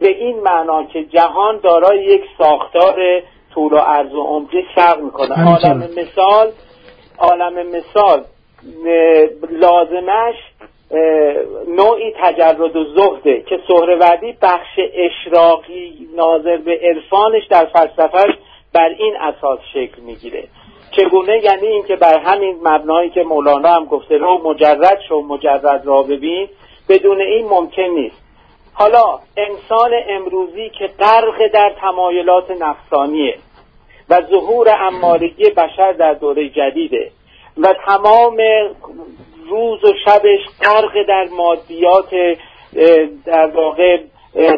به 0.00 0.08
این 0.08 0.40
معنا 0.40 0.84
که 0.84 1.04
جهان 1.04 1.60
دارای 1.62 2.04
یک 2.04 2.22
ساختار 2.38 2.96
طول 3.54 3.72
و 3.72 3.76
عرض 3.78 4.14
و 4.14 4.22
عمقی 4.22 4.64
فرق 4.74 5.00
می‌کنه. 5.00 5.44
عالم 5.46 5.88
مثال 5.96 6.50
عالم 7.18 7.66
مثال 7.68 8.24
لازمش 9.50 10.34
نوعی 11.68 12.14
تجرد 12.22 12.76
و 12.76 12.84
زهده 12.84 13.42
که 13.42 13.58
سهروردی 13.68 14.36
بخش 14.42 14.78
اشراقی 14.94 16.08
ناظر 16.16 16.56
به 16.56 16.80
عرفانش 16.82 17.46
در 17.50 17.64
فلسفهش 17.64 18.34
بر 18.74 18.88
این 18.98 19.16
اساس 19.16 19.58
شکل 19.72 20.02
می‌گیره. 20.02 20.44
چگونه؟ 20.90 21.44
یعنی 21.44 21.66
اینکه 21.66 21.96
بر 21.96 22.18
همین 22.18 22.56
مبنایی 22.62 23.10
که 23.10 23.22
مولانا 23.22 23.68
هم 23.68 23.84
گفته 23.84 24.16
رو 24.16 24.40
مجرد 24.44 24.98
شو 25.08 25.20
مجرد 25.20 25.86
را 25.86 26.02
ببین. 26.02 26.48
بدون 26.88 27.20
این 27.20 27.48
ممکن 27.48 27.82
نیست. 27.82 28.24
حالا 28.74 29.18
انسان 29.36 29.90
امروزی 30.08 30.70
که 30.78 30.86
غرق 30.86 31.46
در 31.52 31.72
تمایلات 31.80 32.50
نفسانیه. 32.50 33.34
و 34.10 34.22
ظهور 34.30 34.68
امارگی 34.80 35.50
بشر 35.50 35.92
در 35.92 36.14
دوره 36.14 36.48
جدیده. 36.48 37.10
و 37.58 37.74
تمام 37.86 38.36
روز 39.48 39.84
و 39.84 39.92
شبش 40.04 40.40
غرق 40.64 41.06
در 41.08 41.24
مادیات 41.36 42.38
در 43.26 43.46
واقع 43.46 43.98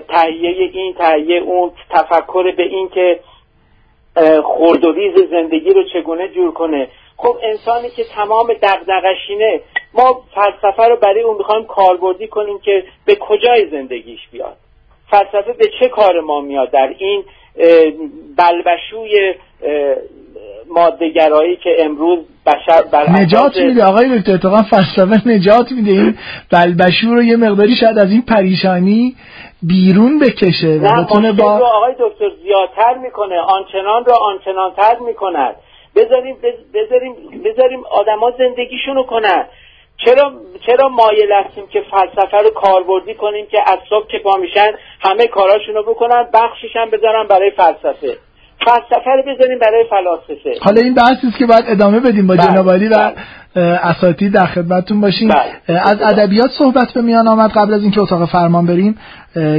تهیه 0.08 0.70
این 0.72 0.94
تهیه 0.94 1.40
اون 1.40 1.72
تفکر 1.90 2.54
به 2.56 2.62
این 2.62 2.88
که 2.88 3.20
خورد 4.44 4.84
و 4.84 4.92
ریز 4.92 5.30
زندگی 5.30 5.72
رو 5.72 5.82
چگونه 5.92 6.28
جور 6.28 6.52
کنه. 6.52 6.88
خب 7.16 7.36
انسانی 7.42 7.90
که 7.90 8.04
تمام 8.04 8.46
دغدغشینه 8.62 9.60
ما 9.94 10.22
فلسفه 10.34 10.82
رو 10.82 10.96
برای 10.96 11.22
اون 11.22 11.36
می‌خوایم 11.36 11.64
کاربردی 11.64 12.28
کنیم 12.28 12.58
که 12.58 12.84
به 13.04 13.14
کجای 13.14 13.66
زندگیش 13.70 14.20
بیاد؟ 14.32 14.56
فلسفه 15.10 15.52
به 15.52 15.64
چه 15.80 15.88
کار 15.88 16.20
ما 16.20 16.40
میاد 16.40 16.70
در 16.70 16.94
این 16.98 17.24
بلبشوی 18.38 19.34
مادهگرایی 20.68 21.56
که 21.56 21.70
امروز 21.78 22.18
بشر 22.46 22.82
بر 22.92 23.10
نجات 23.10 23.56
میده 23.56 23.84
آقای 23.84 24.18
دکتر. 24.18 24.34
اتفاقا 24.34 24.62
فلسفه 24.62 25.28
نجات 25.28 25.72
میده. 25.72 25.90
این 25.90 26.18
بلبشو 26.52 27.14
رو 27.14 27.22
یه 27.22 27.36
مقداری 27.36 27.76
شاید 27.76 27.98
از 27.98 28.10
این 28.10 28.22
پریشانی 28.22 29.16
بیرون 29.62 30.18
بکشه 30.18 30.80
و 30.82 31.04
بتونه 31.04 31.32
با 31.32 31.52
آقای 31.52 31.94
دکتر 32.00 32.30
زیادتر 32.42 32.98
می‌کنه. 33.02 33.40
آنچنان 33.40 34.04
را 34.04 34.14
آنچنانتر 34.16 34.96
می‌کند. 35.06 35.56
بذاریم 35.96 36.36
بذاریم 36.74 37.14
بذاریم 37.44 37.80
آدما 37.90 38.32
زندگیشونو 38.38 39.02
کنن. 39.02 39.44
چرا 40.06 40.32
چرا 40.66 40.88
مایل 40.88 41.32
هستیم 41.32 41.64
که 41.66 41.82
فلسفه 41.90 42.36
رو 42.36 42.50
کاربردی 42.50 43.14
کنیم 43.14 43.46
که 43.50 43.58
از 43.66 43.78
صبح 43.90 44.06
که 44.06 44.18
پا 44.24 44.36
میشن 44.36 44.70
همه 45.00 45.26
کاراشونو 45.26 45.82
بکنن 45.82 46.24
بخشش 46.34 46.76
هم 46.76 46.90
بذارن 46.90 47.26
برای 47.28 47.50
فلسفه. 47.50 48.16
فلسفه 48.66 49.10
رو 49.10 49.22
بذاریم 49.22 49.58
برای 49.58 49.84
فلاسفه. 49.90 50.58
حالا 50.60 50.80
این 50.80 50.94
بحثی 50.94 51.26
است 51.26 51.38
که 51.38 51.46
باید 51.46 51.64
ادامه 51.68 52.00
بدیم 52.00 52.26
با 52.26 52.34
بله، 52.34 52.46
جناب 52.46 52.66
و 52.66 52.70
بله. 52.70 53.14
اساتید 53.82 54.32
در 54.32 54.46
خدمتتون 54.46 55.00
باشیم. 55.00 55.28
بله. 55.28 55.80
از 55.80 56.02
ادبیات 56.02 56.50
صحبت 56.58 56.92
به 56.94 57.02
میان 57.02 57.28
آمد. 57.28 57.50
قبل 57.50 57.74
از 57.74 57.82
اینکه 57.82 58.00
اتاق 58.00 58.28
فرمان 58.28 58.66
بریم 58.66 58.98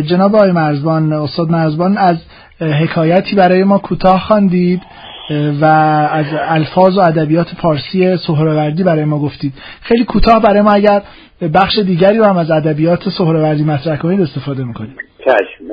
جناب 0.10 0.36
آقای 0.36 0.52
مرزبان 0.52 1.14
استاد 1.14 1.50
مرزبان 1.50 1.98
از 1.98 2.18
حکایتی 2.60 3.36
برای 3.36 3.64
ما 3.64 3.78
کوتاه 3.78 4.20
خواندید. 4.28 4.82
و 5.62 5.66
از 6.12 6.26
الفاظ 6.34 6.98
و 6.98 7.02
ادبیات 7.02 7.48
پارسی 7.62 8.18
سهروردی 8.28 8.84
برای 8.84 9.06
ما 9.06 9.20
گفتید. 9.20 9.54
خیلی 9.82 10.06
کوتاه 10.06 10.42
برای 10.42 10.62
ما 10.62 10.72
اگر 10.72 11.02
بخش 11.54 11.78
دیگری 11.78 12.18
رو 12.18 12.24
هم 12.24 12.38
از 12.38 12.52
ادبیات 12.52 13.00
سهروردی 13.18 13.64
مطرح 13.64 13.98
کنید 13.98 14.22
استفاده 14.22 14.64
می‌کنید 14.64 14.98
چشم. 15.26 15.64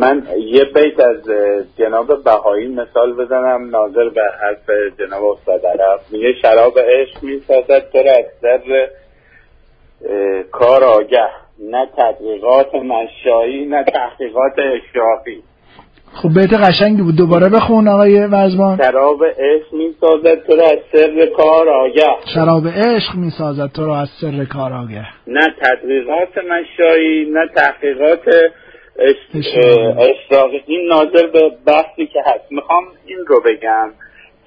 من 0.00 0.22
یه 0.46 0.64
بیت 0.64 1.00
از 1.00 1.30
جناب 1.78 2.24
بهایی 2.24 2.68
مثال 2.68 3.12
بزنم. 3.12 3.70
ناظر 3.70 4.08
به 4.08 4.20
حرف 4.42 4.70
جناب 4.98 5.24
استاد 5.24 5.66
عرب. 5.66 6.00
میگه 6.12 6.32
شراب 6.42 6.78
عشق 6.78 7.22
می‌سازد 7.22 7.90
تو 7.92 7.98
از 7.98 8.24
سر 8.40 8.88
کار 10.52 10.84
آگه. 10.84 11.28
نه 11.70 11.86
تدقیقات 11.96 12.74
مشایی 12.74 13.66
نه 13.66 13.84
تحقیقات 13.84 14.52
اشرافی. 14.52 15.42
خب 16.22 16.28
بیت 16.34 16.52
قشنگی 16.52 17.02
بود. 17.02 17.16
دوباره 17.16 17.48
بخون 17.48 17.88
آقای 17.88 18.26
وزبان. 18.26 18.76
شراب 18.76 19.24
عشق 19.24 19.72
می 19.72 19.94
سازد 20.00 20.34
تو 20.46 20.56
را 20.56 20.64
از 20.64 20.78
سر 20.92 21.26
کار 21.26 21.68
آگه. 21.68 22.06
شراب 22.34 22.66
عشق 22.68 23.14
می 23.14 23.30
سازد 23.30 23.70
تو 23.74 23.86
را 23.86 23.96
از 23.96 24.08
سر 24.20 24.44
کار 24.44 24.72
آگه. 24.72 25.06
نه 25.26 25.46
تدقیقات 25.62 26.38
مشایی 26.38 27.30
نه 27.30 27.48
تحقیقات 27.56 28.28
اشراقی 29.98 30.62
این 30.66 30.88
ناظر 30.88 31.26
به 31.26 31.52
بحثی 31.66 32.06
که 32.06 32.20
هست. 32.26 32.44
می‌خوام 32.52 32.84
این 33.06 33.18
رو 33.26 33.40
بگم 33.40 33.90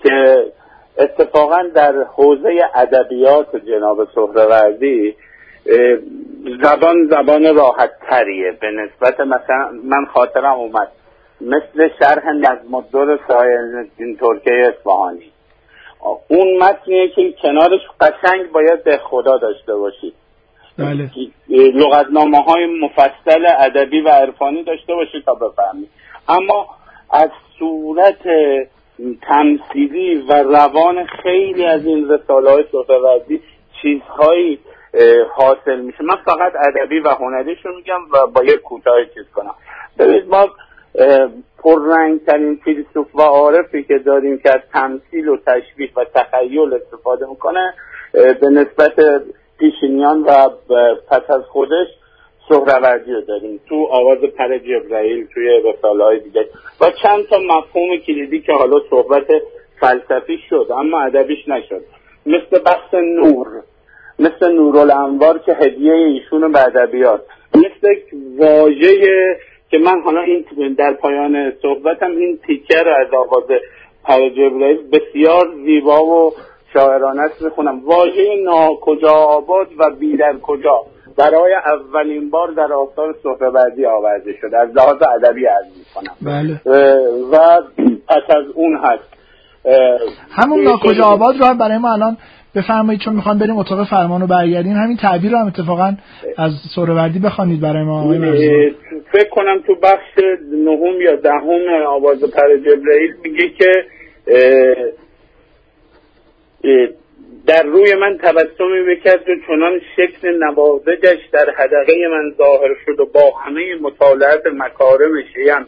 که 0.04 0.36
اتفاقا 0.98 1.62
در 1.76 1.94
حوزه 2.16 2.50
ادبیات 2.76 3.56
جناب 3.56 4.08
سهروردی 4.16 5.16
زبان 6.64 7.08
زبان 7.12 7.56
راحت 7.56 7.92
تریه 8.10 8.52
به 8.62 8.68
نسبت 8.68 9.20
مثلا 9.20 9.72
من 9.84 10.06
خاطرم 10.14 10.54
اومد. 10.54 10.88
مثل 11.42 11.90
شرح 12.00 12.26
نظم 12.28 12.76
الدور 12.76 13.20
سایل 13.28 13.90
دین 13.98 14.18
ترکیه 14.18 14.68
اصفهانی. 14.68 15.32
اون 16.28 16.58
متنیه 16.58 17.10
که 17.10 17.34
کنارش 17.42 17.82
قشنگ 18.02 18.52
باید 18.52 18.84
به 18.84 18.98
خدا 18.98 19.38
داشته 19.38 19.76
باشید. 19.76 20.14
بله. 20.78 21.10
لغتنامه 21.50 22.44
های 22.44 22.66
مفصل 22.66 23.46
ادبی 23.58 24.02
و 24.02 24.10
عرفانی 24.10 24.64
داشته 24.64 24.94
باشید 24.94 25.26
تا 25.26 25.34
بفهمید. 25.34 25.90
اما 26.30 26.68
از 27.12 27.30
صورت 27.60 28.28
تمثیلی 29.22 30.16
و 30.16 30.34
روان 30.34 31.06
خیلی 31.24 31.66
از 31.66 31.86
این 31.86 32.10
رساله 32.12 32.52
های 32.52 32.64
چیزهایی 33.82 34.60
حاصل 35.36 35.80
میشه. 35.80 36.04
من 36.04 36.16
فقط 36.16 36.54
ادبی 36.68 37.00
و 37.00 37.10
هنریش 37.10 37.66
رو 37.66 37.76
میگم 37.76 38.00
و 38.14 38.28
با 38.28 38.44
یک 38.44 38.62
کوتاه 38.62 38.96
چیز 39.14 39.26
کنم. 39.36 39.56
ببینید 40.00 40.28
ما 40.28 40.50
پررنگترین 41.58 42.60
فیلسوف 42.64 43.16
و 43.16 43.22
عارفی 43.22 43.84
که 43.84 43.98
داریم 43.98 44.38
که 44.38 44.50
از 44.54 44.62
تمثیل 44.74 45.30
و 45.30 45.38
تشبیه 45.48 45.90
و 45.98 46.06
تخیل 46.16 46.74
استفاده 46.74 47.26
می‌کنه 47.30 47.74
به 48.14 48.50
نسبت 48.50 48.94
پیشینیان 49.60 50.24
و 50.24 50.50
پس 51.12 51.30
از 51.30 51.42
خودش 51.42 51.88
سهروردی 52.50 53.12
رو 53.12 53.22
داریم. 53.22 53.60
تو 53.70 53.88
آواز 53.92 54.18
پر 54.18 54.58
جبرائیل 54.58 55.28
توی 55.34 55.62
رساله 55.66 56.04
های 56.04 56.20
دیگه. 56.20 56.48
و 56.82 56.92
چند 57.04 57.26
تا 57.30 57.38
مفهوم 57.38 57.98
کلیدی 58.08 58.42
که 58.42 58.54
حالا 58.54 58.78
صحبت 58.90 59.28
فلسفی 59.80 60.40
شد 60.50 60.68
اما 60.72 61.02
ادبیش 61.02 61.48
نشد. 61.48 61.82
مثل 62.26 62.60
بحث 62.66 62.94
نور. 62.94 63.48
مثل 64.20 64.52
نورالانوار 64.52 65.38
که 65.38 65.54
هدیه 65.54 65.94
ایشون 65.94 66.52
به 66.52 66.62
ادبیات. 66.62 67.22
مثل 67.56 67.96
واژه 68.38 69.38
که 69.72 69.78
من 69.78 70.02
حالا 70.02 70.22
این 70.22 70.46
در 70.78 70.94
پایان 70.94 71.52
صحبتم 71.62 72.12
این 72.12 72.40
تیکر 72.48 72.90
از 72.90 73.14
آواز 73.14 73.44
پر 74.04 74.30
جبرائیل 74.30 74.78
بسیار 74.92 75.48
زیبا 75.66 76.06
و 76.06 76.34
شاعرانه 76.74 77.22
است 77.22 77.42
می‌خونم. 77.42 77.80
واژه 77.86 78.36
ناکجا 78.44 79.12
آباد 79.12 79.68
و 79.78 79.90
بی 80.00 80.18
در 80.18 80.34
کجا؟ 80.42 80.86
برای 81.18 81.54
اولین 81.54 82.30
بار 82.30 82.52
در 82.52 82.74
آثار 82.74 83.16
سهروردی 83.24 83.86
آورده 83.86 84.36
شده. 84.42 84.58
از 84.58 84.70
لحاظ 84.76 85.02
ادبی 85.16 85.46
عرض 85.46 85.66
می‌کنم. 85.78 86.16
بله. 86.22 86.62
و 87.32 87.62
پس 88.08 88.36
از 88.36 88.46
اون 88.56 88.78
هست 88.78 89.14
همون 90.32 90.64
ناکجا 90.64 91.04
آباد 91.06 91.36
رو 91.40 91.56
برای 91.60 91.78
ما 91.78 91.94
الان 91.94 92.18
بفرمایید 92.56 93.02
چون 93.02 93.16
می‌خوام 93.16 93.40
بریم 93.40 93.58
اتاق 93.58 93.88
فرمان 93.90 94.22
رو 94.22 94.28
برگردیم. 94.28 94.74
همین 94.74 94.98
تعبیر 94.98 95.32
رو 95.32 95.38
هم 95.38 95.48
اتفاقا 95.48 95.94
از 96.38 96.52
سهروردی 96.76 97.20
بخوانید 97.20 97.62
برای 97.62 97.84
ما 97.84 98.14
فکر 99.12 99.30
کنم 99.30 99.60
تو 99.68 99.76
بخش 99.76 100.18
نهم 100.52 101.02
یا 101.02 101.16
دهم 101.16 101.86
آواز 101.88 102.20
پر 102.24 102.58
جبرئیل 102.58 103.14
میگه 103.24 103.50
که 103.50 103.86
در 107.48 107.64
روی 107.64 107.96
من 107.96 108.18
تبسمی 108.18 108.84
بکرد 108.88 109.30
و 109.30 109.34
چنان 109.48 109.82
شکل 109.96 110.44
نوازجش 110.44 111.20
در 111.32 111.46
حدقه 111.58 112.08
من 112.12 112.34
ظاهر 112.38 112.76
شد 112.86 113.00
و 113.00 113.06
با 113.06 113.32
همه 113.46 113.76
مطالعات 113.82 114.48
مکارم 114.54 115.12
شیم 115.34 115.66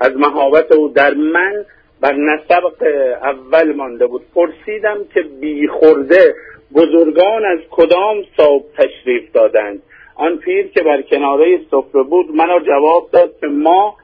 از 0.00 0.12
مهابت 0.16 0.72
او 0.72 0.88
در 0.88 1.14
من 1.14 1.64
بر 2.00 2.12
نسبق 2.12 2.82
اول 3.22 3.72
مانده 3.76 4.06
بود. 4.06 4.22
پرسیدم 4.34 4.98
که 5.14 5.20
بی 5.40 5.68
خورده 5.68 6.34
بزرگان 6.74 7.44
از 7.44 7.58
کدام 7.70 8.16
صاحب 8.36 8.62
تشریف 8.78 9.32
دادند؟ 9.32 9.82
آن 10.16 10.36
پیر 10.36 10.66
که 10.66 10.82
بر 10.82 11.02
کناره 11.02 11.60
سفره 11.70 12.02
بود 12.02 12.26
منو 12.34 12.58
جواب 12.60 13.08
داد 13.12 13.30
که 13.40 13.46
ما 13.46 13.94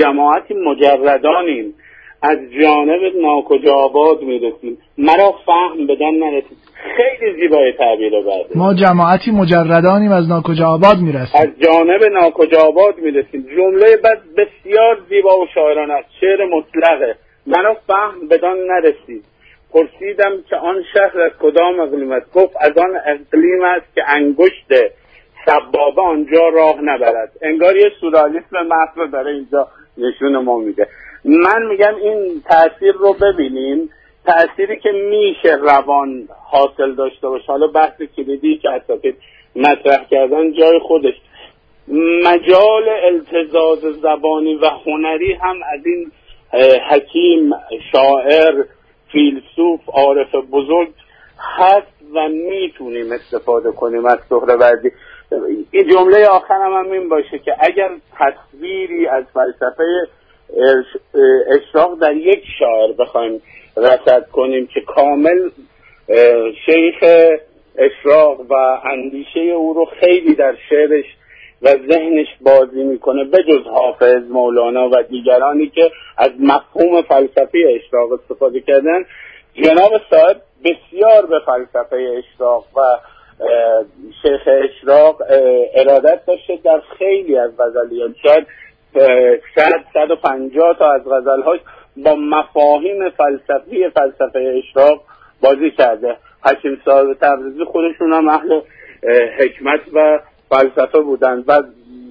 جماعتی 0.00 0.54
مجردانیم. 0.54 1.74
از 2.24 2.38
جانب 2.62 3.00
ناکجا 3.22 3.74
آباد 3.74 4.22
می‌رسیم. 4.22 4.78
مرا 4.98 5.34
فهم 5.46 5.86
بدن 5.86 6.10
نرسید. 6.10 6.58
خیلی 6.96 7.40
زیبای 7.40 7.72
تعبیر 7.72 8.12
بعد. 8.12 8.46
ما 8.54 8.74
جماعتی 8.74 9.30
مجردانیم 9.30 10.12
از 10.12 10.28
ناکجا 10.28 10.66
آباد 10.66 10.98
می‌رسیم. 10.98 11.40
از 11.40 11.48
جانب 11.60 12.04
ناکجا 12.04 12.58
آباد 12.68 12.98
می‌رسیم. 12.98 13.46
جمله 13.56 13.96
بعد 14.04 14.18
بسیار 14.36 14.98
زیبا 15.08 15.38
و 15.38 15.46
شاعرانه 15.54 15.92
است. 15.94 16.08
شعر 16.20 16.46
مطلقه. 16.46 17.16
مرا 17.46 17.76
فهم 17.86 18.28
بدان 18.28 18.58
نرسید. 18.58 19.24
پرسیدم 19.72 20.42
که 20.48 20.56
آن 20.56 20.84
شهر 20.94 21.20
از 21.20 21.32
کدام 21.40 21.80
اقلیم 21.80 22.12
است 22.12 22.32
گفت 22.32 22.56
از 22.60 22.78
آن 22.78 22.96
اقلیم 23.06 23.62
است 23.62 23.94
که 23.94 24.02
انگشت 24.08 24.72
سبابه 25.46 26.02
آنجا 26.02 26.48
راه 26.48 26.80
نبرد. 26.80 27.32
انگار 27.42 27.76
یه 27.76 27.92
سورالیسم 28.00 28.66
محض 28.66 29.10
داره 29.12 29.30
اینجا 29.30 29.68
نشون 29.98 30.36
ما 30.36 30.58
میده. 30.58 30.88
من 31.24 31.66
میگم 31.66 31.94
این 31.94 32.42
تاثیر 32.48 32.92
رو 32.92 33.12
ببینیم 33.12 33.90
تأثیری 34.26 34.80
که 34.80 34.92
میشه 34.92 35.54
روان 35.54 36.28
حاصل 36.50 36.94
داشته 36.94 37.28
باشه. 37.28 37.46
حالا 37.46 37.66
بحث 37.66 38.02
کلیدی 38.16 38.58
که 38.58 38.70
اساتید 38.70 39.16
مطرح 39.56 40.04
کردن 40.10 40.52
جای 40.52 40.78
خودش. 40.78 41.14
مجال 42.24 42.88
التزاز 43.04 43.78
زبانی 43.78 44.54
و 44.54 44.66
هنری 44.66 45.32
هم 45.32 45.56
از 45.56 45.86
این 45.86 46.12
حکیم 46.90 47.50
شاعر 47.92 48.64
فیلسوف 49.12 49.80
عارف 49.86 50.34
بزرگ 50.34 50.88
هست 51.38 51.92
و 52.14 52.28
می‌تونیم 52.28 53.12
استفاده 53.12 53.72
کنیم 53.72 54.06
از 54.06 54.18
سهروردی 54.28 54.90
این 55.70 55.88
جمله 55.90 56.26
آخرم 56.26 56.72
هم 56.72 56.90
این 56.90 57.08
باشه 57.08 57.38
که 57.38 57.52
اگر 57.60 57.90
تصویری 58.18 59.06
از 59.06 59.24
فلسفه 59.34 60.08
اشراق 61.50 61.98
در 62.00 62.14
یک 62.14 62.44
شاعر 62.58 62.92
بخوایم 62.92 63.42
رسد 63.76 64.28
کنیم 64.28 64.66
که 64.66 64.80
کامل 64.80 65.50
شیخ 66.66 67.04
اشراق 67.78 68.40
و 68.40 68.54
اندیشه 68.84 69.40
او 69.40 69.74
رو 69.74 69.84
خیلی 70.00 70.34
در 70.34 70.56
شعرش 70.68 71.04
و 71.62 71.68
ذهنش 71.68 72.26
بازی 72.40 72.82
می‌کنه 72.82 73.24
به 73.24 73.42
جز 73.42 73.66
حافظ 73.66 74.22
مولانا 74.30 74.88
و 74.88 75.02
دیگرانی 75.02 75.68
که 75.68 75.90
از 76.18 76.30
مفهوم 76.40 77.02
فلسفی 77.02 77.64
اشراق 77.64 78.12
استفاده 78.12 78.60
کردن. 78.60 79.04
جناب 79.54 79.92
صاحب 80.10 80.36
بسیار 80.64 81.26
به 81.26 81.38
فلسفه 81.46 81.96
اشراق 82.18 82.64
و 82.76 82.80
شیخ 84.22 84.48
اشراق 84.64 85.22
ارادت 85.74 86.26
داشته 86.26 86.58
در 86.64 86.80
خیلی 86.98 87.38
از 87.38 87.50
غزلیات. 87.58 88.10
شاید 88.22 88.46
صد 89.54 89.84
صد 89.94 90.10
و 90.10 90.16
پنجاه 90.16 90.78
تا 90.78 90.92
از 90.92 91.02
غزلهاش 91.08 91.60
با 91.96 92.14
مفاهیم 92.14 93.10
فلسفی 93.10 93.88
فلسفه 93.88 94.62
اشراق 94.64 95.00
بازی 95.42 95.70
کرده. 95.70 96.16
حکیم 96.44 96.80
صاحب 96.84 97.14
تبریزی 97.20 97.64
خودشون 97.64 98.12
هم 98.12 98.28
اهل 98.28 98.60
حکمت 99.38 99.80
و 99.92 100.20
فلسفه 100.52 101.00
بودن 101.00 101.38
و 101.48 101.62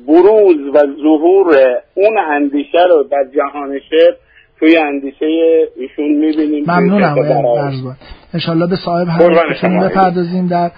بروز 0.07 0.57
و 0.73 0.79
ظهور 1.03 1.55
اون 1.95 2.17
اندیشه 2.31 2.79
رو 2.89 3.03
در 3.11 3.25
جهان 3.35 3.79
شعر 3.89 4.13
توی 4.59 4.77
اندیشه 4.77 5.25
ایشون 5.77 6.11
می‌بینیم. 6.11 6.63
ممنونم 6.67 7.15
انشالله 8.33 8.67
به 8.67 8.75
صاحب 8.85 9.07
هم 9.07 9.79
بپردازیم 9.79 10.47
در 10.47 10.71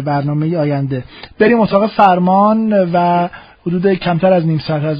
برنامه 0.00 0.58
آینده. 0.58 1.04
بریم 1.40 1.60
اتاق 1.60 1.86
فرمان 1.86 2.90
و 2.92 3.28
حدود 3.66 3.92
کمتر 3.92 4.32
از 4.32 4.46
نیم 4.46 4.58
ساعت 4.68 4.84
از 4.84 4.98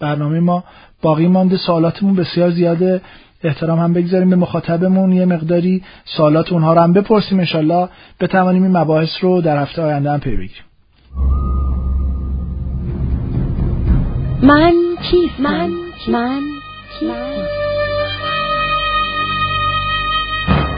برنامه 0.00 0.40
ما 0.40 0.64
باقی 1.02 1.28
مانده. 1.28 1.56
سوالاتمون 1.56 2.16
بسیار 2.16 2.50
زیاده. 2.50 3.00
احترام 3.44 3.78
هم 3.78 3.92
بگذاریم 3.92 4.30
به 4.30 4.36
مخاطبمون. 4.36 5.12
یه 5.12 5.24
مقداری 5.24 5.82
سوالات 6.16 6.52
اونها 6.52 6.74
رو 6.74 6.80
هم 6.80 6.92
بپرسیم 6.92 7.38
انشالله. 7.38 7.88
بتوانیم 8.20 8.62
این 8.62 8.76
مباحث 8.76 9.10
رو 9.20 9.40
در 9.40 9.62
هفته 9.62 9.82
آینده 9.82 10.10
هم 10.10 10.20
پی 10.20 10.30
بگیریم. 10.30 10.69
من 14.42 14.74
کیستم 15.10 15.70
من 16.08 16.40
من 17.02 17.32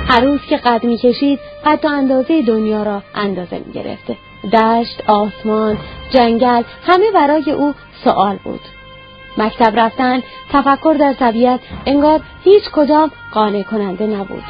هر 0.08 0.20
روز 0.20 0.40
که 0.48 0.56
قد 0.56 0.84
می 0.84 0.98
کشید 0.98 1.38
قد 1.66 1.84
و 1.84 1.88
اندازه 1.88 2.42
دنیا 2.42 2.82
را 2.82 3.02
اندازه 3.14 3.62
می 3.66 3.72
گرفته 3.72 4.16
دشت، 4.52 5.10
آسمان، 5.10 5.78
جنگل 6.10 6.62
همه 6.86 7.10
برای 7.14 7.50
او 7.50 7.74
سوال 8.04 8.36
بود. 8.44 8.60
مکتب 9.38 9.80
رفتن 9.80 10.22
تفکر 10.52 10.96
در 11.00 11.12
طبیعت 11.12 11.60
انگار 11.86 12.20
هیچ 12.44 12.62
کدام 12.72 13.10
قانع 13.32 13.62
کننده 13.62 14.06
نبود 14.06 14.44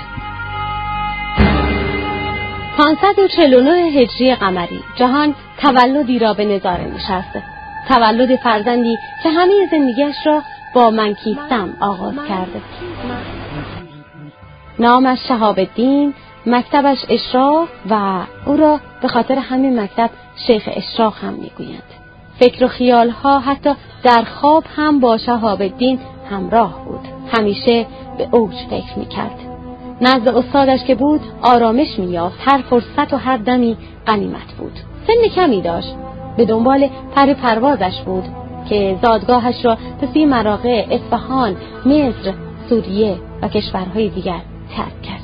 549 2.79 3.71
هجری 3.71 4.35
قمری 4.35 4.81
جهان 4.97 5.35
تولدی 5.63 6.19
را 6.19 6.35
به 6.35 6.45
نظاره 6.45 6.85
نشسته. 6.85 7.43
تولد 7.89 8.37
فرزندی 8.37 8.99
که 9.23 9.31
همه 9.31 9.69
زندگیش 9.71 10.17
را 10.27 10.43
با 10.75 10.91
من 10.91 11.15
کیستم 11.15 11.77
آغاز 11.81 12.15
کرده. 12.29 12.61
نامش 14.79 15.19
شهاب 15.29 15.59
الدین 15.59 16.15
مکتبش 16.47 16.99
اشراق 17.09 17.69
و 17.91 18.21
او 18.47 18.57
را 18.57 18.81
به 19.03 19.09
خاطر 19.09 19.39
همین 19.39 19.81
مکتب 19.81 20.11
شیخ 20.47 20.69
اشراق 20.73 21.15
هم 21.23 21.33
می‌گویند. 21.33 21.83
فکر 22.41 22.65
و 22.65 22.69
خیالها 22.69 23.39
حتی 23.39 23.71
در 24.03 24.25
خواب 24.25 24.65
هم 24.77 25.01
با 25.01 25.19
شهاب 25.19 25.63
الدین 25.63 25.99
همراه 26.31 26.85
بود. 26.85 27.09
همیشه 27.33 27.87
به 28.19 28.29
اوج 28.31 28.55
فکر 28.71 28.99
می‌کرد. 28.99 29.39
نزد 30.01 30.29
استادش 30.29 30.85
که 30.85 30.95
بود 30.95 31.21
آرامش 31.43 31.99
میافت 31.99 32.39
هر 32.41 32.63
فرصت 32.71 33.13
و 33.13 33.17
هر 33.17 33.37
دمی 33.37 33.77
قنیمت 34.07 34.53
بود. 34.59 34.79
سن 35.07 35.29
کمی 35.35 35.61
داشت. 35.63 35.95
به 36.37 36.45
دنبال 36.45 36.89
پر 37.17 37.33
پروازش 37.33 38.01
بود 38.07 38.25
که 38.69 38.99
زادگاهش 39.03 39.65
را 39.65 39.79
به 40.01 40.07
سوی 40.07 40.27
مراغه 40.27 40.87
اصفهان 40.91 41.57
مصر 41.87 42.35
سوریه 42.69 43.17
و 43.43 43.49
کشورهای 43.49 44.09
دیگر 44.09 44.41
ترک 44.77 45.03
کرد. 45.03 45.23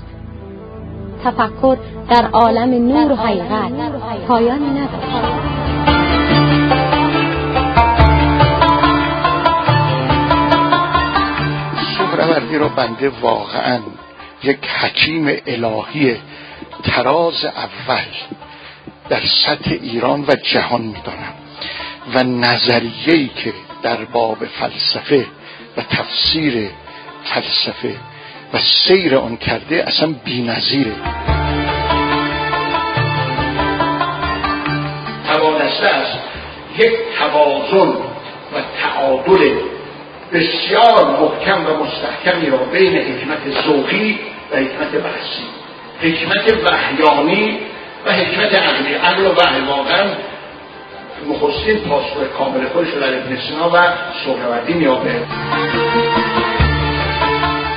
تفکر 1.24 1.76
در 2.10 2.26
عالم 2.32 2.88
نور 2.88 3.12
و 3.12 3.16
حقیقت 3.16 3.72
پایانی 4.28 4.70
ندارد 4.70 5.48
سهروردی 11.98 12.58
رو 12.58 12.68
بنده 12.68 13.08
واقعا 13.22 13.78
یک 14.42 14.58
حکیم 14.80 15.26
الهی 15.46 16.16
تراز 16.84 17.44
اول 17.44 18.04
در 19.08 19.22
سطح 19.46 19.70
ایران 19.70 20.24
و 20.28 20.34
جهان 20.34 20.80
می‌دانم 20.80 21.34
و 22.14 22.22
نظریه‌ای 22.22 23.28
که 23.28 23.52
در 23.82 24.04
باب 24.04 24.38
فلسفه 24.46 25.26
و 25.76 25.82
تفسیر 25.82 26.70
فلسفه 27.24 27.94
و 28.54 28.58
سیر 28.58 29.16
آن 29.16 29.36
کرده 29.36 29.84
اصلا 29.86 30.14
نظیره 30.26 30.94
توانسته 35.26 35.86
است 35.86 36.18
یک 36.78 36.92
توازن 37.18 37.88
و 38.52 38.62
تعادل 38.82 39.54
بسیار 40.32 41.20
محکم 41.20 41.66
و 41.66 41.84
مستحکمی 41.84 42.50
را 42.50 42.58
بین 42.58 42.96
حکمت 42.96 43.64
ذوقی 43.66 44.18
و 44.52 44.56
حکمت 44.56 44.90
بحثی 44.90 45.44
حکمت 46.02 46.58
وحیانی 46.64 47.58
و 48.08 48.10
حکمت 48.10 48.54
عقلی 48.54 48.94
عقل 48.94 49.26
و 49.26 49.34
وحی 49.34 49.60
واقعا 49.60 50.04
نخستین 51.30 51.78
پاسخ 51.78 52.16
کامل 52.38 52.68
خودش 52.68 52.88
در 52.92 53.18
ابن 53.18 53.36
سینا 53.36 53.70
و 53.70 53.76
سهروردی 54.24 54.72
میابه 54.72 55.14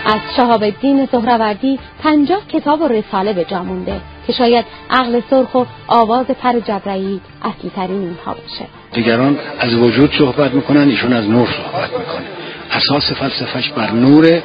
از 0.06 0.20
شهاب 0.38 0.64
الدین 0.64 1.08
سهروردی 1.12 1.80
پنجاه 2.03 2.48
کتاب 2.48 2.82
و 2.82 2.88
رساله 2.88 3.34
به 3.34 3.45
جا 3.45 3.64
مونده 3.64 4.02
که 4.28 4.34
شاید 4.34 4.66
عقل 4.90 5.22
سرخ 5.30 5.56
و 5.56 5.64
آواز 5.88 6.26
پر 6.26 6.60
جبرایی 6.60 7.22
اصلی 7.41 7.72
ترین 7.76 8.02
اینها 8.02 8.34
باشه. 8.34 8.66
دیگران 8.94 9.40
از 9.60 9.74
وجود 9.74 10.14
صحبت 10.18 10.53
می‌کنن 10.53 10.90
ایشون 10.90 11.14
از 11.14 11.30
نور 11.30 11.48
صحبت 11.48 11.90
می‌کنه. 11.90 12.26
اساس 12.72 13.12
فلسفش 13.12 13.70
بر 13.70 13.91
نوره 13.91 14.44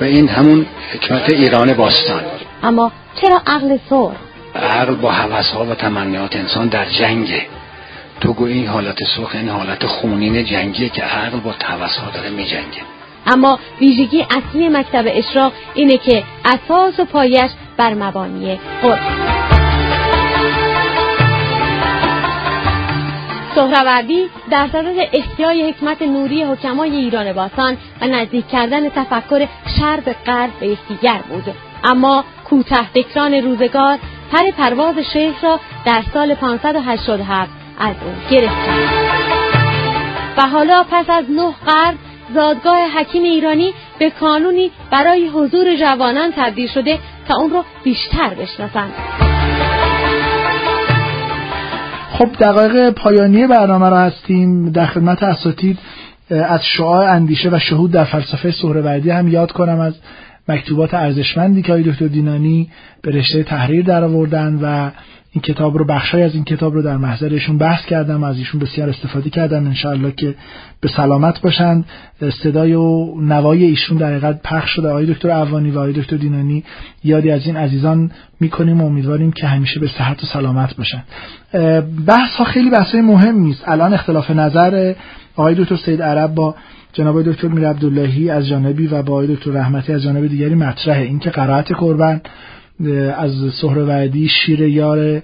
و 0.00 0.04
این 0.04 0.28
همون 0.28 0.66
حکمت 0.92 1.32
ایران 1.32 1.72
باستان. 1.72 2.22
اما 2.62 2.92
چرا 3.20 3.42
عقل 3.46 3.78
سرخ 3.90 4.12
عقل 4.54 4.94
با 4.94 5.10
ها 5.10 5.64
و 5.64 5.74
تمنیات 5.74 6.36
انسان 6.36 6.68
در 6.68 6.84
جنگه. 6.84 7.46
تو 8.20 8.32
گویی 8.32 8.58
این 8.58 8.66
حالت 8.66 8.98
سرخ 9.16 9.34
این 9.34 9.48
حالت 9.48 9.86
خونین 9.86 10.44
جنگیه 10.44 10.88
که 10.88 11.02
عقل 11.02 11.38
با 11.38 11.50
ها 11.50 12.10
داره 12.14 12.30
می 12.30 12.44
جنگه. 12.44 12.82
اما 13.26 13.58
ویژگی 13.80 14.26
اصلی 14.30 14.68
مکتب 14.68 15.04
اشراق 15.06 15.52
اینه 15.74 15.96
که 15.96 16.24
اساس 16.44 17.00
و 17.00 17.04
پایش 17.04 17.50
بر 17.76 17.94
مبانی 17.94 18.60
قرآن 18.82 19.34
سهروردی 23.54 24.26
در 24.50 24.68
صدد 24.72 25.08
احیای 25.12 25.70
حکمت 25.70 26.02
نوری 26.02 26.42
حکمای 26.42 26.96
ایران 26.96 27.32
باستان 27.32 27.76
و 28.00 28.06
نزدیک 28.06 28.48
کردن 28.48 28.88
تفکر 28.88 29.46
شرق 29.78 30.14
غرب 30.26 30.50
به 30.60 30.66
یکدیگر 30.66 31.20
بود. 31.28 31.54
اما 31.84 32.24
فکران 32.94 33.34
روزگار 33.34 33.98
پر 34.34 34.50
پرواز 34.50 34.94
شیخ 35.12 35.44
را 35.44 35.60
در 35.86 36.02
سال 36.14 36.34
587 36.34 37.50
از 37.78 37.94
او 38.04 38.12
گرفتند. 38.30 38.88
و 40.38 40.42
حالا 40.42 40.84
پس 40.90 41.10
از 41.10 41.24
نه 41.30 41.54
قرن 41.66 41.94
زادگاه 42.34 42.78
حکیم 42.98 43.22
ایرانی 43.22 43.74
به 43.98 44.10
کانونی 44.10 44.70
برای 44.90 45.28
حضور 45.28 45.76
جوانان 45.76 46.32
تبدیل 46.36 46.68
شده 46.68 46.98
تا 47.28 47.36
اون 47.36 47.50
رو 47.50 47.64
بیشتر 47.84 48.34
بشناسند. 48.34 48.92
خب 52.12 52.28
دقایق 52.40 52.90
پایانی 52.90 53.46
برنامه 53.46 53.88
را 53.88 53.98
هستیم. 53.98 54.70
در 54.70 54.86
خدمت 54.86 55.22
اساتید 55.22 55.78
از 56.30 56.60
شعاع 56.76 57.10
اندیشه 57.10 57.48
و 57.52 57.58
شهود 57.58 57.90
در 57.90 58.04
فلسفه 58.04 58.50
سهروردی 58.50 59.10
هم 59.10 59.28
یاد 59.28 59.52
کنم 59.52 59.80
از 59.80 59.94
مکتوبات 60.48 60.94
ارزشمندی 60.94 61.62
که 61.62 61.72
آقای 61.72 61.90
دکتر 61.90 62.06
دینانی 62.06 62.68
به 63.02 63.10
رشته 63.10 63.42
تحریر 63.42 63.84
در 63.84 64.04
آوردن 64.04 64.58
و 64.62 64.90
این 65.34 65.42
کتاب 65.42 65.78
رو 65.78 65.84
بخشای 65.84 66.22
از 66.22 66.34
این 66.34 66.44
کتاب 66.44 66.74
رو 66.74 66.82
در 66.82 66.96
محضرشون 66.96 67.58
بحث 67.58 67.86
کردم 67.86 68.22
و 68.22 68.24
از 68.24 68.38
ایشون 68.38 68.60
بسیار 68.60 68.88
استفاده 68.88 69.30
کردم 69.30 69.66
انشاءالله 69.66 70.12
که 70.12 70.34
به 70.80 70.88
سلامت 70.88 71.40
باشند. 71.40 71.84
صدای 72.42 72.74
و 72.74 73.14
نوای 73.20 73.64
ایشون 73.64 73.98
در 73.98 74.06
حقیقت 74.06 74.42
پخش 74.42 74.70
شده. 74.70 74.88
آقای 74.88 75.06
دکتر 75.06 75.30
عوانی 75.30 75.70
و 75.70 75.78
آقای 75.78 75.92
دکتر 75.92 76.16
دینانی 76.16 76.64
یادی 77.04 77.30
از 77.30 77.46
این 77.46 77.56
عزیزان 77.56 78.10
می‌کنیم 78.40 78.80
و 78.80 78.86
امیدواریم 78.86 79.32
که 79.32 79.46
همیشه 79.46 79.80
به 79.80 79.88
صحت 79.88 80.22
و 80.22 80.26
سلامت 80.26 80.76
باشن 80.76 81.02
بحث 82.06 82.30
ها 82.36 82.44
خیلی 82.44 82.70
بحث 82.70 82.94
مهم 82.94 83.38
نیست. 83.38 83.62
الان 83.68 83.94
اختلاف 83.94 84.30
نظر 84.30 84.94
آقای 85.36 85.54
دکتر 85.54 85.76
سید 85.76 86.02
عرب 86.02 86.34
با 86.34 86.54
جناب 86.94 87.22
دکتر 87.22 87.48
میر 87.48 87.68
عبداللهی 87.68 88.30
از 88.30 88.48
جانبی 88.48 88.86
و 88.86 89.02
با 89.02 89.26
دکتر 89.26 89.50
رحمتی 89.50 89.92
از 89.92 90.02
جانب 90.02 90.26
دیگری 90.26 90.54
مطرحه. 90.54 91.02
اینکه 91.02 91.30
قرائت 91.30 91.72
قربان 91.72 92.20
از 93.16 93.32
سهروردی 93.60 94.28
شیر 94.28 94.60
یار 94.60 95.22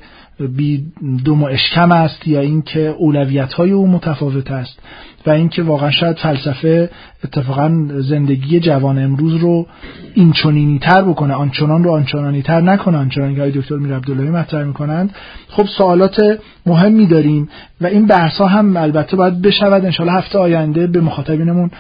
بی 0.57 0.85
دوم 1.25 1.45
اشکم 1.45 1.93
است 1.93 2.29
یا 2.29 2.41
اینکه 2.41 2.81
اولویت 2.81 3.53
های 3.53 3.71
او 3.71 3.89
متفاوت 3.89 4.51
است. 4.51 4.79
و 5.27 5.31
اینکه 5.31 5.63
واقعا 5.63 5.91
شاید 5.91 6.17
فلسفه 6.17 6.91
اتفاقا 7.25 7.89
زندگی 7.99 8.61
جوان 8.61 8.99
امروز 8.99 9.35
رو 9.35 9.67
این 10.15 10.33
چونینی 10.33 10.79
تر 10.79 11.03
بکنه 11.03 11.35
آنچنان 11.35 11.85
رو 11.85 11.91
آنچنانی 11.91 12.43
تر 12.43 12.61
نکنه 12.61 12.99
آنچنانی 12.99 13.35
که 13.35 13.59
دکتر 13.59 13.77
میر 13.77 13.95
عبداللهی 13.95 14.31
مطرح 14.31 14.65
می‌کنند. 14.65 15.15
خب 15.49 15.67
سوالات 15.79 16.39
مهمی 16.67 17.07
داریم 17.07 17.49
و 17.81 17.87
این 17.87 18.07
بحث 18.07 18.41
هم 18.41 18.77
البته 18.77 19.17
باید 19.17 19.43
بشود. 19.43 19.85
انشالله 19.85 20.13
هفته 20.13 20.39
آینده 20.39 20.87
به 20.87 21.01
مخاطبینمون 21.01 21.71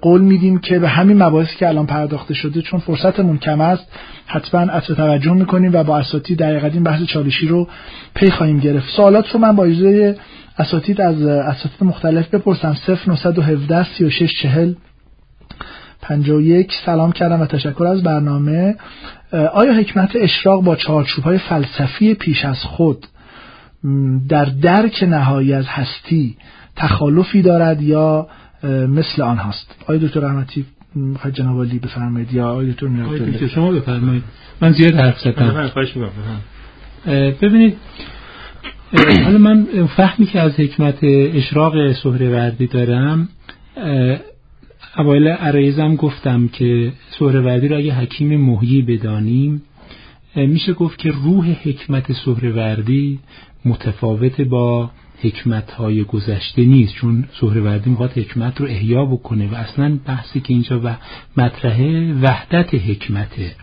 قول 0.00 0.20
میدیم 0.20 0.58
که 0.58 0.78
به 0.78 0.88
همین 0.88 1.22
مباحثی 1.22 1.56
که 1.56 1.68
الان 1.68 1.86
پرداخته 1.86 2.34
شده 2.34 2.62
چون 2.62 2.80
فرصتمون 2.80 3.38
کم 3.38 3.60
است 3.60 3.86
حتما 4.26 4.60
عطف 4.60 4.86
توجه 4.86 5.32
می‌کنیم 5.32 5.70
و 5.72 5.84
با 5.84 5.98
اساتید 5.98 6.38
در 6.38 6.64
این 6.64 6.82
بحث 6.82 7.02
چالشی 7.02 7.46
رو 7.46 7.68
پی 8.14 8.30
خواهیم 8.30 8.58
گرفت. 8.58 8.88
سوالات 8.96 9.30
رو 9.30 9.40
من 9.40 9.56
با 9.56 9.64
اجازه 9.64 10.16
اساتید 10.60 11.00
از 11.00 11.22
اساتید 11.22 11.84
مختلف 11.84 12.34
بپرسم. 12.34 12.76
0917 13.06 13.86
36 13.98 14.42
40 14.42 14.74
51 16.02 16.72
سلام 16.86 17.12
کردم 17.12 17.40
و 17.40 17.46
تشکر 17.46 17.84
از 17.84 18.02
برنامه. 18.02 18.76
آیا 19.32 19.74
حکمت 19.74 20.10
اشراق 20.14 20.64
با 20.64 20.76
چارچوب 20.76 21.24
های 21.24 21.38
فلسفی 21.38 22.14
پیش 22.14 22.44
از 22.44 22.58
خود 22.62 23.06
در 24.28 24.44
درک 24.44 25.04
نهایی 25.08 25.52
از 25.52 25.66
هستی 25.68 26.36
تخالفی 26.76 27.42
دارد 27.42 27.82
یا 27.82 28.28
مثل 28.88 29.22
آن 29.22 29.36
هست 29.36 29.74
آیا 29.86 29.98
دکتر 29.98 30.20
رحمتی 30.20 30.66
می‌خواید 30.94 31.36
جناب 31.36 31.62
علی 31.62 31.78
بفرمایید 31.78 32.32
یا 32.32 32.48
آیا 32.48 32.72
دکتر 32.72 32.86
می‌رفت 32.86 33.46
شما 33.46 33.72
بفرمایید. 33.72 34.22
من 34.60 34.72
زیاد 34.72 34.94
حرف 34.94 35.20
زدم. 35.20 35.70
ببینید 37.42 37.76
حالا 38.92 39.38
من 39.38 39.66
فهمی 39.96 40.26
که 40.26 40.40
از 40.40 40.60
حکمت 40.60 40.98
اشراق 41.04 41.92
سهروردی 41.92 42.66
دارم 42.66 43.28
اوایل 44.98 45.28
عرایزم 45.28 45.96
گفتم 45.96 46.48
که 46.48 46.92
سهروردی 47.18 47.68
را 47.68 47.76
اگه 47.76 47.94
حکیم 47.94 48.40
محیی 48.40 48.82
بدانیم 48.82 49.62
میشه 50.36 50.72
گفت 50.72 50.98
که 50.98 51.10
روح 51.10 51.50
حکمت 51.50 52.12
سهروردی 52.12 53.18
متفاوت 53.64 54.40
با 54.40 54.90
حکمت 55.22 55.70
های 55.70 56.04
گذشته 56.04 56.64
نیست 56.64 56.94
چون 56.94 57.24
سهروردی 57.40 57.90
می‌خواد 57.90 58.12
حکمت 58.18 58.60
رو 58.60 58.66
احیا 58.66 59.04
بکنه 59.04 59.48
و 59.48 59.54
اصلا 59.54 59.98
بحثی 60.06 60.40
که 60.40 60.54
اینجا 60.54 60.80
و 60.84 60.96
مطرحه 61.36 62.14
وحدت 62.22 62.74
حکمته. 62.74 63.54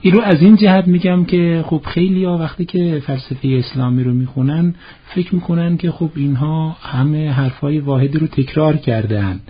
این 0.00 0.14
رو 0.14 0.20
از 0.20 0.42
این 0.42 0.56
جهت 0.56 0.86
میگم 0.86 1.24
که 1.24 1.64
خب 1.66 1.82
خیلی 1.86 2.24
ها 2.24 2.38
وقتی 2.38 2.64
که 2.64 3.02
فلسفه 3.06 3.48
اسلامی 3.48 4.04
رو 4.04 4.12
می‌خونن 4.12 4.74
فکر 5.14 5.34
می‌کنن 5.34 5.76
که 5.76 5.90
خب 5.90 6.10
اینها 6.16 6.76
همه 6.82 7.30
حرفای 7.30 7.78
واحدی 7.78 8.18
رو 8.18 8.26
تکرار 8.26 8.76
کردن 8.76 9.40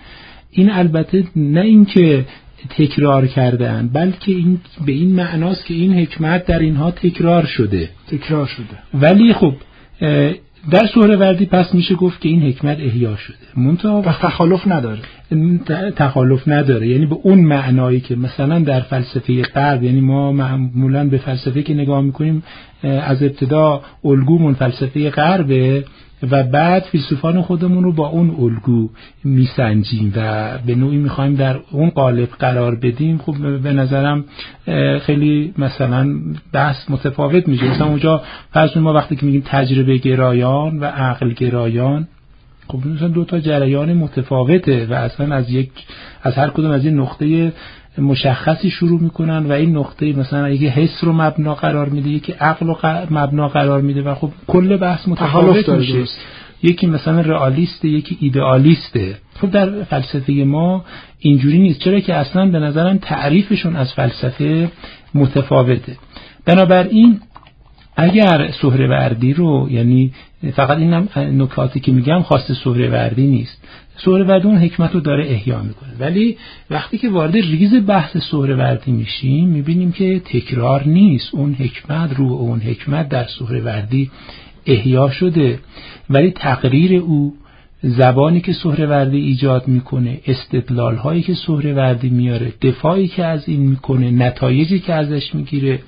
این 0.50 0.70
البته 0.70 1.24
نه 1.36 1.60
اینکه 1.60 2.24
تکرار 2.78 3.26
کردن 3.26 3.90
بلکه 3.92 4.32
این 4.32 4.60
به 4.86 4.92
این 4.92 5.14
معناست 5.14 5.66
که 5.66 5.74
این 5.74 5.92
حکمت 5.94 6.46
در 6.46 6.58
اینها 6.58 6.90
تکرار 6.90 7.44
شده. 7.44 7.88
تکرار 8.08 8.46
شده. 8.46 8.78
ولی 8.94 9.32
خب 9.32 9.54
در 10.70 10.86
سهروردی 10.94 11.46
پس 11.46 11.74
میشه 11.74 11.94
گفت 11.94 12.20
که 12.20 12.28
این 12.28 12.42
حکمت 12.42 12.80
احیا 12.80 13.16
شده. 13.16 13.36
منتها 13.56 14.02
و 14.02 14.04
تخالف 14.04 14.66
نداره. 14.66 15.00
تخالف 15.96 16.48
نداره. 16.48 16.88
یعنی 16.88 17.06
به 17.06 17.16
اون 17.22 17.38
معنایی 17.38 18.00
که 18.00 18.16
مثلا 18.16 18.58
در 18.58 18.80
فلسفه 18.80 19.42
غرب 19.42 19.82
یعنی 19.82 20.00
ما 20.00 20.32
معمولا 20.32 21.08
به 21.08 21.18
فلسفه 21.18 21.62
که 21.62 21.74
نگاه 21.74 22.00
می‌کنیم 22.00 22.42
از 22.82 23.22
ابتدا 23.22 23.80
الگومون 24.04 24.54
فلسفه 24.54 25.10
غربه 25.10 25.84
و 26.30 26.42
بعد 26.42 26.82
فیلسوفان 26.82 27.42
خودمون 27.42 27.84
رو 27.84 27.92
با 27.92 28.08
اون 28.08 28.36
الگو 28.38 28.88
میسنجیم 29.24 30.12
و 30.16 30.48
به 30.66 30.74
نوعی 30.74 30.96
می‌خوایم 30.96 31.34
در 31.34 31.56
اون 31.70 31.90
قالب 31.90 32.28
قرار 32.38 32.74
بدیم. 32.74 33.18
خب 33.18 33.58
به 33.62 33.72
نظرم 33.72 34.24
خیلی 35.00 35.54
مثلا 35.58 36.14
بحث 36.52 36.90
متفاوت 36.90 37.48
میشه. 37.48 37.70
مثلا 37.70 37.86
اونجا 37.86 38.22
فرض 38.52 38.76
ما 38.76 38.92
وقتی 38.92 39.16
که 39.16 39.26
میگیم 39.26 39.42
تجربه 39.46 39.96
گرایان 39.96 40.78
و 40.78 40.84
عقل 40.84 41.32
گرایان 41.32 42.08
خب 42.68 42.86
مثلا 42.86 43.08
دو 43.08 43.24
تا 43.24 43.40
جریان 43.40 43.92
متفاوته 43.92 44.86
و 44.90 44.94
اصلا 44.94 45.34
از 45.34 45.50
یک 45.50 45.70
از 46.22 46.34
هر 46.34 46.48
کدوم 46.48 46.70
از 46.70 46.84
این 46.84 47.00
نقطه 47.00 47.52
مشخصی 48.00 48.70
شروع 48.70 49.00
می‌کنن 49.00 49.46
و 49.46 49.52
این 49.52 49.76
نقطه 49.76 50.12
مثلا 50.12 50.50
یکی 50.50 50.66
حس 50.66 51.04
رو 51.04 51.12
مبنا 51.12 51.54
قرار 51.54 51.88
میده 51.88 52.08
یکی 52.08 52.32
عقل 52.32 52.66
رو 52.66 52.76
مبنا 53.10 53.48
قرار 53.48 53.80
میده 53.80 54.02
و 54.02 54.14
خب 54.14 54.30
کل 54.46 54.76
بحث 54.76 55.08
متفاوت 55.08 55.68
میشه. 55.68 56.04
یکی 56.62 56.86
مثلا 56.86 57.20
رئالیسته 57.20 57.88
یکی 57.88 58.18
ایدئالیسته. 58.20 59.18
خب 59.40 59.50
در 59.50 59.82
فلسفه 59.82 60.32
ما 60.32 60.84
اینجوری 61.18 61.58
نیست. 61.58 61.80
چرا 61.80 62.00
که 62.00 62.14
اصلا 62.14 62.46
به 62.46 62.58
نظرم 62.58 62.98
تعریفشون 62.98 63.76
از 63.76 63.92
فلسفه 63.92 64.70
متفاوته. 65.14 65.96
بنابراین 66.44 67.20
اگر 68.00 68.50
سهروردی 68.62 69.34
رو 69.34 69.68
یعنی 69.70 70.12
فقط 70.54 70.78
این 70.78 70.94
نکاتی 71.42 71.80
که 71.80 71.92
میگم 71.92 72.22
خاص 72.22 72.52
سهروردی 72.64 73.26
نیست. 73.26 73.64
سهروردی 73.96 74.48
اون 74.48 74.56
حکمت 74.56 74.94
رو 74.94 75.00
داره 75.00 75.24
احیا 75.30 75.62
می‌کنه. 75.62 75.90
ولی 76.00 76.36
وقتی 76.70 76.98
که 76.98 77.10
وارد 77.10 77.34
ریز 77.34 77.74
بحث 77.86 78.16
سهروردی 78.16 78.92
میشیم 78.92 79.48
می‌بینیم 79.48 79.92
که 79.92 80.20
تکرار 80.20 80.88
نیست. 80.88 81.34
اون 81.34 81.54
حکمت 81.54 82.14
رو 82.16 82.24
اون 82.24 82.60
حکمت 82.60 83.08
در 83.08 83.26
سهروردی 83.38 84.10
احیا 84.66 85.10
شده. 85.10 85.58
ولی 86.10 86.30
تقریر 86.30 87.00
او 87.00 87.34
زبانی 87.82 88.40
که 88.40 88.52
سهروردی 88.52 89.18
ایجاد 89.18 89.68
می‌کنه 89.68 90.20
استدلال 90.26 90.96
هایی 90.96 91.22
که 91.22 91.34
سهروردی 91.34 92.08
میاره 92.08 92.52
دفاعی 92.62 93.08
که 93.08 93.24
از 93.24 93.48
این 93.48 93.60
می‌کنه 93.60 94.10
نتایجی 94.10 94.78
که 94.78 94.94
ازش 94.94 95.34
می‌گیره 95.34 95.78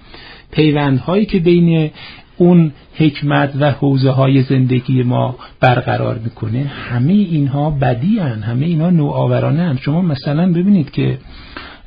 پیوندهایی 0.51 1.27
که 1.27 1.39
بین 1.39 1.91
اون 2.37 2.73
حکمت 2.95 3.53
و 3.61 3.71
حوزه 3.71 4.11
های 4.11 4.43
زندگی 4.43 5.03
ما 5.03 5.37
برقرار 5.61 6.19
می‌کنه 6.25 6.61
همه 6.61 7.13
اینها 7.13 7.71
بدی 7.71 8.19
هن. 8.19 8.43
همه 8.43 8.67
اینها 8.67 8.91
نوآورانه 8.91 9.63
هم 9.63 9.77
شما 9.77 10.03
مثلا 10.03 10.53
ببینید 10.53 10.91
که 10.91 11.19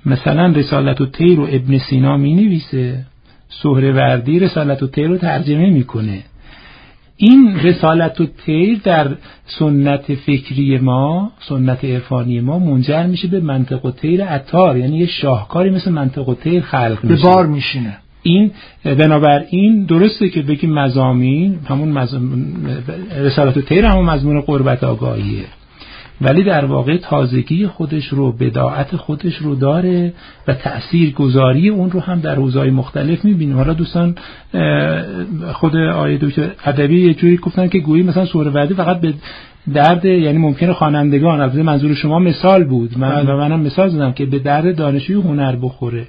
مثلا 0.06 0.46
رسالت 0.46 1.02
و 1.02 1.06
تیر 1.06 1.40
و 1.40 1.48
ابن 1.52 1.78
سینا 1.78 2.18
می 2.18 2.34
نویسه 2.34 3.06
سهروردی 3.50 4.40
رسالت 4.40 4.84
و 4.84 4.88
تیر 4.88 5.08
رو 5.08 5.18
ترجمه 5.18 5.70
می‌کنه. 5.70 6.24
این 7.18 7.60
رسالت 7.60 8.22
و 8.22 8.26
تیر 8.46 8.80
در 8.84 9.16
سنت 9.46 10.16
فکری 10.16 10.78
ما 10.78 11.32
سنت 11.40 11.86
عرفانی 11.86 12.40
ما 12.40 12.60
منجر 12.60 13.06
میشه 13.06 13.28
به 13.28 13.40
منطق 13.40 13.86
و 13.86 13.92
تیر 13.92 14.24
عطار 14.24 14.78
یعنی 14.78 14.98
یه 14.98 15.06
شاهکاری 15.06 15.70
مثل 15.70 15.92
منطق 15.92 16.30
و 16.30 16.36
تیر 16.36 16.62
خلق 16.62 17.00
میشه. 17.04 17.16
به 17.16 17.30
بار 17.30 17.46
میشینه. 17.48 17.98
این 18.24 18.52
بنابراین 18.84 19.86
درسته 19.86 20.30
که 20.30 20.42
بگیم 20.42 20.74
مزامین 20.74 21.60
همون 21.70 21.90
مزامین 21.90 22.56
رسالت 23.18 23.60
تیر 23.60 23.86
همون 23.86 24.06
مضمون 24.06 24.42
قربت 24.42 24.84
آگاهیه. 24.84 25.46
ولی 26.22 26.44
در 26.44 26.66
واقع 26.66 26.98
تازگی 26.98 27.68
خودش 27.68 28.08
رو 28.08 28.32
بداعت 28.32 28.96
خودش 28.96 29.36
رو 29.36 29.56
داره 29.56 30.14
و 30.48 30.54
تأثیر 30.54 31.14
گذاری 31.14 31.70
اون 31.70 31.92
رو 31.92 32.00
هم 32.00 32.20
در 32.20 32.36
روزهای 32.36 32.70
مختلف 32.70 33.26
می‌بینیم. 33.26 33.56
حالا 33.56 33.74
دوستان 33.74 34.16
خود 35.54 35.76
آیه 35.76 36.18
دکتر 36.18 36.52
ادبی 36.66 37.02
یه 37.02 37.14
جوری 37.14 37.38
گفتن 37.38 37.68
که 37.68 37.80
گویی 37.80 38.04
مثلا 38.04 38.26
سوره 38.26 38.52
وعده 38.52 38.74
فقط 38.76 39.02
به 39.02 39.14
درد 39.74 40.06
یعنی 40.06 40.38
ممکنه 40.38 40.74
خوانندگان 40.74 41.42
البته 41.42 41.64
منظور 41.64 41.94
شما 41.94 42.20
مثال 42.20 42.64
بود. 42.64 42.98
من 42.98 43.10
بله. 43.10 43.34
و 43.34 43.38
منم 43.38 43.60
مثال 43.60 43.90
زدم 43.90 44.12
که 44.12 44.26
به 44.26 44.40
درد 44.40 44.76
دانشجوی 44.76 45.22
هنر 45.22 45.56
بخوره. 45.56 46.08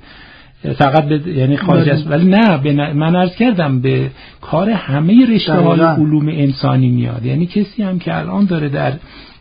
فقط 0.73 1.05
به 1.05 1.32
یعنی 1.32 1.57
خارج 1.57 1.89
است 1.89 2.07
ولی 2.11 2.24
نه 2.24 2.59
به 2.59 2.93
من 2.93 3.16
عرض 3.16 3.36
کردم 3.36 3.81
به 3.81 4.11
کار 4.41 4.70
همه 4.70 5.27
رشته 5.27 5.53
های 5.53 5.81
علوم 5.81 6.28
انسانی 6.28 6.89
میاد. 6.89 7.24
یعنی 7.24 7.47
کسی 7.47 7.82
هم 7.82 7.99
که 7.99 8.19
الان 8.19 8.45
داره 8.45 8.69
در 8.69 8.93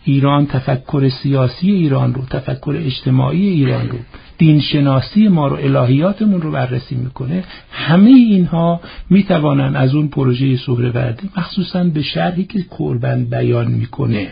ایران 0.03 0.45
تفکر 0.45 1.09
سیاسی 1.09 1.71
ایران 1.71 2.13
رو 2.13 2.21
تفکر 2.29 2.75
اجتماعی 2.85 3.47
ایران 3.47 3.89
رو 3.89 3.97
دینشناسی 4.37 5.27
ما 5.27 5.47
رو 5.47 5.55
الهیاتمون 5.55 6.41
رو 6.41 6.51
بررسی 6.51 6.95
می‌کنه 6.95 7.43
همه 7.71 8.09
اینها 8.09 8.81
می‌توانن 9.09 9.75
از 9.75 9.95
اون 9.95 10.07
پروژه 10.07 10.57
سهروردی 10.57 11.29
مخصوصا 11.37 11.83
به 11.83 12.01
شرحی 12.01 12.43
که 12.43 12.65
کربن 12.79 13.25
بیان 13.25 13.71
می‌کنه. 13.71 14.27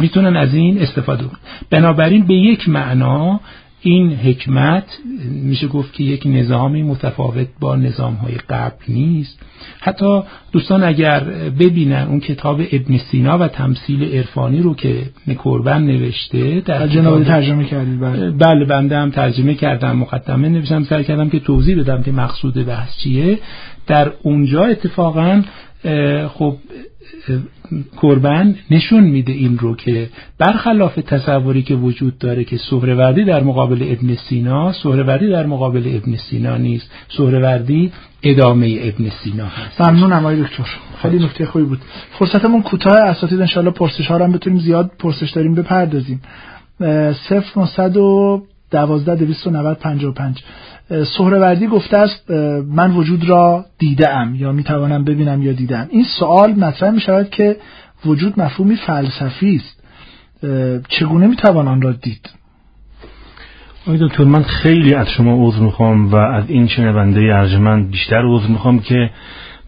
می‌تونن 0.00 0.36
از 0.36 0.54
این 0.54 0.82
استفاده 0.82 1.24
کنن 1.24 1.38
بنابراین 1.70 2.26
به 2.26 2.34
یک 2.34 2.68
معنا 2.68 3.40
این 3.80 4.12
حکمت 4.12 4.84
میشه 5.30 5.68
گفت 5.68 5.92
که 5.92 6.04
یک 6.04 6.22
نظامی 6.26 6.82
متفاوت 6.82 7.46
با 7.60 7.76
نظام 7.76 8.14
های 8.14 8.34
قبل 8.34 8.84
نیست. 8.88 9.40
حتی 9.80 10.22
دوستان 10.52 10.84
اگر 10.84 11.20
ببینن 11.58 12.06
اون 12.08 12.20
کتاب 12.20 12.60
ابن 12.72 12.98
سینا 12.98 13.38
و 13.38 13.48
تمثیل 13.48 14.02
عرفانی 14.02 14.60
رو 14.60 14.74
که 14.74 15.02
نکوربن 15.26 15.82
نوشته 15.82 16.60
در 16.60 16.88
جنابی 16.88 17.24
ترجمه 17.24 17.64
کردید 17.64 18.00
بله. 18.00 18.30
بله 18.30 18.64
بنده 18.64 18.96
هم 18.96 19.10
ترجمه 19.10 19.54
کردم 19.54 19.96
مقدمه 19.96 20.48
نوشتم. 20.48 20.84
سعی 20.84 21.04
کردم 21.04 21.30
که 21.30 21.40
توضیح 21.40 21.80
بدم 21.80 22.02
که 22.02 22.12
مقصود 22.12 22.66
بحث 22.66 22.96
چیه. 22.96 23.38
در 23.86 24.12
اونجا 24.22 24.64
اتفاقا 24.64 25.42
خب 26.28 26.56
کربن 28.02 28.54
نشون 28.70 29.04
میده 29.04 29.32
این 29.32 29.58
رو 29.58 29.76
که 29.76 30.08
برخلاف 30.38 30.94
تصوری 30.94 31.62
که 31.62 31.74
وجود 31.74 32.18
داره 32.18 32.44
که 32.44 32.56
سهروردی 32.70 33.24
در 33.24 33.42
مقابل 33.42 33.82
ابن 33.82 34.14
سینا 34.14 34.72
سهروردی 34.72 35.28
در 35.28 35.46
مقابل 35.46 35.82
ابن 35.96 36.16
سینا 36.16 36.56
نیست 36.56 36.90
سهروردی 37.16 37.92
ادامه 38.22 38.78
ابن 38.80 39.10
سینا 39.10 39.46
هست. 39.46 39.80
ممنونم 39.80 40.18
آقای 40.18 40.42
دکتر. 40.42 40.64
خیلی 41.02 41.18
نکته 41.18 41.46
خوبی 41.46 41.64
بود. 41.64 41.80
فرصتمون 42.18 42.62
کوتاه 42.62 42.96
اساتید 42.96 43.40
انشالله 43.40 43.70
پرسش 43.70 44.06
ها 44.06 44.16
رو 44.16 44.24
هم 44.24 44.32
بتونیم 44.32 44.58
زیاد 44.58 44.90
پرسش 44.98 45.30
داریم 45.30 45.54
بپردازیم. 45.54 46.20
صفر 47.28 47.60
نصد 47.60 47.96
و 47.96 48.42
دوازده 48.70 49.14
دویست 49.14 49.46
و 49.46 49.50
نود 49.50 49.78
پنج 49.78 50.04
و 50.04 50.12
پنج. 50.12 50.42
سهروردی 50.88 51.66
گفته 51.66 51.98
است 51.98 52.30
من 52.68 52.90
وجود 52.90 53.28
را 53.28 53.64
دیدم 53.78 54.34
یا 54.34 54.52
می‌توانم 54.52 55.04
ببینم 55.04 55.42
یا 55.42 55.52
دیدم 55.52 55.86
این 55.90 56.04
سوال 56.18 56.52
مطرح 56.52 56.90
می 56.90 57.00
شود 57.00 57.30
که 57.30 57.56
وجود 58.06 58.40
مفهومی 58.40 58.76
فلسفی 58.76 59.56
است. 59.56 59.84
چگونه 60.88 61.26
می‌توان 61.26 61.68
آن 61.68 61.82
را 61.82 61.92
دید؟ 61.92 62.30
آقای 63.86 63.98
دکتر 64.00 64.24
من 64.24 64.42
خیلی 64.42 64.94
از 64.94 65.08
شما 65.08 65.48
عذر 65.48 65.60
می‌خوام 65.60 66.10
و 66.10 66.16
از 66.16 66.44
این 66.48 66.66
شنونده 66.66 67.20
ارجمند 67.20 67.90
بیشتر 67.90 68.22
عذر 68.26 68.48
می‌خوام 68.48 68.78
که 68.78 69.10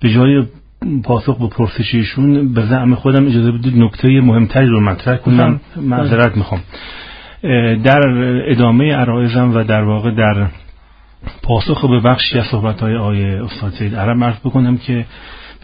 به 0.00 0.10
جای 0.10 0.46
پاسخ 1.04 1.38
به 1.38 1.48
پرسشیشون 1.48 2.52
به 2.52 2.66
زعم 2.66 2.94
خودم 2.94 3.26
اجازه 3.26 3.52
بدید 3.52 3.76
نکته 3.76 4.08
مهمتری 4.08 4.66
رو 4.66 4.80
مطرح 4.80 5.16
کنم. 5.16 5.60
معذرت 5.76 6.36
می‌خوام. 6.36 6.60
در 7.84 8.00
ادامه 8.46 8.94
عرایزم 8.94 9.56
و 9.56 9.64
در 9.64 9.82
واقع 9.82 10.10
در 10.10 10.46
پاسخ 11.42 11.84
به 11.84 12.00
بخشی 12.00 12.38
از 12.38 12.46
صحبت 12.46 12.80
های 12.80 12.96
آیه 12.96 13.44
استاد 13.44 13.72
سید 13.72 13.96
عرب 13.96 14.24
عرض 14.24 14.38
بکنم 14.44 14.78
که 14.78 15.06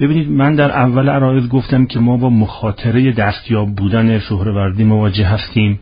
ببینید 0.01 0.31
من 0.31 0.55
در 0.55 0.71
اول 0.71 1.09
عرایز 1.09 1.49
گفتم 1.49 1.87
که 1.87 1.99
ما 1.99 2.17
با 2.17 2.31
مخاطره 2.31 3.13
دستیاب 3.13 3.69
بودن 3.69 4.19
سهروردی 4.19 4.85
مواجه 4.85 5.27
هستیم 5.27 5.81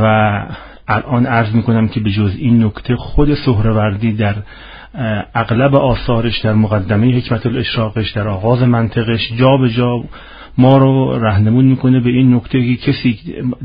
و 0.00 0.04
الان 0.88 1.26
عرض 1.26 1.54
می‌کنم 1.54 1.88
که 1.88 2.00
به 2.00 2.10
جز 2.10 2.36
این 2.38 2.64
نکته 2.64 2.96
خود 2.96 3.34
سهروردی 3.34 4.12
در 4.12 4.34
اغلب 5.34 5.74
آثارش 5.74 6.38
در 6.38 6.52
مقدمه 6.52 7.16
حکمت 7.16 7.46
الاشراقش 7.46 8.10
در 8.10 8.28
آغاز 8.28 8.62
منطقش 8.62 9.32
جا 9.32 9.56
به 9.56 9.70
جا 9.70 10.04
ما 10.58 10.78
رو 10.78 11.18
رهنمون 11.18 11.64
می‌کنه 11.64 12.00
به 12.00 12.10
این 12.10 12.34
نکته 12.34 12.76
که 12.76 12.92
کسی 12.92 13.18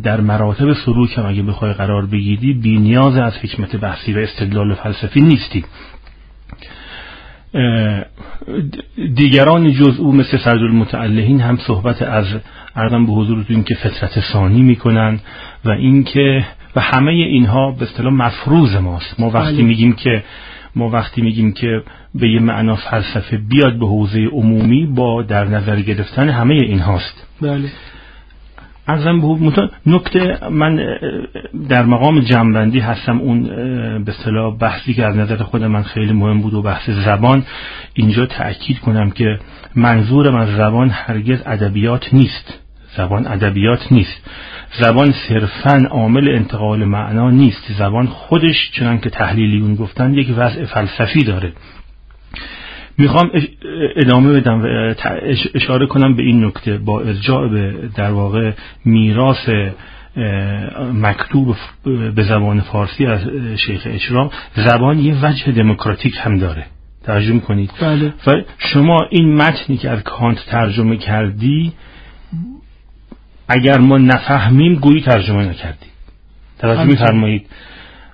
در 0.03 0.21
مراتب 0.21 0.73
سلوک 0.73 1.17
هم 1.17 1.25
اگه 1.25 1.43
بخوای 1.43 1.73
قرار 1.73 2.05
بگیری 2.05 2.53
بی 2.53 2.77
نیاز 2.77 3.17
از 3.17 3.37
حکمت 3.37 3.75
بحثی 3.75 4.13
و 4.13 4.17
استدلال 4.17 4.73
فلسفی 4.73 5.21
نیستی 5.21 5.63
دیگران 9.15 9.71
جز 9.71 9.99
او 9.99 10.13
مثل 10.13 10.37
سرد 10.37 10.61
المتعلهین 10.61 11.41
هم 11.41 11.57
صحبت 11.57 12.01
از 12.01 12.25
ارزم 12.75 13.05
به 13.05 13.11
حضورتون 13.11 13.63
که 13.63 13.75
فطرت 13.75 14.19
ثانی 14.33 14.61
می‌کنن 14.61 15.19
و 15.65 15.69
اینکه 15.69 16.45
و 16.75 16.81
همه 16.81 17.11
اینها 17.11 17.71
به 17.71 17.83
اصطلاح 17.83 18.13
مفروض 18.13 18.75
ماست 18.75 19.19
ما 19.19 19.29
وقتی 19.29 19.53
بله. 19.53 19.63
میگیم 19.63 19.93
که 19.93 20.23
ما 20.75 20.89
وقتی 20.89 21.21
میگیم 21.21 21.51
که 21.51 21.83
به 22.15 22.29
یه 22.29 22.39
معنا 22.39 22.75
فلسفه 22.75 23.37
بیاد 23.37 23.79
به 23.79 23.87
حوزه 23.87 24.25
عمومی 24.25 24.85
با 24.85 25.21
در 25.21 25.45
نظر 25.45 25.81
گرفتن 25.81 26.29
همه 26.29 26.53
این 26.53 26.79
هاست. 26.79 27.27
بله. 27.41 27.69
ارزم 28.87 29.21
به 29.21 29.69
نکته 29.85 30.49
من 30.49 30.79
در 31.69 31.85
مقام 31.85 32.19
جنبندی 32.19 32.79
هستم. 32.79 33.19
اون 33.19 33.43
به 34.03 34.11
اصطلاح 34.11 34.57
بحثی 34.57 34.93
که 34.93 35.05
از 35.05 35.15
نظر 35.15 35.37
خود 35.37 35.63
من 35.63 35.83
خیلی 35.83 36.13
مهم 36.13 36.41
بود 36.41 36.53
و 36.53 36.61
بحث 36.61 36.89
زبان. 36.89 37.43
اینجا 37.93 38.25
تأکید 38.25 38.79
کنم 38.79 39.11
که 39.11 39.39
منظورم 39.75 40.35
از 40.35 40.49
زبان 40.49 40.89
هرگز 40.89 41.39
ادبیات 41.45 42.13
نیست. 42.13 42.59
زبان 42.97 43.27
ادبیات 43.27 43.91
نیست. 43.91 44.29
زبان 44.71 45.13
صرفا 45.27 45.87
عامل 45.89 46.29
انتقال 46.29 46.85
معنا 46.85 47.31
نیست. 47.31 47.71
زبان 47.77 48.05
خودش 48.05 48.71
چنان 48.71 48.99
که 48.99 49.09
تحلیلیون 49.09 49.75
گفتن 49.75 50.13
یک 50.13 50.27
وضع 50.37 50.65
فلسفی 50.65 51.23
داره. 51.23 51.53
می‌خوام 52.97 53.31
ادامه 53.95 54.33
بدم 54.33 54.61
و 54.61 54.93
اشاره 55.55 55.87
کنم 55.87 56.15
به 56.15 56.23
این 56.23 56.45
نکته. 56.45 56.77
با 56.77 57.01
ارجاع 57.01 57.47
به 57.47 57.73
در 57.95 58.11
واقع 58.11 58.51
میراث 58.85 59.49
مکتوب 60.93 61.55
به 62.15 62.23
زبان 62.23 62.61
فارسی 62.61 63.05
از 63.05 63.19
شیخ 63.65 63.81
اشراق 63.85 64.33
زبان 64.55 64.99
یه 64.99 65.15
وجه 65.25 65.51
دموکراتیک 65.51 66.13
هم 66.17 66.37
داره. 66.37 66.65
ترجمه 67.03 67.39
کنید 67.39 67.71
بله. 67.81 68.13
و 68.27 68.31
شما 68.57 68.97
این 69.09 69.35
متنی 69.35 69.77
که 69.77 69.89
از 69.89 70.03
کانت 70.03 70.45
ترجمه 70.45 70.97
کردی 70.97 71.73
اگر 73.49 73.77
ما 73.77 73.97
نفهمیم 73.97 74.75
گویی 74.75 75.01
ترجمه 75.01 75.45
نکردیم. 75.45 75.89
توجه 76.59 76.83
میفرمایید. 76.83 77.47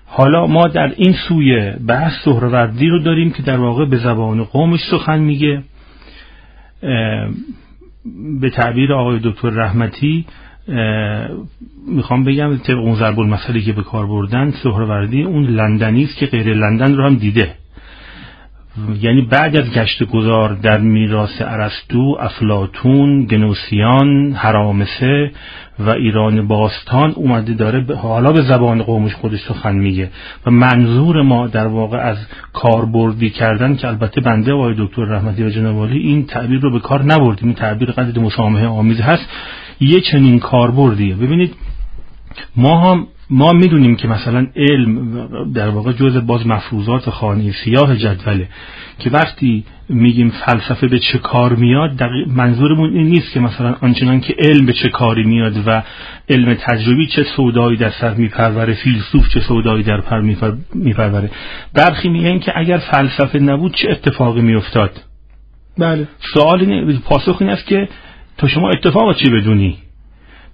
حالا 0.06 0.48
ما 0.48 0.68
در 0.68 0.94
این 0.98 1.16
سوی 1.28 1.72
بحث 1.88 2.14
سهروردی 2.26 2.88
رو 2.88 3.00
داریم 3.00 3.32
که 3.32 3.44
در 3.44 3.58
واقع 3.58 3.86
به 3.86 3.98
زبان 3.98 4.44
قومش 4.44 4.80
سخن 4.92 5.20
میگه. 5.20 5.64
به 8.42 8.50
تعبیر 8.50 8.94
آقای 8.94 9.20
دکتر 9.24 9.50
رحمتی 9.50 10.26
می‌خوام 11.88 12.24
بگم 12.24 12.58
طبق 12.58 12.78
اون 12.78 12.96
ضرب 12.96 13.20
المثلی 13.20 13.62
که 13.62 13.74
به 13.74 13.84
کار 13.84 14.08
بردن 14.08 14.52
سهروردی 14.64 15.24
اون 15.24 15.46
لندنی 15.46 16.04
است 16.04 16.18
که 16.18 16.26
غیر 16.26 16.54
لندن 16.54 16.96
رو 16.96 17.06
هم 17.06 17.16
دیده. 17.16 17.56
یعنی 19.02 19.22
بعد 19.22 19.56
از 19.56 19.72
گشت 19.72 20.04
گذار 20.04 20.54
در 20.54 20.78
میراث 20.78 21.42
ارسطو 21.42 22.18
افلاتون 22.20 23.26
گنوسیان 23.26 24.34
هرامسه 24.34 25.32
و 25.80 25.90
ایران 25.90 26.48
باستان 26.48 27.12
اومده 27.12 27.54
داره 27.54 27.96
حالا 27.96 28.32
به 28.32 28.42
زبان 28.42 28.84
قومش 28.84 29.16
خودش 29.16 29.40
سخن 29.48 29.76
میگه. 29.76 30.10
و 30.46 30.52
منظور 30.52 31.22
ما 31.22 31.48
در 31.48 31.68
واقع 31.68 31.98
از 31.98 32.18
کاربردی 32.54 33.30
کردن 33.30 33.76
که 33.76 33.88
البته 33.88 34.22
بنده 34.22 34.54
و 34.54 34.74
دکتر 34.78 35.06
رحمتی 35.06 35.44
و 35.44 35.50
جنوالی 35.50 36.00
این 36.00 36.26
تعبیر 36.26 36.60
رو 36.60 36.72
به 36.72 36.80
کار 36.80 37.04
نبردیم. 37.04 37.48
این 37.48 37.56
تعبیر 37.56 37.92
قدر 37.92 38.22
مسامحه 38.22 38.68
آمیز 38.68 39.02
هست. 39.02 39.30
یه 39.80 40.02
چنین 40.02 40.40
کاربردیه. 40.40 41.16
ببینید 41.16 41.56
ما 42.56 42.92
هم 42.92 43.08
ما 43.30 43.52
می‌دونیم 43.52 43.96
که 43.96 44.08
مثلا 44.08 44.48
علم 44.56 45.28
در 45.54 45.70
واقع 45.70 45.92
جز 45.92 46.26
باز 46.26 46.48
مفروضات 46.48 47.10
خانه 47.10 47.54
سیاه 47.64 47.96
جدوله 47.96 48.48
که 49.00 49.10
وقتی 49.10 49.64
میگیم 49.90 50.30
فلسفه 50.46 50.88
به 50.88 51.00
چه 51.00 51.18
کار 51.18 51.56
میاد 51.56 52.04
منظورمون 52.28 52.94
این 52.94 53.08
نیست 53.08 53.34
که 53.34 53.40
مثلا 53.40 53.76
آنچنان 53.82 54.20
که 54.20 54.36
علم 54.40 54.66
به 54.66 54.74
چه 54.74 54.90
کاری 54.90 55.24
میاد 55.24 55.68
و 55.68 55.84
علم 56.30 56.54
تجربی 56.54 57.08
چه 57.08 57.24
سودایی 57.36 57.78
در 57.78 57.92
سر 58.02 58.14
میپروره 58.14 58.74
فیلسوف 58.74 59.30
چه 59.34 59.40
سودایی 59.40 59.84
در 59.84 60.02
پر 60.02 60.22
میپروره. 60.74 61.30
برخی 61.74 62.10
میگن 62.10 62.40
که 62.40 62.52
اگر 62.56 62.78
فلسفه 62.78 63.40
نبود 63.40 63.76
چه 63.76 63.92
اتفاقی 63.92 64.42
میافتاد؟ 64.42 64.92
بله. 65.78 66.08
سوال 66.34 66.94
پاسخ 67.00 67.38
این 67.42 67.50
است 67.50 67.66
که 67.68 67.88
تو 68.38 68.48
شما 68.48 68.70
اتفاق 68.70 69.16
چی 69.18 69.30
بدونی؟ 69.30 69.78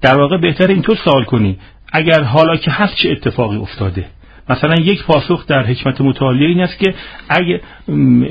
در 0.02 0.18
واقع 0.18 0.38
بهتر 0.38 0.68
اینطور 0.68 0.98
سوال 1.04 1.24
کنی. 1.24 1.58
اگر 1.92 2.24
حالا 2.24 2.56
که 2.56 2.72
هست 2.72 2.96
چه 2.96 3.12
اتفاقی 3.12 3.58
افتاده؟ 3.58 4.06
مثلا 4.50 4.76
یک 4.76 5.04
پاسخ 5.04 5.48
در 5.48 5.66
حکمت 5.66 6.02
متعالیه 6.02 6.48
این 6.48 6.62
است 6.62 6.80
که 6.80 6.94
اگه 7.30 7.62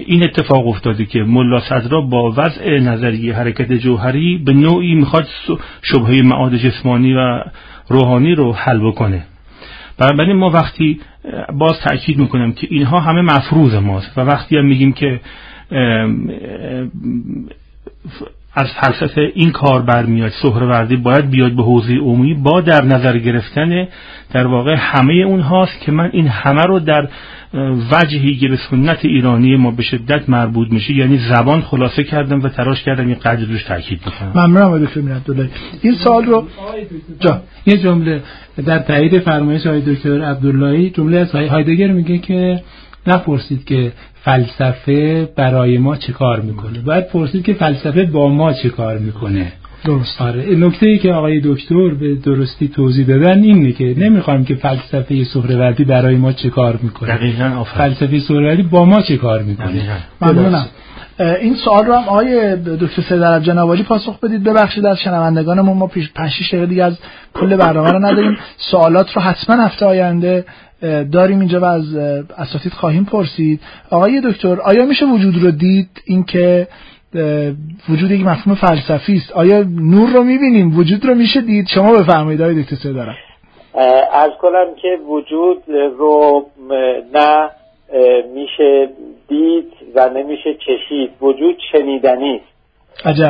این 0.06 0.24
اتفاق 0.24 0.66
افتاده 0.68 1.06
که 1.06 1.18
ملا 1.18 1.60
صدرا 1.60 2.00
با 2.00 2.34
وضع 2.36 2.78
نظریه 2.78 3.34
حرکت 3.34 3.72
جوهری 3.72 4.38
به 4.38 4.52
نوعی 4.52 4.94
می‌خواد 4.94 5.28
شبهه 5.82 6.22
معاد 6.24 6.56
جسمانی 6.56 7.14
و 7.14 7.44
روحانی 7.88 8.34
رو 8.34 8.52
حل 8.52 8.78
بکنه. 8.78 9.24
بنابراین 9.98 10.36
ما 10.36 10.50
وقتی 10.50 11.00
باز 11.52 11.80
تاکید 11.80 12.18
می‌کنم 12.18 12.52
که 12.52 12.66
اینها 12.70 13.00
همه 13.00 13.20
مفروض 13.22 13.74
ماست 13.74 14.18
و 14.18 14.20
وقتی 14.20 14.56
هم 14.56 14.64
میگیم 14.64 14.92
که 14.92 15.20
از 18.54 18.66
فلسفه 18.80 19.32
این 19.34 19.50
کار 19.50 19.82
برمیاد. 19.82 20.32
سهروردی 20.42 20.96
باید 20.96 21.30
بیاد 21.30 21.52
به 21.52 21.62
حوزه 21.62 21.94
عمومی 21.94 22.34
با 22.34 22.60
در 22.60 22.84
نظر 22.84 23.18
گرفتن 23.18 23.88
در 24.32 24.46
واقع 24.46 24.74
همه 24.78 25.14
اونهاست 25.14 25.80
که 25.80 25.92
من 25.92 26.10
این 26.12 26.26
همه 26.26 26.62
رو 26.62 26.78
در 26.78 27.08
وجهی 27.92 28.36
که 28.36 28.48
به 28.48 28.58
سنت 28.70 29.04
ایرانی 29.04 29.56
ما 29.56 29.70
به 29.70 29.82
شدت 29.82 30.28
مربوط 30.28 30.72
میشه 30.72 30.92
یعنی 30.92 31.18
زبان 31.18 31.60
خلاصه 31.60 32.04
کردم 32.04 32.42
و 32.42 32.48
تراش 32.48 32.82
کردم 32.82 33.08
یه 33.08 33.14
قدر 33.14 33.44
روش 33.44 33.62
تاکید 33.62 34.00
می‌کنم 34.06 34.46
ممنونم 34.46 34.84
دکتر 34.84 35.00
عبدالله 35.00 35.50
این 35.82 35.94
سال 35.94 36.24
رو 36.24 36.48
جا 37.20 37.42
یه 37.66 37.76
جمله 37.76 38.22
در 38.66 38.78
تایید 38.78 39.18
فرمایش 39.18 39.66
های 39.66 39.80
دکتر 39.80 40.22
عبداللهی 40.22 40.90
جمله 40.90 41.18
از 41.18 41.34
هایدگر 41.34 41.92
میگه 41.92 42.18
که 42.18 42.62
نپرسید 43.06 43.64
که 43.64 43.92
فلسفه 44.22 45.28
برای 45.36 45.78
ما 45.78 45.96
چه 45.96 46.12
کار 46.12 46.40
می‌کنه؟ 46.40 46.78
باید 46.78 47.08
پرسید 47.08 47.44
که 47.44 47.54
فلسفه 47.54 48.04
با 48.04 48.28
ما 48.28 48.52
چه 48.52 48.68
کار 48.68 48.98
می‌کنه؟ 48.98 49.52
درست. 49.84 50.22
آره 50.22 50.56
نکته 50.56 50.86
ای 50.86 50.98
که 50.98 51.12
آقای 51.12 51.40
دکتر 51.44 51.88
به 51.88 52.14
درستی 52.14 52.68
توضیح 52.68 53.06
دادن 53.06 53.42
اینه 53.42 53.72
که 53.72 53.94
نمی‌خوایم 53.98 54.44
که 54.44 54.54
فلسفه 54.54 55.24
سهروردی 55.24 55.84
برای 55.84 56.16
ما 56.16 56.32
چه 56.32 56.50
کار 56.50 56.78
می‌کنه. 56.82 57.16
دقیقاً 57.16 57.64
فلسفه 57.64 58.18
سهروردی 58.20 58.62
با 58.62 58.84
ما 58.84 59.02
چه 59.02 59.16
کار 59.16 59.42
می‌کنه؟ 59.42 59.82
ممنونم. 60.20 60.66
این 61.20 61.54
سوال 61.54 61.86
رو 61.86 61.94
هم 61.94 62.08
آقای 62.08 62.56
دکتر 62.56 63.02
سیدر 63.08 63.40
جنابالی 63.40 63.82
پاسخ 63.82 64.20
بدید. 64.20 64.44
ببخشید 64.44 64.86
از 64.86 64.98
شنوندگانمون 64.98 65.76
ما 65.76 65.86
پیش 65.86 66.12
5 66.12 66.30
دقیقه 66.48 66.66
دیگه 66.66 66.84
از 66.84 66.98
کل 67.34 67.56
برنامه 67.56 67.92
رو 67.92 67.98
نداریم. 67.98 68.38
سوالات 68.70 69.06
رو 69.16 69.22
حتما 69.22 69.56
هفته 69.56 69.86
آینده 69.86 70.44
داریم 71.12 71.38
اینجا 71.38 71.60
و 71.60 71.64
از 71.64 71.96
اساتید 72.38 72.72
خواهیم 72.72 73.04
پرسید. 73.04 73.60
آقای 73.90 74.20
دکتر 74.24 74.60
آیا 74.60 74.84
میشه 74.86 75.06
وجود 75.06 75.42
رو 75.42 75.50
دید 75.50 75.90
اینکه 76.06 76.68
وجود 77.88 78.10
یک 78.10 78.26
مفهوم 78.26 78.54
فلسفی 78.54 79.16
است؟ 79.16 79.32
آیا 79.32 79.62
نور 79.62 80.10
رو 80.10 80.22
می‌بینیم؟ 80.22 80.78
وجود 80.78 81.04
رو 81.04 81.14
میشه 81.14 81.40
دید؟ 81.40 81.66
شما 81.74 81.92
بفرمایید 81.92 82.42
آقای 82.42 82.62
دکتر 82.62 82.92
دارم 82.92 83.14
از 84.12 84.30
کنم 84.40 84.66
که 84.82 84.98
وجود 85.08 85.62
رو 85.98 86.46
نه 87.14 87.50
میشه 88.34 88.88
دید. 89.28 89.72
و 89.94 90.08
نمیشه 90.08 90.54
چشید. 90.54 91.12
وجود 91.20 91.58
شنیدنی 91.72 92.36
است. 92.36 92.50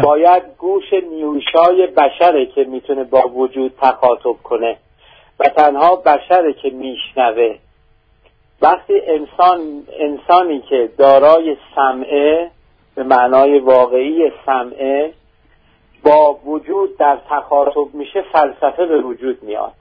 باید 0.02 0.42
گوش 0.58 0.92
نیوشای 0.92 1.86
بشره 1.86 2.46
که 2.46 2.64
می‌تونه 2.64 3.04
با 3.04 3.28
وجود 3.28 3.72
تخاطب 3.80 4.42
کنه 4.44 4.76
و 5.40 5.48
تنها 5.48 5.96
بشره 5.96 6.52
که 6.52 6.70
میشنوه. 6.70 7.54
وقتی 8.62 9.00
انسان 9.06 9.60
انسانی 9.98 10.60
که 10.60 10.90
دارای 10.98 11.56
سمعه 11.74 12.50
به 12.94 13.02
معنای 13.02 13.58
واقعی 13.58 14.32
سمعه 14.46 15.12
با 16.04 16.38
وجود 16.44 16.98
در 16.98 17.18
تخاطب 17.30 17.94
میشه 17.94 18.24
فلسفه 18.32 18.86
به 18.86 19.00
وجود 19.00 19.42
میاد. 19.42 19.72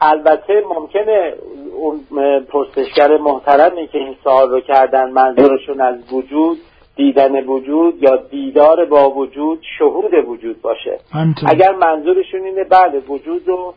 البته 0.00 0.62
ممکنه 0.68 1.34
اون 1.76 2.00
پرسشگر 2.48 3.16
محترمی 3.16 3.86
که 3.86 3.98
این 3.98 4.16
سوال 4.24 4.50
رو 4.50 4.60
کردن 4.60 5.10
منظورشون 5.10 5.80
از 5.80 6.12
وجود 6.12 6.58
دیدن 6.96 7.44
وجود 7.44 8.02
یا 8.02 8.16
دیدار 8.16 8.84
با 8.84 9.10
وجود 9.10 9.62
شهود 9.78 10.14
وجود 10.14 10.62
باشه. 10.62 10.98
اگر 11.46 11.72
منظورشون 11.72 12.44
اینه 12.44 12.64
بله 12.64 12.98
وجود 13.08 13.48
رو 13.48 13.74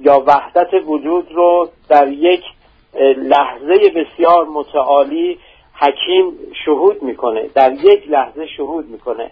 یا 0.00 0.24
وحدت 0.26 0.68
وجود 0.86 1.32
رو 1.32 1.68
در 1.88 2.08
یک 2.08 2.40
لحظه 3.16 3.78
بسیار 3.96 4.44
متعالی 4.44 5.38
حکیم 5.80 6.32
شهود 6.64 7.02
می‌کنه 7.02 7.48
در 7.54 7.72
یک 7.72 8.10
لحظه 8.10 8.46
شهود 8.56 8.88
می‌کنه. 8.88 9.30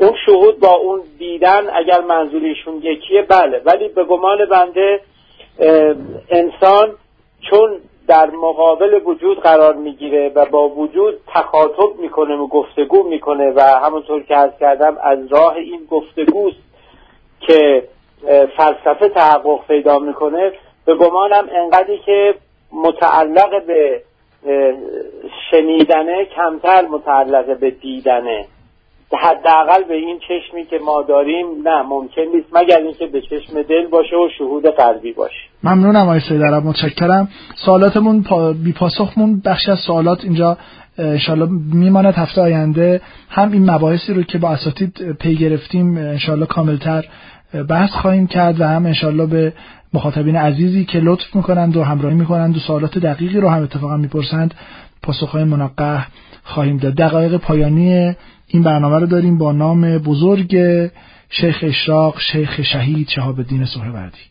اون 0.00 0.14
شهود 0.26 0.60
با 0.60 0.74
اون 0.74 1.00
دیدن 1.18 1.70
اگر 1.74 2.00
منظوریشون 2.00 2.76
یکیه 2.82 3.22
بله. 3.22 3.62
ولی 3.64 3.88
به 3.88 4.04
گمان 4.04 4.38
بنده 4.50 5.00
انسان 6.30 6.88
چون 7.50 7.80
در 8.08 8.30
مقابل 8.30 9.00
وجود 9.04 9.40
قرار 9.40 9.74
می‌گیره 9.74 10.32
و 10.34 10.44
با 10.44 10.68
وجود 10.68 11.20
تخاطب 11.26 11.96
می‌کنه 11.98 12.34
و 12.36 12.46
گفتگو 12.46 13.02
می‌کنه 13.02 13.52
و 13.56 13.60
همونطور 13.60 14.22
که 14.22 14.36
از 14.36 14.50
کردم 14.60 14.96
از 15.02 15.32
راه 15.32 15.54
این 15.54 15.86
گفتگوست 15.90 16.60
که 17.40 17.82
فلسفه 18.56 19.08
تحقق 19.08 19.66
پیدا 19.68 19.98
می‌کنه 19.98 20.52
به 20.84 20.94
گمانم 20.94 21.48
انقدری 21.52 21.98
که 21.98 22.34
متعلق 22.72 23.66
به 23.66 24.02
شنیدنه 25.50 26.24
کمتر 26.24 26.82
متعلق 26.86 27.58
به 27.58 27.70
دیدنه. 27.70 28.46
حداقل 29.16 29.84
به 29.88 29.94
این 29.94 30.18
چشمی 30.18 30.66
که 30.66 30.78
ما 30.84 31.02
داریم 31.08 31.46
نه 31.64 31.82
ممکن 31.82 32.22
نیست. 32.34 32.46
مگر 32.52 32.78
اینکه 32.78 33.06
به 33.06 33.20
چشم 33.20 33.62
دل 33.62 33.86
باشه 33.86 34.16
و 34.16 34.28
شهود 34.38 34.66
قلبی 34.66 35.12
باشه. 35.12 35.34
ممنونم 35.64 36.02
آقای 36.02 36.20
سیدرب 36.20 36.64
متشکرم. 36.64 37.28
سوالاتمون 37.54 38.24
بی 38.64 38.72
پاسخمون 38.72 39.42
بخشی 39.44 39.70
از 39.70 39.78
سوالات 39.78 40.24
اینجا 40.24 40.58
انشالله 40.98 41.48
میماند 41.74 42.14
هفته 42.14 42.40
آینده. 42.40 43.00
هم 43.30 43.52
این 43.52 43.70
مباحثی 43.70 44.14
رو 44.14 44.22
که 44.22 44.38
با 44.38 44.48
اساتید 44.48 45.12
پی 45.12 45.36
گرفتیم 45.36 45.96
انشالله 45.96 46.46
کاملتر 46.46 47.04
بحث 47.68 47.90
خواهیم 47.90 48.26
کرد 48.26 48.60
و 48.60 48.64
هم 48.64 48.86
انشالله 48.86 49.26
به 49.26 49.52
مخاطبین 49.94 50.36
عزیزی 50.36 50.84
که 50.84 50.98
لطف 50.98 51.36
می‌کنند 51.36 51.76
و 51.76 51.82
همراهی 51.82 52.14
می‌کنند 52.14 52.56
و 52.56 52.60
سوالات 52.60 52.98
دقیقی 52.98 53.40
رو 53.40 53.48
هم 53.48 53.62
اتفاقا 53.62 53.96
می‌پرسند 53.96 54.54
پاسخهای 55.02 55.44
منقه 55.44 56.06
خواهیم 56.44 56.76
داد. 56.76 56.94
دقایق 56.94 57.36
پایانی 57.36 58.16
این 58.52 58.62
برنامه 58.62 58.98
رو 58.98 59.06
داریم 59.06 59.38
با 59.38 59.52
نام 59.52 59.98
بزرگ 59.98 60.56
شیخ 61.30 61.58
اشراق 61.62 62.20
شیخ 62.32 62.62
شهید 62.62 63.08
شهاب 63.08 63.38
الدین 63.38 63.64
سهروردی. 63.64 64.29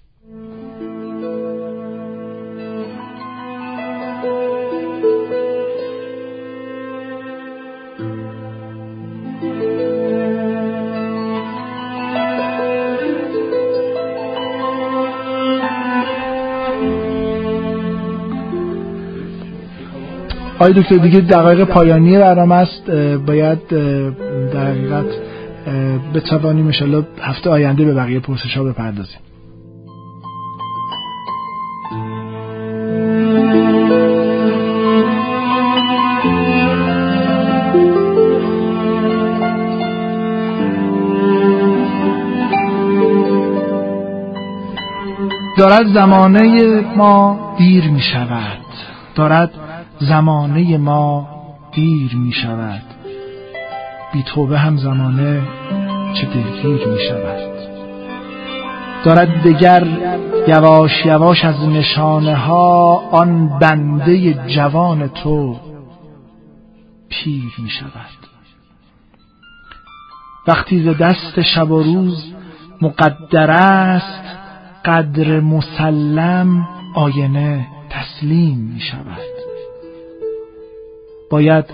آقای 20.60 20.74
دکتر 20.74 20.98
دیگه 20.98 21.20
دقایق 21.20 21.64
پایانی 21.64 22.18
برنامه 22.18 22.56
است. 22.56 22.92
باید 23.26 23.68
در 24.54 24.66
حقیقت 24.68 25.06
بتوانیم 26.14 26.66
انشالله 26.66 27.04
هفته 27.22 27.50
آینده 27.50 27.86
به 27.86 27.94
بقیه 27.94 28.20
پرسش 28.20 28.58
ها 28.58 28.64
بپردازیم. 28.64 29.20
دارد 45.58 45.88
زمانه 45.94 46.82
ما 46.96 47.40
دیر 47.58 47.90
می 47.90 48.00
شود 48.00 48.58
دارد 49.16 49.52
زمانه 50.00 50.78
ما 50.78 51.28
دیر 51.72 52.16
می 52.16 52.32
شود. 52.32 52.82
بی 54.14 54.24
توبه 54.24 54.60
هم 54.60 54.78
زمانه 54.78 55.42
چه 56.14 56.28
دلگیر 56.28 56.88
می 56.88 57.00
شود. 57.10 57.60
دارد 59.04 59.44
دگر 59.44 59.88
یواش 60.48 61.06
یواش 61.06 61.46
از 61.46 61.64
نشانه 61.64 62.36
ها 62.36 62.96
آن 63.12 63.60
بنده 63.60 64.34
جوان 64.34 65.08
تو 65.08 65.56
پیر 67.10 67.54
می 67.58 67.70
شود. 67.70 68.20
وقتی 70.48 70.84
ز 70.84 70.88
دست 70.98 71.42
شب 71.42 71.72
و 71.72 71.84
روز 71.84 72.34
مقدر 72.82 73.52
است 73.52 74.24
قدر 74.86 75.40
مسلم 75.40 76.68
آینه 76.96 77.68
تسلیم 77.90 78.58
می 78.58 78.80
شود. 78.80 79.39
باید 81.32 81.66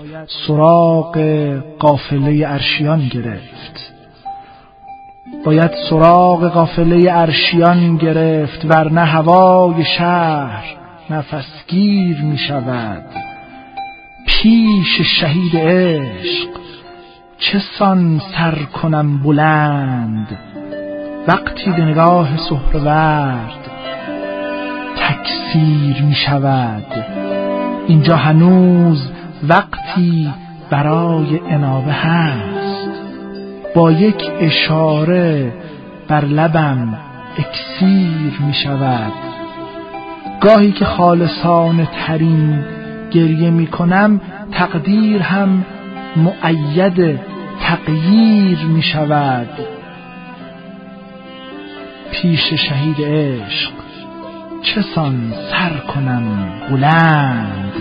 سراغ 0.46 1.18
قافله 1.78 2.44
ارشیان 2.48 3.08
گرفت. 3.08 3.92
باید 5.44 5.70
سراغ 5.90 6.48
قافله 6.48 7.12
ارشیان 7.12 7.96
گرفت 7.96 8.64
ورنه 8.64 9.00
هوای 9.00 9.84
شهر 9.98 10.64
نفسگیر 11.10 12.22
می 12.22 12.38
شود. 12.38 13.04
پیش 14.26 15.00
شهید 15.20 15.56
عشق 15.56 16.48
چه 17.38 17.58
سان 17.78 18.20
سر 18.34 18.54
کنم 18.54 19.22
بلند؟ 19.22 20.38
وقتی 21.28 21.70
به 21.70 21.84
نگاه 21.84 22.28
سهرورد 22.36 23.70
تکثیر 24.96 26.02
می 26.02 26.14
شود. 26.14 27.04
اینجا 27.86 28.16
هنوز 28.16 29.15
وقتی 29.48 30.34
برای 30.70 31.40
انابه 31.48 31.92
هست. 31.92 32.88
با 33.74 33.92
یک 33.92 34.30
اشاره 34.40 35.52
بر 36.08 36.24
لبم 36.24 36.98
اکسیر 37.38 38.32
می 38.46 38.54
شود. 38.54 39.12
گاهی 40.40 40.72
که 40.72 40.84
خالصان 40.84 41.88
ترین 42.06 42.64
گریه 43.10 43.50
می 43.50 43.66
کنم 43.66 44.20
تقدیر 44.52 45.22
هم 45.22 45.64
معید 46.16 47.20
تغییر 47.60 48.58
می 48.58 48.82
شود. 48.82 49.48
پیش 52.12 52.54
شهید 52.54 52.96
عشق 53.00 53.72
چه 54.62 54.82
سر 55.50 55.70
کنم 55.94 56.52
بلند؟ 56.70 57.72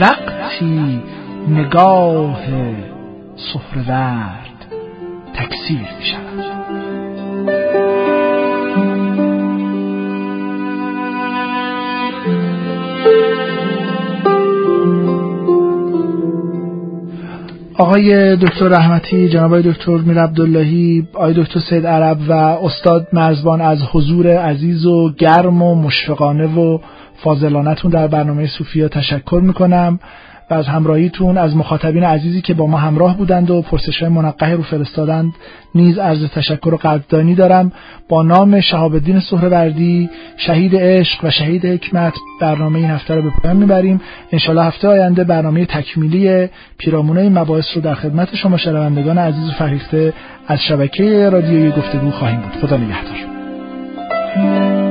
وقتی 0.00 1.02
نگاه 1.48 2.36
سهرورد 3.36 4.66
تکثیر 5.34 5.78
می 5.98 6.04
شود. 6.04 6.58
آقای 17.78 18.36
دکتر 18.36 18.68
رحمتی 18.68 19.28
جناب 19.28 19.60
دکتر 19.60 19.96
میر 19.96 20.18
عبداللهی 20.18 21.08
آقای 21.14 21.34
دکتر 21.34 21.60
سید 21.60 21.86
عرب 21.86 22.18
و 22.28 22.32
استاد 22.32 23.06
مرزبان 23.12 23.60
از 23.60 23.78
حضور 23.92 24.36
عزیز 24.36 24.86
و 24.86 25.12
گرم 25.18 25.62
و 25.62 25.74
مشفقانه 25.74 26.46
و 26.46 26.78
فاضلانتون 27.22 27.90
در 27.90 28.06
برنامه 28.06 28.46
صوفیا 28.46 28.88
تشکر 28.88 29.40
می‌کنم 29.42 30.00
و 30.50 30.54
از 30.54 30.66
همراهیتون 30.66 31.38
از 31.38 31.56
مخاطبین 31.56 32.04
عزیزی 32.04 32.40
که 32.40 32.54
با 32.54 32.66
ما 32.66 32.76
همراه 32.76 33.16
بودند 33.16 33.50
و 33.50 33.62
پرسش 33.62 34.02
های 34.02 34.08
منقه 34.08 34.52
رو 34.52 34.62
فرستادند 34.62 35.32
نیز 35.74 35.98
عرض 35.98 36.24
تشکر 36.24 36.74
و 36.74 36.76
قدردانی 36.76 37.34
دارم 37.34 37.72
با 38.08 38.22
نام 38.22 38.60
شهاب 38.60 38.94
الدین 38.94 39.20
سهروردی 39.20 40.10
شهید 40.36 40.76
عشق 40.76 41.24
و 41.24 41.30
شهید 41.30 41.66
حکمت. 41.66 42.14
برنامه 42.40 42.78
این 42.78 42.90
هفته 42.90 43.14
رو 43.14 43.22
به 43.22 43.30
پایان 43.30 43.56
می‌بریم. 43.56 44.00
انشالله 44.32 44.64
هفته 44.64 44.88
آینده 44.88 45.24
برنامه 45.24 45.66
تکمیلی 45.66 46.48
پیرامونه 46.78 47.28
مباحث 47.28 47.64
رو 47.74 47.82
در 47.82 47.94
خدمت 47.94 48.34
شما 48.34 48.56
شنوندگان 48.56 49.18
عزیز 49.18 49.48
و 49.48 49.52
فرهیخته 49.52 50.12
از 50.48 50.62
شبکه 50.62 51.30
رادیویی 51.30 51.70
گفتگو 51.70 52.10
خواهیم 52.10 52.40
بود. 52.40 52.60
خدا 52.60 52.76
نگهدار. 52.76 54.87